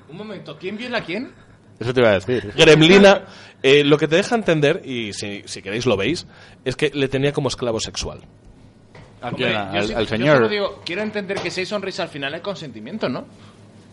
Un 0.10 0.18
momento, 0.18 0.58
¿quién 0.58 0.78
viola 0.78 1.00
a 1.00 1.04
quién? 1.04 1.32
Eso 1.80 1.94
te 1.94 2.02
iba 2.02 2.10
a 2.10 2.14
decir. 2.14 2.54
Gremlina, 2.56 3.26
eh, 3.62 3.84
lo 3.84 3.98
que 3.98 4.08
te 4.08 4.16
deja 4.16 4.36
entender, 4.36 4.82
y 4.86 5.14
si, 5.14 5.44
si 5.46 5.62
queréis 5.62 5.86
lo 5.86 5.98
veis, 5.98 6.28
es 6.66 6.76
que 6.76 6.92
le 6.94 7.08
tenía 7.08 7.34
como 7.34 7.48
esclavo 7.48 7.80
sexual. 7.80 8.22
¿A 9.24 9.28
Hombre, 9.30 9.46
quién? 9.46 9.54
yo 9.54 9.80
¿Al, 9.80 9.88
sí- 9.88 9.94
al 9.94 10.04
yo 10.04 10.10
señor? 10.10 10.36
solo 10.38 10.50
digo, 10.50 10.82
quiero 10.86 11.02
entender 11.02 11.40
que 11.40 11.50
si 11.50 11.62
hay 11.62 11.66
sonrisa 11.66 12.04
al 12.04 12.10
final 12.10 12.34
hay 12.34 12.42
consentimiento, 12.42 13.08
¿no? 13.10 13.26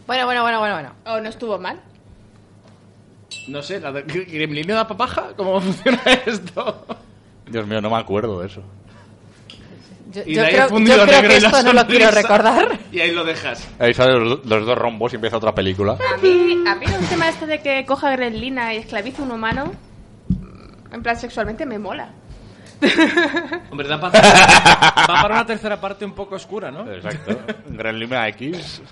Bueno, 0.07 0.27
bueno, 0.27 0.43
bueno, 0.43 0.59
bueno, 0.59 0.75
bueno. 0.75 0.93
¿O 1.07 1.21
no 1.21 1.29
estuvo 1.29 1.59
mal? 1.59 1.81
No 3.49 3.63
sé, 3.63 3.81
¿la 3.81 3.93
de 3.93 4.03
da 4.75 4.87
papaja? 4.89 5.29
¿Cómo 5.37 5.61
funciona 5.61 6.01
esto? 6.27 6.85
Dios 7.49 7.67
mío, 7.67 7.81
no 7.81 7.91
me 7.91 7.97
acuerdo 7.97 8.41
de 8.41 8.49
eso. 8.49 8.63
Yo, 10.13 10.23
Y 10.27 10.35
yo 10.35 10.41
de 10.41 10.47
ahí 10.49 10.53
creo, 10.55 10.65
el 10.65 10.71
fundido 10.71 10.97
yo 10.97 11.03
creo 11.05 11.17
negro 11.23 11.31
que 11.31 11.37
y 11.37 11.41
la 11.41 11.49
esto 11.49 11.63
no 11.63 11.73
lo 11.73 11.87
quiero 11.87 12.05
sonrisa. 12.07 12.23
recordar. 12.23 12.79
Y 12.91 12.99
ahí 13.01 13.13
lo 13.13 13.25
dejas. 13.25 13.69
Ahí 13.79 13.95
salen 13.95 14.25
los, 14.29 14.45
los 14.45 14.67
dos 14.67 14.77
rombos 14.77 15.13
y 15.13 15.17
empieza 15.17 15.37
otra 15.37 15.55
película. 15.55 15.93
A 15.93 16.17
mí, 16.17 16.65
a 16.67 16.75
mí 16.75 16.87
el 16.87 17.07
tema 17.09 17.29
este 17.29 17.47
de 17.47 17.61
que 17.63 17.87
coja 17.87 18.09
a 18.09 18.13
Gremlina 18.17 18.75
y 18.75 18.79
esclaviza 18.79 19.23
a 19.23 19.27
un 19.27 19.31
humano, 19.31 19.73
en 20.93 21.03
plan 21.05 21.17
sexualmente, 21.17 21.65
me 21.67 21.79
mola. 21.79 22.11
Verdad 22.81 24.01
va 24.03 24.11
para, 24.11 24.29
va 24.29 25.23
para 25.23 25.35
una 25.35 25.47
tercera 25.47 25.81
parte 25.81 26.05
un 26.05 26.13
poco 26.13 26.37
oscura, 26.37 26.71
¿no? 26.71 26.91
Exacto. 26.91 27.39
Gremlin 27.69 28.13
X. 28.13 28.83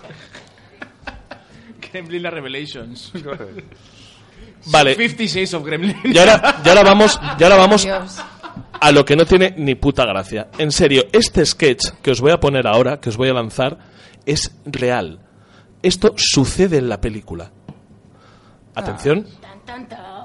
Gremlin 1.81 2.25
Revelations. 2.25 3.13
Vale. 4.67 4.95
56 4.95 5.55
of 5.55 5.65
Gremlin. 5.65 5.97
Y 6.05 6.19
ahora, 6.19 6.61
y 6.65 6.69
ahora 6.69 6.83
vamos, 6.83 7.21
y 7.39 7.43
ahora 7.45 7.57
vamos 7.57 7.85
Dios. 7.85 8.21
a 8.81 8.93
lo 8.93 9.05
que 9.05 9.17
no 9.17 9.25
tiene 9.25 9.55
ni 9.57 9.75
puta 9.75 10.05
gracia. 10.05 10.49
En 10.59 10.73
serio, 10.73 11.07
este 11.13 11.47
sketch 11.47 11.91
que 12.03 12.11
os 12.11 12.21
voy 12.21 12.33
a 12.33 12.41
poner 12.41 12.67
ahora, 12.67 13.01
que 13.01 13.09
os 13.09 13.17
voy 13.17 13.29
a 13.29 13.33
lanzar, 13.33 13.79
es 14.27 14.55
real. 14.67 15.21
Esto 15.83 16.13
sucede 16.17 16.79
en 16.79 16.89
la 16.89 17.01
película. 17.01 17.53
Atención. 18.75 19.27
Tan, 19.41 19.61
tan, 19.65 19.89
tan. 19.89 20.18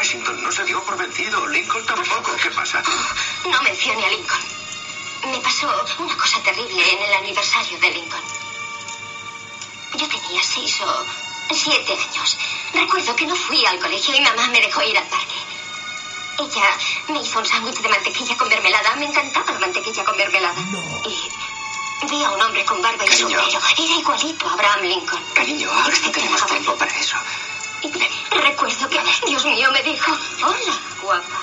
Washington 0.00 0.42
no 0.42 0.50
se 0.50 0.64
dio 0.64 0.82
por 0.82 0.96
vencido. 0.96 1.46
Lincoln 1.48 1.84
tampoco. 1.84 2.34
¿Qué 2.42 2.50
pasa? 2.52 2.82
No 3.44 3.62
mencione 3.62 4.02
a 4.02 4.08
Lincoln. 4.08 4.40
Me 5.30 5.38
pasó 5.40 5.68
una 5.98 6.16
cosa 6.16 6.42
terrible 6.42 6.90
en 6.90 7.02
el 7.02 7.12
aniversario 7.12 7.78
de 7.78 7.90
Lincoln. 7.90 8.22
Yo 9.92 10.08
tenía 10.08 10.42
seis 10.42 10.80
o 10.80 11.04
siete 11.52 11.92
años. 11.92 12.38
Recuerdo 12.72 13.14
que 13.14 13.26
no 13.26 13.36
fui 13.36 13.66
al 13.66 13.78
colegio 13.78 14.14
y 14.14 14.22
mamá 14.22 14.46
me 14.46 14.62
dejó 14.62 14.80
ir 14.84 14.96
al 14.96 15.06
parque. 15.06 15.34
Ella 16.38 16.70
me 17.08 17.20
hizo 17.20 17.38
un 17.38 17.44
sándwich 17.44 17.80
de 17.80 17.88
mantequilla 17.90 18.38
con 18.38 18.48
mermelada. 18.48 18.96
Me 18.96 19.04
encantaba 19.04 19.52
la 19.52 19.58
mantequilla 19.58 20.02
con 20.02 20.16
mermelada. 20.16 20.62
Y 21.04 22.06
vi 22.06 22.24
a 22.24 22.30
un 22.30 22.40
hombre 22.40 22.64
con 22.64 22.80
barba 22.80 23.04
y 23.04 23.06
Cariño. 23.06 23.38
sombrero. 23.38 23.60
Era 23.76 23.94
igualito 24.00 24.48
a 24.48 24.52
Abraham 24.54 24.80
Lincoln. 24.80 25.22
Cariño, 25.34 25.70
ahora 25.70 25.98
no 25.98 26.10
tenemos 26.10 26.46
tiempo 26.46 26.74
para 26.78 26.96
eso. 26.96 27.18
Y 27.82 28.38
recuerdo 28.38 28.88
que, 28.88 28.98
Dios 29.30 29.44
mío, 29.46 29.68
me 29.72 29.82
dijo, 29.90 30.12
hola, 30.44 30.78
guapa. 31.02 31.40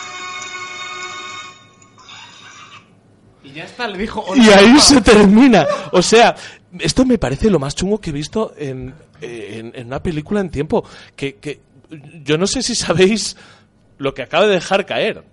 Y 3.44 3.54
ya 3.54 3.64
está, 3.64 3.88
le 3.88 3.98
dijo. 3.98 4.24
Y 4.36 4.50
ahí 4.50 4.80
se 4.80 5.02
termina. 5.02 5.66
O 5.92 6.02
sea, 6.02 6.36
esto 6.80 7.06
me 7.06 7.18
parece 7.18 7.50
lo 7.50 7.60
más 7.60 7.76
chungo 7.76 8.00
que 8.00 8.10
he 8.10 8.14
visto 8.14 8.54
en, 8.58 8.94
en- 9.22 9.72
en 9.76 9.88
una 9.88 10.02
película 10.04 10.42
en 10.42 10.50
tiempo. 10.50 10.84
Que, 11.16 11.36
que 11.38 11.62
yo 12.24 12.38
no 12.38 12.46
sé 12.48 12.62
si 12.62 12.76
sabéis 12.76 13.38
lo 13.98 14.14
que 14.14 14.22
acaba 14.24 14.46
de 14.48 14.54
dejar 14.56 14.86
caer. 14.86 15.24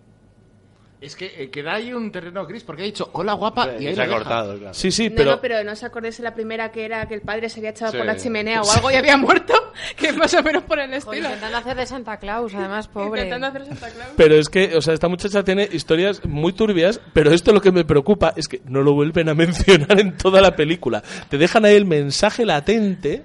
Es 1.05 1.17
que 1.17 1.27
eh, 1.37 1.51
queda 1.51 1.75
ahí 1.75 1.93
un 1.93 2.11
terreno 2.11 2.47
gris 2.47 2.65
porque 2.65 2.83
ha 2.83 2.85
dicho 2.87 3.11
hola 3.13 3.35
guapa 3.35 3.69
y 3.79 3.87
ahí 3.89 3.95
lo 3.95 4.07
deja. 4.07 4.73
Sí, 4.73 4.91
sí, 4.91 5.11
no, 5.11 5.15
pero 5.17 5.31
no, 5.33 5.41
pero 5.41 5.65
no 5.65 5.73
os 5.73 5.83
acordáis 5.85 6.17
de 6.17 6.25
la 6.25 6.35
primera 6.35 6.73
que 6.73 6.85
era 6.85 7.07
que 7.07 7.15
el 7.15 7.21
padre 7.21 7.49
se 7.51 7.61
había 7.61 7.71
echado 7.71 7.93
Sí. 7.93 7.99
por 7.99 8.07
la 8.07 8.17
chimenea 8.17 8.63
o 8.63 8.65
Sí. 8.65 8.77
algo 8.77 8.91
y 8.91 8.95
había 8.95 9.17
muerto, 9.17 9.53
que 9.97 10.09
es 10.09 10.17
más 10.17 10.33
o 10.33 10.43
menos 10.43 10.63
por 10.63 10.79
el 10.79 10.87
Joder, 10.87 10.99
estilo. 10.99 11.27
intentando 11.29 11.59
hacer 11.59 11.77
de 11.77 11.87
Santa 11.87 12.17
Claus, 12.17 12.55
además, 12.55 12.89
pobre. 12.89 13.23
Intentando 13.25 13.47
hacer 13.49 13.67
Santa 13.67 13.91
Claus. 13.91 14.11
Pero 14.17 14.35
es 14.37 14.49
que, 14.49 14.77
o 14.77 14.81
sea, 14.81 14.95
esta 14.95 15.09
muchacha 15.09 15.45
tiene 15.45 15.69
historias 15.71 16.25
muy 16.25 16.53
turbias, 16.55 17.01
pero 17.13 17.33
esto 17.33 17.53
lo 17.53 17.61
que 17.61 17.71
me 17.71 17.85
preocupa 17.85 18.33
es 18.37 18.49
que 18.49 18.63
no 18.65 18.81
lo 18.83 18.95
vuelven 18.95 19.29
a 19.29 19.35
mencionar 19.35 20.01
en 20.01 20.17
toda 20.17 20.41
la 20.41 20.57
película. 20.57 21.03
Te 21.29 21.37
dejan 21.37 21.65
ahí 21.67 21.75
el 21.77 21.85
mensaje 21.85 22.47
latente 22.47 23.25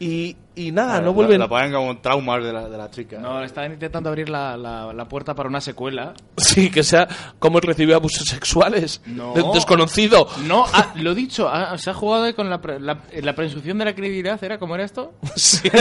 y, 0.00 0.36
y 0.56 0.70
nada, 0.72 1.00
no 1.00 1.12
vuelven... 1.12 1.38
Lo 1.40 1.48
ponen 1.48 1.72
como 1.72 1.98
traumas 1.98 2.42
de 2.44 2.52
la, 2.52 2.68
de 2.68 2.76
la 2.78 2.90
chica. 2.90 3.18
No, 3.18 3.42
estaban 3.42 3.72
intentando 3.72 4.08
abrir 4.08 4.28
la, 4.28 4.56
la, 4.56 4.92
la 4.92 5.04
puerta 5.08 5.34
para 5.34 5.48
una 5.48 5.60
secuela. 5.60 6.14
Sí, 6.36 6.70
que 6.70 6.82
sea 6.82 7.08
cómo 7.38 7.58
recibió 7.60 7.96
abusos 7.96 8.28
sexuales 8.28 9.00
No. 9.06 9.32
de 9.34 9.42
un 9.42 9.52
desconocido. 9.52 10.28
No, 10.46 10.64
ah, 10.72 10.92
lo 10.96 11.14
dicho, 11.14 11.48
ah, 11.48 11.76
se 11.78 11.90
ha 11.90 11.94
jugado 11.94 12.24
ahí 12.24 12.32
con 12.34 12.48
la, 12.50 12.60
pre- 12.60 12.78
la, 12.80 13.00
la 13.22 13.32
presunción 13.34 13.78
de 13.78 13.84
la 13.86 13.94
credibilidad, 13.94 14.42
¿era 14.44 14.58
cómo 14.58 14.74
era 14.74 14.84
esto? 14.84 15.12
Sí. 15.36 15.68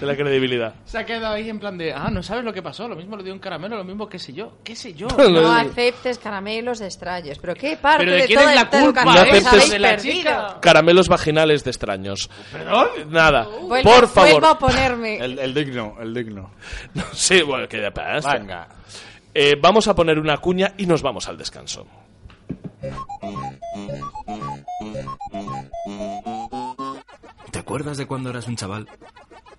De 0.00 0.06
la 0.06 0.16
credibilidad. 0.16 0.74
Se 0.84 0.98
ha 0.98 1.04
quedado 1.06 1.34
ahí 1.34 1.48
en 1.48 1.58
plan 1.58 1.76
de, 1.78 1.92
ah, 1.92 2.08
no 2.10 2.22
sabes 2.22 2.44
lo 2.44 2.52
que 2.52 2.62
pasó, 2.62 2.88
lo 2.88 2.96
mismo 2.96 3.16
le 3.16 3.22
dio 3.22 3.32
un 3.32 3.38
caramelo, 3.38 3.76
lo 3.76 3.84
mismo 3.84 4.08
qué 4.08 4.18
sé 4.18 4.32
yo, 4.32 4.58
qué 4.64 4.74
sé 4.74 4.94
yo. 4.94 5.06
No 5.28 5.52
aceptes 5.52 6.18
caramelos 6.18 6.78
de 6.78 6.86
extraños. 6.86 7.38
¿Pero 7.38 7.54
qué 7.54 7.76
parte 7.76 7.98
¿Pero 7.98 8.12
de 8.12 8.18
de, 8.22 8.26
quién 8.26 8.38
toda 8.40 8.54
es 8.54 8.60
la 8.60 8.70
culpa? 8.70 9.04
No 9.04 9.10
aceptes- 9.12 9.70
de 9.70 9.78
la? 9.78 10.58
Caramelos 10.60 11.08
vaginales 11.08 11.64
de 11.64 11.70
extraños. 11.70 12.30
¿Perdón? 12.52 12.88
Nada. 13.10 13.44
Por 13.44 14.08
favor. 14.08 14.30
Vuelvo 14.32 14.46
a 14.46 14.58
ponerme. 14.58 15.18
El, 15.18 15.38
el 15.38 15.54
digno, 15.54 15.96
el 16.00 16.14
digno. 16.14 16.50
Sí, 17.12 17.42
bueno, 17.42 17.68
que 17.68 17.80
ya 17.80 17.90
pasa. 17.90 18.34
Venga. 18.38 18.68
Eh, 19.34 19.56
vamos 19.60 19.86
a 19.88 19.94
poner 19.94 20.18
una 20.18 20.38
cuña 20.38 20.72
y 20.78 20.86
nos 20.86 21.02
vamos 21.02 21.28
al 21.28 21.36
descanso. 21.36 21.86
¿Te 27.50 27.58
acuerdas 27.58 27.96
de 27.98 28.06
cuando 28.06 28.30
eras 28.30 28.46
un 28.46 28.56
chaval? 28.56 28.88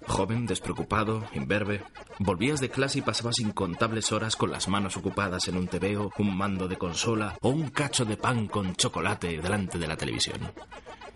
Joven, 0.07 0.45
despreocupado, 0.45 1.27
imberbe. 1.33 1.83
Volvías 2.19 2.59
de 2.59 2.69
clase 2.69 2.99
y 2.99 3.01
pasabas 3.01 3.39
incontables 3.39 4.11
horas 4.11 4.35
con 4.35 4.51
las 4.51 4.67
manos 4.67 4.97
ocupadas 4.97 5.47
en 5.47 5.57
un 5.57 5.67
tebeo, 5.67 6.11
un 6.17 6.35
mando 6.35 6.67
de 6.67 6.77
consola 6.77 7.37
o 7.41 7.49
un 7.49 7.69
cacho 7.69 8.05
de 8.05 8.17
pan 8.17 8.47
con 8.47 8.75
chocolate 8.75 9.39
delante 9.41 9.77
de 9.77 9.87
la 9.87 9.97
televisión. 9.97 10.51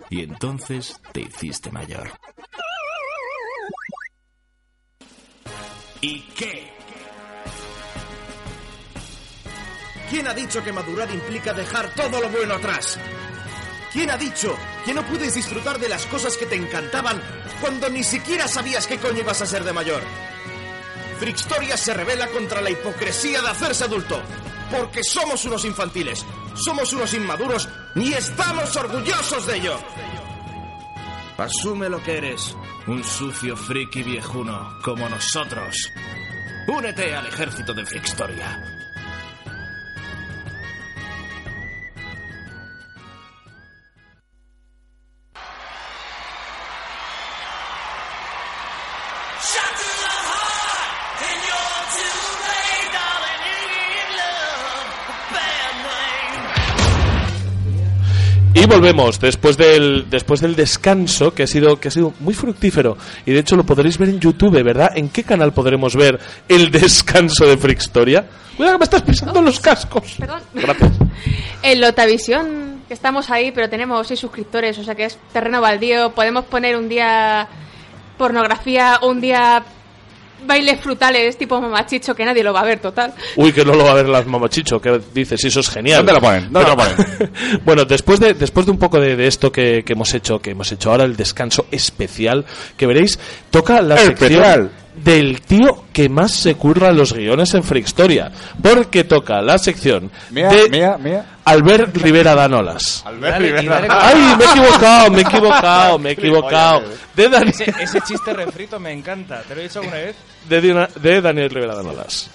Y 0.10 0.22
entonces 0.22 1.00
te 1.12 1.22
hiciste 1.22 1.72
mayor. 1.72 2.12
¿Y 6.02 6.22
qué? 6.36 6.74
¿Quién 10.10 10.28
ha 10.28 10.34
dicho 10.34 10.64
que 10.64 10.72
madurar 10.72 11.10
implica 11.10 11.54
dejar 11.54 11.90
todo 11.96 12.22
lo 12.22 12.30
bueno 12.30 12.54
atrás? 12.56 13.00
¿Quién 13.94 14.10
ha 14.10 14.18
dicho 14.18 14.58
que 14.84 14.94
no 14.94 15.06
puedes 15.06 15.36
disfrutar 15.36 15.78
de 15.78 15.88
las 15.88 16.08
cosas 16.08 16.36
que 16.36 16.48
te 16.48 16.56
encantaban 16.56 17.22
cuando 17.62 17.88
ni 17.90 18.04
siquiera 18.04 18.48
sabías 18.48 18.88
qué 18.88 18.98
coño 18.98 19.20
ibas 19.20 19.42
a 19.44 19.46
ser 19.46 19.64
de 19.64 19.72
mayor? 19.72 20.02
Frixtoria 21.20 21.78
se 21.78 21.94
revela 21.94 22.28
contra 22.30 22.60
la 22.60 22.72
hipocresía 22.72 23.42
de 23.42 23.50
hacerse 23.50 23.84
adulto. 23.84 24.20
Porque 24.72 25.04
somos 25.04 25.46
unos 25.46 25.64
infantiles, 25.66 26.26
somos 26.56 26.92
unos 26.94 27.14
inmaduros 27.14 27.70
y 27.94 28.14
estamos 28.14 28.76
orgullosos 28.76 29.46
de 29.46 29.58
ello. 29.58 29.78
Asume 31.38 31.88
lo 31.88 32.02
que 32.02 32.18
eres, 32.18 32.56
un 32.88 33.04
sucio 33.04 33.56
friki 33.56 34.02
viejuno 34.02 34.80
como 34.82 35.08
nosotros. 35.08 35.92
Únete 36.68 37.14
al 37.16 37.28
ejército 37.28 37.74
de 37.74 37.86
Frixtoria. 37.86 38.73
Y 58.64 58.66
volvemos 58.66 59.20
después 59.20 59.58
del 59.58 60.10
después 60.10 60.40
del 60.40 60.56
descanso 60.56 61.34
que 61.34 61.44
ha 61.44 61.48
sido 61.48 61.82
que 61.82 61.90
ha 61.90 61.92
sido 61.92 62.14
muy 62.22 62.34
fructífero 62.34 62.98
y 63.26 63.32
de 63.32 63.40
hecho 63.40 63.58
lo 63.58 63.66
podréis 63.66 63.98
ver 63.98 64.08
en 64.08 64.22
YouTube, 64.22 64.64
¿verdad? 64.64 64.92
¿En 64.96 65.10
qué 65.10 65.26
canal 65.26 65.52
podremos 65.54 65.98
ver 65.98 66.18
el 66.48 66.72
descanso 66.72 67.46
de 67.46 67.58
Frixtoria? 67.58 68.26
Cuidado 68.56 68.76
que 68.76 68.80
me 68.80 68.84
estás 68.86 69.02
pisando 69.02 69.42
los 69.42 69.60
cascos. 69.60 70.16
Perdón. 70.18 70.42
Gracias. 70.54 70.92
En 71.62 71.82
Lotavisión, 71.82 72.82
que 72.88 72.94
estamos 72.94 73.30
ahí, 73.30 73.52
pero 73.52 73.70
tenemos 73.70 74.08
6 74.08 74.20
suscriptores, 74.20 74.78
o 74.78 74.84
sea 74.84 74.96
que 74.96 75.06
es 75.06 75.18
terreno 75.32 75.62
baldío. 75.62 76.12
Podemos 76.12 76.46
poner 76.46 76.76
un 76.78 76.90
día 76.90 77.48
pornografía, 78.18 79.00
un 79.02 79.22
día 79.22 79.64
bailes 80.46 80.80
frutales 80.80 81.38
tipo 81.38 81.60
mamachicho, 81.60 82.14
que 82.16 82.26
nadie 82.26 82.44
lo 82.44 82.54
va 82.54 82.62
a 82.62 82.66
ver, 82.66 82.80
total. 82.80 83.14
Uy, 83.36 83.52
que 83.54 83.64
no 83.66 83.74
lo 83.74 83.84
va 83.86 83.92
a 83.92 83.96
ver 83.96 84.08
las 84.10 84.26
mamachicho, 84.26 84.80
que 84.82 85.00
dices, 85.14 85.44
eso 85.44 85.60
es 85.60 85.70
genial. 85.70 85.98
¿Dónde 86.06 86.14
lo 86.14 86.22
ponen? 86.22 86.52
¿Dónde 86.52 86.70
lo 86.70 86.76
ponen? 86.78 87.62
bueno, 87.66 87.86
después 87.86 88.20
de, 88.20 88.34
después 88.34 88.66
de 88.66 88.72
un 88.72 88.78
poco 88.80 89.00
de, 89.00 89.16
de 89.16 89.28
esto 89.28 89.52
que, 89.52 89.84
que 89.84 89.94
hemos 89.94 90.14
hecho, 90.14 90.40
que 90.40 90.52
hemos 90.52 90.72
hecho 90.72 90.92
ahora 90.92 91.04
el 91.06 91.16
descanso 91.16 91.68
especial, 91.72 92.46
que 92.78 92.86
veréis, 92.88 93.20
toca 93.50 93.82
la 93.82 93.96
Especial. 93.96 94.30
sección 94.44 94.84
del 94.94 95.42
tío 95.42 95.86
que 95.92 96.08
más 96.08 96.32
se 96.32 96.54
curra 96.54 96.92
los 96.92 97.14
guiones 97.14 97.52
en 97.56 97.64
Frixtoria, 97.64 98.32
porque 98.62 99.04
toca 99.04 99.42
la 99.42 99.58
sección 99.58 100.12
Mía, 100.30 100.50
de 100.50 100.70
mía, 100.70 100.98
mía. 101.00 101.26
Albert 101.46 101.98
Rivera 101.98 102.36
Danolas. 102.36 103.02
Albert 103.04 103.40
Rivera. 103.40 103.88
Ay, 103.90 104.36
me 104.38 104.44
he 104.46 104.48
equivocado, 104.50 105.10
me 105.10 105.18
he 105.18 105.22
equivocado, 105.22 105.98
me 106.00 106.10
he 106.10 106.14
equivocado. 106.14 106.84
De, 107.16 107.28
Dani- 107.30 107.50
Ese, 107.50 107.74
ese 107.82 108.02
chiste 108.02 108.34
refrito 108.34 108.80
me 108.80 108.92
encanta, 108.92 109.42
¿te 109.42 109.56
lo 109.56 109.62
he 109.62 109.64
dicho 109.64 109.80
alguna 109.80 109.98
vez? 109.98 110.16
De, 110.48 110.62
Dina- 110.62 110.90
de 110.96 111.22
Daniel 111.22 111.50
Rivera 111.50 111.76
Danolas. 111.76 112.30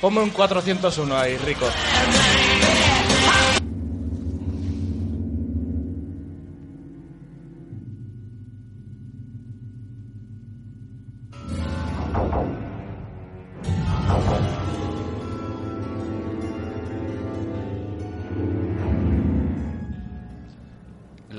Ponme 0.00 0.20
un 0.20 0.30
401 0.30 1.16
ahí, 1.18 1.36
rico. 1.38 1.66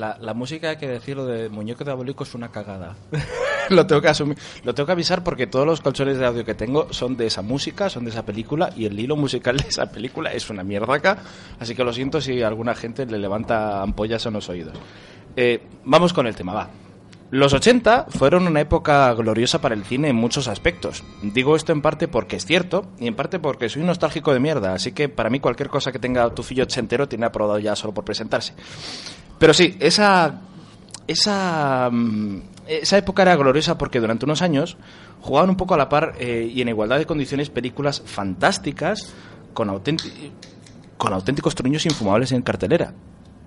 La, 0.02 0.18
la 0.20 0.34
música, 0.34 0.72
hay 0.72 0.78
que 0.78 0.88
decirlo, 0.88 1.26
de 1.28 1.48
Muñeco 1.48 1.84
Diabólico 1.84 2.24
es 2.24 2.34
una 2.34 2.52
cagada. 2.52 2.96
lo 3.70 3.86
tengo 3.86 4.02
que 4.02 4.08
asumir, 4.08 4.38
lo 4.64 4.74
tengo 4.74 4.88
que 4.88 4.94
avisar 4.94 5.24
porque 5.24 5.46
todos 5.46 5.66
los 5.66 5.80
colchones 5.80 6.18
de 6.18 6.26
audio 6.26 6.44
que 6.44 6.56
tengo 6.56 6.92
son 6.92 7.16
de 7.16 7.28
esa 7.28 7.44
música, 7.44 7.88
son 7.88 8.04
de 8.04 8.10
esa 8.10 8.26
película 8.26 8.72
y 8.76 8.86
el 8.86 9.00
hilo 9.00 9.16
musical 9.16 9.58
de 9.62 9.68
esa 9.70 9.92
película 9.92 10.34
es 10.34 10.50
una 10.50 10.64
mierda 10.64 10.96
acá, 10.96 11.20
así 11.60 11.76
que 11.76 11.84
lo 11.84 11.94
siento 11.94 12.20
si 12.20 12.42
alguna 12.42 12.74
gente 12.74 13.06
le 13.06 13.20
levanta 13.20 13.84
ampollas 13.84 14.26
en 14.26 14.34
los 14.34 14.50
oídos. 14.50 14.74
Eh, 15.36 15.62
vamos 15.86 16.12
con 16.14 16.26
el 16.26 16.36
tema, 16.36 16.54
va. 16.54 16.70
Los 17.32 17.54
80 17.54 18.08
fueron 18.10 18.46
una 18.46 18.60
época 18.60 19.14
gloriosa 19.14 19.62
para 19.62 19.74
el 19.74 19.86
cine 19.86 20.10
en 20.10 20.18
muchos 20.18 20.50
aspectos. 20.50 21.02
Digo 21.22 21.56
esto 21.56 21.72
en 21.72 21.82
parte 21.82 22.10
porque 22.10 22.36
es 22.36 22.46
cierto 22.46 22.88
y 23.00 23.08
en 23.08 23.16
parte 23.16 23.40
porque 23.40 23.70
soy 23.70 23.84
nostálgico 23.84 24.34
de 24.34 24.42
mierda, 24.42 24.74
así 24.74 24.92
que 24.92 25.08
para 25.08 25.30
mí 25.30 25.40
cualquier 25.40 25.70
cosa 25.70 25.94
que 25.94 26.00
tenga 26.00 26.30
tu 26.36 26.44
fillo 26.44 26.64
ochentero 26.64 27.08
tiene 27.08 27.26
aprobado 27.26 27.58
ya 27.58 27.74
solo 27.78 27.94
por 27.94 28.04
presentarse. 28.04 28.54
Pero 29.40 29.54
sí, 29.54 29.78
esa 29.80 30.42
esa 31.08 31.90
mm, 31.90 32.42
esa 32.68 32.98
época 32.98 33.22
era 33.22 33.38
gloriosa 33.38 33.78
porque 33.78 34.02
durante 34.02 34.26
unos 34.26 34.42
años 34.42 34.76
jugaban 35.22 35.50
un 35.50 35.56
poco 35.56 35.74
a 35.74 35.78
la 35.78 35.88
par 35.88 36.16
eh, 36.20 36.52
y 36.54 36.62
en 36.62 36.68
igualdad 36.68 36.98
de 36.98 37.06
condiciones 37.06 37.50
películas 37.50 38.04
fantásticas 38.06 39.14
con, 39.54 39.68
con 40.98 41.14
auténticos 41.14 41.56
truños 41.56 41.86
infumables 41.86 42.34
en 42.34 42.42
cartelera. 42.42 42.94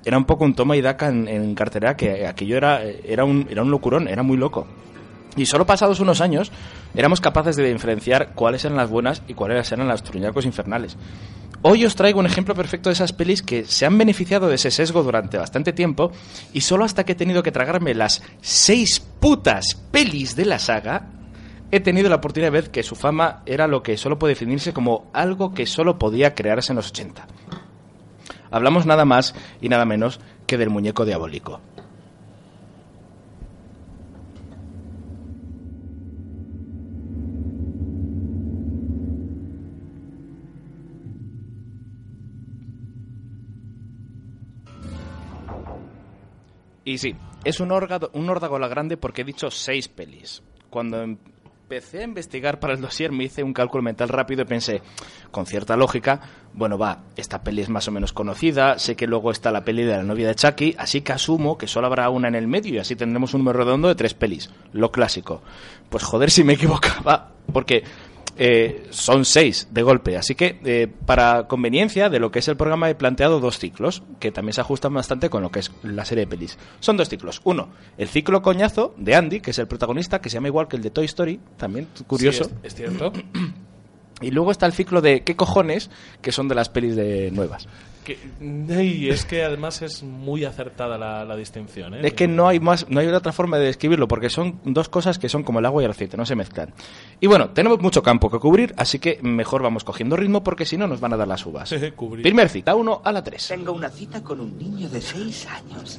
Era 0.05 0.19
un 0.19 0.25
poco 0.25 0.45
un 0.45 0.55
toma 0.55 0.77
y 0.77 0.83
daca 0.83 1.09
en, 1.09 1.55
cartelera 1.55 1.97
que 1.97 2.27
aquello 2.27 2.57
era, 2.57 2.83
era, 2.83 3.25
un, 3.25 3.47
era 3.51 3.63
un 3.63 3.71
locurón, 3.71 4.09
era 4.09 4.23
muy 4.23 4.37
loco. 4.37 4.67
Y 5.37 5.47
solo 5.47 5.67
pasados 5.67 6.01
unos 6.01 6.21
años 6.21 6.53
éramos 6.95 7.21
capaces 7.21 7.57
de 7.57 7.73
diferenciar 7.73 8.33
cuáles 8.35 8.65
eran 8.65 8.77
las 8.77 8.91
buenas 8.91 9.23
y 9.27 9.35
cuáles 9.35 9.71
eran 9.73 9.89
las 9.89 10.03
truñacos 10.03 10.45
infernales. 10.45 10.97
Hoy 11.63 11.87
os 11.87 11.97
traigo 11.97 12.21
un 12.21 12.27
ejemplo 12.27 12.55
perfecto 12.55 12.91
de 12.91 12.93
esas 12.93 13.15
pelis 13.15 13.43
que 13.43 13.65
se 13.65 13.87
han 13.87 13.97
beneficiado 13.97 14.49
de 14.49 14.57
ese 14.57 14.71
sesgo 14.71 15.03
durante 15.03 15.39
bastante 15.39 15.73
tiempo 15.73 16.13
y 16.53 16.61
solo 16.61 16.85
hasta 16.85 17.05
que 17.05 17.13
he 17.13 17.17
tenido 17.17 17.43
que 17.43 17.53
tragarme 17.53 17.95
las 17.95 18.23
seis 18.43 19.01
putas 19.01 19.75
pelis 19.91 20.37
de 20.37 20.45
la 20.45 20.59
saga 20.59 21.09
he 21.71 21.81
tenido 21.81 22.09
la 22.09 22.17
oportunidad 22.17 22.53
de 22.53 22.61
ver 22.61 22.71
que 22.71 22.83
su 22.83 22.95
fama 22.95 23.43
era 23.47 23.67
lo 23.67 23.83
que 23.83 23.97
solo 23.97 24.19
puede 24.19 24.35
definirse 24.35 24.73
como 24.73 25.11
algo 25.13 25.55
que 25.55 25.67
solo 25.67 25.99
podía 25.99 26.35
crearse 26.35 26.73
en 26.73 26.77
los 26.77 26.89
80. 26.89 27.27
Hablamos 28.55 28.87
nada 28.87 29.05
más 29.05 29.35
y 29.61 29.69
nada 29.69 29.85
menos 29.85 30.21
que 30.47 30.57
del 30.57 30.71
muñeco 30.71 31.05
diabólico. 31.05 31.61
Y 46.85 46.99
sí, 46.99 47.17
es 47.43 47.59
un 47.59 47.73
órgano, 47.73 48.09
un 48.13 48.31
órdago 48.31 48.55
a 48.55 48.61
la 48.61 48.69
grande 48.69 48.97
porque 48.97 49.23
he 49.23 49.25
dicho 49.25 49.51
seis 49.51 49.89
pelis. 49.89 50.45
Cuando 50.71 51.03
empecé 51.75 51.99
a 51.99 52.05
investigar 52.05 52.61
para 52.61 52.75
el 52.75 52.81
dossier 52.81 53.11
me 53.11 53.25
hice 53.25 53.43
un 53.43 53.53
cálculo 53.53 53.83
mental 53.83 54.09
rápido 54.09 54.43
y 54.43 54.45
pensé, 54.45 54.81
con 55.33 55.45
cierta 55.45 55.77
lógica, 55.77 56.21
bueno, 56.53 56.79
va, 56.79 57.03
esta 57.17 57.43
peli 57.43 57.63
es 57.63 57.69
más 57.69 57.89
o 57.89 57.91
menos 57.91 58.13
conocida, 58.13 58.79
sé 58.79 58.95
que 58.95 59.09
luego 59.09 59.33
está 59.33 59.51
la 59.51 59.65
peli 59.65 59.83
de 59.83 59.97
la 59.97 60.05
novia 60.05 60.29
de 60.29 60.37
Chucky, 60.37 60.77
así 60.79 61.01
que 61.01 61.13
asumo 61.13 61.59
que 61.59 61.67
solo 61.67 61.89
habrá 61.89 62.09
una 62.11 62.29
en 62.29 62.37
el 62.37 62.47
medio 62.47 62.75
y 62.75 62.79
así 62.79 62.95
tendremos 62.95 63.35
un 63.35 63.41
número 63.41 63.59
redondo 63.59 63.89
de 63.89 63.97
tres 63.97 64.15
pelis, 64.15 64.51
lo 64.73 64.93
clásico. 64.93 65.43
Pues 65.89 66.05
joder 66.05 66.31
si 66.31 66.45
me 66.45 66.53
equivocaba, 66.53 67.33
porque 67.53 67.83
eh, 68.37 68.87
son 68.91 69.25
seis 69.25 69.69
de 69.71 69.83
golpe. 69.83 70.17
Así 70.17 70.35
que, 70.35 70.61
eh, 70.65 70.89
para 71.07 71.47
conveniencia 71.47 72.09
de 72.09 72.19
lo 72.19 72.31
que 72.31 72.41
es 72.41 72.49
el 72.49 72.57
programa, 72.57 72.91
he 72.91 72.95
planteado 72.95 73.41
dos 73.41 73.59
ciclos, 73.59 74.03
que 74.21 74.33
también 74.33 74.55
se 74.55 74.61
ajustan 74.61 74.95
bastante 74.95 75.31
con 75.31 75.43
lo 75.43 75.51
que 75.51 75.61
es 75.61 75.71
la 75.83 76.05
serie 76.05 76.25
de 76.25 76.31
pelis. 76.31 76.59
Son 76.81 76.97
dos 76.97 77.09
ciclos. 77.09 77.41
Uno, 77.45 77.69
el 77.99 78.09
ciclo 78.09 78.43
coñazo 78.43 78.95
de 78.97 79.15
Andy, 79.15 79.41
que 79.41 79.51
es 79.51 79.59
el 79.59 79.69
protagonista, 79.69 80.21
que 80.21 80.29
se 80.29 80.35
llama 80.35 80.49
igual 80.49 80.69
que 80.69 80.77
el 80.77 80.83
de 80.83 80.91
Toy 80.91 81.05
Story, 81.07 81.41
también 81.57 81.89
curioso. 82.07 82.45
Sí, 82.45 82.51
es, 82.63 82.73
es 82.73 82.75
cierto. 82.75 83.13
Y 84.25 84.31
luego 84.31 84.51
está 84.51 84.67
el 84.67 84.73
ciclo 84.73 85.01
de 85.01 85.23
¿Qué 85.23 85.37
cojones? 85.37 85.91
que 86.21 86.33
son 86.33 86.49
de 86.49 86.55
las 86.55 86.69
pelis 86.69 86.97
de 86.97 87.31
nuevas. 87.31 87.69
Que, 88.05 88.19
y 88.83 89.09
es 89.09 89.25
que 89.25 89.43
además 89.45 89.81
es 89.81 90.03
muy 90.03 90.45
acertada 90.45 90.99
la, 90.99 91.25
la 91.25 91.37
distinción. 91.37 91.95
¿eh? 91.95 92.01
Es 92.03 92.13
que 92.13 92.29
no 92.29 92.49
hay 92.49 92.61
más, 92.61 92.87
no 92.91 93.01
hay 93.01 93.07
otra 93.07 93.33
forma 93.33 93.59
de 93.59 93.65
describirlo, 93.65 94.09
porque 94.09 94.29
son 94.29 94.61
dos 94.65 94.91
cosas 94.91 95.19
que 95.19 95.31
son 95.31 95.43
como 95.43 95.59
el 95.59 95.65
agua 95.65 95.81
y 95.81 95.87
el 95.87 95.91
aceite, 95.91 96.19
no 96.19 96.27
se 96.27 96.37
mezclan. 96.37 96.75
Y 97.19 97.29
bueno, 97.29 97.51
tenemos 97.51 97.81
mucho 97.81 98.03
campo 98.03 98.31
que 98.31 98.39
cubrir, 98.39 98.75
así 98.77 98.99
que 98.99 99.19
mejor 99.23 99.63
vamos 99.63 99.85
cogiendo 99.85 100.17
ritmo, 100.17 100.45
porque 100.45 100.67
si 100.67 100.77
no 100.77 100.87
nos 100.87 101.01
van 101.01 101.15
a 101.15 101.17
dar 101.17 101.29
las 101.29 101.47
uvas. 101.47 101.75
Primer 102.23 102.51
cita, 102.51 102.75
uno 102.75 103.01
a 103.03 103.11
la 103.11 103.25
tres. 103.25 103.49
Tengo 103.49 103.73
una 103.73 103.89
cita 103.89 104.23
con 104.23 104.39
un 104.39 104.59
niño 104.59 104.91
de 104.91 105.01
seis 105.01 105.47
años. 105.47 105.99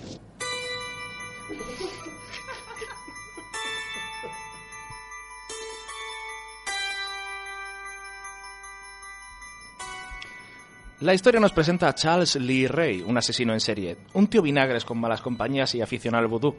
La 11.01 11.13
historia 11.13 11.39
nos 11.39 11.51
presenta 11.51 11.89
a 11.89 11.93
Charles 11.93 12.35
Lee 12.37 12.67
Ray, 12.67 13.01
un 13.05 13.17
asesino 13.17 13.53
en 13.53 13.59
serie, 13.59 13.97
un 14.13 14.27
tío 14.27 14.41
vinagres 14.41 14.85
con 14.85 14.97
malas 14.97 15.21
compañías 15.21 15.75
y 15.75 15.81
aficionado 15.81 16.23
al 16.23 16.29
vudú. 16.29 16.55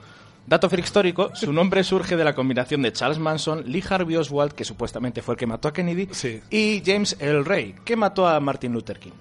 Dato 0.46 0.68
freak 0.68 0.84
histórico, 0.84 1.34
su 1.34 1.52
nombre 1.52 1.82
surge 1.82 2.16
de 2.16 2.22
la 2.24 2.34
combinación 2.34 2.82
de 2.82 2.92
Charles 2.92 3.18
Manson, 3.18 3.64
Lee 3.66 3.82
Harvey 3.88 4.14
Oswald, 4.16 4.52
que 4.52 4.64
supuestamente 4.64 5.22
fue 5.22 5.34
el 5.34 5.38
que 5.38 5.46
mató 5.46 5.68
a 5.68 5.72
Kennedy, 5.72 6.08
y 6.50 6.82
James 6.84 7.16
L. 7.18 7.42
Ray, 7.42 7.74
que 7.84 7.96
mató 7.96 8.28
a 8.28 8.38
Martin 8.38 8.72
Luther 8.72 8.98
King. 8.98 9.12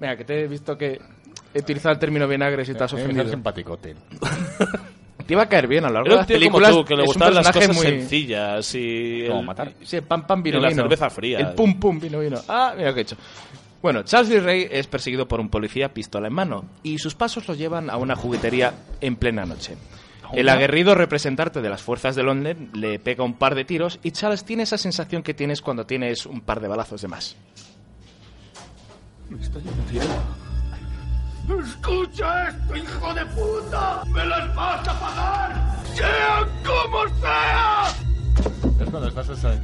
Venga, 0.00 0.16
que 0.16 0.24
te 0.24 0.42
he 0.44 0.48
visto 0.48 0.76
que 0.76 1.00
he 1.54 1.58
utilizado 1.60 1.94
el 1.94 1.98
término 2.00 2.26
vinagres 2.28 2.68
y 2.68 2.74
te 2.74 2.84
has 2.84 2.92
Eh, 2.92 2.96
eh, 2.98 3.02
ofendido. 3.04 3.24
es 3.24 3.30
simpático, 3.30 3.76
tío. 3.78 3.94
Te 5.26 5.34
iba 5.34 5.42
a 5.44 5.48
caer 5.48 5.68
bien 5.68 5.84
a 5.84 5.88
lo 5.88 5.94
largo 5.94 6.10
de 6.10 6.16
las 6.16 6.26
tío 6.26 6.36
como 6.38 6.58
películas. 6.58 6.70
tú, 6.72 6.84
que 6.84 6.94
le 6.96 7.02
es 7.02 7.06
un 7.08 7.12
gustaban 7.14 7.34
las 7.34 7.46
personaje 7.46 7.68
cosas 7.68 7.84
muy- 7.84 8.00
sencillas 8.00 8.74
y... 8.74 9.24
Como 9.28 9.40
el- 9.40 9.46
matar. 9.46 9.72
Sí, 9.82 9.96
el 9.96 10.02
pam 10.02 10.26
pam 10.26 10.42
vino 10.42 10.58
y 10.58 10.60
la 10.62 10.68
vino. 10.70 10.82
cerveza 10.82 11.08
fría. 11.08 11.38
El 11.38 11.52
pum 11.54 11.78
pum 11.78 12.00
vino 12.00 12.18
vino. 12.18 12.38
Ah, 12.48 12.72
mira 12.76 12.88
lo 12.88 12.94
que 12.94 13.00
he 13.00 13.02
hecho. 13.04 13.16
Bueno, 13.82 14.02
Charles 14.02 14.28
Lee 14.28 14.40
Ray 14.40 14.68
es 14.70 14.86
perseguido 14.86 15.26
por 15.26 15.40
un 15.40 15.48
policía 15.48 15.94
pistola 15.94 16.28
en 16.28 16.34
mano 16.34 16.64
y 16.82 16.98
sus 16.98 17.14
pasos 17.14 17.48
los 17.48 17.56
llevan 17.56 17.88
a 17.88 17.96
una 17.96 18.14
juguetería 18.14 18.74
en 19.00 19.16
plena 19.16 19.46
noche. 19.46 19.76
El 20.32 20.48
aguerrido 20.48 20.94
representante 20.94 21.62
de 21.62 21.70
las 21.70 21.82
fuerzas 21.82 22.14
de 22.14 22.22
London 22.22 22.70
le 22.74 22.98
pega 22.98 23.24
un 23.24 23.34
par 23.34 23.54
de 23.54 23.64
tiros 23.64 23.98
y 24.02 24.10
Charles 24.12 24.44
tiene 24.44 24.64
esa 24.64 24.78
sensación 24.78 25.22
que 25.22 25.34
tienes 25.34 25.62
cuando 25.62 25.86
tienes 25.86 26.26
un 26.26 26.42
par 26.42 26.60
de 26.60 26.68
balazos 26.68 27.00
de 27.00 27.08
más. 27.08 27.36
Me 29.30 29.42
estoy 29.42 29.62
hundiendo. 29.62 30.22
¡Escucha 31.64 32.48
esto, 32.48 32.76
hijo 32.76 33.14
de 33.14 33.26
puta! 33.26 34.04
¡Me 34.06 34.24
las 34.26 34.54
vas 34.54 34.86
a 34.86 35.00
pagar! 35.00 35.84
¡Sea 35.94 36.46
como 36.64 37.08
sea! 37.18 37.86
Es 38.78 38.90
cuando 38.90 39.08
estás 39.08 39.28
esa... 39.30 39.60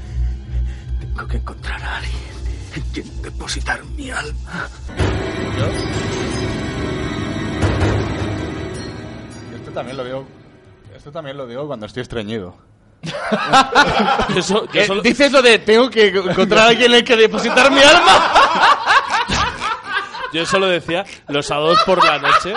Tengo 1.01 1.29
que 1.29 1.37
encontrar 1.37 1.81
a 1.83 1.97
alguien 1.99 2.36
en 2.77 2.83
quien 2.93 3.23
depositar 3.23 3.83
mi 3.97 4.11
alma. 4.11 4.69
Yo 9.51 9.57
esto 9.57 9.71
también 9.73 9.97
lo 9.97 10.05
digo... 10.05 10.27
Esto 10.95 11.13
también 11.13 11.37
lo 11.37 11.47
digo 11.47 11.67
cuando 11.67 11.87
estoy 11.87 12.03
estreñido. 12.03 12.57
Eso- 14.37 14.67
yo 14.73 14.81
Eh, 14.81 14.87
solo- 14.87 15.03
Dices 15.03 15.31
lo 15.33 15.43
de 15.43 15.59
tengo 15.61 15.89
que 15.91 16.09
encontrar 16.09 16.65
a 16.65 16.69
alguien 16.69 16.91
en 16.93 16.99
el 16.99 17.05
que 17.05 17.17
depositar 17.17 17.71
mi 17.71 17.81
alma. 17.83 18.33
Yo 20.33 20.45
solo 20.45 20.67
decía 20.67 21.05
los 21.29 21.47
sábados 21.47 21.79
por 21.87 22.05
la 22.05 22.19
noche. 22.19 22.55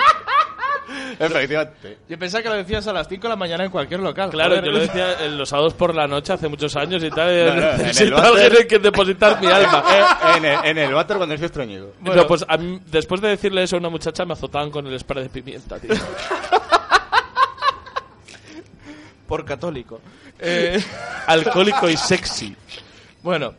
Efectivamente. 1.26 1.98
Yo 2.08 2.18
pensaba 2.18 2.42
que 2.44 2.50
lo 2.50 2.56
decías 2.56 2.88
a 2.88 2.94
las 2.94 3.08
5 3.08 3.22
de 3.24 3.30
la 3.30 3.36
mañana 3.36 3.66
en 3.66 3.72
cualquier 3.72 4.00
local. 4.00 4.30
Claro, 4.30 4.52
joder. 4.52 4.66
yo 4.66 4.72
lo 4.72 4.80
decía 4.80 5.26
en 5.26 5.38
los 5.38 5.50
sábados 5.50 5.74
por 5.74 5.94
la 5.94 6.08
noche 6.08 6.32
hace 6.34 6.48
muchos 6.48 6.76
años 6.78 7.04
y 7.04 7.10
tal. 7.10 7.28
No, 7.48 7.54
no, 7.56 7.62
en 7.62 7.64
el 7.72 7.78
necesito 7.78 8.16
váter- 8.16 8.26
alguien 8.44 8.62
en 8.62 8.68
que 8.68 8.80
depositar 8.80 9.42
mi 9.42 9.48
alma. 9.48 9.84
En, 10.38 10.46
el, 10.46 10.66
en 10.66 10.78
el 10.78 10.94
váter 10.94 11.18
cuando 11.18 11.36
estoy 11.36 11.48
estreñido. 11.48 11.92
Bueno, 12.00 12.26
pues 12.28 12.46
a 12.48 12.56
mí, 12.58 12.80
después 12.86 13.20
de 13.20 13.30
decirle 13.30 13.64
eso 13.64 13.76
a 13.76 13.80
una 13.80 13.90
muchacha 13.90 14.24
me 14.26 14.34
azotaban 14.34 14.72
con 14.72 14.86
el 14.88 14.98
spray 15.00 15.24
de 15.24 15.30
pimienta, 15.30 15.78
tío. 15.80 15.94
Por 19.28 19.46
católico. 19.46 20.02
Eh, 20.40 20.82
Alcohólico 21.28 21.90
y 21.90 21.98
sexy. 21.98 22.56
Bueno, 23.22 23.54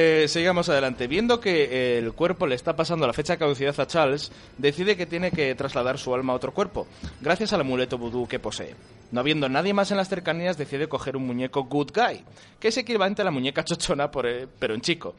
eh, 0.00 0.28
sigamos 0.28 0.68
adelante. 0.68 1.08
Viendo 1.08 1.40
que 1.40 1.98
el 1.98 2.12
cuerpo 2.12 2.46
le 2.46 2.54
está 2.54 2.76
pasando 2.76 3.04
la 3.04 3.12
fecha 3.12 3.32
de 3.32 3.38
caducidad 3.40 3.74
a 3.80 3.86
Charles, 3.88 4.30
decide 4.56 4.96
que 4.96 5.06
tiene 5.06 5.32
que 5.32 5.52
trasladar 5.56 5.98
su 5.98 6.14
alma 6.14 6.32
a 6.32 6.36
otro 6.36 6.54
cuerpo, 6.54 6.86
gracias 7.20 7.52
al 7.52 7.62
amuleto 7.62 7.98
vudú 7.98 8.28
que 8.28 8.38
posee. 8.38 8.76
No 9.10 9.18
habiendo 9.18 9.48
nadie 9.48 9.74
más 9.74 9.90
en 9.90 9.96
las 9.96 10.08
cercanías, 10.08 10.56
decide 10.56 10.88
coger 10.88 11.16
un 11.16 11.26
muñeco 11.26 11.64
Good 11.64 11.90
Guy, 11.92 12.22
que 12.60 12.68
es 12.68 12.76
equivalente 12.76 13.22
a 13.22 13.24
la 13.24 13.32
muñeca 13.32 13.64
chochona, 13.64 14.08
por, 14.08 14.28
eh, 14.28 14.46
pero 14.56 14.74
en 14.74 14.82
chico. 14.82 15.16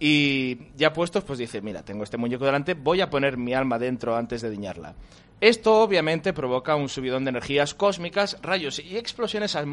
Y 0.00 0.72
ya 0.76 0.92
puestos, 0.92 1.22
pues 1.22 1.38
dice, 1.38 1.60
mira, 1.60 1.84
tengo 1.84 2.02
este 2.02 2.16
muñeco 2.16 2.44
delante, 2.46 2.74
voy 2.74 3.02
a 3.02 3.08
poner 3.08 3.36
mi 3.36 3.54
alma 3.54 3.78
dentro 3.78 4.16
antes 4.16 4.42
de 4.42 4.50
diñarla. 4.50 4.96
Esto 5.40 5.82
obviamente 5.82 6.32
provoca 6.32 6.74
un 6.74 6.88
subidón 6.88 7.22
de 7.24 7.30
energías 7.30 7.74
cósmicas, 7.74 8.38
rayos 8.42 8.80
y 8.80 8.96
explosiones 8.96 9.54
al 9.54 9.66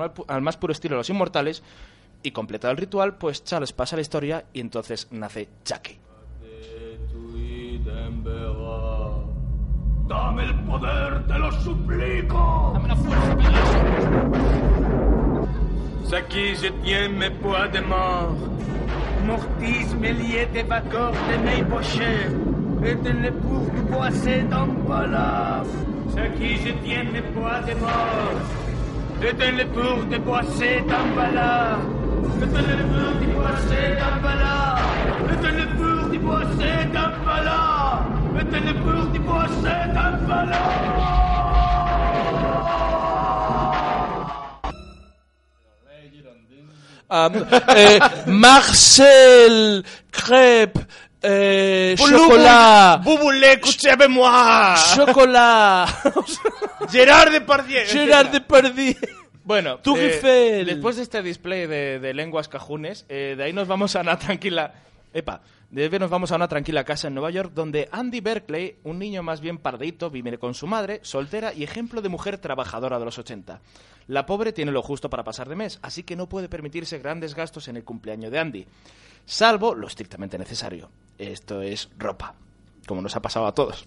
más 0.43 0.57
puro 0.57 0.73
estilo 0.73 0.93
de 0.93 0.99
los 0.99 1.09
inmortales, 1.09 1.63
y 2.23 2.31
completado 2.31 2.71
el 2.71 2.77
ritual, 2.77 3.15
pues 3.17 3.43
Charles 3.43 3.73
pasa 3.73 3.95
la 3.95 4.01
historia 4.01 4.45
y 4.53 4.61
entonces 4.61 5.07
nace 5.11 5.49
Chucky. 5.63 5.99
Dame 10.07 10.43
el 10.43 10.53
poder, 10.65 11.25
te 11.27 11.39
lo 11.39 11.51
suplico. 11.51 12.71
Dame 12.73 12.87
la 12.89 12.95
fuerza, 12.95 13.37
Ce 16.09 16.21
qui 16.27 16.55
je 16.55 16.69
tiens 16.83 17.09
mes 17.09 17.31
poids 17.31 17.69
de 17.69 17.79
mort. 17.81 18.35
Mortis 19.25 19.95
me 19.95 20.11
lié 20.11 20.45
des 20.53 20.63
vacances 20.63 21.17
de 21.29 21.37
mes 21.37 21.63
pochets. 21.63 22.29
Et 22.85 22.95
de 22.95 23.11
que 23.11 23.81
boisser 23.89 24.43
dans 24.43 24.67
palaf. 24.85 25.67
Ce 26.09 26.37
qui 26.37 26.57
je 26.57 26.73
tiens 26.83 27.05
mes 27.05 27.21
poids 27.33 27.61
de 27.61 27.73
mort. 27.75 28.62
Et 29.21 29.33
de 29.33 29.45
ne 29.57 29.63
pour 29.65 30.05
de 30.05 30.17
boisser 30.17 30.83
dans 30.87 31.07
palaf. 31.15 31.79
Et 32.41 32.45
de 32.45 32.61
ne 32.69 32.83
pour 32.91 33.11
de 33.21 33.25
boisser 33.33 33.85
dans 33.99 34.17
palaf. 34.21 34.81
Et 35.31 35.37
de 35.43 35.49
ne 35.59 35.65
pour 35.77 36.09
de 36.09 36.17
boisser 36.17 36.77
dans 36.93 37.13
palaf. 37.25 37.99
Et 38.39 38.43
de 38.43 38.59
ne 38.67 38.73
pour 38.83 39.05
de 39.13 39.19
boisser 39.19 39.81
dans 39.93 40.27
palaf. 40.27 41.13
Am, 47.09 47.33
eh, 47.75 47.99
Marcel, 48.27 49.83
crêpe, 50.11 50.79
eh, 51.23 51.95
chocolat, 51.97 53.01
avec 53.91 54.09
moi 54.09 54.75
chocolat, 54.95 55.87
Gerard 56.91 57.31
Depardieu. 57.31 57.85
Gerard 57.85 58.31
Depardieu. 58.31 58.95
Bueno, 59.43 59.79
eh, 59.97 60.63
después 60.65 60.95
de 60.95 61.03
este 61.03 61.21
display 61.21 61.67
de, 61.67 61.99
de 61.99 62.13
lenguas 62.13 62.47
cajunes, 62.47 63.05
eh, 63.09 63.35
de 63.37 63.43
ahí 63.43 63.53
nos 63.53 63.67
vamos 63.67 63.95
a 63.95 64.01
una 64.01 64.17
tranquila... 64.17 64.73
Epa, 65.13 65.41
de 65.69 65.83
ahí 65.83 65.99
nos 65.99 66.09
vamos 66.09 66.31
a 66.31 66.37
una 66.37 66.47
tranquila 66.47 66.83
casa 66.83 67.07
en 67.07 67.13
Nueva 67.13 67.29
York 67.29 67.51
donde 67.53 67.87
Andy 67.91 68.19
Berkeley, 68.19 68.77
un 68.83 68.97
niño 68.97 69.21
más 69.21 69.41
bien 69.41 69.59
pardito, 69.59 70.09
vive 70.09 70.39
con 70.39 70.53
su 70.53 70.65
madre, 70.65 71.01
soltera 71.03 71.53
y 71.53 71.63
ejemplo 71.63 72.01
de 72.01 72.09
mujer 72.09 72.37
trabajadora 72.39 72.97
de 72.97 73.05
los 73.05 73.19
80. 73.19 73.59
La 74.07 74.25
pobre 74.25 74.53
tiene 74.53 74.71
lo 74.71 74.81
justo 74.81 75.09
para 75.09 75.23
pasar 75.23 75.49
de 75.49 75.55
mes, 75.55 75.79
así 75.81 76.03
que 76.03 76.15
no 76.15 76.27
puede 76.27 76.49
permitirse 76.49 76.97
grandes 76.97 77.35
gastos 77.35 77.67
en 77.67 77.77
el 77.77 77.83
cumpleaños 77.83 78.31
de 78.31 78.39
Andy, 78.39 78.65
salvo 79.25 79.75
lo 79.75 79.87
estrictamente 79.87 80.37
necesario. 80.37 80.89
Esto 81.17 81.61
es 81.61 81.89
ropa, 81.97 82.35
como 82.87 83.01
nos 83.01 83.15
ha 83.15 83.21
pasado 83.21 83.45
a 83.45 83.53
todos. 83.53 83.85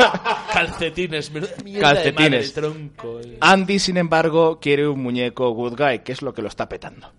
Calcetines, 0.52 1.30
mierda 1.32 1.48
de 1.48 1.80
Calcetines. 1.80 2.56
madre, 2.56 2.70
tronco. 2.70 3.20
eh. 3.20 3.38
Andy, 3.40 3.78
sin 3.78 3.96
embargo, 3.96 4.58
quiere 4.60 4.86
un 4.88 5.02
muñeco 5.02 5.50
good 5.52 5.76
guy, 5.76 6.00
que 6.00 6.12
es 6.12 6.22
lo 6.22 6.32
que 6.34 6.42
lo 6.42 6.48
está 6.48 6.68
petando. 6.68 7.10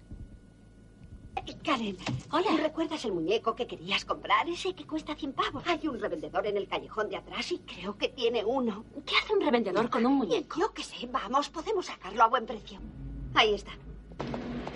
Karen, 1.63 1.97
hola. 2.31 2.51
¿Recuerdas 2.61 3.03
el 3.05 3.11
muñeco 3.11 3.55
que 3.55 3.65
querías 3.65 4.05
comprar? 4.05 4.47
Ese 4.47 4.73
que 4.75 4.85
cuesta 4.85 5.15
100 5.15 5.33
pavos. 5.33 5.63
Hay 5.65 5.87
un 5.87 5.99
revendedor 5.99 6.45
en 6.45 6.57
el 6.57 6.67
callejón 6.67 7.09
de 7.09 7.17
atrás 7.17 7.51
y 7.51 7.57
creo 7.59 7.97
que 7.97 8.09
tiene 8.09 8.45
uno. 8.45 8.85
¿Qué 9.05 9.15
hace 9.15 9.33
un 9.33 9.41
revendedor 9.41 9.89
con 9.89 10.05
un 10.05 10.13
muñeco? 10.15 10.59
Yo 10.59 10.71
qué 10.73 10.83
sé, 10.83 11.07
vamos, 11.11 11.49
podemos 11.49 11.87
sacarlo 11.87 12.23
a 12.23 12.27
buen 12.27 12.45
precio. 12.45 12.79
Ahí 13.33 13.55
está. 13.55 13.71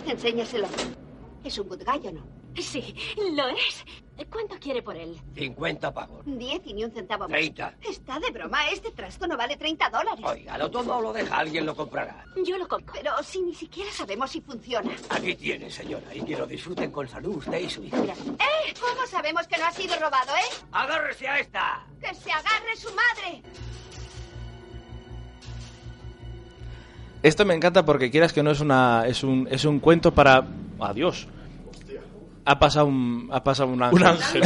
Enséñaselo. 0.08 0.68
¿Es 1.44 1.58
un 1.60 1.68
good 1.68 1.84
guy 1.86 2.08
o 2.08 2.12
no? 2.12 2.22
Sí, 2.62 2.96
lo 3.36 3.48
es. 3.50 3.86
¿Cuánto 4.30 4.56
quiere 4.60 4.82
por 4.82 4.96
él? 4.96 5.20
50 5.36 5.92
pavos. 5.94 6.22
Diez 6.26 6.62
y 6.66 6.74
ni 6.74 6.84
un 6.84 6.92
centavo 6.92 7.28
más. 7.28 7.32
30. 7.32 7.74
Está 7.82 8.20
de 8.20 8.30
broma. 8.30 8.70
Este 8.70 8.92
trasto 8.92 9.28
no 9.28 9.36
vale 9.36 9.58
30 9.58 9.90
dólares. 9.90 10.24
Oiga, 10.24 10.70
todo 10.70 11.02
lo 11.02 11.12
deja, 11.12 11.38
alguien 11.38 11.66
lo 11.66 11.76
comprará. 11.76 12.24
Yo 12.46 12.58
lo 12.58 12.68
compro. 12.68 12.94
Pero 12.94 13.12
si 13.24 13.42
ni 13.42 13.56
siquiera 13.56 13.92
sabemos 13.92 14.30
si 14.32 14.42
funciona. 14.42 14.92
Aquí 15.10 15.36
tiene, 15.36 15.70
señora, 15.70 16.14
y 16.14 16.22
que 16.22 16.38
lo 16.38 16.46
disfruten 16.46 16.92
con 16.92 17.08
salud 17.08 17.38
usted 17.38 17.60
y 17.60 17.70
su 17.70 17.84
hija. 17.84 17.98
¿Eh? 17.98 18.74
¿Cómo 18.80 19.08
sabemos 19.08 19.48
que 19.48 19.58
no 19.58 19.66
ha 19.66 19.72
sido 19.72 19.96
robado, 20.00 20.32
eh? 20.36 20.66
¡Agárrese 20.72 21.28
a 21.28 21.40
esta! 21.40 21.86
¡Que 22.00 22.14
se 22.14 22.32
agarre 22.32 22.76
su 22.76 22.90
madre! 22.90 23.42
Esto 27.24 27.46
me 27.46 27.54
encanta 27.54 27.86
porque 27.86 28.12
quieras 28.12 28.34
que 28.34 28.44
no 28.44 28.52
es 28.52 28.60
una 28.60 29.08
es 29.08 29.24
un, 29.24 29.48
es 29.50 29.64
un 29.66 29.80
cuento 29.80 30.14
para 30.14 30.46
adiós. 30.80 31.28
Ha 32.46 32.60
pasado 32.60 32.86
un 32.88 33.30
ha 33.32 33.44
pasado 33.44 33.70
un 33.70 33.82
ángel. 33.84 34.02
Un 34.02 34.08
ángel. 34.08 34.44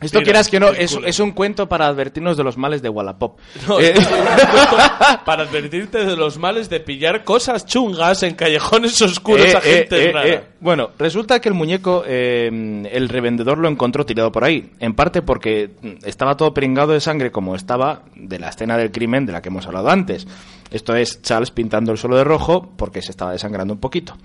Esto 0.00 0.18
Mira, 0.20 0.24
quieras 0.24 0.48
que 0.48 0.58
no 0.58 0.68
es, 0.68 0.98
es 1.04 1.20
un 1.20 1.32
cuento 1.32 1.68
para 1.68 1.86
advertirnos 1.86 2.38
de 2.38 2.42
los 2.42 2.56
males 2.56 2.80
de 2.80 2.88
Wallapop. 2.88 3.38
No, 3.68 3.78
Eh, 3.78 3.92
es 3.94 3.98
un 3.98 4.04
cuento 4.06 4.76
para 5.26 5.42
advertirte 5.42 5.98
de 6.06 6.16
los 6.16 6.38
males 6.38 6.70
de 6.70 6.80
pillar 6.80 7.22
cosas 7.22 7.66
chungas 7.66 8.22
en 8.22 8.34
callejones 8.34 9.00
oscuros 9.02 9.44
Eh, 9.44 9.56
a 9.58 9.60
gente 9.60 10.08
eh, 10.08 10.12
rara. 10.12 10.28
eh. 10.28 10.44
Bueno, 10.58 10.90
resulta 10.98 11.38
que 11.42 11.50
el 11.50 11.54
muñeco, 11.54 12.02
eh, 12.06 12.48
el 12.90 13.08
revendedor 13.10 13.58
lo 13.58 13.68
encontró 13.68 14.06
tirado 14.06 14.32
por 14.32 14.42
ahí. 14.42 14.70
En 14.80 14.94
parte 14.94 15.20
porque 15.20 15.72
estaba 16.02 16.34
todo 16.34 16.54
pringado 16.54 16.92
de 16.92 17.00
sangre 17.00 17.30
como 17.30 17.54
estaba 17.54 18.00
de 18.14 18.38
la 18.38 18.48
escena 18.48 18.78
del 18.78 18.90
crimen 18.92 19.26
de 19.26 19.32
la 19.32 19.42
que 19.42 19.50
hemos 19.50 19.66
hablado 19.66 19.90
antes. 19.90 20.26
Esto 20.70 20.96
es 20.96 21.20
Charles 21.20 21.50
pintando 21.50 21.92
el 21.92 21.98
suelo 21.98 22.16
de 22.16 22.24
rojo 22.24 22.72
porque 22.78 23.02
se 23.02 23.10
estaba 23.10 23.32
desangrando 23.32 23.74
un 23.74 23.80
poquito. 23.80 24.16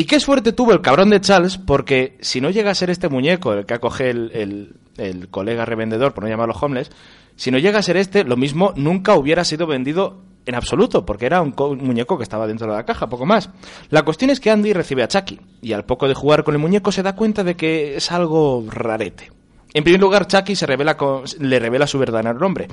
Y 0.00 0.04
qué 0.06 0.18
suerte 0.18 0.52
tuvo 0.54 0.72
el 0.72 0.80
cabrón 0.80 1.10
de 1.10 1.20
Charles 1.20 1.58
porque 1.58 2.16
si 2.22 2.40
no 2.40 2.48
llega 2.48 2.70
a 2.70 2.74
ser 2.74 2.88
este 2.88 3.10
muñeco 3.10 3.52
el 3.52 3.66
que 3.66 3.74
acoge 3.74 4.08
el, 4.08 4.72
el- 4.96 5.28
colega 5.28 5.66
revendedor, 5.66 6.14
por 6.14 6.24
no 6.24 6.30
llamarlo 6.30 6.54
homeless, 6.58 6.90
si 7.36 7.50
no 7.50 7.58
llega 7.58 7.80
a 7.80 7.82
ser 7.82 7.98
este, 7.98 8.24
lo 8.24 8.38
mismo 8.38 8.72
nunca 8.76 9.14
hubiera 9.14 9.44
sido 9.44 9.66
vendido 9.66 10.22
en 10.46 10.54
absoluto, 10.54 11.04
porque 11.04 11.26
era 11.26 11.42
un, 11.42 11.54
un 11.54 11.84
muñeco 11.84 12.16
que 12.16 12.22
estaba 12.22 12.46
dentro 12.46 12.66
de 12.66 12.76
la 12.78 12.86
caja, 12.86 13.10
poco 13.10 13.26
más. 13.26 13.50
La 13.90 14.00
cuestión 14.02 14.30
es 14.30 14.40
que 14.40 14.50
Andy 14.50 14.72
recibe 14.72 15.02
a 15.02 15.08
Chucky, 15.08 15.38
y 15.60 15.74
al 15.74 15.84
poco 15.84 16.08
de 16.08 16.14
jugar 16.14 16.44
con 16.44 16.54
el 16.54 16.60
muñeco 16.62 16.92
se 16.92 17.02
da 17.02 17.14
cuenta 17.14 17.44
de 17.44 17.56
que 17.56 17.96
es 17.96 18.10
algo 18.10 18.64
rarete. 18.70 19.30
En 19.74 19.84
primer 19.84 20.00
lugar, 20.00 20.26
Chucky 20.26 20.56
se 20.56 20.64
revela 20.64 20.96
con- 20.96 21.24
le 21.40 21.58
revela 21.58 21.86
su 21.86 21.98
verdadero 21.98 22.38
nombre, 22.38 22.68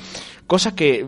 cosa 0.48 0.74
que 0.76 1.08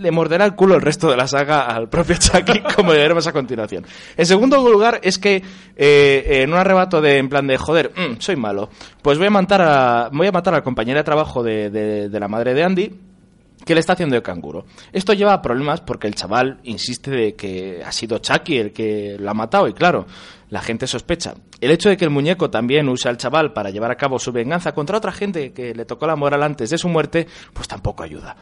le 0.00 0.10
morderá 0.10 0.44
el 0.44 0.54
culo 0.54 0.74
el 0.74 0.80
resto 0.82 1.10
de 1.10 1.16
la 1.16 1.26
saga 1.26 1.62
al 1.66 1.88
propio 1.88 2.16
Chucky, 2.18 2.60
como 2.76 2.90
veremos 2.92 3.26
a 3.26 3.32
continuación. 3.32 3.84
En 4.16 4.26
segundo 4.26 4.56
lugar, 4.68 5.00
es 5.02 5.18
que 5.18 5.42
eh, 5.76 6.40
en 6.42 6.52
un 6.52 6.58
arrebato 6.58 7.00
de, 7.00 7.18
en 7.18 7.28
plan 7.28 7.46
de, 7.46 7.56
joder, 7.56 7.92
mm, 7.94 8.20
soy 8.20 8.36
malo, 8.36 8.70
pues 9.02 9.18
voy 9.18 9.26
a 9.28 9.30
matar 9.30 9.60
a, 9.62 10.08
voy 10.12 10.26
a 10.26 10.32
matar 10.32 10.54
a 10.54 10.58
la 10.58 10.62
compañera 10.62 11.00
de 11.00 11.04
trabajo 11.04 11.42
de, 11.42 11.70
de- 11.70 12.20
la 12.20 12.28
madre 12.28 12.54
de 12.54 12.62
Andy, 12.64 12.90
que 13.64 13.74
le 13.74 13.80
está 13.80 13.92
haciendo 13.92 14.14
de 14.16 14.22
canguro. 14.22 14.64
Esto 14.92 15.12
lleva 15.12 15.34
a 15.34 15.42
problemas 15.42 15.80
porque 15.82 16.06
el 16.06 16.14
chaval 16.14 16.60
insiste 16.64 17.10
de 17.10 17.34
que 17.34 17.82
ha 17.84 17.92
sido 17.92 18.18
Chucky 18.18 18.56
el 18.56 18.72
que 18.72 19.16
lo 19.18 19.30
ha 19.30 19.34
matado 19.34 19.68
y 19.68 19.74
claro, 19.74 20.06
la 20.48 20.60
gente 20.62 20.86
sospecha. 20.86 21.34
El 21.60 21.70
hecho 21.70 21.90
de 21.90 21.96
que 21.98 22.04
el 22.04 22.10
muñeco 22.10 22.48
también 22.50 22.88
usa 22.88 23.10
al 23.10 23.18
chaval 23.18 23.52
para 23.52 23.68
llevar 23.70 23.90
a 23.90 23.96
cabo 23.96 24.18
su 24.18 24.32
venganza 24.32 24.72
contra 24.72 24.96
otra 24.96 25.12
gente 25.12 25.52
que 25.52 25.74
le 25.74 25.84
tocó 25.84 26.06
la 26.06 26.16
moral 26.16 26.42
antes 26.42 26.70
de 26.70 26.78
su 26.78 26.88
muerte, 26.88 27.26
pues 27.52 27.68
tampoco 27.68 28.02
ayuda. 28.02 28.34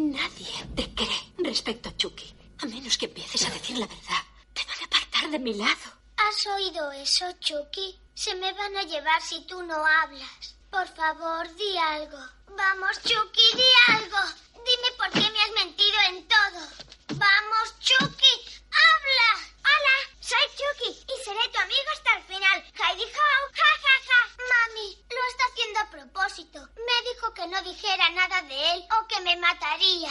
Nadie 0.00 0.64
te 0.74 0.94
cree 0.94 1.32
respecto 1.44 1.90
a 1.90 1.96
Chucky. 1.96 2.34
A 2.62 2.66
menos 2.66 2.96
que 2.96 3.04
empieces 3.04 3.46
a 3.46 3.50
decir 3.50 3.76
la 3.76 3.86
verdad. 3.86 4.22
Te 4.54 4.64
van 4.64 4.80
a 4.80 4.84
apartar 4.86 5.30
de 5.30 5.38
mi 5.38 5.52
lado. 5.52 5.86
¿Has 6.16 6.46
oído 6.46 6.90
eso, 6.92 7.26
Chucky? 7.38 8.00
Se 8.14 8.34
me 8.34 8.50
van 8.54 8.76
a 8.78 8.82
llevar 8.84 9.20
si 9.20 9.42
tú 9.46 9.62
no 9.62 9.74
hablas. 9.74 10.56
Por 10.70 10.88
favor, 10.88 11.54
di 11.54 11.76
algo. 11.76 12.18
Vamos, 12.56 12.96
Chucky, 13.02 13.46
di 13.54 13.94
algo. 13.94 14.22
Dime 14.54 14.90
por 14.96 15.10
qué 15.10 15.30
me 15.30 15.40
has 15.40 15.64
mentido 15.64 15.98
en 16.08 16.26
todo. 16.28 16.60
Vamos, 17.08 17.74
Chucky, 17.80 18.34
habla. 18.72 19.30
Hola, 19.70 19.96
soy 20.20 20.46
Chucky 20.58 20.90
y 21.12 21.24
seré 21.24 21.48
tu 21.52 21.58
amigo 21.58 21.90
hasta 21.92 22.16
el 22.16 22.24
final. 22.24 22.58
Heidi 22.74 23.04
Ho, 23.04 23.30
ja, 23.58 23.70
ja, 23.84 23.94
ja. 24.08 24.20
Mami, 24.50 24.96
lo 25.10 25.22
está 25.30 25.44
haciendo 25.50 25.80
a 25.80 25.90
propósito. 25.90 26.68
Me 26.76 27.10
dijo 27.10 27.34
que 27.34 27.46
no 27.48 27.62
dijera 27.62 28.10
nada 28.10 28.42
de 28.42 28.72
él 28.72 28.84
o 28.98 29.06
que 29.06 29.20
me 29.22 29.36
mataría. 29.36 30.10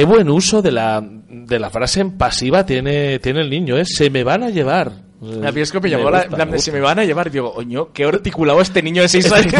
Qué 0.00 0.06
buen 0.06 0.30
uso 0.30 0.62
de 0.62 0.72
la, 0.72 1.02
de 1.02 1.58
la 1.58 1.68
frase 1.70 2.00
en 2.00 2.16
pasiva 2.16 2.64
tiene, 2.64 3.18
tiene 3.18 3.40
el 3.42 3.50
niño, 3.50 3.76
¿eh? 3.76 3.84
Se 3.84 4.08
me 4.08 4.24
van 4.24 4.42
a 4.42 4.48
llevar. 4.50 4.92
La 5.20 5.50
es 5.50 5.70
que 5.70 5.78
me 5.80 5.90
llamó 5.90 6.08
la, 6.10 6.22
gusta, 6.22 6.36
la- 6.38 6.46
me 6.46 6.58
se 6.58 6.72
me 6.72 6.80
van 6.80 6.98
a 6.98 7.04
llevar, 7.04 7.30
digo, 7.30 7.52
oño, 7.54 7.92
qué 7.92 8.04
articulado 8.04 8.62
este 8.62 8.82
niño 8.82 9.02
de 9.02 9.08
6 9.08 9.30
años. 9.32 9.54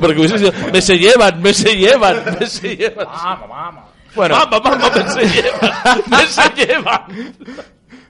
Porque 0.00 0.18
hubiese 0.18 0.38
sido, 0.38 0.52
me 0.72 0.82
se 0.82 0.98
llevan, 0.98 1.40
me 1.40 1.54
se 1.54 1.76
llevan, 1.76 2.16
me 2.40 2.46
se 2.48 2.76
llevan. 2.76 3.06
Bueno. 4.16 4.34
Mamá, 4.34 4.58
mamá, 4.58 4.90
me 4.96 5.08
se 5.08 5.20
llevan, 5.28 6.02
me 6.10 6.26
se 6.26 6.42
llevan. 6.66 7.02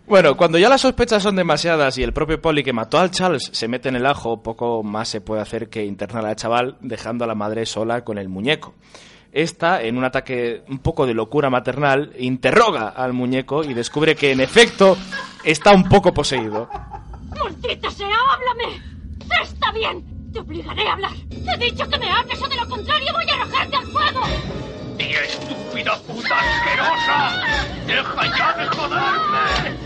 Bueno, 0.07 0.35
cuando 0.36 0.57
ya 0.57 0.70
las 0.70 0.81
sospechas 0.81 1.23
son 1.23 1.36
demasiadas 1.36 1.98
y 1.98 2.03
el 2.03 2.15
propio 2.15 2.40
Polly 2.40 2.62
que 2.65 2.73
mató 2.73 2.98
al 2.98 3.11
Charles 3.11 3.51
se 3.53 3.69
mete 3.69 3.90
en 3.90 3.97
el 3.97 4.07
ajo, 4.07 4.43
poco 4.43 4.82
más 4.82 5.09
se 5.09 5.20
puede 5.20 5.43
hacer 5.43 5.69
que 5.69 5.85
internar 5.85 6.24
al 6.24 6.36
chaval 6.36 6.78
dejando 6.81 7.24
a 7.24 7.28
la 7.28 7.35
madre 7.35 7.66
sola 7.66 8.03
con 8.05 8.16
el 8.16 8.31
muñeco. 8.31 8.74
Esta, 9.37 9.83
en 9.83 9.99
un 9.99 10.05
ataque 10.05 10.63
un 10.67 10.79
poco 10.79 11.07
de 11.07 11.13
locura 11.13 11.51
maternal, 11.51 12.15
interroga 12.19 12.89
al 12.89 13.13
muñeco 13.13 13.63
y 13.63 13.75
descubre 13.75 14.17
que 14.17 14.33
en 14.33 14.41
efecto 14.41 14.97
está 15.45 15.73
un 15.73 15.87
poco 15.91 16.15
poseído. 16.15 16.71
¡Maldita 17.39 17.91
sea, 17.91 18.17
háblame! 18.31 18.81
¡Está 19.43 19.73
bien! 19.73 20.33
¡Te 20.33 20.39
obligaré 20.41 20.89
a 20.89 20.95
hablar! 20.95 21.13
¡Te 21.29 21.53
he 21.53 21.71
dicho 21.71 21.87
que 21.87 21.99
me 21.99 22.11
hables 22.11 22.43
o 22.43 22.49
de 22.49 22.57
lo 22.57 22.67
contrario 22.67 23.13
voy 23.13 23.29
a 23.29 23.35
arrojarte 23.35 23.77
al 23.77 23.87
fuego! 23.89 24.21
¡Y 24.99 25.03
estúpida 25.03 25.99
puta 25.99 26.41
asquerosa! 26.41 27.45
¡Deja 27.87 28.39
ya 28.39 28.53
de 28.57 28.67
joderme! 28.69 29.77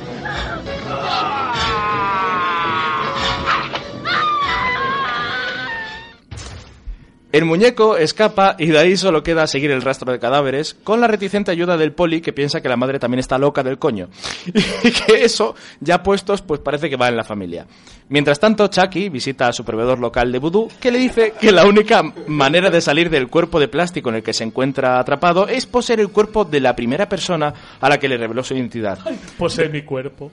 El 7.33 7.45
muñeco 7.45 7.97
escapa 7.97 8.57
y 8.59 8.67
de 8.67 8.79
ahí 8.79 8.97
solo 8.97 9.23
queda 9.23 9.47
seguir 9.47 9.71
el 9.71 9.83
rastro 9.83 10.11
de 10.11 10.19
cadáveres 10.19 10.75
con 10.83 11.01
la 11.01 11.07
reticente 11.07 11.53
ayuda 11.53 11.77
del 11.77 11.93
poli 11.93 12.21
que 12.21 12.33
piensa 12.33 12.61
que 12.61 12.69
la 12.69 12.77
madre 12.77 12.99
también 12.99 13.21
está 13.21 13.39
loca 13.39 13.63
del 13.63 13.79
coño. 13.79 14.09
Y 14.83 14.91
que 14.91 15.25
eso, 15.25 15.55
ya 15.81 16.03
puestos, 16.03 16.43
pues 16.43 16.61
parece 16.61 16.89
que 16.89 16.97
va 16.97 17.09
en 17.09 17.17
la 17.17 17.25
familia. 17.25 17.67
Mientras 18.09 18.41
tanto, 18.41 18.67
Chucky 18.67 19.09
visita 19.09 19.47
a 19.47 19.53
su 19.53 19.65
proveedor 19.65 20.01
local 20.01 20.33
de 20.33 20.39
vudú 20.39 20.69
que 20.81 20.91
le 20.91 20.99
dice 20.99 21.35
que 21.39 21.53
la 21.53 21.65
única 21.65 22.03
manera 22.27 22.71
de 22.71 22.81
salir 22.81 23.11
del 23.11 23.29
cuerpo 23.29 23.61
de 23.61 23.69
plástico 23.69 24.09
en 24.09 24.17
el 24.17 24.23
que 24.23 24.33
se 24.33 24.43
encuentra 24.43 24.99
atrapado 24.99 25.47
es 25.47 25.67
poseer 25.67 26.01
el 26.01 26.09
cuerpo 26.09 26.45
de 26.45 26.61
la 26.61 26.75
primera 26.75 27.09
persona 27.09 27.55
a 27.81 27.89
la 27.89 27.99
que 27.99 28.09
le 28.09 28.17
reveló 28.17 28.43
su 28.43 28.55
identidad. 28.55 28.99
Posee 29.39 29.69
mi 29.69 29.83
cuerpo. 29.83 30.33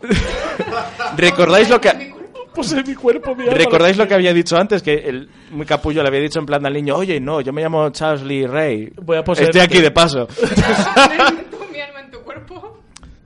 ¿Recordáis 1.18 1.70
lo 1.70 1.80
que... 1.80 2.17
Posee 2.58 2.84
mi 2.84 2.96
cuerpo, 2.96 3.36
mi 3.36 3.44
alma. 3.44 3.54
¿Recordáis 3.54 3.98
lo 3.98 4.08
que 4.08 4.16
había 4.16 4.34
dicho 4.34 4.58
antes? 4.58 4.82
Que 4.82 4.96
el 4.96 5.30
muy 5.52 5.66
capullo 5.66 6.02
le 6.02 6.08
había 6.08 6.22
dicho 6.22 6.40
en 6.40 6.46
plan 6.48 6.66
al 6.66 6.74
niño, 6.74 6.96
oye, 6.96 7.20
no, 7.20 7.40
yo 7.42 7.54
me 7.54 7.62
llamo 7.62 7.88
Charles 7.92 8.24
Lee 8.24 8.48
Ray. 8.48 8.92
Voy 8.96 9.18
a 9.18 9.24
poseer- 9.24 9.44
Estoy 9.50 9.62
aquí 9.62 9.80
de 9.80 9.92
paso. 9.92 10.28
Mi 11.72 11.80
alma 11.80 12.00
en 12.02 12.10
tu 12.12 12.20
cuerpo. 12.22 12.80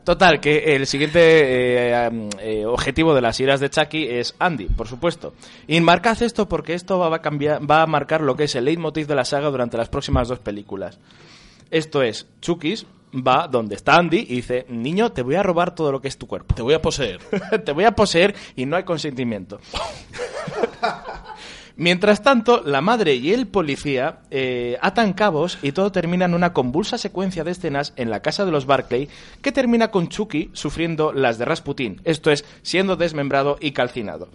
Total, 0.03 0.39
que 0.41 0.75
el 0.75 0.85
siguiente 0.85 1.19
eh, 1.21 2.29
eh, 2.39 2.65
objetivo 2.65 3.15
de 3.15 3.21
las 3.21 3.39
iras 3.39 3.59
de 3.61 3.69
Chucky 3.69 4.05
es 4.05 4.35
Andy, 4.39 4.65
por 4.65 4.87
supuesto. 4.87 5.33
Y 5.67 5.79
marcad 5.79 6.21
esto 6.21 6.49
porque 6.49 6.73
esto 6.73 6.99
va 6.99 7.15
a, 7.15 7.21
cambiar, 7.21 7.61
va 7.69 7.83
a 7.83 7.87
marcar 7.87 8.21
lo 8.21 8.35
que 8.35 8.43
es 8.43 8.55
el 8.55 8.65
leitmotiv 8.65 9.07
de 9.07 9.15
la 9.15 9.23
saga 9.23 9.49
durante 9.49 9.77
las 9.77 9.87
próximas 9.89 10.27
dos 10.27 10.39
películas. 10.39 10.99
Esto 11.69 12.01
es, 12.03 12.27
Chucky 12.41 12.75
va 13.15 13.47
donde 13.47 13.75
está 13.75 13.95
Andy 13.95 14.19
y 14.29 14.35
dice, 14.35 14.65
niño, 14.69 15.11
te 15.11 15.21
voy 15.21 15.35
a 15.35 15.43
robar 15.43 15.75
todo 15.75 15.91
lo 15.91 16.01
que 16.01 16.07
es 16.07 16.17
tu 16.17 16.27
cuerpo. 16.27 16.55
Te 16.55 16.61
voy 16.61 16.73
a 16.73 16.81
poseer. 16.81 17.19
te 17.65 17.71
voy 17.71 17.83
a 17.83 17.91
poseer 17.91 18.35
y 18.55 18.65
no 18.65 18.75
hay 18.75 18.83
consentimiento. 18.83 19.59
Mientras 21.77 22.21
tanto, 22.21 22.61
la 22.63 22.81
madre 22.81 23.15
y 23.15 23.33
el 23.33 23.47
policía 23.47 24.19
eh, 24.29 24.77
atan 24.81 25.13
cabos 25.13 25.57
y 25.61 25.71
todo 25.71 25.91
termina 25.91 26.25
en 26.25 26.33
una 26.33 26.53
convulsa 26.53 26.97
secuencia 26.97 27.43
de 27.43 27.51
escenas 27.51 27.93
en 27.95 28.09
la 28.09 28.21
casa 28.21 28.45
de 28.45 28.51
los 28.51 28.65
Barclay 28.65 29.09
que 29.41 29.51
termina 29.51 29.89
con 29.89 30.07
Chucky 30.09 30.51
sufriendo 30.53 31.11
las 31.13 31.37
de 31.37 31.45
Rasputin, 31.45 32.01
esto 32.03 32.29
es, 32.29 32.45
siendo 32.61 32.97
desmembrado 32.97 33.57
y 33.59 33.71
calcinado. 33.71 34.29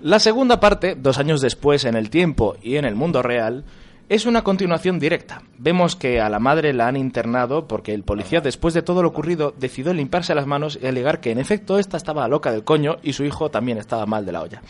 La 0.00 0.20
segunda 0.20 0.60
parte, 0.60 0.94
dos 0.94 1.18
años 1.18 1.40
después 1.40 1.84
en 1.84 1.96
el 1.96 2.08
tiempo 2.08 2.56
y 2.62 2.76
en 2.76 2.84
el 2.84 2.94
mundo 2.94 3.20
real, 3.20 3.64
es 4.08 4.26
una 4.26 4.42
continuación 4.42 5.00
directa. 5.00 5.42
Vemos 5.58 5.96
que 5.96 6.20
a 6.20 6.30
la 6.30 6.38
madre 6.38 6.72
la 6.72 6.86
han 6.86 6.96
internado 6.96 7.66
porque 7.66 7.94
el 7.94 8.04
policía, 8.04 8.40
después 8.40 8.74
de 8.74 8.82
todo 8.82 9.02
lo 9.02 9.08
ocurrido, 9.08 9.52
decidió 9.58 9.92
limpiarse 9.92 10.36
las 10.36 10.46
manos 10.46 10.78
y 10.80 10.86
alegar 10.86 11.20
que 11.20 11.32
en 11.32 11.38
efecto 11.38 11.80
esta 11.80 11.96
estaba 11.96 12.28
loca 12.28 12.52
del 12.52 12.62
coño 12.62 12.98
y 13.02 13.12
su 13.12 13.24
hijo 13.24 13.50
también 13.50 13.76
estaba 13.76 14.06
mal 14.06 14.24
de 14.24 14.32
la 14.32 14.42
olla. 14.42 14.62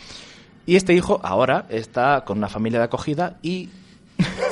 Y 0.65 0.75
este 0.75 0.93
hijo 0.93 1.21
ahora 1.23 1.67
está 1.69 2.25
con 2.25 2.39
una 2.39 2.49
familia 2.49 2.79
de 2.79 2.85
acogida 2.85 3.37
y 3.43 3.69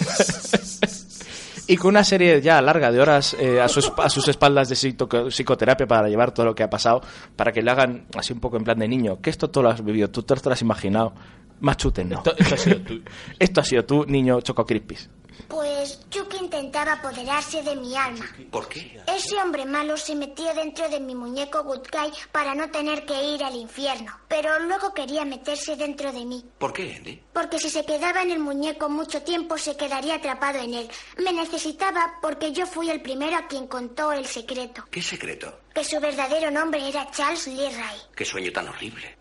y 1.67 1.75
con 1.77 1.89
una 1.89 2.03
serie 2.03 2.41
ya 2.41 2.61
larga 2.61 2.91
de 2.91 2.99
horas 2.99 3.35
eh, 3.39 3.59
a, 3.61 3.67
sus, 3.67 3.91
a 3.97 4.09
sus 4.09 4.27
espaldas 4.27 4.69
de 4.69 4.75
psico- 4.75 5.29
psicoterapia 5.29 5.85
para 5.87 6.07
llevar 6.09 6.31
todo 6.33 6.45
lo 6.45 6.55
que 6.55 6.63
ha 6.63 6.69
pasado, 6.69 7.01
para 7.35 7.51
que 7.51 7.61
le 7.61 7.69
hagan 7.71 8.05
así 8.17 8.33
un 8.33 8.39
poco 8.39 8.57
en 8.57 8.63
plan 8.63 8.79
de 8.79 8.87
niño, 8.87 9.19
que 9.21 9.29
esto 9.29 9.49
todo 9.49 9.63
lo 9.63 9.69
has 9.69 9.83
vivido, 9.83 10.09
tú 10.09 10.23
todo 10.23 10.39
lo 10.45 10.51
has 10.53 10.61
imaginado. 10.61 11.13
Más 11.59 11.75
chute, 11.77 12.05
no. 12.05 12.17
Esto, 12.17 12.35
esto 12.37 12.53
ha 12.53 12.57
sido 12.57 12.81
tú. 12.81 13.01
Esto 13.39 13.61
ha 13.61 13.63
sido 13.63 13.85
tú, 13.85 14.05
niño 14.07 14.41
Choco 14.41 14.63
Crispis. 14.65 15.09
Pues 15.47 15.99
Chucky 16.09 16.37
intentaba 16.37 16.93
apoderarse 16.93 17.63
de 17.63 17.75
mi 17.75 17.95
alma. 17.95 18.25
¿Por 18.51 18.67
qué? 18.67 19.01
Ese 19.07 19.35
hombre 19.37 19.65
malo 19.65 19.97
se 19.97 20.15
metió 20.15 20.53
dentro 20.53 20.89
de 20.89 20.99
mi 20.99 21.15
muñeco 21.15 21.63
Good 21.63 21.87
Guy 21.91 22.11
para 22.31 22.53
no 22.55 22.69
tener 22.69 23.05
que 23.05 23.23
ir 23.23 23.43
al 23.43 23.55
infierno. 23.55 24.19
Pero 24.27 24.59
luego 24.59 24.93
quería 24.93 25.25
meterse 25.25 25.75
dentro 25.75 26.11
de 26.11 26.25
mí. 26.25 26.45
¿Por 26.57 26.73
qué, 26.73 26.95
Andy? 26.95 27.21
Porque 27.33 27.59
si 27.59 27.69
se 27.69 27.85
quedaba 27.85 28.21
en 28.21 28.31
el 28.31 28.39
muñeco 28.39 28.89
mucho 28.89 29.21
tiempo 29.21 29.57
se 29.57 29.77
quedaría 29.77 30.15
atrapado 30.15 30.59
en 30.59 30.73
él. 30.73 30.89
Me 31.17 31.31
necesitaba 31.33 32.15
porque 32.21 32.51
yo 32.51 32.65
fui 32.65 32.89
el 32.89 33.01
primero 33.01 33.37
a 33.37 33.47
quien 33.47 33.67
contó 33.67 34.11
el 34.11 34.25
secreto. 34.25 34.85
¿Qué 34.91 35.01
secreto? 35.01 35.61
Que 35.73 35.83
su 35.83 35.99
verdadero 35.99 36.51
nombre 36.51 36.87
era 36.87 37.09
Charles 37.11 37.47
Lee 37.47 37.69
Ray. 37.69 37.97
Qué 38.15 38.25
sueño 38.25 38.51
tan 38.51 38.67
horrible. 38.67 39.17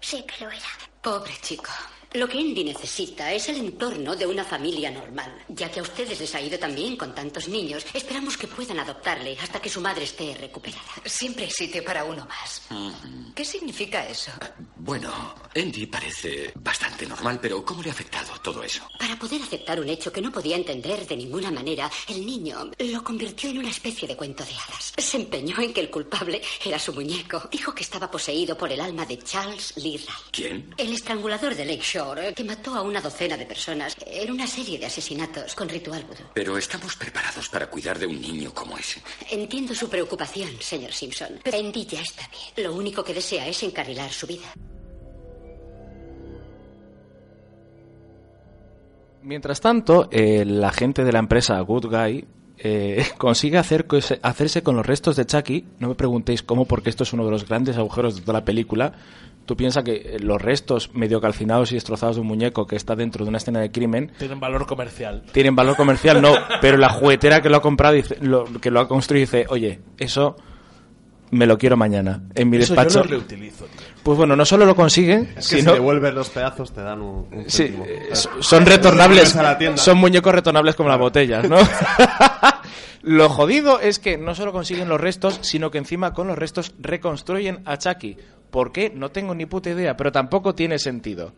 Sí 0.00 0.24
que 0.24 0.44
lo 0.44 0.50
era. 0.50 0.68
Pobre 1.00 1.32
chico. 1.40 1.70
Lo 2.14 2.28
que 2.28 2.38
Andy 2.38 2.62
necesita 2.62 3.32
es 3.32 3.48
el 3.48 3.56
entorno 3.56 4.14
de 4.14 4.26
una 4.26 4.44
familia 4.44 4.90
normal. 4.90 5.34
Ya 5.48 5.70
que 5.70 5.80
a 5.80 5.82
ustedes 5.82 6.20
les 6.20 6.34
ha 6.34 6.42
ido 6.42 6.58
tan 6.58 6.74
bien 6.74 6.96
con 6.96 7.14
tantos 7.14 7.48
niños, 7.48 7.86
esperamos 7.94 8.36
que 8.36 8.46
puedan 8.46 8.78
adoptarle 8.78 9.36
hasta 9.40 9.60
que 9.60 9.70
su 9.70 9.80
madre 9.80 10.04
esté 10.04 10.34
recuperada. 10.34 10.82
Siempre 11.06 11.44
hay 11.44 11.50
sitio 11.50 11.82
para 11.82 12.04
uno 12.04 12.26
más. 12.26 12.62
¿Qué 13.34 13.44
significa 13.44 14.06
eso? 14.06 14.30
Bueno, 14.76 15.10
Andy 15.56 15.86
parece 15.86 16.52
bastante 16.56 17.06
normal, 17.06 17.38
pero 17.40 17.64
¿cómo 17.64 17.82
le 17.82 17.88
ha 17.88 17.92
afectado 17.92 18.38
todo 18.42 18.62
eso? 18.62 18.86
Para 18.98 19.18
poder 19.18 19.40
aceptar 19.40 19.80
un 19.80 19.88
hecho 19.88 20.12
que 20.12 20.20
no 20.20 20.30
podía 20.30 20.56
entender 20.56 21.06
de 21.06 21.16
ninguna 21.16 21.50
manera, 21.50 21.90
el 22.08 22.26
niño 22.26 22.70
lo 22.78 23.02
convirtió 23.02 23.48
en 23.48 23.58
una 23.58 23.70
especie 23.70 24.06
de 24.06 24.16
cuento 24.16 24.44
de 24.44 24.52
hadas. 24.52 24.92
Se 24.98 25.16
empeñó 25.16 25.58
en 25.60 25.72
que 25.72 25.80
el 25.80 25.90
culpable 25.90 26.42
era 26.62 26.78
su 26.78 26.92
muñeco. 26.92 27.48
Dijo 27.50 27.74
que 27.74 27.84
estaba 27.84 28.10
poseído 28.10 28.56
por 28.58 28.70
el 28.70 28.80
alma 28.80 29.06
de 29.06 29.18
Charles 29.18 29.74
Lee 29.76 29.96
Ray. 29.96 30.16
¿Quién? 30.30 30.74
El 30.76 30.92
estrangulador 30.92 31.54
de 31.54 31.64
Lakeshore, 32.02 32.34
que 32.34 32.44
mató 32.44 32.74
a 32.74 32.82
una 32.82 33.00
docena 33.00 33.36
de 33.36 33.46
personas 33.46 33.96
en 34.06 34.30
una 34.30 34.46
serie 34.46 34.78
de 34.78 34.86
asesinatos 34.86 35.54
con 35.54 35.68
ritual 35.68 36.02
vudú. 36.04 36.24
Pero 36.34 36.56
estamos 36.56 36.96
preparados 36.96 37.48
para 37.48 37.68
cuidar 37.68 37.98
de 37.98 38.06
un 38.06 38.20
niño 38.20 38.52
como 38.52 38.76
ese. 38.76 39.00
Entiendo 39.30 39.74
su 39.74 39.88
preocupación, 39.88 40.50
señor 40.60 40.92
Simpson. 40.92 41.40
Pero 41.42 41.58
Andy 41.58 41.86
ya 41.86 42.00
está 42.00 42.28
bien. 42.28 42.66
Lo 42.66 42.74
único 42.74 43.04
que 43.04 43.14
desea 43.14 43.46
es 43.46 43.62
encarrilar 43.62 44.10
su 44.10 44.26
vida. 44.26 44.52
Mientras 49.22 49.60
tanto, 49.60 50.08
eh, 50.10 50.44
la 50.44 50.72
gente 50.72 51.04
de 51.04 51.12
la 51.12 51.20
empresa 51.20 51.60
Good 51.60 51.86
Guy 51.86 52.26
eh, 52.58 53.04
consigue 53.18 53.58
hacer, 53.58 53.86
hacerse 54.22 54.62
con 54.62 54.76
los 54.76 54.84
restos 54.84 55.16
de 55.16 55.26
Chucky. 55.26 55.66
No 55.78 55.88
me 55.88 55.94
preguntéis 55.94 56.42
cómo, 56.42 56.64
porque 56.64 56.90
esto 56.90 57.04
es 57.04 57.12
uno 57.12 57.24
de 57.24 57.30
los 57.30 57.46
grandes 57.48 57.76
agujeros 57.76 58.16
de 58.16 58.22
toda 58.22 58.40
la 58.40 58.44
película. 58.44 58.92
Tú 59.44 59.56
piensas 59.56 59.82
que 59.84 59.92
eh, 59.94 60.16
los 60.20 60.40
restos 60.40 60.90
medio 60.94 61.20
calcinados 61.20 61.72
y 61.72 61.74
destrozados 61.74 62.16
de 62.16 62.22
un 62.22 62.28
muñeco 62.28 62.66
que 62.66 62.76
está 62.76 62.94
dentro 62.94 63.24
de 63.24 63.28
una 63.28 63.38
escena 63.38 63.58
de 63.60 63.70
crimen 63.72 64.12
Tienen 64.18 64.38
valor 64.40 64.66
comercial. 64.66 65.24
tienen 65.32 65.56
valor 65.56 65.76
comercial, 65.76 66.22
no. 66.22 66.34
Pero 66.60 66.76
la 66.76 66.88
juguetera 66.90 67.42
que 67.42 67.48
lo 67.50 67.56
ha 67.56 67.62
comprado, 67.62 67.94
dice, 67.94 68.16
lo, 68.20 68.44
que 68.44 68.70
lo 68.70 68.80
ha 68.80 68.86
construido, 68.88 69.22
dice, 69.26 69.46
oye, 69.48 69.80
eso 69.98 70.36
me 71.32 71.46
lo 71.46 71.56
quiero 71.58 71.76
mañana 71.76 72.22
en 72.34 72.50
mi 72.50 72.58
Eso 72.58 72.74
despacho. 72.74 72.98
yo 73.02 73.04
lo 73.04 73.10
reutilizo, 73.18 73.64
tío. 73.64 73.86
Pues 74.02 74.18
bueno, 74.18 74.36
no 74.36 74.44
solo 74.44 74.64
lo 74.66 74.74
consiguen, 74.76 75.32
Es 75.36 75.48
que 75.48 75.56
sino 75.58 75.70
si 75.72 75.76
devuelves 75.78 76.12
los 76.14 76.28
pedazos 76.28 76.72
te 76.72 76.82
dan 76.82 77.00
un, 77.00 77.26
un 77.32 77.44
Sí, 77.48 77.62
eh, 77.86 78.10
so- 78.12 78.30
son 78.42 78.66
retornables. 78.66 79.34
Son 79.76 79.96
muñecos 79.98 80.32
retornables 80.34 80.74
como 80.76 80.88
las 80.90 80.98
botellas, 80.98 81.48
¿no? 81.48 81.56
Lo 83.02 83.28
jodido 83.28 83.80
es 83.80 83.98
que 83.98 84.16
no 84.16 84.34
solo 84.34 84.52
consiguen 84.52 84.88
los 84.88 85.00
restos, 85.00 85.38
sino 85.42 85.70
que 85.72 85.78
encima 85.78 86.12
con 86.14 86.28
los 86.28 86.38
restos 86.38 86.72
reconstruyen 86.78 87.60
a 87.64 87.76
Chucky. 87.76 88.16
¿Por 88.52 88.70
qué? 88.70 88.90
No 88.94 89.10
tengo 89.10 89.34
ni 89.34 89.46
puta 89.46 89.70
idea, 89.70 89.96
pero 89.96 90.12
tampoco 90.12 90.54
tiene 90.54 90.78
sentido. 90.78 91.32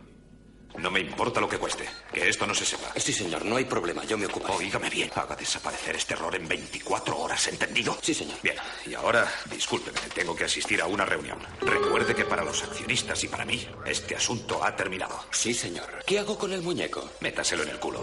No 0.79 0.91
me 0.91 0.99
importa 0.99 1.41
lo 1.41 1.49
que 1.49 1.59
cueste. 1.59 1.85
Que 2.13 2.29
esto 2.29 2.45
no 2.45 2.53
se 2.53 2.65
sepa. 2.65 2.93
Sí, 2.97 3.13
señor, 3.13 3.45
no 3.45 3.55
hay 3.55 3.67
problema, 3.67 4.05
yo 4.05 4.19
me 4.19 4.27
ocupo. 4.27 4.53
Oígame 4.55 4.91
bien. 4.91 5.09
Haga 5.15 5.37
desaparecer 5.37 5.95
este 5.95 6.15
error 6.15 6.35
en 6.35 6.49
24 6.49 7.17
horas, 7.17 7.47
¿entendido? 7.47 7.97
Sí, 8.03 8.13
señor. 8.15 8.37
Bien, 8.43 8.57
y 8.85 8.95
ahora, 8.95 9.31
discúlpeme, 9.49 10.01
tengo 10.13 10.35
que 10.35 10.43
asistir 10.43 10.83
a 10.83 10.87
una 10.87 11.05
reunión. 11.05 11.39
Recuerde 11.61 12.17
que 12.17 12.25
para 12.25 12.43
los 12.43 12.65
accionistas 12.65 13.23
y 13.23 13.29
para 13.29 13.45
mí, 13.45 13.65
este 13.87 14.17
asunto 14.17 14.65
ha 14.65 14.75
terminado. 14.75 15.15
Sí, 15.31 15.55
señor. 15.55 15.87
¿Qué 16.05 16.19
hago 16.19 16.37
con 16.37 16.53
el 16.53 16.63
muñeco? 16.63 17.09
Métaselo 17.21 17.63
en 17.63 17.69
el 17.69 17.79
culo. 17.79 18.03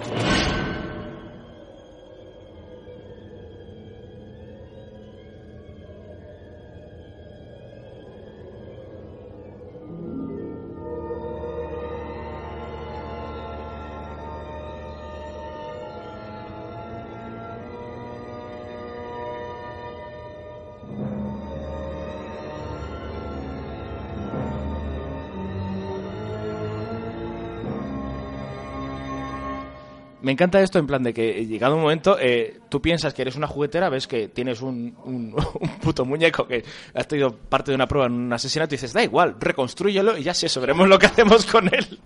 Me 30.22 30.32
encanta 30.32 30.62
esto 30.62 30.78
en 30.78 30.88
plan 30.88 31.02
de 31.02 31.14
que 31.14 31.40
eh, 31.40 31.46
llegado 31.46 31.76
un 31.76 31.82
momento 31.82 32.18
eh, 32.20 32.60
tú 32.70 32.82
piensas 32.82 33.14
que 33.14 33.24
eres 33.24 33.36
una 33.36 33.48
juguetera, 33.48 33.90
ves 33.90 34.08
que 34.08 34.28
tienes 34.28 34.62
un, 34.62 34.96
un, 35.04 35.36
un 35.60 35.70
puto 35.80 36.06
muñeco 36.06 36.48
que 36.48 36.64
has 36.94 37.08
tenido 37.08 37.36
parte 37.36 37.72
de 37.72 37.76
una 37.76 37.88
prueba 37.88 38.08
en 38.08 38.14
un 38.14 38.34
asesinato 38.34 38.76
y 38.76 38.78
dices, 38.78 38.94
da 38.94 39.04
igual, 39.04 39.36
reconstrúyelo 39.40 40.18
y 40.18 40.24
ya 40.24 40.34
sé, 40.34 40.48
veremos 40.60 40.88
lo 40.90 41.00
que 41.00 41.08
hacemos 41.08 41.46
con 41.46 41.68
él. 41.74 42.00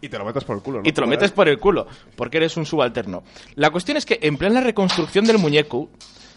Y 0.00 0.08
te 0.08 0.18
lo 0.18 0.24
metes 0.24 0.44
por 0.44 0.56
el 0.56 0.62
culo, 0.62 0.78
¿no? 0.82 0.88
Y 0.88 0.92
te 0.92 1.00
lo 1.00 1.06
metes 1.06 1.32
por 1.32 1.48
el 1.48 1.58
culo, 1.58 1.86
porque 2.16 2.36
eres 2.36 2.56
un 2.56 2.66
subalterno. 2.66 3.24
La 3.54 3.70
cuestión 3.70 3.96
es 3.96 4.04
que 4.04 4.18
en 4.22 4.36
plena 4.36 4.60
reconstrucción 4.60 5.24
del 5.24 5.38
muñeco, 5.38 5.88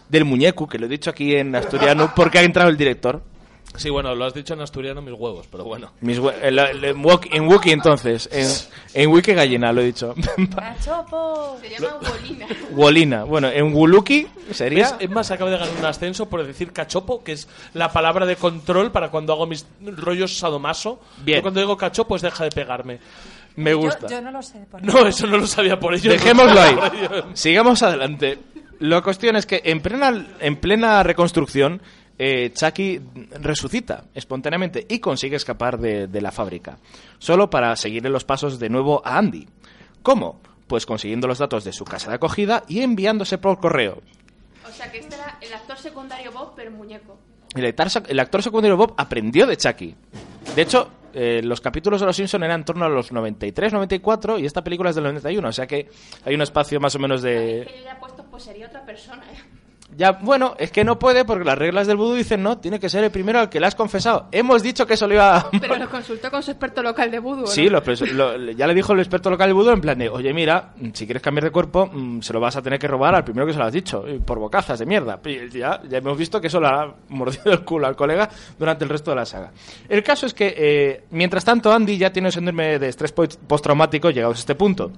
del 0.08 0.24
muñeco, 0.24 0.66
que 0.66 0.78
lo 0.78 0.86
he 0.86 0.88
dicho 0.88 1.10
aquí 1.10 1.34
en 1.34 1.54
asturiano 1.54 2.12
porque 2.16 2.38
ha 2.38 2.42
entrado 2.42 2.70
el 2.70 2.76
director, 2.76 3.22
Sí, 3.78 3.88
bueno, 3.90 4.14
lo 4.14 4.24
has 4.26 4.34
dicho 4.34 4.54
en 4.54 4.60
asturiano 4.60 5.00
mis 5.00 5.14
huevos, 5.14 5.46
pero 5.50 5.64
bueno. 5.64 5.92
mis 6.00 6.18
hue- 6.20 6.34
en, 6.42 6.56
la- 6.56 6.70
en 6.70 7.02
wok- 7.02 7.28
en 7.32 7.48
Wookiee 7.48 7.72
entonces, 7.72 8.28
en, 8.30 8.46
en 9.02 9.10
Wiki 9.10 9.32
gallina 9.32 9.72
lo 9.72 9.80
he 9.80 9.84
dicho. 9.86 10.14
¡Cachopo! 10.54 11.58
Se 11.62 11.68
llama 11.70 11.96
Wolina. 12.02 12.46
Wolina, 12.72 13.24
bueno, 13.24 13.48
en 13.48 13.72
Wuluki 13.74 14.26
sería... 14.52 14.84
¿Ves? 14.92 14.94
Es 15.00 15.10
más, 15.10 15.30
acabo 15.30 15.50
de 15.50 15.58
ganar 15.58 15.74
un 15.78 15.84
ascenso 15.84 16.28
por 16.28 16.44
decir 16.46 16.72
cachopo, 16.72 17.22
que 17.22 17.32
es 17.32 17.48
la 17.74 17.90
palabra 17.92 18.26
de 18.26 18.36
control 18.36 18.90
para 18.92 19.10
cuando 19.10 19.32
hago 19.32 19.46
mis 19.46 19.64
rollos 19.80 20.36
sadomaso. 20.38 21.00
Bien. 21.24 21.38
Yo 21.38 21.42
cuando 21.42 21.60
digo 21.60 21.76
cachopo, 21.76 22.08
pues 22.08 22.22
deja 22.22 22.44
de 22.44 22.50
pegarme. 22.50 22.98
Me 23.56 23.74
gusta. 23.74 24.06
Yo, 24.08 24.16
yo 24.16 24.20
no 24.22 24.30
lo 24.30 24.42
sé. 24.42 24.58
por 24.70 24.82
No, 24.82 25.06
eso 25.06 25.26
no 25.26 25.38
lo 25.38 25.46
sabía 25.46 25.78
por 25.80 25.94
ello. 25.94 26.10
Dejémoslo 26.10 26.60
ahí. 26.60 26.74
Por 26.74 26.94
ello. 26.94 27.24
Sigamos 27.34 27.82
adelante. 27.82 28.38
La 28.80 29.00
cuestión 29.02 29.34
es 29.34 29.44
que 29.46 29.60
en 29.64 29.80
plena, 29.80 30.26
en 30.38 30.56
plena 30.56 31.02
reconstrucción, 31.02 31.82
eh, 32.18 32.52
Chucky 32.52 33.00
resucita 33.40 34.04
espontáneamente 34.14 34.84
y 34.88 34.98
consigue 34.98 35.36
escapar 35.36 35.78
de, 35.78 36.08
de 36.08 36.20
la 36.20 36.32
fábrica. 36.32 36.78
Solo 37.18 37.48
para 37.48 37.74
seguirle 37.76 38.10
los 38.10 38.24
pasos 38.24 38.58
de 38.58 38.68
nuevo 38.68 39.00
a 39.04 39.18
Andy. 39.18 39.46
¿Cómo? 40.02 40.40
Pues 40.66 40.84
consiguiendo 40.84 41.28
los 41.28 41.38
datos 41.38 41.64
de 41.64 41.72
su 41.72 41.84
casa 41.84 42.10
de 42.10 42.16
acogida 42.16 42.64
y 42.68 42.80
enviándose 42.80 43.38
por 43.38 43.58
correo. 43.60 44.02
O 44.68 44.72
sea 44.72 44.90
que 44.90 44.98
este 44.98 45.14
era 45.14 45.38
el 45.40 45.52
actor 45.52 45.78
secundario 45.78 46.32
Bob, 46.32 46.52
pero 46.54 46.70
muñeco. 46.70 47.18
El 47.54 47.64
actor, 47.64 48.02
el 48.08 48.20
actor 48.20 48.42
secundario 48.42 48.76
Bob 48.76 48.94
aprendió 48.96 49.46
de 49.46 49.56
Chucky. 49.56 49.94
De 50.54 50.62
hecho, 50.62 50.90
eh, 51.14 51.40
los 51.42 51.60
capítulos 51.60 52.00
de 52.00 52.06
Los 52.06 52.16
Simpson 52.16 52.42
eran 52.42 52.60
en 52.60 52.64
torno 52.64 52.84
a 52.84 52.88
los 52.88 53.10
93, 53.12 53.72
94 53.72 54.38
y 54.38 54.46
esta 54.46 54.62
película 54.62 54.90
es 54.90 54.96
del 54.96 55.04
91, 55.04 55.48
o 55.48 55.52
sea 55.52 55.66
que 55.66 55.88
hay 56.24 56.34
un 56.34 56.42
espacio 56.42 56.80
más 56.80 56.94
o 56.94 56.98
menos 56.98 57.22
de... 57.22 57.64
Que 57.66 57.78
yo 57.78 57.84
ya 57.84 57.92
he 57.92 57.96
puesto, 57.96 58.24
pues 58.30 58.42
sería 58.42 58.66
otra 58.66 58.84
persona. 58.84 59.24
¿eh? 59.32 59.57
Ya, 59.96 60.12
bueno, 60.12 60.54
es 60.58 60.70
que 60.70 60.84
no 60.84 60.98
puede 60.98 61.24
porque 61.24 61.44
las 61.44 61.58
reglas 61.58 61.86
del 61.88 61.96
vudú 61.96 62.14
dicen 62.14 62.42
no, 62.42 62.58
tiene 62.58 62.78
que 62.78 62.88
ser 62.88 63.02
el 63.02 63.10
primero 63.10 63.40
al 63.40 63.48
que 63.48 63.58
le 63.58 63.66
has 63.66 63.74
confesado. 63.74 64.26
Hemos 64.30 64.62
dicho 64.62 64.86
que 64.86 64.94
eso 64.94 65.08
lo 65.08 65.14
iba 65.14 65.36
a... 65.38 65.50
Pero 65.50 65.76
lo 65.76 65.88
consultó 65.90 66.30
con 66.30 66.42
su 66.42 66.50
experto 66.52 66.82
local 66.82 67.10
de 67.10 67.18
vudú. 67.18 67.44
¿o 67.44 67.46
Sí, 67.48 67.68
lo 67.68 67.82
lo- 68.12 68.52
ya 68.52 68.66
le 68.66 68.74
dijo 68.74 68.92
el 68.92 69.00
experto 69.00 69.28
local 69.30 69.48
del 69.48 69.54
vudú 69.54 69.70
en 69.70 69.80
plan 69.80 69.98
de, 69.98 70.08
oye, 70.08 70.32
mira, 70.32 70.72
si 70.92 71.04
quieres 71.06 71.22
cambiar 71.22 71.44
de 71.44 71.50
cuerpo, 71.50 71.86
mm, 71.92 72.20
se 72.20 72.32
lo 72.32 72.38
vas 72.38 72.54
a 72.56 72.62
tener 72.62 72.78
que 72.78 72.86
robar 72.86 73.14
al 73.14 73.24
primero 73.24 73.46
que 73.46 73.52
se 73.54 73.58
lo 73.58 73.64
has 73.64 73.72
dicho, 73.72 74.04
por 74.24 74.38
bocazas 74.38 74.78
de 74.78 74.86
mierda. 74.86 75.18
Y 75.24 75.48
ya, 75.58 75.80
ya 75.88 75.98
hemos 75.98 76.16
visto 76.16 76.40
que 76.40 76.46
eso 76.46 76.60
le 76.60 76.68
ha 76.68 76.94
mordido 77.08 77.50
el 77.52 77.64
culo 77.64 77.86
al 77.88 77.96
colega 77.96 78.28
durante 78.58 78.84
el 78.84 78.90
resto 78.90 79.10
de 79.10 79.16
la 79.16 79.26
saga. 79.26 79.50
El 79.88 80.02
caso 80.04 80.26
es 80.26 80.34
que, 80.34 80.54
eh, 80.56 81.04
mientras 81.10 81.44
tanto, 81.44 81.72
Andy 81.72 81.96
ya 81.98 82.12
tiene 82.12 82.28
un 82.28 82.32
síndrome 82.32 82.78
de 82.78 82.88
estrés 82.88 83.10
post- 83.12 83.40
postraumático 83.48 84.10
llegados 84.10 84.36
a 84.36 84.40
este 84.40 84.54
punto. 84.54 84.92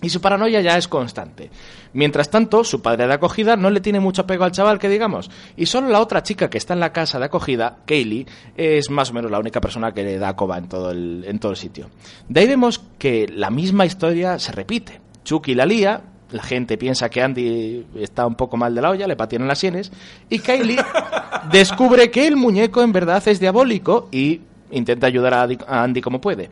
Y 0.00 0.10
su 0.10 0.20
paranoia 0.20 0.60
ya 0.60 0.76
es 0.76 0.86
constante. 0.86 1.50
Mientras 1.92 2.30
tanto, 2.30 2.62
su 2.62 2.80
padre 2.80 3.06
de 3.08 3.14
acogida 3.14 3.56
no 3.56 3.68
le 3.70 3.80
tiene 3.80 3.98
mucho 3.98 4.22
apego 4.22 4.44
al 4.44 4.52
chaval, 4.52 4.78
que 4.78 4.88
digamos. 4.88 5.28
Y 5.56 5.66
solo 5.66 5.88
la 5.88 6.00
otra 6.00 6.22
chica 6.22 6.48
que 6.48 6.58
está 6.58 6.74
en 6.74 6.80
la 6.80 6.92
casa 6.92 7.18
de 7.18 7.24
acogida, 7.24 7.78
Kaylee, 7.84 8.26
es 8.56 8.90
más 8.90 9.10
o 9.10 9.14
menos 9.14 9.30
la 9.30 9.40
única 9.40 9.60
persona 9.60 9.92
que 9.92 10.04
le 10.04 10.18
da 10.18 10.36
coba 10.36 10.58
en 10.58 10.68
todo 10.68 10.92
el, 10.92 11.24
en 11.26 11.40
todo 11.40 11.52
el 11.52 11.58
sitio. 11.58 11.90
De 12.28 12.40
ahí 12.40 12.46
vemos 12.46 12.80
que 12.98 13.26
la 13.28 13.50
misma 13.50 13.86
historia 13.86 14.38
se 14.38 14.52
repite. 14.52 15.00
Chucky 15.24 15.54
la 15.54 15.66
lía, 15.66 16.02
la 16.30 16.42
gente 16.42 16.78
piensa 16.78 17.08
que 17.08 17.22
Andy 17.22 17.86
está 17.96 18.26
un 18.26 18.36
poco 18.36 18.56
mal 18.56 18.74
de 18.74 18.82
la 18.82 18.90
olla, 18.90 19.06
le 19.06 19.16
patinan 19.16 19.48
las 19.48 19.58
sienes, 19.58 19.90
y 20.28 20.38
Kaylee 20.38 20.78
descubre 21.50 22.10
que 22.10 22.26
el 22.26 22.36
muñeco 22.36 22.82
en 22.82 22.92
verdad 22.92 23.26
es 23.26 23.40
diabólico 23.40 24.08
y 24.12 24.42
intenta 24.70 25.06
ayudar 25.06 25.34
a 25.34 25.82
Andy 25.82 26.00
como 26.00 26.20
puede. 26.20 26.50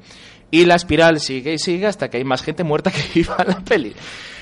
Y 0.51 0.65
la 0.65 0.77
espiral 0.77 1.21
sigue 1.21 1.55
y 1.55 1.59
sigue 1.59 1.87
hasta 1.87 2.09
que 2.09 2.19
hay 2.19 2.25
más 2.25 2.43
gente 2.43 2.63
muerta 2.65 2.91
que 2.91 3.03
viva 3.15 3.37
en 3.41 3.49
la 3.49 3.61
peli. 3.61 3.95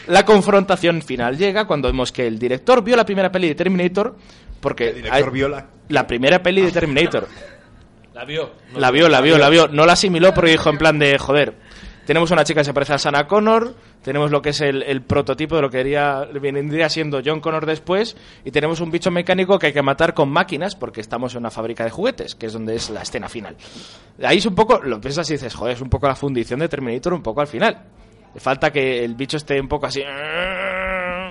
La 0.06 0.24
confrontación 0.24 1.00
final 1.02 1.38
llega 1.38 1.66
cuando 1.66 1.88
vemos 1.88 2.12
que 2.12 2.26
el 2.26 2.38
director 2.38 2.84
vio 2.84 2.94
la 2.96 3.06
primera 3.06 3.32
peli 3.32 3.48
de 3.48 3.54
Terminator 3.54 4.16
porque 4.60 4.88
El 4.90 4.94
director 4.96 5.28
hay- 5.28 5.32
vio 5.32 5.48
la- 5.48 5.66
la 5.88 6.06
primera 6.06 6.42
peli 6.42 6.62
de 6.62 6.70
Terminator. 6.72 7.28
La 8.14 8.24
vio. 8.24 8.52
No 8.72 8.78
La 8.78 8.92
vio, 8.92 9.08
la 9.08 9.20
vio, 9.20 9.36
la 9.38 9.48
vio. 9.48 9.66
No 9.66 9.86
la 9.86 9.94
asimiló 9.94 10.32
porque 10.32 10.52
dijo 10.52 10.70
en 10.70 10.78
plan 10.78 11.00
de, 11.00 11.18
joder, 11.18 11.54
tenemos 12.06 12.30
una 12.30 12.44
chica 12.44 12.60
que 12.60 12.64
se 12.64 12.74
parece 12.74 12.94
a 12.94 12.98
Sana 12.98 13.26
Connor, 13.26 13.74
tenemos 14.02 14.30
lo 14.30 14.42
que 14.42 14.50
es 14.50 14.60
el, 14.60 14.82
el 14.82 15.02
prototipo 15.02 15.56
de 15.56 15.62
lo 15.62 15.70
que 15.70 15.80
iría- 15.80 16.26
vendría 16.40 16.88
siendo 16.88 17.20
John 17.24 17.40
Connor 17.40 17.66
después, 17.66 18.16
y 18.44 18.50
tenemos 18.50 18.80
un 18.80 18.90
bicho 18.90 19.10
mecánico 19.10 19.58
que 19.58 19.68
hay 19.68 19.72
que 19.72 19.82
matar 19.82 20.14
con 20.14 20.28
máquinas 20.30 20.76
porque 20.76 21.00
estamos 21.00 21.32
en 21.34 21.40
una 21.40 21.50
fábrica 21.50 21.84
de 21.84 21.90
juguetes, 21.90 22.34
que 22.34 22.46
es 22.46 22.52
donde 22.52 22.74
es 22.76 22.90
la 22.90 23.02
escena 23.02 23.28
final. 23.28 23.56
Ahí 24.22 24.38
es 24.38 24.46
un 24.46 24.54
poco, 24.54 24.80
lo 24.82 25.00
piensas 25.00 25.28
y 25.30 25.34
dices, 25.34 25.54
joder, 25.54 25.74
es 25.76 25.80
un 25.80 25.88
poco 25.90 26.06
la 26.06 26.14
fundición 26.14 26.60
de 26.60 26.68
Terminator 26.68 27.12
un 27.14 27.22
poco 27.22 27.40
al 27.40 27.46
final. 27.46 27.82
Falta 28.36 28.70
que 28.72 29.04
el 29.04 29.14
bicho 29.14 29.36
esté 29.36 29.60
un 29.60 29.68
poco 29.68 29.86
así... 29.86 30.02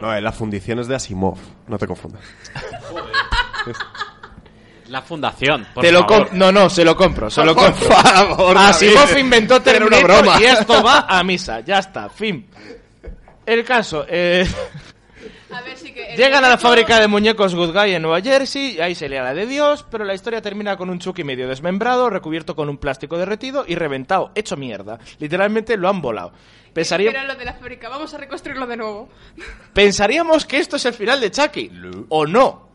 No, 0.01 0.13
eh, 0.13 0.21
la 0.21 0.31
fundición 0.31 0.79
es 0.79 0.87
de 0.87 0.95
Asimov, 0.95 1.37
no 1.67 1.77
te 1.77 1.85
confundas. 1.87 2.21
La 4.89 5.01
fundación, 5.01 5.65
por 5.73 5.83
Te 5.83 5.91
lo 5.91 6.07
favor. 6.07 6.29
no, 6.33 6.51
no, 6.51 6.69
se 6.69 6.83
lo 6.83 6.95
compro, 6.95 7.29
se 7.29 7.43
lo 7.43 7.55
Por 7.55 7.65
compro. 7.71 7.89
favor, 7.95 8.57
Asimov 8.57 9.17
inventó 9.17 9.61
Era 9.65 9.85
una 9.85 9.99
broma. 9.99 10.39
y 10.41 10.45
esto 10.45 10.83
va 10.83 11.05
a 11.07 11.23
misa, 11.23 11.61
ya 11.61 11.79
está, 11.79 12.09
fin. 12.09 12.47
El 13.45 13.63
caso, 13.63 14.05
eh, 14.09 14.45
A 15.51 15.61
ver 15.61 15.77
si 15.77 15.91
que... 15.93 16.11
el 16.11 16.17
llegan 16.17 16.43
a 16.43 16.49
la 16.49 16.57
fábrica 16.57 16.99
de 16.99 17.07
muñecos 17.07 17.55
Good 17.55 17.73
Guy 17.73 17.93
en 17.93 18.01
Nueva 18.01 18.21
Jersey, 18.21 18.75
y 18.77 18.81
ahí 18.81 18.93
se 18.95 19.07
lía 19.09 19.21
la 19.23 19.33
de 19.33 19.45
Dios, 19.45 19.85
pero 19.89 20.03
la 20.05 20.13
historia 20.13 20.41
termina 20.41 20.75
con 20.77 20.89
un 20.89 20.99
Chucky 20.99 21.23
medio 21.23 21.47
desmembrado, 21.47 22.09
recubierto 22.09 22.55
con 22.55 22.67
un 22.69 22.77
plástico 22.77 23.17
derretido 23.17 23.63
y 23.67 23.75
reventado, 23.75 24.31
hecho 24.35 24.57
mierda. 24.57 24.99
Literalmente 25.19 25.77
lo 25.77 25.87
han 25.89 26.01
volado. 26.01 26.33
Pensaría- 26.73 27.09
Era 27.11 27.23
lo 27.23 27.35
de 27.35 27.45
la 27.45 27.53
fábrica, 27.53 27.87
vamos 27.89 28.13
a 28.13 28.17
reconstruirlo 28.17 28.65
de 28.67 28.77
nuevo. 28.77 29.09
pensaríamos 29.73 30.45
que 30.45 30.57
esto 30.57 30.75
es 30.75 30.85
el 30.85 30.93
final 30.93 31.19
de 31.21 31.31
Chucky, 31.31 31.71
o 32.09 32.25
no. 32.25 32.72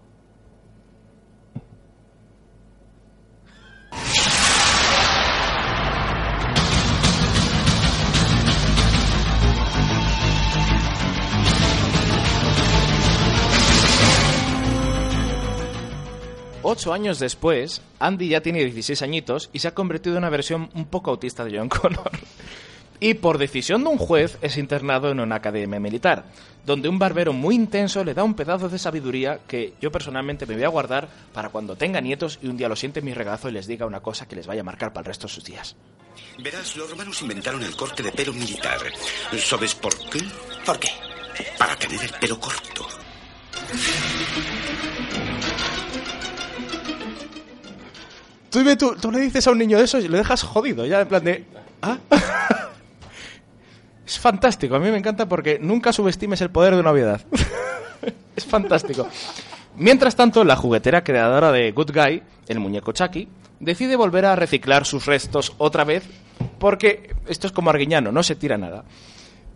Ocho 16.70 16.92
años 16.92 17.18
después, 17.18 17.80
Andy 17.98 18.28
ya 18.28 18.42
tiene 18.42 18.62
16 18.62 19.00
añitos 19.00 19.48
y 19.54 19.60
se 19.60 19.68
ha 19.68 19.74
convertido 19.74 20.16
en 20.16 20.18
una 20.18 20.28
versión 20.28 20.68
un 20.74 20.84
poco 20.84 21.10
autista 21.10 21.42
de 21.42 21.56
John 21.56 21.68
Connor. 21.70 22.10
Y 23.00 23.14
por 23.14 23.38
decisión 23.38 23.84
de 23.84 23.88
un 23.88 23.96
juez 23.96 24.36
es 24.42 24.58
internado 24.58 25.10
en 25.10 25.18
una 25.18 25.36
academia 25.36 25.80
militar, 25.80 26.26
donde 26.66 26.90
un 26.90 26.98
barbero 26.98 27.32
muy 27.32 27.54
intenso 27.54 28.04
le 28.04 28.12
da 28.12 28.22
un 28.22 28.34
pedazo 28.34 28.68
de 28.68 28.78
sabiduría 28.78 29.40
que 29.48 29.72
yo 29.80 29.90
personalmente 29.90 30.44
me 30.44 30.56
voy 30.56 30.64
a 30.64 30.68
guardar 30.68 31.08
para 31.32 31.48
cuando 31.48 31.74
tenga 31.74 32.02
nietos 32.02 32.38
y 32.42 32.48
un 32.48 32.58
día 32.58 32.68
lo 32.68 32.76
siente 32.76 32.98
en 32.98 33.06
mi 33.06 33.14
regazo 33.14 33.48
y 33.48 33.52
les 33.52 33.66
diga 33.66 33.86
una 33.86 34.00
cosa 34.00 34.28
que 34.28 34.36
les 34.36 34.46
vaya 34.46 34.60
a 34.60 34.64
marcar 34.64 34.92
para 34.92 35.04
el 35.04 35.06
resto 35.06 35.26
de 35.26 35.32
sus 35.32 35.44
días. 35.44 35.74
Verás, 36.36 36.76
los 36.76 36.90
romanos 36.90 37.22
inventaron 37.22 37.62
el 37.62 37.74
corte 37.74 38.02
de 38.02 38.12
pelo 38.12 38.34
militar. 38.34 38.78
¿Sabes 39.38 39.74
por 39.74 39.96
qué? 40.10 40.20
¿Por 40.66 40.78
qué? 40.78 40.90
Para 41.56 41.74
tener 41.76 42.02
el 42.02 42.10
pelo 42.20 42.38
corto. 42.38 42.86
Tú, 48.50 48.64
tú, 49.00 49.12
le 49.12 49.20
dices 49.20 49.46
a 49.46 49.50
un 49.50 49.58
niño 49.58 49.78
de 49.78 49.84
eso 49.84 49.98
y 49.98 50.08
lo 50.08 50.16
dejas 50.16 50.42
jodido, 50.42 50.86
ya 50.86 51.00
en 51.00 51.08
plan 51.08 51.24
de... 51.24 51.44
¿Ah? 51.82 51.98
es 54.06 54.18
fantástico, 54.18 54.74
a 54.74 54.78
mí 54.78 54.90
me 54.90 54.96
encanta 54.96 55.28
porque 55.28 55.58
nunca 55.60 55.92
subestimes 55.92 56.40
el 56.40 56.50
poder 56.50 56.74
de 56.74 56.80
una 56.80 56.90
obviedad. 56.90 57.20
es 58.36 58.46
fantástico. 58.46 59.06
Mientras 59.76 60.16
tanto, 60.16 60.44
la 60.44 60.56
juguetera 60.56 61.04
creadora 61.04 61.52
de 61.52 61.70
Good 61.72 61.92
Guy, 61.92 62.22
el 62.48 62.58
muñeco 62.58 62.92
Chucky, 62.92 63.28
decide 63.60 63.96
volver 63.96 64.24
a 64.24 64.36
reciclar 64.36 64.86
sus 64.86 65.06
restos 65.06 65.54
otra 65.58 65.84
vez 65.84 66.04
porque 66.58 67.14
esto 67.26 67.46
es 67.46 67.52
como 67.52 67.70
Arguiñano, 67.70 68.12
no 68.12 68.22
se 68.22 68.36
tira 68.36 68.58
nada. 68.58 68.84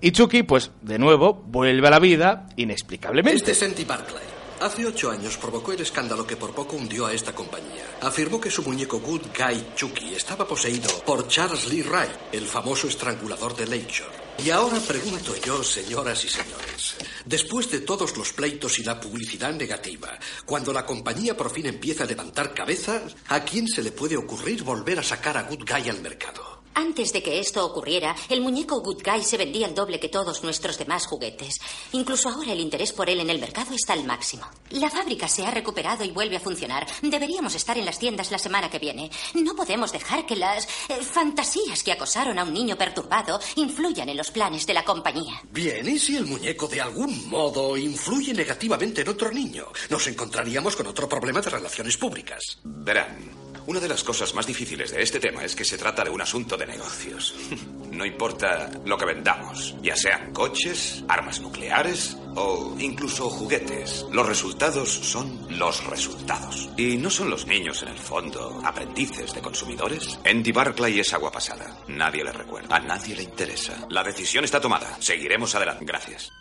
Y 0.00 0.10
Chucky, 0.10 0.42
pues, 0.42 0.70
de 0.82 0.98
nuevo, 0.98 1.34
vuelve 1.46 1.86
a 1.86 1.90
la 1.90 1.98
vida 1.98 2.48
inexplicablemente. 2.56 3.36
Este 3.36 3.52
es 3.52 3.62
Andy 3.62 3.84
Barclay. 3.84 4.31
Hace 4.62 4.86
ocho 4.86 5.10
años 5.10 5.36
provocó 5.38 5.72
el 5.72 5.80
escándalo 5.80 6.24
que 6.24 6.36
por 6.36 6.54
poco 6.54 6.76
hundió 6.76 7.06
a 7.06 7.12
esta 7.12 7.34
compañía. 7.34 7.84
Afirmó 8.00 8.40
que 8.40 8.48
su 8.48 8.62
muñeco 8.62 9.00
Good 9.00 9.22
Guy 9.36 9.66
Chucky 9.74 10.14
estaba 10.14 10.46
poseído 10.46 10.88
por 11.04 11.26
Charles 11.26 11.66
Lee 11.66 11.82
Wright, 11.82 12.12
el 12.30 12.46
famoso 12.46 12.86
estrangulador 12.86 13.56
de 13.56 13.66
Lakeshore. 13.66 14.14
Y 14.38 14.50
ahora 14.50 14.78
pregunto 14.78 15.34
yo, 15.44 15.64
señoras 15.64 16.24
y 16.24 16.28
señores, 16.28 16.94
después 17.26 17.72
de 17.72 17.80
todos 17.80 18.16
los 18.16 18.32
pleitos 18.32 18.78
y 18.78 18.84
la 18.84 19.00
publicidad 19.00 19.52
negativa, 19.52 20.16
cuando 20.46 20.72
la 20.72 20.86
compañía 20.86 21.36
por 21.36 21.50
fin 21.50 21.66
empieza 21.66 22.04
a 22.04 22.06
levantar 22.06 22.54
cabeza, 22.54 23.02
¿a 23.30 23.40
quién 23.40 23.66
se 23.66 23.82
le 23.82 23.90
puede 23.90 24.16
ocurrir 24.16 24.62
volver 24.62 25.00
a 25.00 25.02
sacar 25.02 25.38
a 25.38 25.42
Good 25.42 25.64
Guy 25.68 25.88
al 25.88 26.00
mercado? 26.00 26.61
Antes 26.74 27.12
de 27.12 27.22
que 27.22 27.38
esto 27.38 27.64
ocurriera, 27.64 28.14
el 28.28 28.40
muñeco 28.40 28.80
Good 28.80 29.02
Guy 29.04 29.22
se 29.22 29.36
vendía 29.36 29.66
el 29.66 29.74
doble 29.74 30.00
que 30.00 30.08
todos 30.08 30.42
nuestros 30.42 30.78
demás 30.78 31.06
juguetes. 31.06 31.60
Incluso 31.92 32.28
ahora 32.28 32.52
el 32.52 32.60
interés 32.60 32.92
por 32.92 33.10
él 33.10 33.20
en 33.20 33.30
el 33.30 33.38
mercado 33.38 33.74
está 33.74 33.92
al 33.92 34.04
máximo. 34.04 34.46
La 34.70 34.90
fábrica 34.90 35.28
se 35.28 35.44
ha 35.44 35.50
recuperado 35.50 36.04
y 36.04 36.10
vuelve 36.10 36.36
a 36.36 36.40
funcionar. 36.40 36.86
Deberíamos 37.02 37.54
estar 37.54 37.76
en 37.76 37.84
las 37.84 37.98
tiendas 37.98 38.30
la 38.30 38.38
semana 38.38 38.70
que 38.70 38.78
viene. 38.78 39.10
No 39.34 39.54
podemos 39.54 39.92
dejar 39.92 40.26
que 40.26 40.36
las 40.36 40.66
eh, 40.88 41.02
fantasías 41.02 41.82
que 41.82 41.92
acosaron 41.92 42.38
a 42.38 42.44
un 42.44 42.52
niño 42.52 42.76
perturbado 42.76 43.40
influyan 43.56 44.08
en 44.08 44.16
los 44.16 44.30
planes 44.30 44.66
de 44.66 44.74
la 44.74 44.84
compañía. 44.84 45.42
Bien, 45.50 45.86
¿y 45.88 45.98
si 45.98 46.16
el 46.16 46.26
muñeco 46.26 46.68
de 46.68 46.80
algún 46.80 47.28
modo 47.28 47.76
influye 47.76 48.32
negativamente 48.32 49.02
en 49.02 49.08
otro 49.08 49.30
niño? 49.30 49.66
Nos 49.90 50.06
encontraríamos 50.06 50.76
con 50.76 50.86
otro 50.86 51.08
problema 51.08 51.40
de 51.40 51.50
relaciones 51.50 51.96
públicas. 51.96 52.58
Verán, 52.64 53.51
una 53.66 53.80
de 53.80 53.88
las 53.88 54.02
cosas 54.04 54.34
más 54.34 54.46
difíciles 54.46 54.90
de 54.90 55.02
este 55.02 55.20
tema 55.20 55.44
es 55.44 55.54
que 55.54 55.64
se 55.64 55.78
trata 55.78 56.04
de 56.04 56.10
un 56.10 56.20
asunto 56.20 56.56
de 56.56 56.66
negocios. 56.66 57.34
No 57.92 58.06
importa 58.06 58.70
lo 58.86 58.96
que 58.96 59.04
vendamos, 59.04 59.76
ya 59.82 59.94
sean 59.94 60.32
coches, 60.32 61.04
armas 61.08 61.40
nucleares 61.42 62.16
o 62.34 62.74
incluso 62.78 63.28
juguetes. 63.28 64.06
Los 64.10 64.26
resultados 64.26 64.90
son 64.90 65.46
los 65.50 65.84
resultados. 65.84 66.70
Y 66.78 66.96
no 66.96 67.10
son 67.10 67.28
los 67.28 67.46
niños, 67.46 67.82
en 67.82 67.90
el 67.90 67.98
fondo, 67.98 68.62
aprendices 68.64 69.34
de 69.34 69.42
consumidores. 69.42 70.18
Andy 70.24 70.52
Barclay 70.52 71.00
es 71.00 71.12
agua 71.12 71.30
pasada. 71.30 71.76
Nadie 71.86 72.24
le 72.24 72.32
recuerda. 72.32 72.76
A 72.76 72.80
nadie 72.80 73.14
le 73.14 73.24
interesa. 73.24 73.86
La 73.90 74.02
decisión 74.02 74.44
está 74.44 74.58
tomada. 74.58 74.96
Seguiremos 74.98 75.54
adelante. 75.54 75.84
Gracias. 75.84 76.32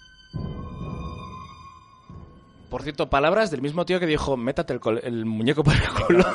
Por 2.71 2.81
cierto, 2.83 3.07
palabras 3.09 3.51
del 3.51 3.61
mismo 3.61 3.85
tío 3.85 3.99
que 3.99 4.07
dijo, 4.07 4.35
métate 4.37 4.71
el, 4.73 4.79
col- 4.79 5.01
el 5.03 5.25
muñeco 5.25 5.61
por 5.63 5.73
el 5.75 5.81
culo. 5.89 6.25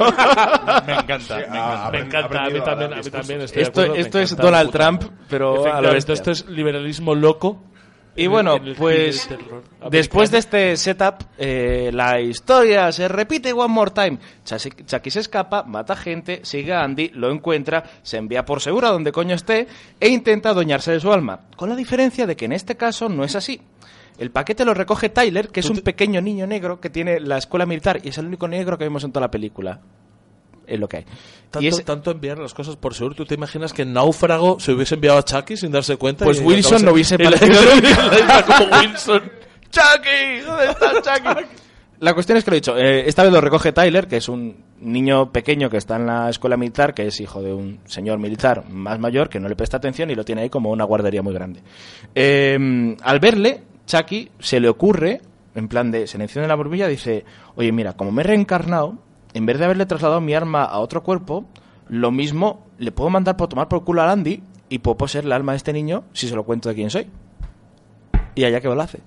Me 0.87 0.93
encanta, 0.95 1.37
me 1.39 1.45
encanta. 1.47 1.91
Me 1.91 1.99
encanta, 1.99 2.45
a 2.45 2.51
mí 2.51 2.61
también, 2.61 2.93
a 2.93 2.97
mí 2.97 3.11
también 3.11 3.41
estoy 3.41 3.57
de 3.57 3.63
Esto, 3.63 3.81
acuerdo, 3.81 3.95
me 3.95 4.01
esto 4.01 4.19
es 4.21 4.33
encanta. 4.33 4.51
Donald 4.51 4.71
Trump, 4.71 5.03
pero 5.31 5.49
a 5.49 5.53
lo 5.55 5.59
Efectivamente, 5.89 5.95
bestia. 5.95 6.13
Esto 6.15 6.31
es 6.31 6.47
liberalismo 6.47 7.15
loco. 7.15 7.63
Y 8.19 8.25
en- 8.25 8.31
bueno, 8.31 8.55
el 8.57 8.75
pues 8.77 9.29
terror 9.29 9.63
después 9.91 10.31
de 10.31 10.39
este 10.39 10.77
setup, 10.77 11.23
eh, 11.39 11.91
la 11.93 12.21
historia 12.21 12.93
se 12.93 13.09
repite 13.09 13.53
one 13.53 13.69
more 13.73 13.91
time. 13.91 14.19
Chucky 14.45 15.11
se 15.11 15.21
escapa, 15.21 15.63
mata 15.65 15.97
gente, 15.97 16.41
sigue 16.43 16.73
a 16.73 16.83
Andy, 16.83 17.11
lo 17.15 17.31
encuentra, 17.31 17.83
se 18.03 18.19
envía 18.19 18.45
por 18.45 18.61
seguro 18.61 18.87
a 18.89 18.91
donde 18.91 19.11
coño 19.13 19.35
esté 19.35 19.67
e 20.01 20.09
intenta 20.09 20.51
adueñarse 20.51 20.93
de 20.93 21.01
su 21.01 21.13
alma. 21.13 21.41
Con 21.57 21.69
la 21.71 21.77
diferencia 21.77 22.27
de 22.27 22.37
que 22.37 22.45
en 22.47 22.53
este 22.53 22.77
caso 22.77 23.09
no 23.09 23.25
es 23.25 23.37
así. 23.37 23.61
El 24.19 24.31
paquete 24.31 24.65
lo 24.65 24.73
recoge 24.75 25.09
Tyler, 25.11 25.49
que 25.49 25.61
es 25.61 25.69
un 25.71 25.81
pequeño 25.81 26.21
niño 26.21 26.47
negro 26.47 26.81
que 26.81 26.89
tiene 26.91 27.21
la 27.21 27.37
escuela 27.39 27.67
militar 27.67 28.01
y 28.03 28.09
es 28.09 28.19
el 28.19 28.27
único 28.27 28.49
negro 28.49 28.79
que 28.79 28.85
vemos 28.85 29.05
en 29.05 29.13
toda 29.13 29.27
la 29.27 29.31
película. 29.31 29.81
Es 30.67 30.81
lo 30.81 30.89
que 30.89 30.97
hay. 30.99 31.05
Tanto, 31.51 31.61
y 31.65 31.69
es- 31.69 31.85
tanto 31.85 32.11
enviar 32.11 32.39
las 32.39 32.53
cosas 32.55 32.77
por 32.77 32.93
seguro. 32.95 33.15
¿Tú 33.15 33.25
te 33.25 33.35
imaginas 33.35 33.73
que 33.73 33.83
en 33.83 33.93
Náufrago 33.93 34.59
se 34.59 34.73
hubiese 34.73 34.95
enviado 34.97 35.19
a 35.19 35.23
Chucky 35.25 35.57
sin 35.57 35.71
darse 35.71 35.97
cuenta? 35.97 36.25
Pues 36.25 36.41
y 36.41 36.45
Wilson 36.45 36.85
no 36.85 36.93
hubiese 36.93 37.15
isla 37.21 37.39
como 38.47 38.81
Wilson. 38.81 39.23
¡Chucky! 39.71 40.41
¿Dónde 40.45 40.65
está 40.71 40.93
Chucky? 41.03 41.47
La 42.01 42.13
cuestión 42.15 42.37
es 42.37 42.45
que 42.45 42.51
lo 42.51 42.57
he 42.57 42.61
dicho. 42.61 42.77
eh, 42.77 43.09
esta 43.09 43.23
vez 43.23 43.33
lo 43.33 43.41
recoge 43.41 43.73
Tyler, 43.73 44.07
que 44.07 44.17
es 44.19 44.29
un 44.29 44.57
niño 44.81 45.31
pequeño 45.33 45.71
que 45.71 45.77
está 45.79 45.97
en 45.97 46.07
la 46.07 46.29
escuela 46.29 46.57
militar, 46.57 46.93
que 46.95 47.07
es 47.07 47.21
hijo 47.21 47.41
de 47.43 47.55
un 47.55 47.81
señor 47.87 48.19
militar 48.19 48.69
más 48.69 48.99
mayor 48.99 49.29
que 49.31 49.41
no 49.41 49.49
le 49.49 49.57
presta 49.57 49.77
atención 49.79 50.11
y 50.11 50.15
lo 50.15 50.25
tiene 50.25 50.43
ahí 50.43 50.51
como 50.51 50.71
una 50.71 50.85
guardería 50.85 51.23
muy 51.23 51.33
grande. 51.33 51.61
Eh, 52.15 52.97
al 53.03 53.19
verle, 53.21 53.63
Chucky 53.87 54.31
se 54.39 54.61
le 54.61 54.69
ocurre, 54.69 55.21
en 55.55 55.69
plan 55.69 55.91
de 55.91 56.07
se 56.07 56.19
le 56.19 56.25
enciende 56.25 56.49
la 56.49 56.55
borbilla, 56.55 56.89
dice: 56.89 57.25
Oye, 57.55 57.73
mira, 57.73 57.95
como 57.95 58.13
me 58.13 58.23
he 58.23 58.25
reencarnado, 58.25 58.95
en 59.35 59.47
vez 59.47 59.59
de 59.59 59.65
haberle 59.65 59.87
trasladado 59.87 60.21
mi 60.21 60.35
arma 60.35 60.65
a 60.65 60.79
otro 60.79 61.03
cuerpo, 61.03 61.47
lo 61.89 62.11
mismo 62.11 62.67
le 62.79 62.93
puedo 62.93 63.11
mandar 63.11 63.37
por 63.37 63.49
tomar 63.49 63.69
por 63.69 63.85
culo 63.85 64.03
a 64.03 64.11
Andy 64.11 64.43
y 64.69 64.79
puedo 64.81 64.97
poseer 64.97 65.25
el 65.25 65.33
alma 65.33 65.53
de 65.53 65.57
este 65.59 65.73
niño 65.73 66.05
si 66.13 66.29
se 66.29 66.35
lo 66.35 66.43
cuento 66.45 66.69
de 66.69 66.75
quién 66.75 66.91
soy. 66.91 67.07
Y 68.35 68.45
allá 68.45 68.61
que 68.61 68.69
lo 68.69 68.81
hace. 68.81 68.99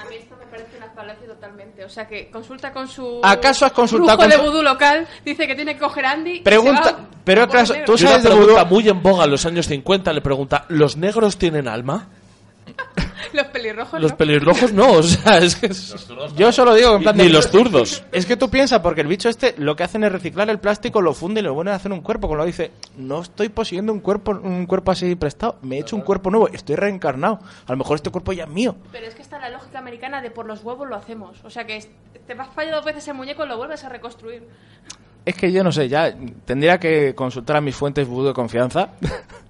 A 0.00 0.08
mí 0.08 0.16
esto 0.16 0.34
me 0.40 0.46
parece 0.46 0.76
una 0.76 0.88
falacia 0.90 1.26
totalmente. 1.26 1.84
O 1.84 1.88
sea 1.88 2.08
que 2.08 2.30
consulta 2.30 2.72
con 2.72 2.88
su. 2.88 3.20
¿Acaso 3.22 3.66
has 3.66 3.72
consultado 3.72 4.18
con 4.18 4.28
de 4.30 4.36
vudú 4.38 4.62
local. 4.62 5.06
Dice 5.24 5.46
que 5.46 5.54
tiene 5.54 5.74
que 5.74 5.80
coger 5.80 6.06
a 6.06 6.12
Andy. 6.12 6.30
y 6.38 6.40
Pregunta- 6.40 6.82
se 6.84 6.92
va 6.94 7.08
pero 7.22 7.42
acaso-. 7.42 7.74
¿tú 7.84 7.96
sabes 7.98 8.22
de 8.22 8.30
pregunta 8.30 8.62
vudú? 8.64 8.74
muy 8.74 8.88
en 8.88 9.02
boga 9.02 9.24
en 9.24 9.30
los 9.30 9.44
años 9.46 9.66
50 9.66 10.12
le 10.12 10.20
pregunta, 10.20 10.64
¿los 10.68 10.96
negros 10.96 11.36
tienen 11.36 11.68
alma? 11.68 12.08
Los 13.32 13.46
pelirrojos. 13.48 14.00
Los 14.00 14.12
¿no? 14.12 14.16
pelirrojos 14.16 14.72
no, 14.72 14.92
o 14.92 15.02
sea, 15.02 15.38
es 15.38 15.56
que... 15.56 15.66
es- 15.66 16.06
Yo 16.36 16.52
solo 16.52 16.74
digo 16.74 16.94
en 16.96 17.02
plan 17.02 17.16
Ni 17.16 17.24
de- 17.24 17.30
los 17.30 17.48
zurdos. 17.50 18.02
Es 18.12 18.24
que 18.24 18.36
tú 18.36 18.48
piensas, 18.48 18.80
porque 18.80 19.00
el 19.02 19.06
bicho 19.08 19.28
este 19.28 19.54
lo 19.58 19.74
que 19.76 19.82
hacen 19.82 20.04
es 20.04 20.12
reciclar 20.12 20.48
el 20.48 20.58
plástico, 20.58 21.02
lo 21.02 21.12
funde 21.12 21.40
y 21.40 21.42
lo 21.44 21.52
vuelven 21.52 21.72
a 21.72 21.76
hacer 21.76 21.92
un 21.92 22.00
cuerpo. 22.02 22.28
Como 22.28 22.38
lo 22.38 22.46
dice, 22.46 22.70
no 22.96 23.20
estoy 23.22 23.48
poseyendo 23.48 23.92
un 23.92 24.00
cuerpo, 24.00 24.30
un 24.30 24.66
cuerpo 24.66 24.92
así 24.92 25.14
prestado, 25.16 25.56
me 25.62 25.76
he 25.76 25.80
hecho 25.80 25.96
un 25.96 26.02
cuerpo 26.02 26.30
nuevo, 26.30 26.48
estoy 26.48 26.76
reencarnado. 26.76 27.40
A 27.66 27.72
lo 27.72 27.76
mejor 27.78 27.96
este 27.96 28.10
cuerpo 28.10 28.32
ya 28.32 28.44
es 28.44 28.50
mío. 28.50 28.76
Pero 28.92 29.06
es 29.06 29.14
que 29.14 29.22
está 29.22 29.38
la 29.38 29.50
lógica 29.50 29.78
americana 29.80 30.22
de 30.22 30.30
por 30.30 30.46
los 30.46 30.62
huevos 30.62 30.88
lo 30.88 30.94
hacemos. 30.96 31.36
O 31.44 31.50
sea 31.50 31.66
que 31.66 31.76
es- 31.78 31.88
te 32.26 32.34
vas 32.34 32.48
fallado 32.54 32.76
dos 32.76 32.84
veces 32.86 33.06
el 33.08 33.14
muñeco 33.14 33.44
y 33.44 33.48
lo 33.48 33.56
vuelves 33.56 33.82
a 33.84 33.88
reconstruir. 33.88 34.44
Es 35.24 35.34
que 35.34 35.50
yo 35.50 35.64
no 35.64 35.72
sé, 35.72 35.88
ya 35.88 36.14
tendría 36.44 36.78
que 36.78 37.14
consultar 37.14 37.56
a 37.56 37.60
mis 37.60 37.74
fuentes 37.74 38.06
vudú 38.06 38.28
de 38.28 38.32
confianza. 38.34 38.90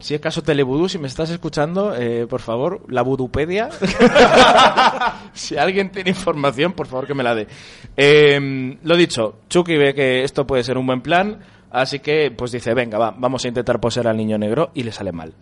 Si 0.00 0.14
es 0.14 0.20
caso 0.20 0.42
Televudú, 0.42 0.88
si 0.88 0.98
me 0.98 1.08
estás 1.08 1.30
escuchando, 1.30 1.94
eh, 1.94 2.26
por 2.28 2.40
favor, 2.40 2.82
la 2.88 3.02
Vudupedia. 3.02 3.68
si 5.32 5.56
alguien 5.56 5.90
tiene 5.90 6.10
información, 6.10 6.72
por 6.72 6.86
favor 6.86 7.06
que 7.06 7.14
me 7.14 7.22
la 7.22 7.34
dé. 7.34 7.46
Eh, 7.96 8.78
lo 8.82 8.96
dicho, 8.96 9.40
Chucky 9.48 9.76
ve 9.76 9.94
que 9.94 10.24
esto 10.24 10.46
puede 10.46 10.64
ser 10.64 10.78
un 10.78 10.86
buen 10.86 11.00
plan, 11.00 11.38
así 11.70 12.00
que 12.00 12.30
pues 12.30 12.52
dice, 12.52 12.74
venga, 12.74 12.98
va, 12.98 13.14
vamos 13.16 13.44
a 13.44 13.48
intentar 13.48 13.80
poseer 13.80 14.08
al 14.08 14.16
niño 14.16 14.38
negro 14.38 14.70
y 14.74 14.82
le 14.82 14.92
sale 14.92 15.12
mal. 15.12 15.34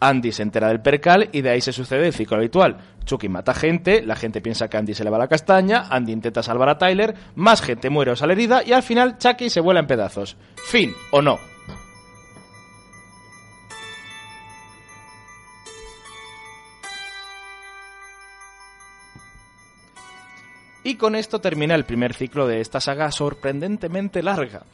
Andy 0.00 0.32
se 0.32 0.42
entera 0.42 0.68
del 0.68 0.80
percal 0.80 1.30
y 1.32 1.40
de 1.40 1.50
ahí 1.50 1.60
se 1.60 1.72
sucede 1.72 2.06
el 2.06 2.12
ciclo 2.12 2.36
habitual. 2.36 2.76
Chucky 3.04 3.28
mata 3.28 3.54
gente, 3.54 4.02
la 4.02 4.16
gente 4.16 4.40
piensa 4.40 4.68
que 4.68 4.76
Andy 4.76 4.94
se 4.94 5.04
le 5.04 5.10
va 5.10 5.18
la 5.18 5.28
castaña, 5.28 5.84
Andy 5.88 6.12
intenta 6.12 6.42
salvar 6.42 6.68
a 6.68 6.78
Tyler, 6.78 7.14
más 7.36 7.62
gente 7.62 7.90
muere 7.90 8.10
o 8.10 8.16
sale 8.16 8.34
herida 8.34 8.62
y 8.64 8.72
al 8.72 8.82
final 8.82 9.18
Chucky 9.18 9.48
se 9.48 9.60
vuela 9.60 9.80
en 9.80 9.86
pedazos. 9.86 10.36
Fin, 10.56 10.92
¿o 11.10 11.22
no? 11.22 11.38
Y 20.86 20.96
con 20.96 21.14
esto 21.14 21.40
termina 21.40 21.74
el 21.74 21.86
primer 21.86 22.12
ciclo 22.12 22.46
de 22.46 22.60
esta 22.60 22.78
saga 22.78 23.10
sorprendentemente 23.10 24.22
larga. 24.22 24.64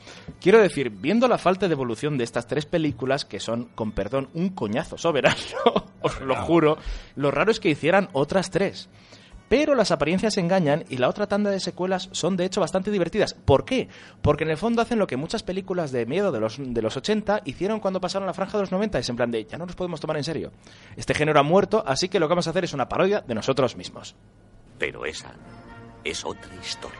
Quiero 0.40 0.58
decir, 0.58 0.90
viendo 0.90 1.28
la 1.28 1.38
falta 1.38 1.68
de 1.68 1.72
evolución 1.72 2.18
de 2.18 2.24
estas 2.24 2.48
tres 2.48 2.66
películas, 2.66 3.24
que 3.24 3.38
son, 3.38 3.66
con 3.76 3.92
perdón, 3.92 4.28
un 4.34 4.48
coñazo 4.48 4.98
soberano, 4.98 5.36
os 6.02 6.20
lo 6.20 6.34
juro, 6.34 6.78
lo 7.14 7.30
raro 7.30 7.52
es 7.52 7.60
que 7.60 7.70
hicieran 7.70 8.08
otras 8.12 8.50
tres. 8.50 8.88
Pero 9.48 9.76
las 9.76 9.92
apariencias 9.92 10.36
engañan 10.36 10.84
y 10.88 10.96
la 10.96 11.08
otra 11.08 11.28
tanda 11.28 11.50
de 11.50 11.60
secuelas 11.60 12.08
son 12.10 12.36
de 12.36 12.44
hecho 12.44 12.60
bastante 12.60 12.90
divertidas. 12.90 13.34
¿Por 13.34 13.64
qué? 13.64 13.88
Porque 14.20 14.42
en 14.42 14.50
el 14.50 14.56
fondo 14.56 14.82
hacen 14.82 14.98
lo 14.98 15.06
que 15.06 15.16
muchas 15.16 15.44
películas 15.44 15.92
de 15.92 16.06
miedo 16.06 16.32
de 16.32 16.40
los, 16.40 16.56
de 16.58 16.82
los 16.82 16.96
80 16.96 17.42
hicieron 17.44 17.78
cuando 17.78 18.00
pasaron 18.00 18.26
la 18.26 18.34
franja 18.34 18.58
de 18.58 18.62
los 18.62 18.72
90. 18.72 18.98
Es 18.98 19.08
en 19.08 19.16
plan 19.16 19.30
de, 19.30 19.44
ya 19.44 19.58
no 19.58 19.66
nos 19.66 19.76
podemos 19.76 20.00
tomar 20.00 20.16
en 20.16 20.24
serio. 20.24 20.50
Este 20.96 21.14
género 21.14 21.38
ha 21.38 21.44
muerto, 21.44 21.84
así 21.86 22.08
que 22.08 22.18
lo 22.18 22.26
que 22.26 22.32
vamos 22.32 22.48
a 22.48 22.50
hacer 22.50 22.64
es 22.64 22.74
una 22.74 22.88
parodia 22.88 23.20
de 23.20 23.34
nosotros 23.34 23.76
mismos. 23.76 24.16
Pero 24.78 25.04
esa 25.04 25.34
es 26.05 26.24
otra 26.24 26.51
historia. 26.62 26.98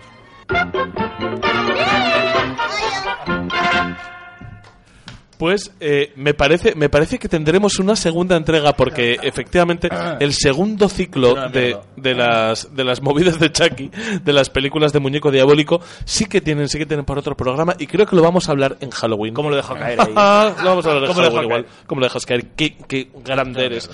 Pues 5.41 5.73
eh, 5.81 6.13
me 6.17 6.35
parece 6.35 6.75
me 6.75 6.91
parece 6.91 7.19
que 7.19 7.27
tendremos 7.27 7.79
una 7.79 7.97
segunda 7.97 8.37
entrega 8.37 8.75
porque 8.75 9.17
efectivamente 9.23 9.89
el 10.21 10.35
segundo 10.35 10.91
ciclo 10.91 11.49
de, 11.49 11.79
de 11.97 12.15
las 12.15 12.77
de 12.77 12.85
las 12.85 13.01
movidas 13.01 13.41
de 13.41 13.51
Chucky, 13.51 13.91
de 14.23 14.33
las 14.35 14.51
películas 14.51 14.93
de 14.93 15.01
muñeco 15.01 15.31
diabólico, 15.31 15.81
sí 16.05 16.27
que 16.27 16.43
tienen 16.43 16.69
sí 16.69 16.77
que 16.77 16.85
tienen 16.85 17.07
para 17.07 17.21
otro 17.21 17.39
programa 17.39 17.75
y 17.79 17.87
creo 17.87 18.05
que 18.05 18.17
lo 18.17 18.23
vamos 18.23 18.51
a 18.51 18.53
hablar 18.53 18.77
en 18.81 18.91
Halloween. 18.91 19.33
¿Cómo 19.33 19.49
lo 19.49 19.57
dejo 19.57 19.73
caer 19.73 19.99
ahí? 19.99 20.09
lo 20.63 20.69
vamos 20.69 20.85
a 20.85 20.91
hablar 20.91 21.05
en 21.05 21.09
¿Cómo 21.09 21.21
lo 21.21 21.27
dejo 21.31 21.37
Halloween 21.37 21.45
igual. 21.45 21.67
¿Cómo 21.87 22.01
lo 22.03 22.07
dejas 22.07 22.27
caer? 22.27 22.47
Qué, 22.49 22.77
qué 22.87 23.09
grande 23.25 23.65
eres. 23.65 23.91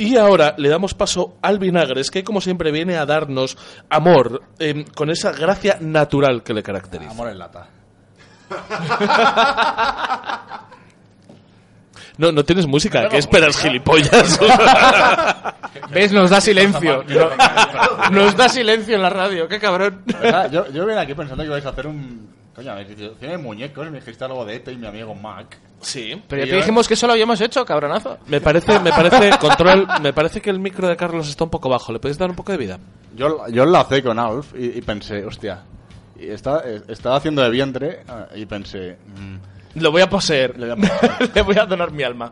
Y 0.00 0.16
ahora 0.16 0.54
le 0.56 0.68
damos 0.70 0.94
paso 0.94 1.36
al 1.42 1.58
Vinagres, 1.58 2.10
que 2.10 2.24
como 2.24 2.40
siempre 2.40 2.72
viene 2.72 2.96
a 2.96 3.04
darnos 3.04 3.58
amor, 3.90 4.42
eh, 4.58 4.86
con 4.96 5.10
esa 5.10 5.32
gracia 5.32 5.76
natural 5.80 6.42
que 6.42 6.54
le 6.54 6.62
caracteriza. 6.62 7.10
Amor 7.10 7.28
en 7.28 7.38
lata. 7.38 7.68
No, 12.18 12.32
no 12.32 12.44
tienes 12.44 12.66
música. 12.66 13.08
¿Qué 13.08 13.16
esperas, 13.18 13.56
gilipollas? 13.58 14.38
¿Ves? 15.90 16.12
Nos 16.12 16.30
da 16.30 16.40
silencio. 16.40 17.04
No- 18.10 18.10
nos 18.10 18.36
da 18.36 18.48
silencio 18.48 18.96
en 18.96 19.02
la 19.02 19.10
radio. 19.10 19.46
¡Qué 19.48 19.58
cabrón! 19.60 20.02
¿Verdad? 20.06 20.50
Yo, 20.50 20.66
yo 20.70 20.84
venía 20.86 21.02
aquí 21.02 21.14
pensando 21.14 21.42
que 21.42 21.48
ibais 21.48 21.64
a 21.64 21.68
hacer 21.70 21.86
un. 21.86 22.28
Coño, 22.60 22.74
me 22.74 22.80
dijiste, 22.84 23.08
tiene 23.18 23.38
muñecos, 23.38 23.90
me 23.90 24.00
dijiste 24.00 24.22
algo 24.22 24.44
de 24.44 24.56
Eto 24.56 24.70
y 24.70 24.76
mi 24.76 24.86
amigo 24.86 25.14
Mac. 25.14 25.56
Sí. 25.80 26.22
Pero 26.28 26.44
ya 26.44 26.50
te 26.50 26.56
dijimos 26.56 26.86
que 26.86 26.92
eso 26.92 27.06
lo 27.06 27.14
habíamos 27.14 27.40
hecho, 27.40 27.64
cabronazo. 27.64 28.18
Me 28.26 28.38
parece, 28.42 28.78
me 28.80 28.90
parece, 28.90 29.30
control, 29.40 29.86
me 30.02 30.12
parece 30.12 30.42
que 30.42 30.50
el 30.50 30.58
micro 30.58 30.86
de 30.86 30.94
Carlos 30.94 31.26
está 31.26 31.44
un 31.44 31.48
poco 31.50 31.70
bajo. 31.70 31.90
¿Le 31.90 31.98
podéis 31.98 32.18
dar 32.18 32.28
un 32.28 32.36
poco 32.36 32.52
de 32.52 32.58
vida? 32.58 32.78
Yo, 33.16 33.48
yo 33.48 33.62
enlacé 33.62 34.02
con 34.02 34.18
Alf 34.18 34.52
y, 34.54 34.76
y 34.76 34.82
pensé, 34.82 35.24
hostia. 35.24 35.62
Y 36.18 36.28
estaba, 36.28 36.62
estaba 36.86 37.16
haciendo 37.16 37.40
de 37.40 37.48
vientre 37.48 38.00
eh, 38.06 38.40
y 38.40 38.44
pensé, 38.44 38.98
mm, 39.06 39.80
Lo 39.80 39.90
voy 39.90 40.02
a 40.02 40.10
poseer. 40.10 40.58
Le 41.34 41.40
voy 41.42 41.56
a 41.56 41.64
donar 41.64 41.92
mi 41.92 42.02
alma. 42.02 42.30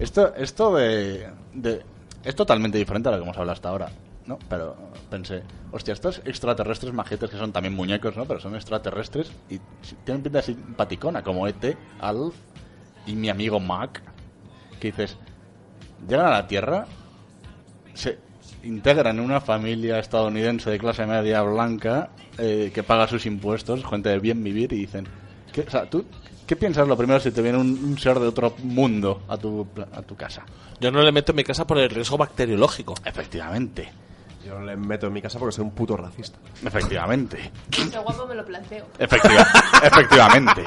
Esto, 0.00 0.34
esto 0.34 0.74
de, 0.74 1.28
de- 1.54 1.82
Es 2.24 2.34
totalmente 2.34 2.76
diferente 2.76 3.08
a 3.08 3.12
lo 3.12 3.18
que 3.18 3.22
hemos 3.22 3.36
hablado 3.36 3.52
hasta 3.52 3.68
ahora, 3.68 3.88
¿no? 4.26 4.38
Pero 4.48 4.76
pensé, 5.10 5.42
hostia, 5.72 5.94
estos 5.94 6.22
extraterrestres 6.24 6.92
majetes 6.92 7.30
que 7.30 7.36
son 7.36 7.52
también 7.52 7.74
muñecos, 7.74 8.16
¿no? 8.16 8.24
Pero 8.26 8.40
son 8.40 8.54
extraterrestres 8.54 9.32
y 9.48 9.60
tienen 10.04 10.22
pinta 10.22 10.42
simpaticona, 10.42 11.22
como 11.22 11.46
ET, 11.46 11.76
Alf 12.00 12.34
y 13.06 13.14
mi 13.14 13.28
amigo 13.28 13.60
Mac, 13.60 14.02
que 14.78 14.88
dices, 14.88 15.16
llegan 16.08 16.26
a 16.26 16.30
la 16.30 16.46
Tierra, 16.46 16.86
se 17.94 18.18
integran 18.62 19.18
en 19.18 19.24
una 19.24 19.40
familia 19.40 19.98
estadounidense 19.98 20.70
de 20.70 20.78
clase 20.78 21.06
media 21.06 21.42
blanca 21.42 22.10
eh, 22.38 22.70
que 22.74 22.82
paga 22.82 23.08
sus 23.08 23.26
impuestos, 23.26 23.84
gente 23.84 24.10
de 24.10 24.18
bien 24.18 24.42
vivir, 24.42 24.72
y 24.72 24.80
dicen, 24.80 25.06
¿qué, 25.52 25.62
o 25.62 25.70
sea, 25.70 25.88
¿tú 25.88 26.04
qué 26.46 26.56
piensas 26.56 26.86
lo 26.86 26.96
primero 26.96 27.20
si 27.20 27.30
te 27.30 27.42
viene 27.42 27.58
un, 27.58 27.82
un 27.84 27.98
ser 27.98 28.18
de 28.18 28.26
otro 28.26 28.54
mundo 28.62 29.22
a 29.28 29.36
tu, 29.36 29.66
a 29.92 30.02
tu 30.02 30.16
casa? 30.16 30.44
Yo 30.80 30.90
no 30.90 31.02
le 31.02 31.12
meto 31.12 31.32
en 31.32 31.36
mi 31.36 31.44
casa 31.44 31.66
por 31.66 31.78
el 31.78 31.90
riesgo 31.90 32.16
bacteriológico. 32.16 32.94
Efectivamente. 33.04 33.90
Yo 34.44 34.58
no 34.58 34.64
le 34.64 34.76
meto 34.76 35.06
en 35.06 35.12
mi 35.12 35.20
casa 35.22 35.38
porque 35.38 35.54
soy 35.56 35.64
un 35.64 35.72
puto 35.72 35.96
racista. 35.96 36.38
Efectivamente. 36.64 37.50
Qué 37.70 37.84
guapo 37.98 38.26
me 38.26 38.34
lo 38.34 38.44
planteo. 38.44 38.86
Efectiva- 38.98 39.46
efectivamente. 39.82 40.64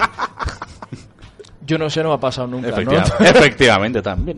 Yo 1.66 1.78
no 1.78 1.90
sé, 1.90 2.04
no 2.04 2.10
me 2.10 2.16
ha 2.16 2.20
pasado 2.20 2.48
nunca. 2.48 2.68
Efectivamente 3.20 4.02
también. 4.02 4.38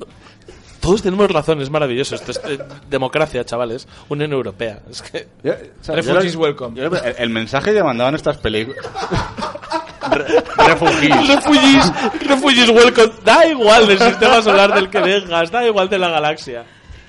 Todos 0.80 1.02
tenemos 1.02 1.30
razón, 1.32 1.60
es 1.62 1.70
maravilloso. 1.72 2.14
Esto 2.16 2.32
es 2.32 2.42
eh, 2.46 2.60
democracia, 2.90 3.44
chavales. 3.44 3.88
Unión 4.10 4.32
Europea. 4.32 4.80
Es 4.90 5.02
que... 5.02 5.28
Yo- 5.44 5.54
o 5.54 5.84
sea, 5.84 5.96
Refugees 5.96 6.34
yo- 6.34 6.40
welcome. 6.40 6.80
yo- 6.80 6.86
el, 6.96 7.16
el 7.18 7.30
mensaje 7.32 7.74
que 7.74 7.84
mandaban 7.84 8.14
estas 8.16 8.38
películas. 8.38 8.86
Refugees. 10.58 11.28
Refugees, 11.28 11.92
refugees 12.28 12.70
welcome. 12.70 13.12
Da 13.24 13.46
igual 13.48 13.88
del 13.88 14.00
sistema 14.00 14.42
solar 14.42 14.74
del 14.74 14.90
que 14.90 15.00
vengas, 15.00 15.50
da 15.52 15.66
igual 15.66 15.90
de 15.90 15.98
la 16.00 16.10
galaxia. 16.10 16.64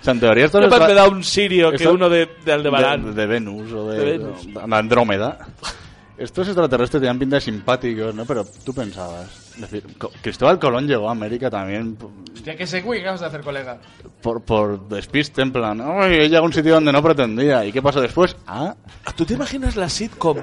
Sea, 0.06 0.14
en 0.14 0.20
teoría 0.20 0.44
esto 0.44 0.60
No 0.60 0.66
es 0.66 0.70
más 0.70 0.78
extra- 0.80 0.94
me 0.94 1.00
da 1.00 1.08
un 1.08 1.24
sirio 1.24 1.72
que 1.72 1.88
uno 1.88 2.08
de, 2.08 2.28
de 2.44 2.52
Aldebarán. 2.52 3.06
De, 3.06 3.12
de 3.12 3.26
Venus 3.26 3.72
o 3.72 3.90
de, 3.90 3.98
De 3.98 4.04
Venus. 4.18 4.46
Andrómeda. 4.70 5.38
Estos 6.16 6.46
extraterrestres 6.46 7.00
tenían 7.00 7.18
pinta 7.18 7.36
de 7.36 7.40
simpáticos, 7.42 8.14
¿no? 8.14 8.24
Pero 8.24 8.46
tú 8.64 8.72
pensabas. 8.72 9.45
Es 9.56 9.62
decir, 9.70 9.84
Cristóbal 10.22 10.58
Colón 10.58 10.86
llegó 10.86 11.08
a 11.08 11.12
América 11.12 11.48
también 11.50 11.96
Hostia, 12.34 12.54
que 12.56 12.66
se 12.66 12.82
¿qué 12.82 13.02
vas 13.06 13.22
a 13.22 13.26
hacer, 13.26 13.40
colega? 13.40 13.78
por, 14.22 14.42
por 14.42 14.88
despiste, 14.88 15.40
en 15.42 15.50
plan, 15.52 15.80
¡ay, 15.80 16.14
he 16.14 16.22
llegado 16.24 16.42
a 16.44 16.46
un 16.46 16.52
sitio 16.52 16.74
donde 16.74 16.92
no 16.92 17.02
pretendía! 17.02 17.64
¿Y 17.64 17.72
qué 17.72 17.80
pasó 17.80 18.00
después? 18.00 18.36
Ah, 18.46 18.74
¿Tú 19.16 19.24
te 19.24 19.34
imaginas 19.34 19.76
la 19.76 19.88
sitcom 19.88 20.36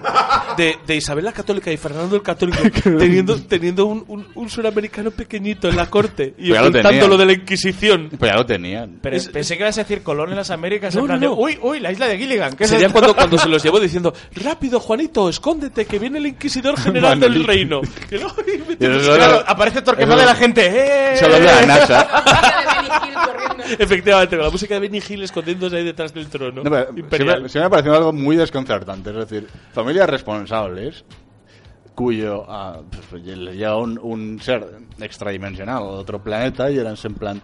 de, 0.58 0.76
de 0.88 0.96
Isabel 0.96 1.26
la 1.26 1.32
Católica 1.34 1.72
y 1.72 1.78
Fernando 1.78 2.16
el 2.16 2.22
Católico 2.24 2.58
teniendo, 2.84 3.40
teniendo 3.44 3.86
un, 3.86 4.04
un, 4.08 4.28
un 4.36 4.50
suramericano 4.50 5.12
pequeñito 5.12 5.70
en 5.70 5.76
la 5.76 5.86
corte 5.90 6.34
y 6.38 6.50
Pues 6.50 6.62
lo 6.62 6.68
ocultando 6.68 6.90
tenían. 6.90 7.10
lo 7.10 7.18
de 7.18 7.26
la 7.26 7.34
Inquisición? 7.34 8.10
pues 8.18 8.32
ya 8.32 8.38
lo 8.38 8.46
tenían. 8.46 9.00
Pero 9.02 9.16
Es- 9.16 9.30
pensé 9.30 9.56
que 9.58 9.64
ibas 9.64 9.78
a 9.78 9.82
decir 9.84 10.02
Colón 10.02 10.30
en 10.32 10.38
las 10.38 10.50
Américas. 10.50 10.96
No, 10.96 11.02
en 11.02 11.08
plan 11.08 11.20
no, 11.20 11.36
de, 11.36 11.42
uy, 11.42 11.60
uy, 11.62 11.80
la 11.80 11.92
isla 11.92 12.08
de 12.08 12.18
Gilligan. 12.18 12.56
¿qué 12.56 12.68
Sería 12.68 12.90
cuando, 12.90 13.14
cuando 13.16 13.38
se 13.38 13.48
los 13.50 13.62
llevó 13.64 13.80
diciendo, 13.80 14.14
rápido 14.36 14.80
Juanito, 14.80 15.30
escóndete, 15.30 15.86
que 15.86 16.00
viene 16.00 16.18
el 16.18 16.28
Inquisidor 16.28 16.80
General 16.80 17.20
del 17.20 17.30
Manolito. 17.30 17.48
Reino. 17.48 17.82
Que 18.10 18.18
no, 18.20 18.28
y 18.80 18.86
Claro, 19.16 19.44
aparece 19.48 19.82
Torquemada 19.82 20.22
de 20.22 20.26
la 20.28 20.36
gente. 20.36 20.62
¡Eh! 20.66 21.18
La 21.30 21.66
NASA. 21.66 22.24
Efectivamente, 23.80 24.36
con 24.36 24.46
la 24.46 24.52
música 24.52 24.74
de 24.76 24.80
Benny 24.82 25.02
Hill 25.08 25.24
escondiéndose 25.24 25.78
ahí 25.78 25.84
detrás 25.86 26.14
del 26.14 26.28
trono. 26.28 26.64
No, 26.64 26.70
pero 26.70 26.94
siempre 26.94 27.60
me 27.62 27.66
ha 27.66 27.70
parecido 27.70 27.96
algo 27.96 28.14
muy 28.14 28.36
desconcertante. 28.36 29.10
Es 29.12 29.16
decir, 29.16 29.48
familias 29.74 30.10
responsables 30.10 31.06
cuyo 31.96 32.46
ah, 32.50 32.82
pues, 33.10 33.24
llega 33.24 33.78
un, 33.78 34.00
un 34.02 34.40
ser 34.42 34.66
extradimensional 35.00 35.84
de 35.84 35.90
otro 35.90 36.24
planeta 36.24 36.70
y 36.72 36.78
eran 36.80 36.96
en 37.04 37.14
plan 37.16 37.42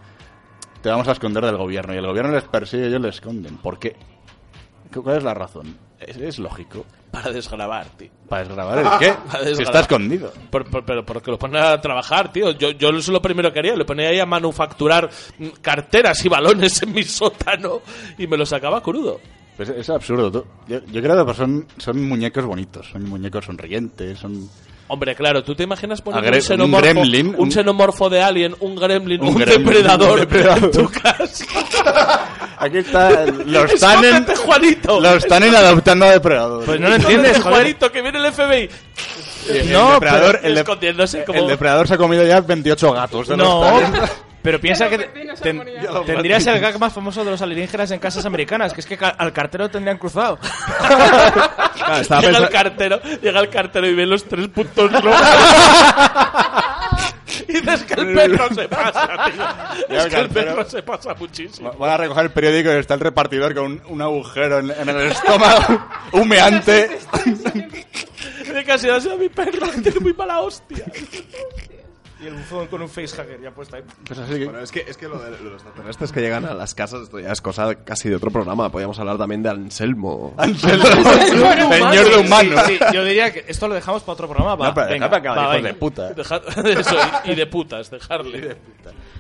te 0.82 0.90
vamos 0.90 1.08
a 1.08 1.12
esconder 1.12 1.46
del 1.46 1.58
gobierno 1.58 1.94
y 1.94 1.98
el 1.98 2.08
gobierno 2.08 2.32
les 2.34 2.44
persigue 2.46 2.84
y 2.84 2.88
ellos 2.88 3.02
les 3.02 3.16
esconden. 3.16 3.58
¿Por 3.58 3.78
qué? 3.80 3.96
¿Cu- 4.94 5.04
¿Cuál 5.04 5.18
es 5.18 5.24
la 5.24 5.34
razón? 5.34 5.78
Es, 6.00 6.18
es 6.18 6.40
lógico. 6.40 6.86
Para 7.12 7.32
desgrabar, 7.32 7.88
tío. 7.98 8.10
¿Para 8.30 8.44
desgrabar 8.46 8.78
el 8.80 8.88
qué? 9.00 9.14
Para 9.28 9.40
si 9.44 9.50
desgrabar. 9.50 9.62
está 9.62 9.80
escondido. 9.82 10.34
Por- 10.50 10.70
por- 10.70 10.86
pero 10.86 11.06
porque 11.06 11.32
lo 11.32 11.38
ponen 11.40 11.62
a 11.62 11.82
trabajar, 11.82 12.32
tío. 12.32 12.52
Yo, 12.52 12.72
yo 12.72 12.90
eso 12.90 12.98
es 12.98 13.08
lo 13.10 13.22
primero 13.22 13.52
que 13.52 13.60
haría. 13.60 13.76
Le 13.76 13.86
ponía 13.86 14.10
ahí 14.10 14.20
a 14.20 14.26
manufacturar 14.26 15.10
mm, 15.40 15.48
carteras 15.62 16.24
y 16.24 16.30
balones 16.30 16.82
en 16.84 16.94
mi 16.94 17.04
sótano 17.04 17.82
y 18.18 18.28
me 18.28 18.38
lo 18.38 18.46
sacaba 18.46 18.82
crudo. 18.82 19.20
Pues 19.58 19.70
es 19.70 19.90
absurdo. 19.90 20.32
tú. 20.32 20.46
Yo, 20.68 20.80
yo 20.86 21.02
creo 21.02 21.26
que 21.26 21.34
son, 21.34 21.68
son 21.78 22.02
muñecos 22.08 22.46
bonitos, 22.46 22.88
son 22.92 23.04
muñecos 23.10 23.44
sonrientes, 23.46 24.18
son... 24.20 24.50
Hombre, 24.92 25.16
claro, 25.16 25.44
¿tú 25.44 25.54
te 25.56 25.64
imaginas 25.64 26.02
poner 26.02 26.24
Agre- 26.24 26.38
un 26.38 26.42
xenomorfo, 26.42 26.88
un 26.88 26.94
gremlin, 26.96 27.28
un 27.28 27.36
un- 27.38 27.52
xenomorfo 27.52 28.10
de 28.10 28.22
alien, 28.24 28.56
un 28.60 28.76
gremlin, 28.76 29.22
un, 29.24 29.36
gremlin, 29.36 29.64
depredador, 29.66 30.12
un 30.14 30.20
depredador. 30.22 30.64
en 30.66 30.72
tu 30.72 30.90
casa? 30.90 31.46
Aquí 32.58 32.78
está, 32.80 33.26
los 33.28 33.72
están 33.74 34.00
en, 34.04 34.06
Escóndete, 34.16 34.36
Juanito. 34.36 35.00
los 35.00 35.14
están 35.24 35.44
en 35.44 35.56
adoptando 35.56 36.06
a 36.06 36.12
depredadores. 36.12 36.66
Pues 36.66 36.80
no 36.80 36.90
lo 36.90 36.96
entiendes. 36.96 37.40
Juanito, 37.42 37.92
que 37.92 38.02
viene 38.02 38.18
el 38.20 38.34
FBI. 38.34 38.70
El 39.50 39.72
No, 39.72 39.94
depredador, 39.94 40.32
pero- 40.38 40.48
el, 40.48 40.56
de- 40.56 40.62
escondiéndose 40.62 41.24
como... 41.24 41.40
el 41.40 41.48
depredador 41.48 41.88
se 41.88 41.94
ha 41.94 41.98
comido 41.98 42.26
ya 42.26 42.42
28 42.42 42.92
gatos. 42.92 43.28
de 43.30 43.38
No. 43.38 43.80
Pero 44.42 44.60
piensa 44.60 44.90
que 44.90 44.98
ten- 45.42 45.64
tendrías 46.06 46.46
el 46.48 46.60
gag 46.60 46.80
más 46.80 46.94
famoso 46.94 47.24
de 47.26 47.32
los 47.32 47.42
alienígenas 47.42 47.92
en 47.92 48.00
casas 48.00 48.26
americanas, 48.26 48.74
que 48.74 48.82
es 48.82 48.86
que 48.88 48.98
ca- 48.98 49.10
al 49.18 49.34
cartero 49.34 49.70
tendrían 49.70 49.98
cruzado. 49.98 50.40
Claro, 51.80 52.02
estaba 52.02 52.22
llega 52.22 52.38
el 52.38 52.44
pensando- 52.48 52.52
cartero, 52.52 53.02
llega 53.22 53.40
el 53.40 53.50
cartero 53.50 53.88
y 53.88 53.96
ve 53.96 54.06
los 54.06 54.24
tres 54.26 54.48
puntos 54.50 54.92
rojos. 54.92 55.20
y 57.48 57.54
dices 57.54 57.84
que 57.84 57.94
el 57.96 58.14
perro 58.14 58.48
se 58.54 58.68
pasa, 58.68 59.08
tío. 59.26 59.44
Ya, 59.90 60.04
Es 60.04 60.08
que 60.08 60.20
el 60.20 60.28
cartero. 60.28 60.32
perro 60.56 60.70
se 60.70 60.84
pasa 60.84 61.14
muchísimo. 61.16 61.72
Van 61.74 61.90
a 61.92 61.98
recoger 61.98 62.26
el 62.26 62.32
periódico 62.32 62.70
y 62.72 62.76
está 62.76 62.94
el 62.96 63.00
repartidor 63.00 63.56
con 63.56 63.66
un, 63.66 63.82
un 63.88 64.02
agujero 64.02 64.60
en, 64.60 64.72
en 64.72 64.90
el 64.90 65.12
estómago, 65.12 65.86
humeante. 66.14 67.00
De 68.54 68.64
casi 68.66 68.90
ha 68.90 69.00
sido 69.02 69.18
mi 69.18 69.30
perro, 69.30 69.68
tiene 69.82 70.00
muy 70.00 70.14
mala 70.14 70.42
hostia. 70.42 70.86
Y 72.22 72.28
el 72.28 72.34
bufón 72.34 72.68
con 72.68 72.82
un 72.82 72.90
facehugger 72.90 73.40
ya 73.42 73.52
puesto 73.52 73.78
ahí. 73.78 73.84
Pues 74.06 74.20
así 74.20 74.34
que- 74.34 74.44
Bueno, 74.44 74.60
es 74.60 74.72
que, 74.72 74.82
es 74.86 74.98
que 74.98 75.08
lo 75.08 75.18
de 75.20 75.32
los 75.42 75.54
extraterrestres 75.54 76.12
que 76.12 76.20
llegan 76.20 76.44
a 76.46 76.54
las 76.54 76.76
casas, 76.76 77.04
esto 77.04 77.18
ya 77.20 77.32
es 77.32 77.40
cosa 77.42 77.76
casi 77.76 78.10
de 78.10 78.16
otro 78.18 78.30
programa. 78.30 78.70
Podríamos 78.70 79.00
hablar 79.00 79.18
también 79.18 79.42
de 79.42 79.50
Anselmo. 79.50 80.34
Anselmo, 80.38 80.84
señor 80.86 82.10
de 82.10 82.18
humano. 82.18 82.56
Sí, 82.68 82.78
sí, 82.78 82.84
yo 82.94 83.06
diría 83.06 83.32
que 83.32 83.46
esto 83.48 83.68
lo 83.70 83.76
dejamos 83.76 84.04
para 84.04 84.14
otro 84.14 84.28
programa. 84.28 84.56
Va, 84.56 84.68
No, 84.68 84.74
pero 84.74 84.90
venga, 84.90 85.06
acabar, 85.06 85.38
va, 85.50 85.58
hijos 85.58 85.64
de 85.64 85.74
puta. 85.76 86.10
Eso, 86.18 86.96
y, 87.26 87.32
y 87.32 87.36
de 87.36 87.46
putas, 87.48 87.90
dejarle. 87.90 88.58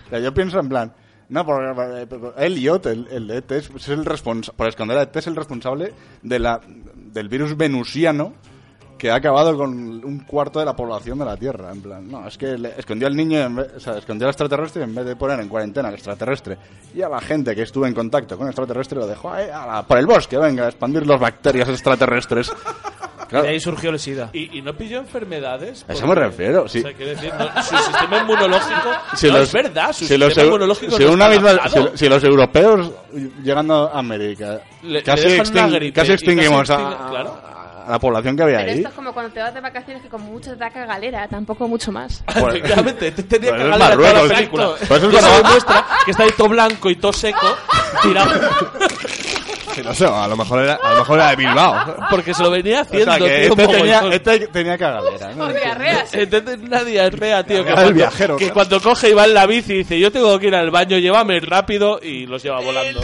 O 0.08 0.10
sea, 0.10 0.20
yo 0.20 0.34
pienso 0.34 0.60
en 0.60 0.68
plan, 0.70 0.94
no, 1.30 1.46
porque 1.46 2.06
porque 2.08 2.46
Elliot, 2.46 2.86
el, 2.88 3.08
el 3.12 3.28
de 3.28 3.38
ET, 3.38 3.52
es, 3.52 3.70
es 3.70 3.88
el 3.90 4.04
responsable, 4.04 4.58
por 4.58 4.68
esconder 4.68 4.98
a 4.98 5.04
ET, 5.04 5.16
es 5.16 5.28
el 5.28 5.36
responsable 5.36 5.94
de 6.22 6.40
la, 6.40 6.60
del 6.96 7.30
virus 7.30 7.56
venusiano 7.56 8.34
que 9.00 9.10
ha 9.10 9.16
acabado 9.16 9.58
con 9.58 9.72
un 9.72 10.20
cuarto 10.26 10.60
de 10.60 10.66
la 10.66 10.76
población 10.76 11.18
de 11.18 11.26
la 11.26 11.36
Tierra. 11.38 11.72
En 11.72 11.82
plan, 11.82 12.08
no, 12.12 12.28
es 12.28 12.38
que 12.38 12.58
le 12.58 12.74
escondió 12.78 13.08
al 13.08 13.16
niño, 13.16 13.40
en 13.40 13.56
vez- 13.56 13.72
o 13.78 13.80
sea, 13.80 13.98
escondió 13.98 14.28
al 14.28 14.32
extraterrestre 14.32 14.84
en 14.84 14.94
vez 14.94 15.06
de 15.06 15.16
poner 15.16 15.40
en 15.40 15.48
cuarentena 15.50 15.88
al 15.88 15.96
extraterrestre. 15.96 16.58
Y 16.94 17.02
a 17.02 17.10
la 17.10 17.22
gente 17.22 17.56
que 17.56 17.64
estuvo 17.64 17.88
en 17.88 17.94
contacto 17.96 18.38
con 18.38 18.46
el 18.48 18.52
extraterrestre 18.52 19.00
lo 19.00 19.08
dejó 19.08 19.32
ahí, 19.32 19.50
ala, 19.50 19.82
por 19.88 19.98
el 19.98 20.06
bosque, 20.06 20.38
venga, 20.38 20.66
a 20.66 20.68
expandir 20.70 21.08
las 21.08 21.20
bacterias 21.20 21.68
extraterrestres. 21.70 22.52
Claro. 23.30 23.44
De 23.46 23.52
ahí 23.52 23.60
surgió 23.60 23.92
el 23.92 24.00
SIDA. 24.00 24.32
¿Y, 24.34 24.58
y 24.58 24.62
no 24.64 24.74
pilló 24.76 24.98
enfermedades? 24.98 25.86
A 25.88 25.94
eso 25.94 26.08
me 26.08 26.16
refiero, 26.16 26.68
sí. 26.68 26.80
O 26.80 26.82
sea, 26.82 26.94
quiero 26.94 27.12
decir, 27.12 27.32
no, 27.38 27.62
su 27.62 27.78
sistema 27.78 28.18
inmunológico... 28.22 28.90
Si 29.16 29.28
no, 29.28 29.34
los- 29.34 29.44
es 29.50 29.54
verdad, 29.54 29.94
su 29.94 30.06
si 30.08 30.18
los, 30.18 30.30
sistema 30.30 30.46
eu- 30.46 30.48
inmunológico 30.48 30.98
si 30.98 31.04
no 31.06 31.12
una 31.14 31.30
misma- 31.30 31.70
si- 31.70 31.98
si 31.98 32.10
los 32.10 32.24
europeos 32.24 32.92
llegando 33.44 33.88
a 33.94 34.00
América 34.00 34.62
Le- 34.82 35.04
casi, 35.04 35.28
le 35.28 35.92
casi 35.94 36.12
extinguimos 36.14 36.68
casi 36.68 36.82
a, 36.84 37.08
claro. 37.12 37.40
La 37.90 38.00
población 38.00 38.38
que 38.38 38.44
había 38.44 38.58
Pero 38.60 38.72
ahí. 38.72 38.78
esto 38.78 38.90
es 38.90 38.96
como 38.96 39.14
cuando 39.14 39.32
te 39.34 39.40
vas 39.40 39.54
de 39.54 39.62
vacaciones 39.62 40.02
que 40.04 40.10
como 40.10 40.26
mucho 40.32 40.52
te 40.52 40.58
da 40.58 40.70
cagalera, 40.70 41.28
tampoco 41.28 41.68
mucho 41.68 41.92
más. 41.92 42.24
Pues- 42.40 42.56
Efectivamente, 42.56 43.12
te 43.12 43.24
tenía 43.24 43.50
Pues 43.52 43.62
que 43.64 43.70
ganar 43.70 43.98
toda 43.98 44.14
la 44.14 44.22
película. 44.36 44.64
Exacto. 44.64 44.86
Pues 44.88 45.04
eso 45.04 45.10
es 45.12 45.20
cuando- 45.26 45.44
demuestra 45.44 45.86
que 46.06 46.12
está 46.12 46.24
ahí 46.24 46.30
todo 46.38 46.50
blanco 46.50 46.90
y 46.90 46.96
todo 46.96 47.14
seco, 47.14 47.48
tirado. 48.02 48.32
Que 49.82 49.84
no 49.88 49.94
sé, 49.94 50.06
a 50.06 50.28
lo 50.28 50.36
mejor 50.38 50.64
era, 50.64 50.76
a 50.76 50.92
lo 50.92 51.00
mejor 51.00 51.20
era 51.20 51.30
de 51.30 51.36
Bilbao. 51.36 51.96
Porque 52.10 52.34
se 52.34 52.44
lo 52.44 52.52
venía 52.52 52.80
O 52.80 52.82
haciendo, 52.82 53.12
sea, 53.12 53.18
que 53.20 53.42
tío, 53.42 53.50
este 53.52 53.68
tenía, 53.68 54.00
este 54.12 54.48
tenía 54.48 54.78
cagalera. 54.78 55.32
¿no? 55.34 55.46
Por 55.46 55.54
diarreas. 55.54 56.14
Entonces 56.14 56.60
una 56.62 56.84
diarrea, 56.84 57.44
tío, 57.44 57.64
que, 57.64 57.72
Era 57.72 57.82
el 57.82 57.88
cuando, 57.88 57.94
viajero, 57.94 58.38
que 58.38 58.46
claro. 58.46 58.54
cuando 58.54 58.82
coge 58.82 59.10
y 59.10 59.14
va 59.14 59.26
en 59.26 59.34
la 59.34 59.46
bici 59.46 59.74
y 59.74 59.78
dice, 59.78 60.00
yo 60.00 60.12
tengo 60.12 60.38
que 60.40 60.48
ir 60.48 60.56
al 60.56 60.72
baño, 60.72 60.98
llévame 60.98 61.40
rápido 61.40 62.00
y 62.02 62.26
los 62.26 62.44
lleva 62.44 62.60
volando. 62.60 63.02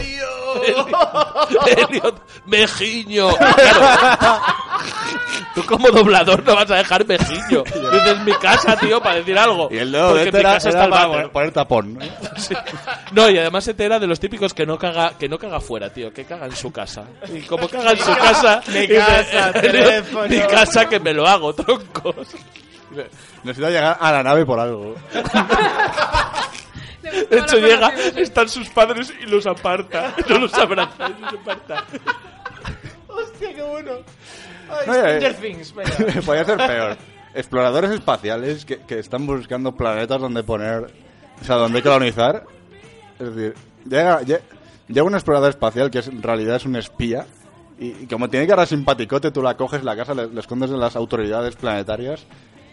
Elliot, 1.66 2.22
Mejiño. 2.46 3.28
Claro. 3.36 4.40
Tú 5.56 5.64
como 5.64 5.88
doblador 5.88 6.44
no 6.44 6.54
vas 6.54 6.70
a 6.70 6.76
dejar 6.76 7.06
Mejiño. 7.06 7.64
Dices 7.92 8.20
mi 8.24 8.32
casa, 8.34 8.76
tío, 8.76 9.00
para 9.00 9.16
decir 9.16 9.36
algo. 9.38 9.68
Y 9.72 9.78
el 9.78 9.90
dedo 9.90 10.12
de 10.14 10.24
este 10.24 10.32
mi 10.32 10.40
era, 10.40 10.52
casa 10.52 10.68
era 10.68 10.84
está 10.84 10.84
el 10.84 10.90
váter. 11.10 11.30
poner, 11.30 11.50
tapón. 11.52 11.94
¿no? 11.94 12.00
Sí. 12.36 12.54
No, 13.12 13.30
y 13.30 13.38
además 13.38 13.66
este 13.66 13.86
era 13.86 13.98
de 13.98 14.06
los 14.06 14.20
típicos 14.20 14.52
que 14.52 14.66
no 14.66 14.78
caga, 14.78 15.14
que 15.18 15.28
no 15.30 15.38
caga 15.38 15.58
fuera, 15.58 15.90
tío, 15.90 16.12
que 16.12 16.26
caga 16.26 16.44
en 16.46 16.54
su 16.54 16.70
casa. 16.70 17.04
Y 17.34 17.40
como 17.40 17.66
caga 17.68 17.92
en 17.92 17.98
su 17.98 18.14
casa, 18.14 18.60
Mi 18.68 18.80
dice, 18.80 18.96
casa, 18.96 19.50
"Elliot, 19.50 19.60
teléfono". 19.62 20.28
Mi 20.28 20.40
casa 20.42 20.86
que 20.88 21.00
me 21.00 21.14
lo 21.14 21.26
hago, 21.26 21.54
troncos. 21.54 22.28
Necesita 23.42 23.70
llegar 23.70 23.96
a 23.98 24.12
la 24.12 24.22
nave 24.22 24.44
por 24.44 24.60
algo. 24.60 24.94
De 27.30 27.38
hecho, 27.38 27.56
llega, 27.58 27.88
están 28.16 28.48
sus 28.48 28.68
padres 28.68 29.12
y 29.22 29.26
los 29.26 29.46
aparta. 29.46 30.12
No 30.28 30.38
los 30.40 30.52
abraza 30.54 31.08
y 31.16 31.22
los 31.22 31.34
aparta. 31.34 31.84
Hostia, 33.08 33.54
qué 33.54 33.62
bueno. 33.62 33.92
Ay, 34.70 34.82
Stranger 34.82 35.24
eh. 35.32 35.34
Things, 35.40 35.74
venga. 35.74 36.20
Podría 36.26 36.44
ser 36.44 36.56
peor. 36.58 36.96
Exploradores 37.34 37.90
espaciales 37.90 38.64
que, 38.64 38.78
que 38.78 38.98
están 38.98 39.26
buscando 39.26 39.74
planetas 39.74 40.20
donde 40.20 40.42
poner. 40.42 40.92
O 41.40 41.44
sea, 41.44 41.56
donde 41.56 41.82
colonizar. 41.82 42.44
Es 43.18 43.34
decir, 43.34 43.54
llega, 43.88 44.22
lle- 44.22 44.40
llega 44.88 45.02
un 45.02 45.14
explorador 45.14 45.50
espacial 45.50 45.90
que 45.90 45.98
es, 45.98 46.08
en 46.08 46.22
realidad 46.22 46.56
es 46.56 46.64
un 46.64 46.76
espía. 46.76 47.26
Y, 47.78 47.88
y 47.88 48.06
como 48.06 48.30
tiene 48.30 48.46
cara 48.46 48.64
simpaticote, 48.64 49.30
tú 49.30 49.42
la 49.42 49.54
coges 49.56 49.84
la 49.84 49.94
casa, 49.96 50.14
le, 50.14 50.28
le 50.28 50.40
escondes 50.40 50.70
de 50.70 50.78
las 50.78 50.96
autoridades 50.96 51.56
planetarias. 51.56 52.24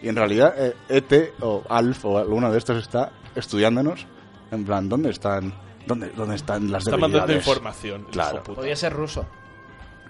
Y 0.02 0.08
en 0.08 0.16
realidad, 0.16 0.54
eh, 0.56 0.74
ET 0.88 1.32
o 1.40 1.62
ALF 1.68 2.04
o 2.06 2.18
alguno 2.18 2.50
de 2.50 2.58
estos 2.58 2.78
está 2.82 3.12
estudiándonos. 3.34 4.06
En 4.50 4.64
plan, 4.64 4.88
¿dónde 4.88 5.10
están, 5.10 5.52
dónde, 5.86 6.10
dónde 6.10 6.36
están 6.36 6.70
las 6.70 6.84
Está 6.86 6.96
mandando 6.96 7.26
debilidades? 7.26 7.46
información. 7.46 8.00
el 8.06 8.12
Claro. 8.12 8.42
puta. 8.42 8.56
Podría 8.56 8.76
ser 8.76 8.92
ruso. 8.92 9.26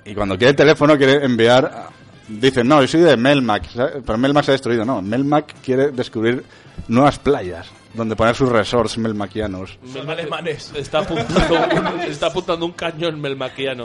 Y 0.04 0.14
cuando 0.14 0.36
quiere 0.36 0.50
el 0.50 0.56
teléfono 0.56 0.96
quiere 0.96 1.24
enviar... 1.24 1.88
Dicen, 2.26 2.66
no, 2.66 2.80
yo 2.80 2.88
soy 2.88 3.00
de 3.02 3.18
Melmac, 3.18 3.68
¿sabes? 3.68 3.96
pero 4.04 4.16
Melmac 4.16 4.44
se 4.46 4.52
ha 4.52 4.54
destruido. 4.54 4.84
No, 4.86 5.02
Melmac 5.02 5.60
quiere 5.62 5.90
descubrir 5.90 6.42
nuevas 6.88 7.18
playas 7.18 7.68
donde 7.92 8.16
poner 8.16 8.34
sus 8.34 8.48
resorts 8.48 8.96
melmaquianos. 8.96 9.78
Son 9.92 10.08
alemanes. 10.08 10.72
Está 10.74 11.00
apuntando, 11.00 11.54
un, 11.54 12.00
está 12.00 12.28
apuntando 12.28 12.64
un 12.64 12.72
cañón 12.72 13.20
melmaquiano. 13.20 13.84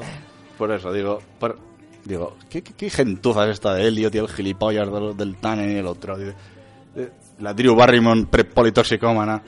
Por 0.57 0.71
eso, 0.71 0.91
digo, 0.93 1.21
por- 1.37 1.59
digo 2.05 2.37
¿qué, 2.49 2.63
qué, 2.63 2.73
qué 2.73 2.89
gentuza 2.89 3.43
es 3.43 3.51
esta 3.51 3.73
de 3.73 3.87
Elliot 3.87 4.15
y 4.15 4.17
el 4.19 4.29
gilipollas 4.29 4.89
del, 4.91 5.17
del 5.17 5.35
Tannen 5.35 5.71
y 5.71 5.75
el 5.79 5.85
otro? 5.85 6.17
Eh, 6.17 6.33
La 7.39 7.53
Drew 7.53 7.75
Barrymore 7.75 8.25
prepolitoxicómana. 8.29 9.41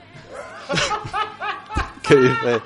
que 2.08 2.16
dice 2.18 2.62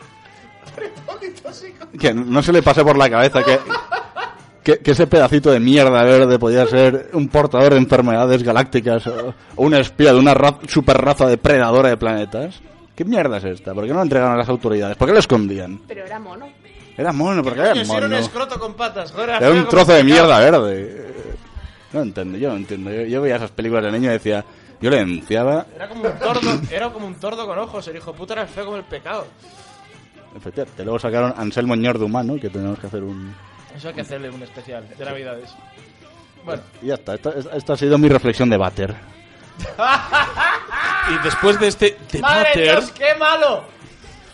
que 1.99 2.13
no 2.13 2.41
se 2.41 2.51
le 2.51 2.61
pase 2.61 2.83
por 2.83 2.97
la 2.97 3.09
cabeza 3.09 3.43
que, 3.43 3.59
que, 4.63 4.79
que 4.79 4.91
ese 4.91 5.07
pedacito 5.07 5.51
de 5.51 5.59
mierda 5.59 6.03
verde 6.03 6.39
podía 6.39 6.65
ser 6.67 7.09
un 7.13 7.27
portador 7.29 7.73
de 7.73 7.79
enfermedades 7.79 8.43
galácticas 8.43 9.07
o, 9.07 9.33
o 9.55 9.63
un 9.63 9.73
espía 9.75 10.13
de 10.13 10.19
una 10.19 10.33
ra 10.33 10.57
super 10.67 10.97
raza 10.97 11.27
depredadora 11.27 11.89
de 11.89 11.97
planetas. 11.97 12.59
¿Qué 12.95 13.03
mierda 13.03 13.37
es 13.37 13.43
esta? 13.43 13.73
¿Por 13.73 13.83
qué 13.83 13.89
no 13.89 13.95
lo 13.97 14.03
entregaron 14.03 14.33
a 14.35 14.37
las 14.37 14.49
autoridades? 14.49 14.95
¿Por 14.95 15.07
qué 15.07 15.13
lo 15.13 15.19
escondían? 15.19 15.81
Pero 15.87 16.05
era 16.05 16.17
mono. 16.19 16.47
Era 16.97 17.11
mono, 17.11 17.43
porque 17.43 17.59
era 17.59 17.73
si 17.73 17.79
era 17.81 17.91
un 17.91 18.01
mono. 18.03 18.17
escroto 18.17 18.57
con 18.57 18.73
patas. 18.73 19.11
joder, 19.11 19.31
Era 19.31 19.51
un 19.51 19.67
trozo 19.67 19.91
de 19.91 20.03
mierda 20.03 20.39
verde. 20.39 21.05
No 21.91 22.01
entiendo, 22.01 22.37
yo 22.37 22.49
no 22.49 22.55
entiendo. 22.55 22.91
Yo, 22.91 23.01
yo 23.01 23.21
veía 23.21 23.35
esas 23.35 23.51
películas 23.51 23.83
de 23.83 23.91
niño 23.91 24.09
y 24.09 24.13
decía, 24.13 24.45
yo 24.79 24.89
le 24.89 24.97
denunciaba. 24.97 25.65
Era 25.75 25.89
como 25.89 26.03
un 26.05 26.19
tordo, 26.19 26.61
era 26.71 26.89
como 26.89 27.07
un 27.07 27.15
tordo 27.15 27.45
con 27.45 27.59
ojos. 27.59 27.85
El 27.89 27.97
hijo 27.97 28.13
de 28.13 28.17
puta 28.17 28.33
era 28.33 28.47
feo 28.47 28.65
como 28.65 28.77
el 28.77 28.83
pecado. 28.85 29.27
Efectivamente. 30.35 30.83
Luego 30.83 30.99
sacaron 30.99 31.33
Anselmo 31.37 31.75
Ñor 31.75 31.97
de 31.97 32.05
Humano, 32.05 32.35
que 32.39 32.49
tenemos 32.49 32.77
que 32.79 32.87
hacer 32.87 33.03
un... 33.03 33.33
Eso 33.75 33.89
hay 33.89 33.93
que 33.93 34.01
hacerle 34.01 34.29
un 34.29 34.41
especial 34.43 34.87
de 34.97 35.05
Navidades. 35.05 35.53
Bueno. 36.43 36.61
Y 36.81 36.87
ya 36.87 36.95
está. 36.95 37.15
Esta, 37.15 37.29
esta 37.29 37.73
ha 37.73 37.77
sido 37.77 37.97
mi 37.97 38.07
reflexión 38.09 38.49
de 38.49 38.57
Bater. 38.57 38.95
Y 41.07 41.23
después 41.23 41.59
de 41.59 41.67
este 41.67 41.97
¡Madre 42.19 42.49
debate, 42.55 42.61
Dios, 42.63 42.91
qué 42.91 43.15
malo! 43.19 43.63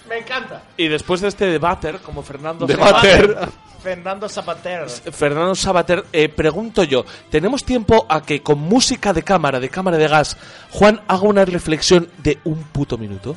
Me 0.08 0.20
encanta. 0.20 0.64
y 0.78 0.88
después 0.88 1.22
de 1.22 1.28
este 1.30 1.46
debate, 1.46 1.94
como 2.00 2.22
Fernando 2.22 2.66
Debater. 2.66 3.34
Sabater, 3.34 3.50
Fernando 3.82 4.30
Zapater. 4.30 4.90
Fernando 4.90 5.56
Sabater, 5.56 6.06
eh, 6.12 6.30
pregunto 6.30 6.84
yo, 6.84 7.06
¿tenemos 7.30 7.64
tiempo 7.64 8.06
a 8.08 8.22
que 8.22 8.42
con 8.42 8.60
música 8.60 9.14
de 9.14 9.24
cámara, 9.24 9.60
de 9.60 9.70
cámara 9.70 9.98
de 9.98 10.08
gas, 10.08 10.38
Juan 10.72 11.02
haga 11.08 11.24
una 11.24 11.46
reflexión 11.46 12.10
de 12.18 12.40
un 12.44 12.64
puto 12.64 12.98
minuto? 12.98 13.36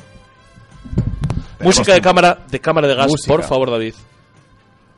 Música 1.61 1.93
de 1.93 2.01
cámara, 2.01 2.45
de 2.49 2.59
cámara 2.59 2.87
de 2.87 2.95
gas, 2.95 3.07
Música. 3.07 3.33
por 3.33 3.43
favor, 3.43 3.71
David. 3.71 3.93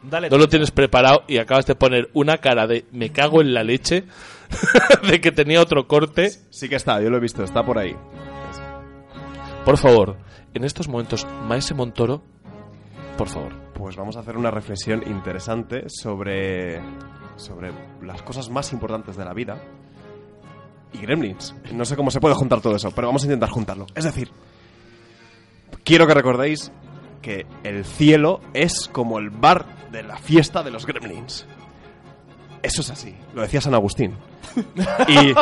Dale. 0.04 0.30
No 0.30 0.38
lo 0.38 0.48
tienes 0.48 0.72
preparado 0.72 1.24
y 1.28 1.38
acabas 1.38 1.66
de 1.66 1.76
poner 1.76 2.10
una 2.14 2.38
cara 2.38 2.68
de 2.68 2.86
me 2.92 3.12
cago 3.12 3.42
en 3.42 3.54
la 3.54 3.64
leche 3.64 4.06
de 5.10 5.20
que 5.22 5.32
tenía 5.32 5.62
otro 5.62 5.88
corte. 5.88 6.30
Sí 6.50 6.70
que 6.70 6.76
está, 6.76 7.02
yo 7.02 7.10
lo 7.10 7.18
he 7.18 7.22
visto, 7.22 7.44
está 7.44 7.64
por 7.66 7.78
ahí. 7.78 7.96
Por 9.66 9.78
favor, 9.78 10.18
en 10.54 10.64
estos 10.64 10.88
momentos, 10.88 11.28
Maese 11.46 11.74
Montoro, 11.74 12.22
por 13.18 13.28
favor. 13.28 13.52
Pues 13.74 13.96
vamos 13.96 14.16
a 14.16 14.22
hacer 14.22 14.38
una 14.38 14.50
reflexión 14.50 15.04
interesante 15.08 15.84
sobre, 15.90 16.82
sobre 17.36 17.72
las 18.02 18.22
cosas 18.22 18.50
más 18.50 18.72
importantes 18.74 19.18
de 19.18 19.26
la 19.26 19.34
vida 19.34 19.62
y 20.94 21.00
Gremlins. 21.00 21.54
No 21.74 21.86
sé 21.86 21.96
cómo 21.96 22.12
se 22.12 22.20
puede 22.20 22.36
juntar 22.36 22.62
todo 22.62 22.76
eso, 22.76 22.92
pero 22.92 23.08
vamos 23.08 23.24
a 23.24 23.26
intentar 23.26 23.50
juntarlo. 23.50 23.86
Es 23.94 24.06
decir, 24.06 24.32
quiero 25.84 26.08
que 26.08 26.14
recordéis 26.14 26.72
que 27.22 27.46
el 27.64 27.86
cielo 27.86 28.42
es 28.54 28.88
como 28.92 29.20
el 29.20 29.30
bar 29.30 29.66
de 29.92 30.04
la 30.04 30.18
fiesta 30.18 30.64
de 30.64 30.72
los 30.72 30.86
Gremlins. 30.86 31.46
Eso 32.64 32.82
es 32.82 32.90
así, 32.90 33.16
lo 33.34 33.42
decía 33.42 33.62
San 33.62 33.74
Agustín. 33.74 34.16
Y 35.08 35.34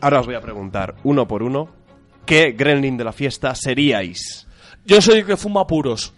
ahora 0.00 0.20
os 0.20 0.26
voy 0.26 0.34
a 0.34 0.40
preguntar, 0.40 0.94
uno 1.04 1.26
por 1.26 1.42
uno, 1.42 1.68
¿qué 2.24 2.52
Gremlin 2.52 2.96
de 2.96 3.04
la 3.04 3.12
fiesta 3.12 3.54
seríais? 3.54 4.46
Yo 4.84 5.00
soy 5.02 5.18
el 5.18 5.26
que 5.26 5.36
fuma 5.36 5.66
puros. 5.66 6.14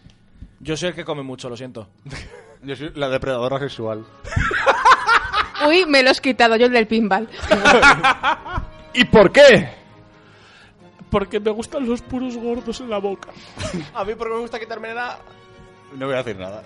Yo 0.61 0.77
soy 0.77 0.91
el 0.91 0.95
que 0.95 1.05
come 1.05 1.23
mucho, 1.23 1.49
lo 1.49 1.57
siento. 1.57 1.89
Yo 2.63 2.77
soy 2.77 2.93
la 2.95 3.09
depredadora 3.09 3.59
sexual. 3.59 4.05
Uy, 5.67 5.87
me 5.87 6.03
lo 6.03 6.11
has 6.11 6.21
quitado 6.21 6.57
yo 6.57 6.67
el 6.67 6.73
del 6.73 6.87
pinball. 6.87 7.29
¿Y 8.95 9.05
por 9.05 9.31
qué? 9.31 9.80
Porque 11.11 11.41
me 11.41 11.51
gustan 11.51 11.87
los 11.89 12.03
puros 12.03 12.37
gordos 12.37 12.81
en 12.81 12.89
la 12.91 12.99
boca. 12.99 13.31
A 13.95 14.05
mí 14.05 14.15
porque 14.15 14.35
me 14.35 14.41
gusta 14.41 14.59
quitarme 14.61 14.95
la... 14.95 15.19
No 15.97 16.07
voy 16.07 16.15
a 16.15 16.19
decir 16.23 16.39
nada. 16.39 16.63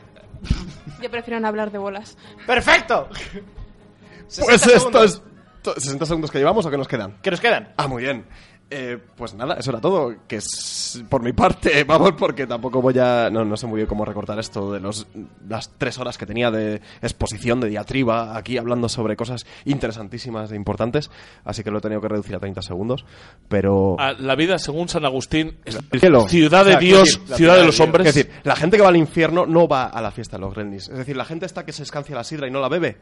Yo 1.00 1.10
prefiero 1.10 1.40
no 1.40 1.48
hablar 1.48 1.70
de 1.70 1.78
bolas. 1.78 2.16
¡Perfecto! 2.46 3.08
Pues 3.08 4.28
60 4.28 4.54
esto 4.54 5.04
es... 5.04 5.12
segundos. 5.12 5.22
to- 5.62 5.74
¿60 5.76 6.04
segundos 6.06 6.30
que 6.30 6.38
llevamos 6.38 6.66
o 6.66 6.70
que 6.70 6.76
nos 6.76 6.88
quedan? 6.88 7.16
¿Qué 7.22 7.30
nos 7.30 7.40
quedan? 7.40 7.72
Ah, 7.78 7.86
muy 7.88 8.02
bien. 8.02 8.26
Eh, 8.70 8.98
pues 9.16 9.34
nada, 9.34 9.54
eso 9.54 9.70
era 9.70 9.80
todo. 9.80 10.14
Que 10.26 10.36
es 10.36 11.02
por 11.08 11.22
mi 11.22 11.32
parte, 11.32 11.84
vamos, 11.86 12.12
porque 12.18 12.46
tampoco 12.46 12.80
voy 12.80 12.98
a. 12.98 13.30
No, 13.30 13.44
no 13.44 13.56
sé 13.56 13.66
muy 13.66 13.76
bien 13.76 13.86
cómo 13.86 14.04
recortar 14.04 14.38
esto 14.38 14.72
de 14.72 14.80
los, 14.80 15.06
las 15.48 15.70
tres 15.78 15.98
horas 15.98 16.18
que 16.18 16.26
tenía 16.26 16.50
de 16.50 16.80
exposición, 17.02 17.60
de 17.60 17.68
diatriba, 17.68 18.36
aquí 18.36 18.58
hablando 18.58 18.88
sobre 18.88 19.16
cosas 19.16 19.46
interesantísimas 19.64 20.50
e 20.50 20.56
importantes. 20.56 21.10
Así 21.44 21.62
que 21.62 21.70
lo 21.70 21.78
he 21.78 21.80
tenido 21.80 22.00
que 22.00 22.08
reducir 22.08 22.34
a 22.34 22.40
30 22.40 22.62
segundos. 22.62 23.04
Pero. 23.48 23.96
A 23.98 24.12
la 24.12 24.34
vida, 24.34 24.58
según 24.58 24.88
San 24.88 25.04
Agustín, 25.04 25.58
es 25.64 25.78
El 25.90 26.00
cielo. 26.00 26.28
ciudad 26.28 26.64
de 26.64 26.70
O 26.70 26.72
sea, 26.72 26.80
Dios, 26.80 27.20
decir, 27.20 27.36
ciudad 27.36 27.56
de 27.56 27.64
los 27.66 27.78
hombres. 27.80 28.06
Es 28.08 28.14
decir, 28.14 28.32
la 28.42 28.56
gente 28.56 28.76
que 28.76 28.82
va 28.82 28.88
al 28.88 28.96
infierno 28.96 29.46
no 29.46 29.68
va 29.68 29.84
a 29.86 30.00
la 30.00 30.10
fiesta 30.10 30.36
de 30.36 30.40
los 30.40 30.54
Gremlins. 30.54 30.88
Es 30.88 30.98
decir, 30.98 31.16
la 31.16 31.24
gente 31.24 31.46
esta 31.46 31.64
que 31.64 31.72
se 31.72 31.82
escancia 31.82 32.14
la 32.14 32.24
sidra 32.24 32.48
y 32.48 32.50
no 32.50 32.60
la 32.60 32.68
bebe, 32.68 32.98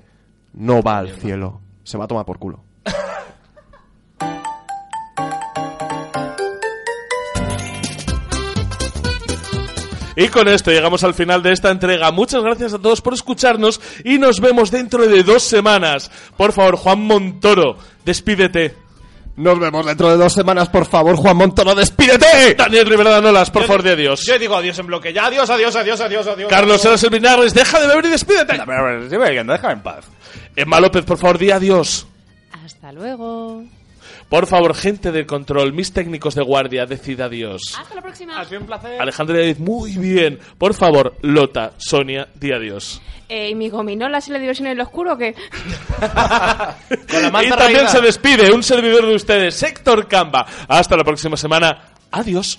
no 0.55 0.83
va 0.83 0.99
al 0.99 1.11
cielo. 1.13 1.61
Se 1.85 1.99
va 1.99 2.05
a 2.05 2.09
tomar 2.09 2.25
por 2.25 2.39
culo. 2.39 2.65
Y 10.17 10.29
con 10.29 10.49
esto 10.49 10.71
llegamos 10.71 11.03
al 11.05 11.15
final 11.15 11.43
de 11.43 11.53
esta 11.53 11.71
entrega. 11.71 12.11
Muchas 12.11 12.43
gracias 12.43 12.75
a 12.75 12.79
todos 12.79 13.01
por 13.01 13.15
escucharnos 13.15 13.81
y 14.05 14.19
nos 14.19 14.41
vemos 14.41 14.71
dentro 14.71 15.07
de 15.07 15.23
dos 15.23 15.43
semanas. 15.43 16.11
Por 16.37 16.53
favor, 16.53 16.77
Juan 16.77 17.01
Montoro, 17.01 17.77
despídete. 18.05 18.77
Nos 19.35 19.59
vemos 19.59 19.87
dentro 19.87 20.11
de 20.11 20.19
dos 20.19 20.35
semanas, 20.35 20.69
por 20.69 20.85
favor, 20.85 21.17
Juan 21.17 21.39
Montoro, 21.39 21.75
despídete. 21.75 22.55
Daniel 22.55 22.87
Rivera 22.87 23.19
Nolas, 23.23 23.51
por 23.51 23.63
Yo 23.63 23.69
favor, 23.69 23.83
di- 23.83 23.89
de 23.89 23.95
adiós. 23.95 24.27
Yo 24.27 24.39
digo 24.39 24.55
adiós 24.55 24.79
en 24.79 24.87
bloque. 24.87 25.11
Ya, 25.15 25.25
adiós, 25.27 25.49
adiós, 25.49 25.75
adiós, 25.75 25.99
adiós, 26.03 26.27
adiós. 26.27 26.51
Carlos 26.51 26.73
adiós. 26.81 26.85
Eras 26.85 27.03
el 27.05 27.11
Vinagres, 27.11 27.55
deja 27.55 27.81
de 27.81 27.87
beber 27.87 28.05
y 28.05 28.09
despídete. 28.11 28.53
Déjame 28.53 29.73
en 29.73 29.81
paz. 29.83 30.05
Emma 30.55 30.81
López, 30.81 31.03
por 31.07 31.17
favor, 31.17 31.39
di 31.39 31.51
adiós. 31.51 32.07
Hasta 32.63 32.93
luego. 32.93 33.65
Por 34.33 34.47
favor, 34.47 34.75
gente 34.75 35.13
del 35.13 35.27
control, 35.27 35.75
mis 35.75 35.93
técnicos 35.93 36.35
de 36.35 36.43
guardia, 36.43 36.87
decid 36.87 37.21
adiós. 37.21 37.77
Hasta 37.79 37.95
la 37.97 38.01
próxima. 38.01 38.41
Ha 38.41 38.47
sido 38.47 38.63
un 38.63 38.67
placer. 38.67 38.99
Alejandra 38.99 39.37
David, 39.37 39.59
muy 39.59 39.95
bien. 39.99 40.39
Por 40.57 40.73
favor, 40.73 41.17
Lota, 41.21 41.73
Sonia, 41.77 42.27
di 42.35 42.51
adiós. 42.51 43.03
Eh, 43.29 43.51
¿Y 43.51 43.55
mi 43.55 43.69
gominolas 43.69 44.27
y 44.29 44.31
la 44.31 44.39
diversión 44.39 44.69
en 44.69 44.79
lo 44.79 44.85
oscuro 44.85 45.13
o 45.13 45.19
qué? 45.19 45.35
Con 47.11 47.23
la 47.31 47.45
Y 47.45 47.51
también 47.51 47.57
raída. 47.59 47.89
se 47.89 48.01
despide 48.01 48.51
un 48.53 48.63
servidor 48.63 49.07
de 49.07 49.17
ustedes, 49.17 49.63
Héctor 49.63 50.09
Camba. 50.09 50.47
Hasta 50.67 50.97
la 50.97 51.05
próxima 51.05 51.37
semana. 51.37 51.93
Adiós. 52.11 52.59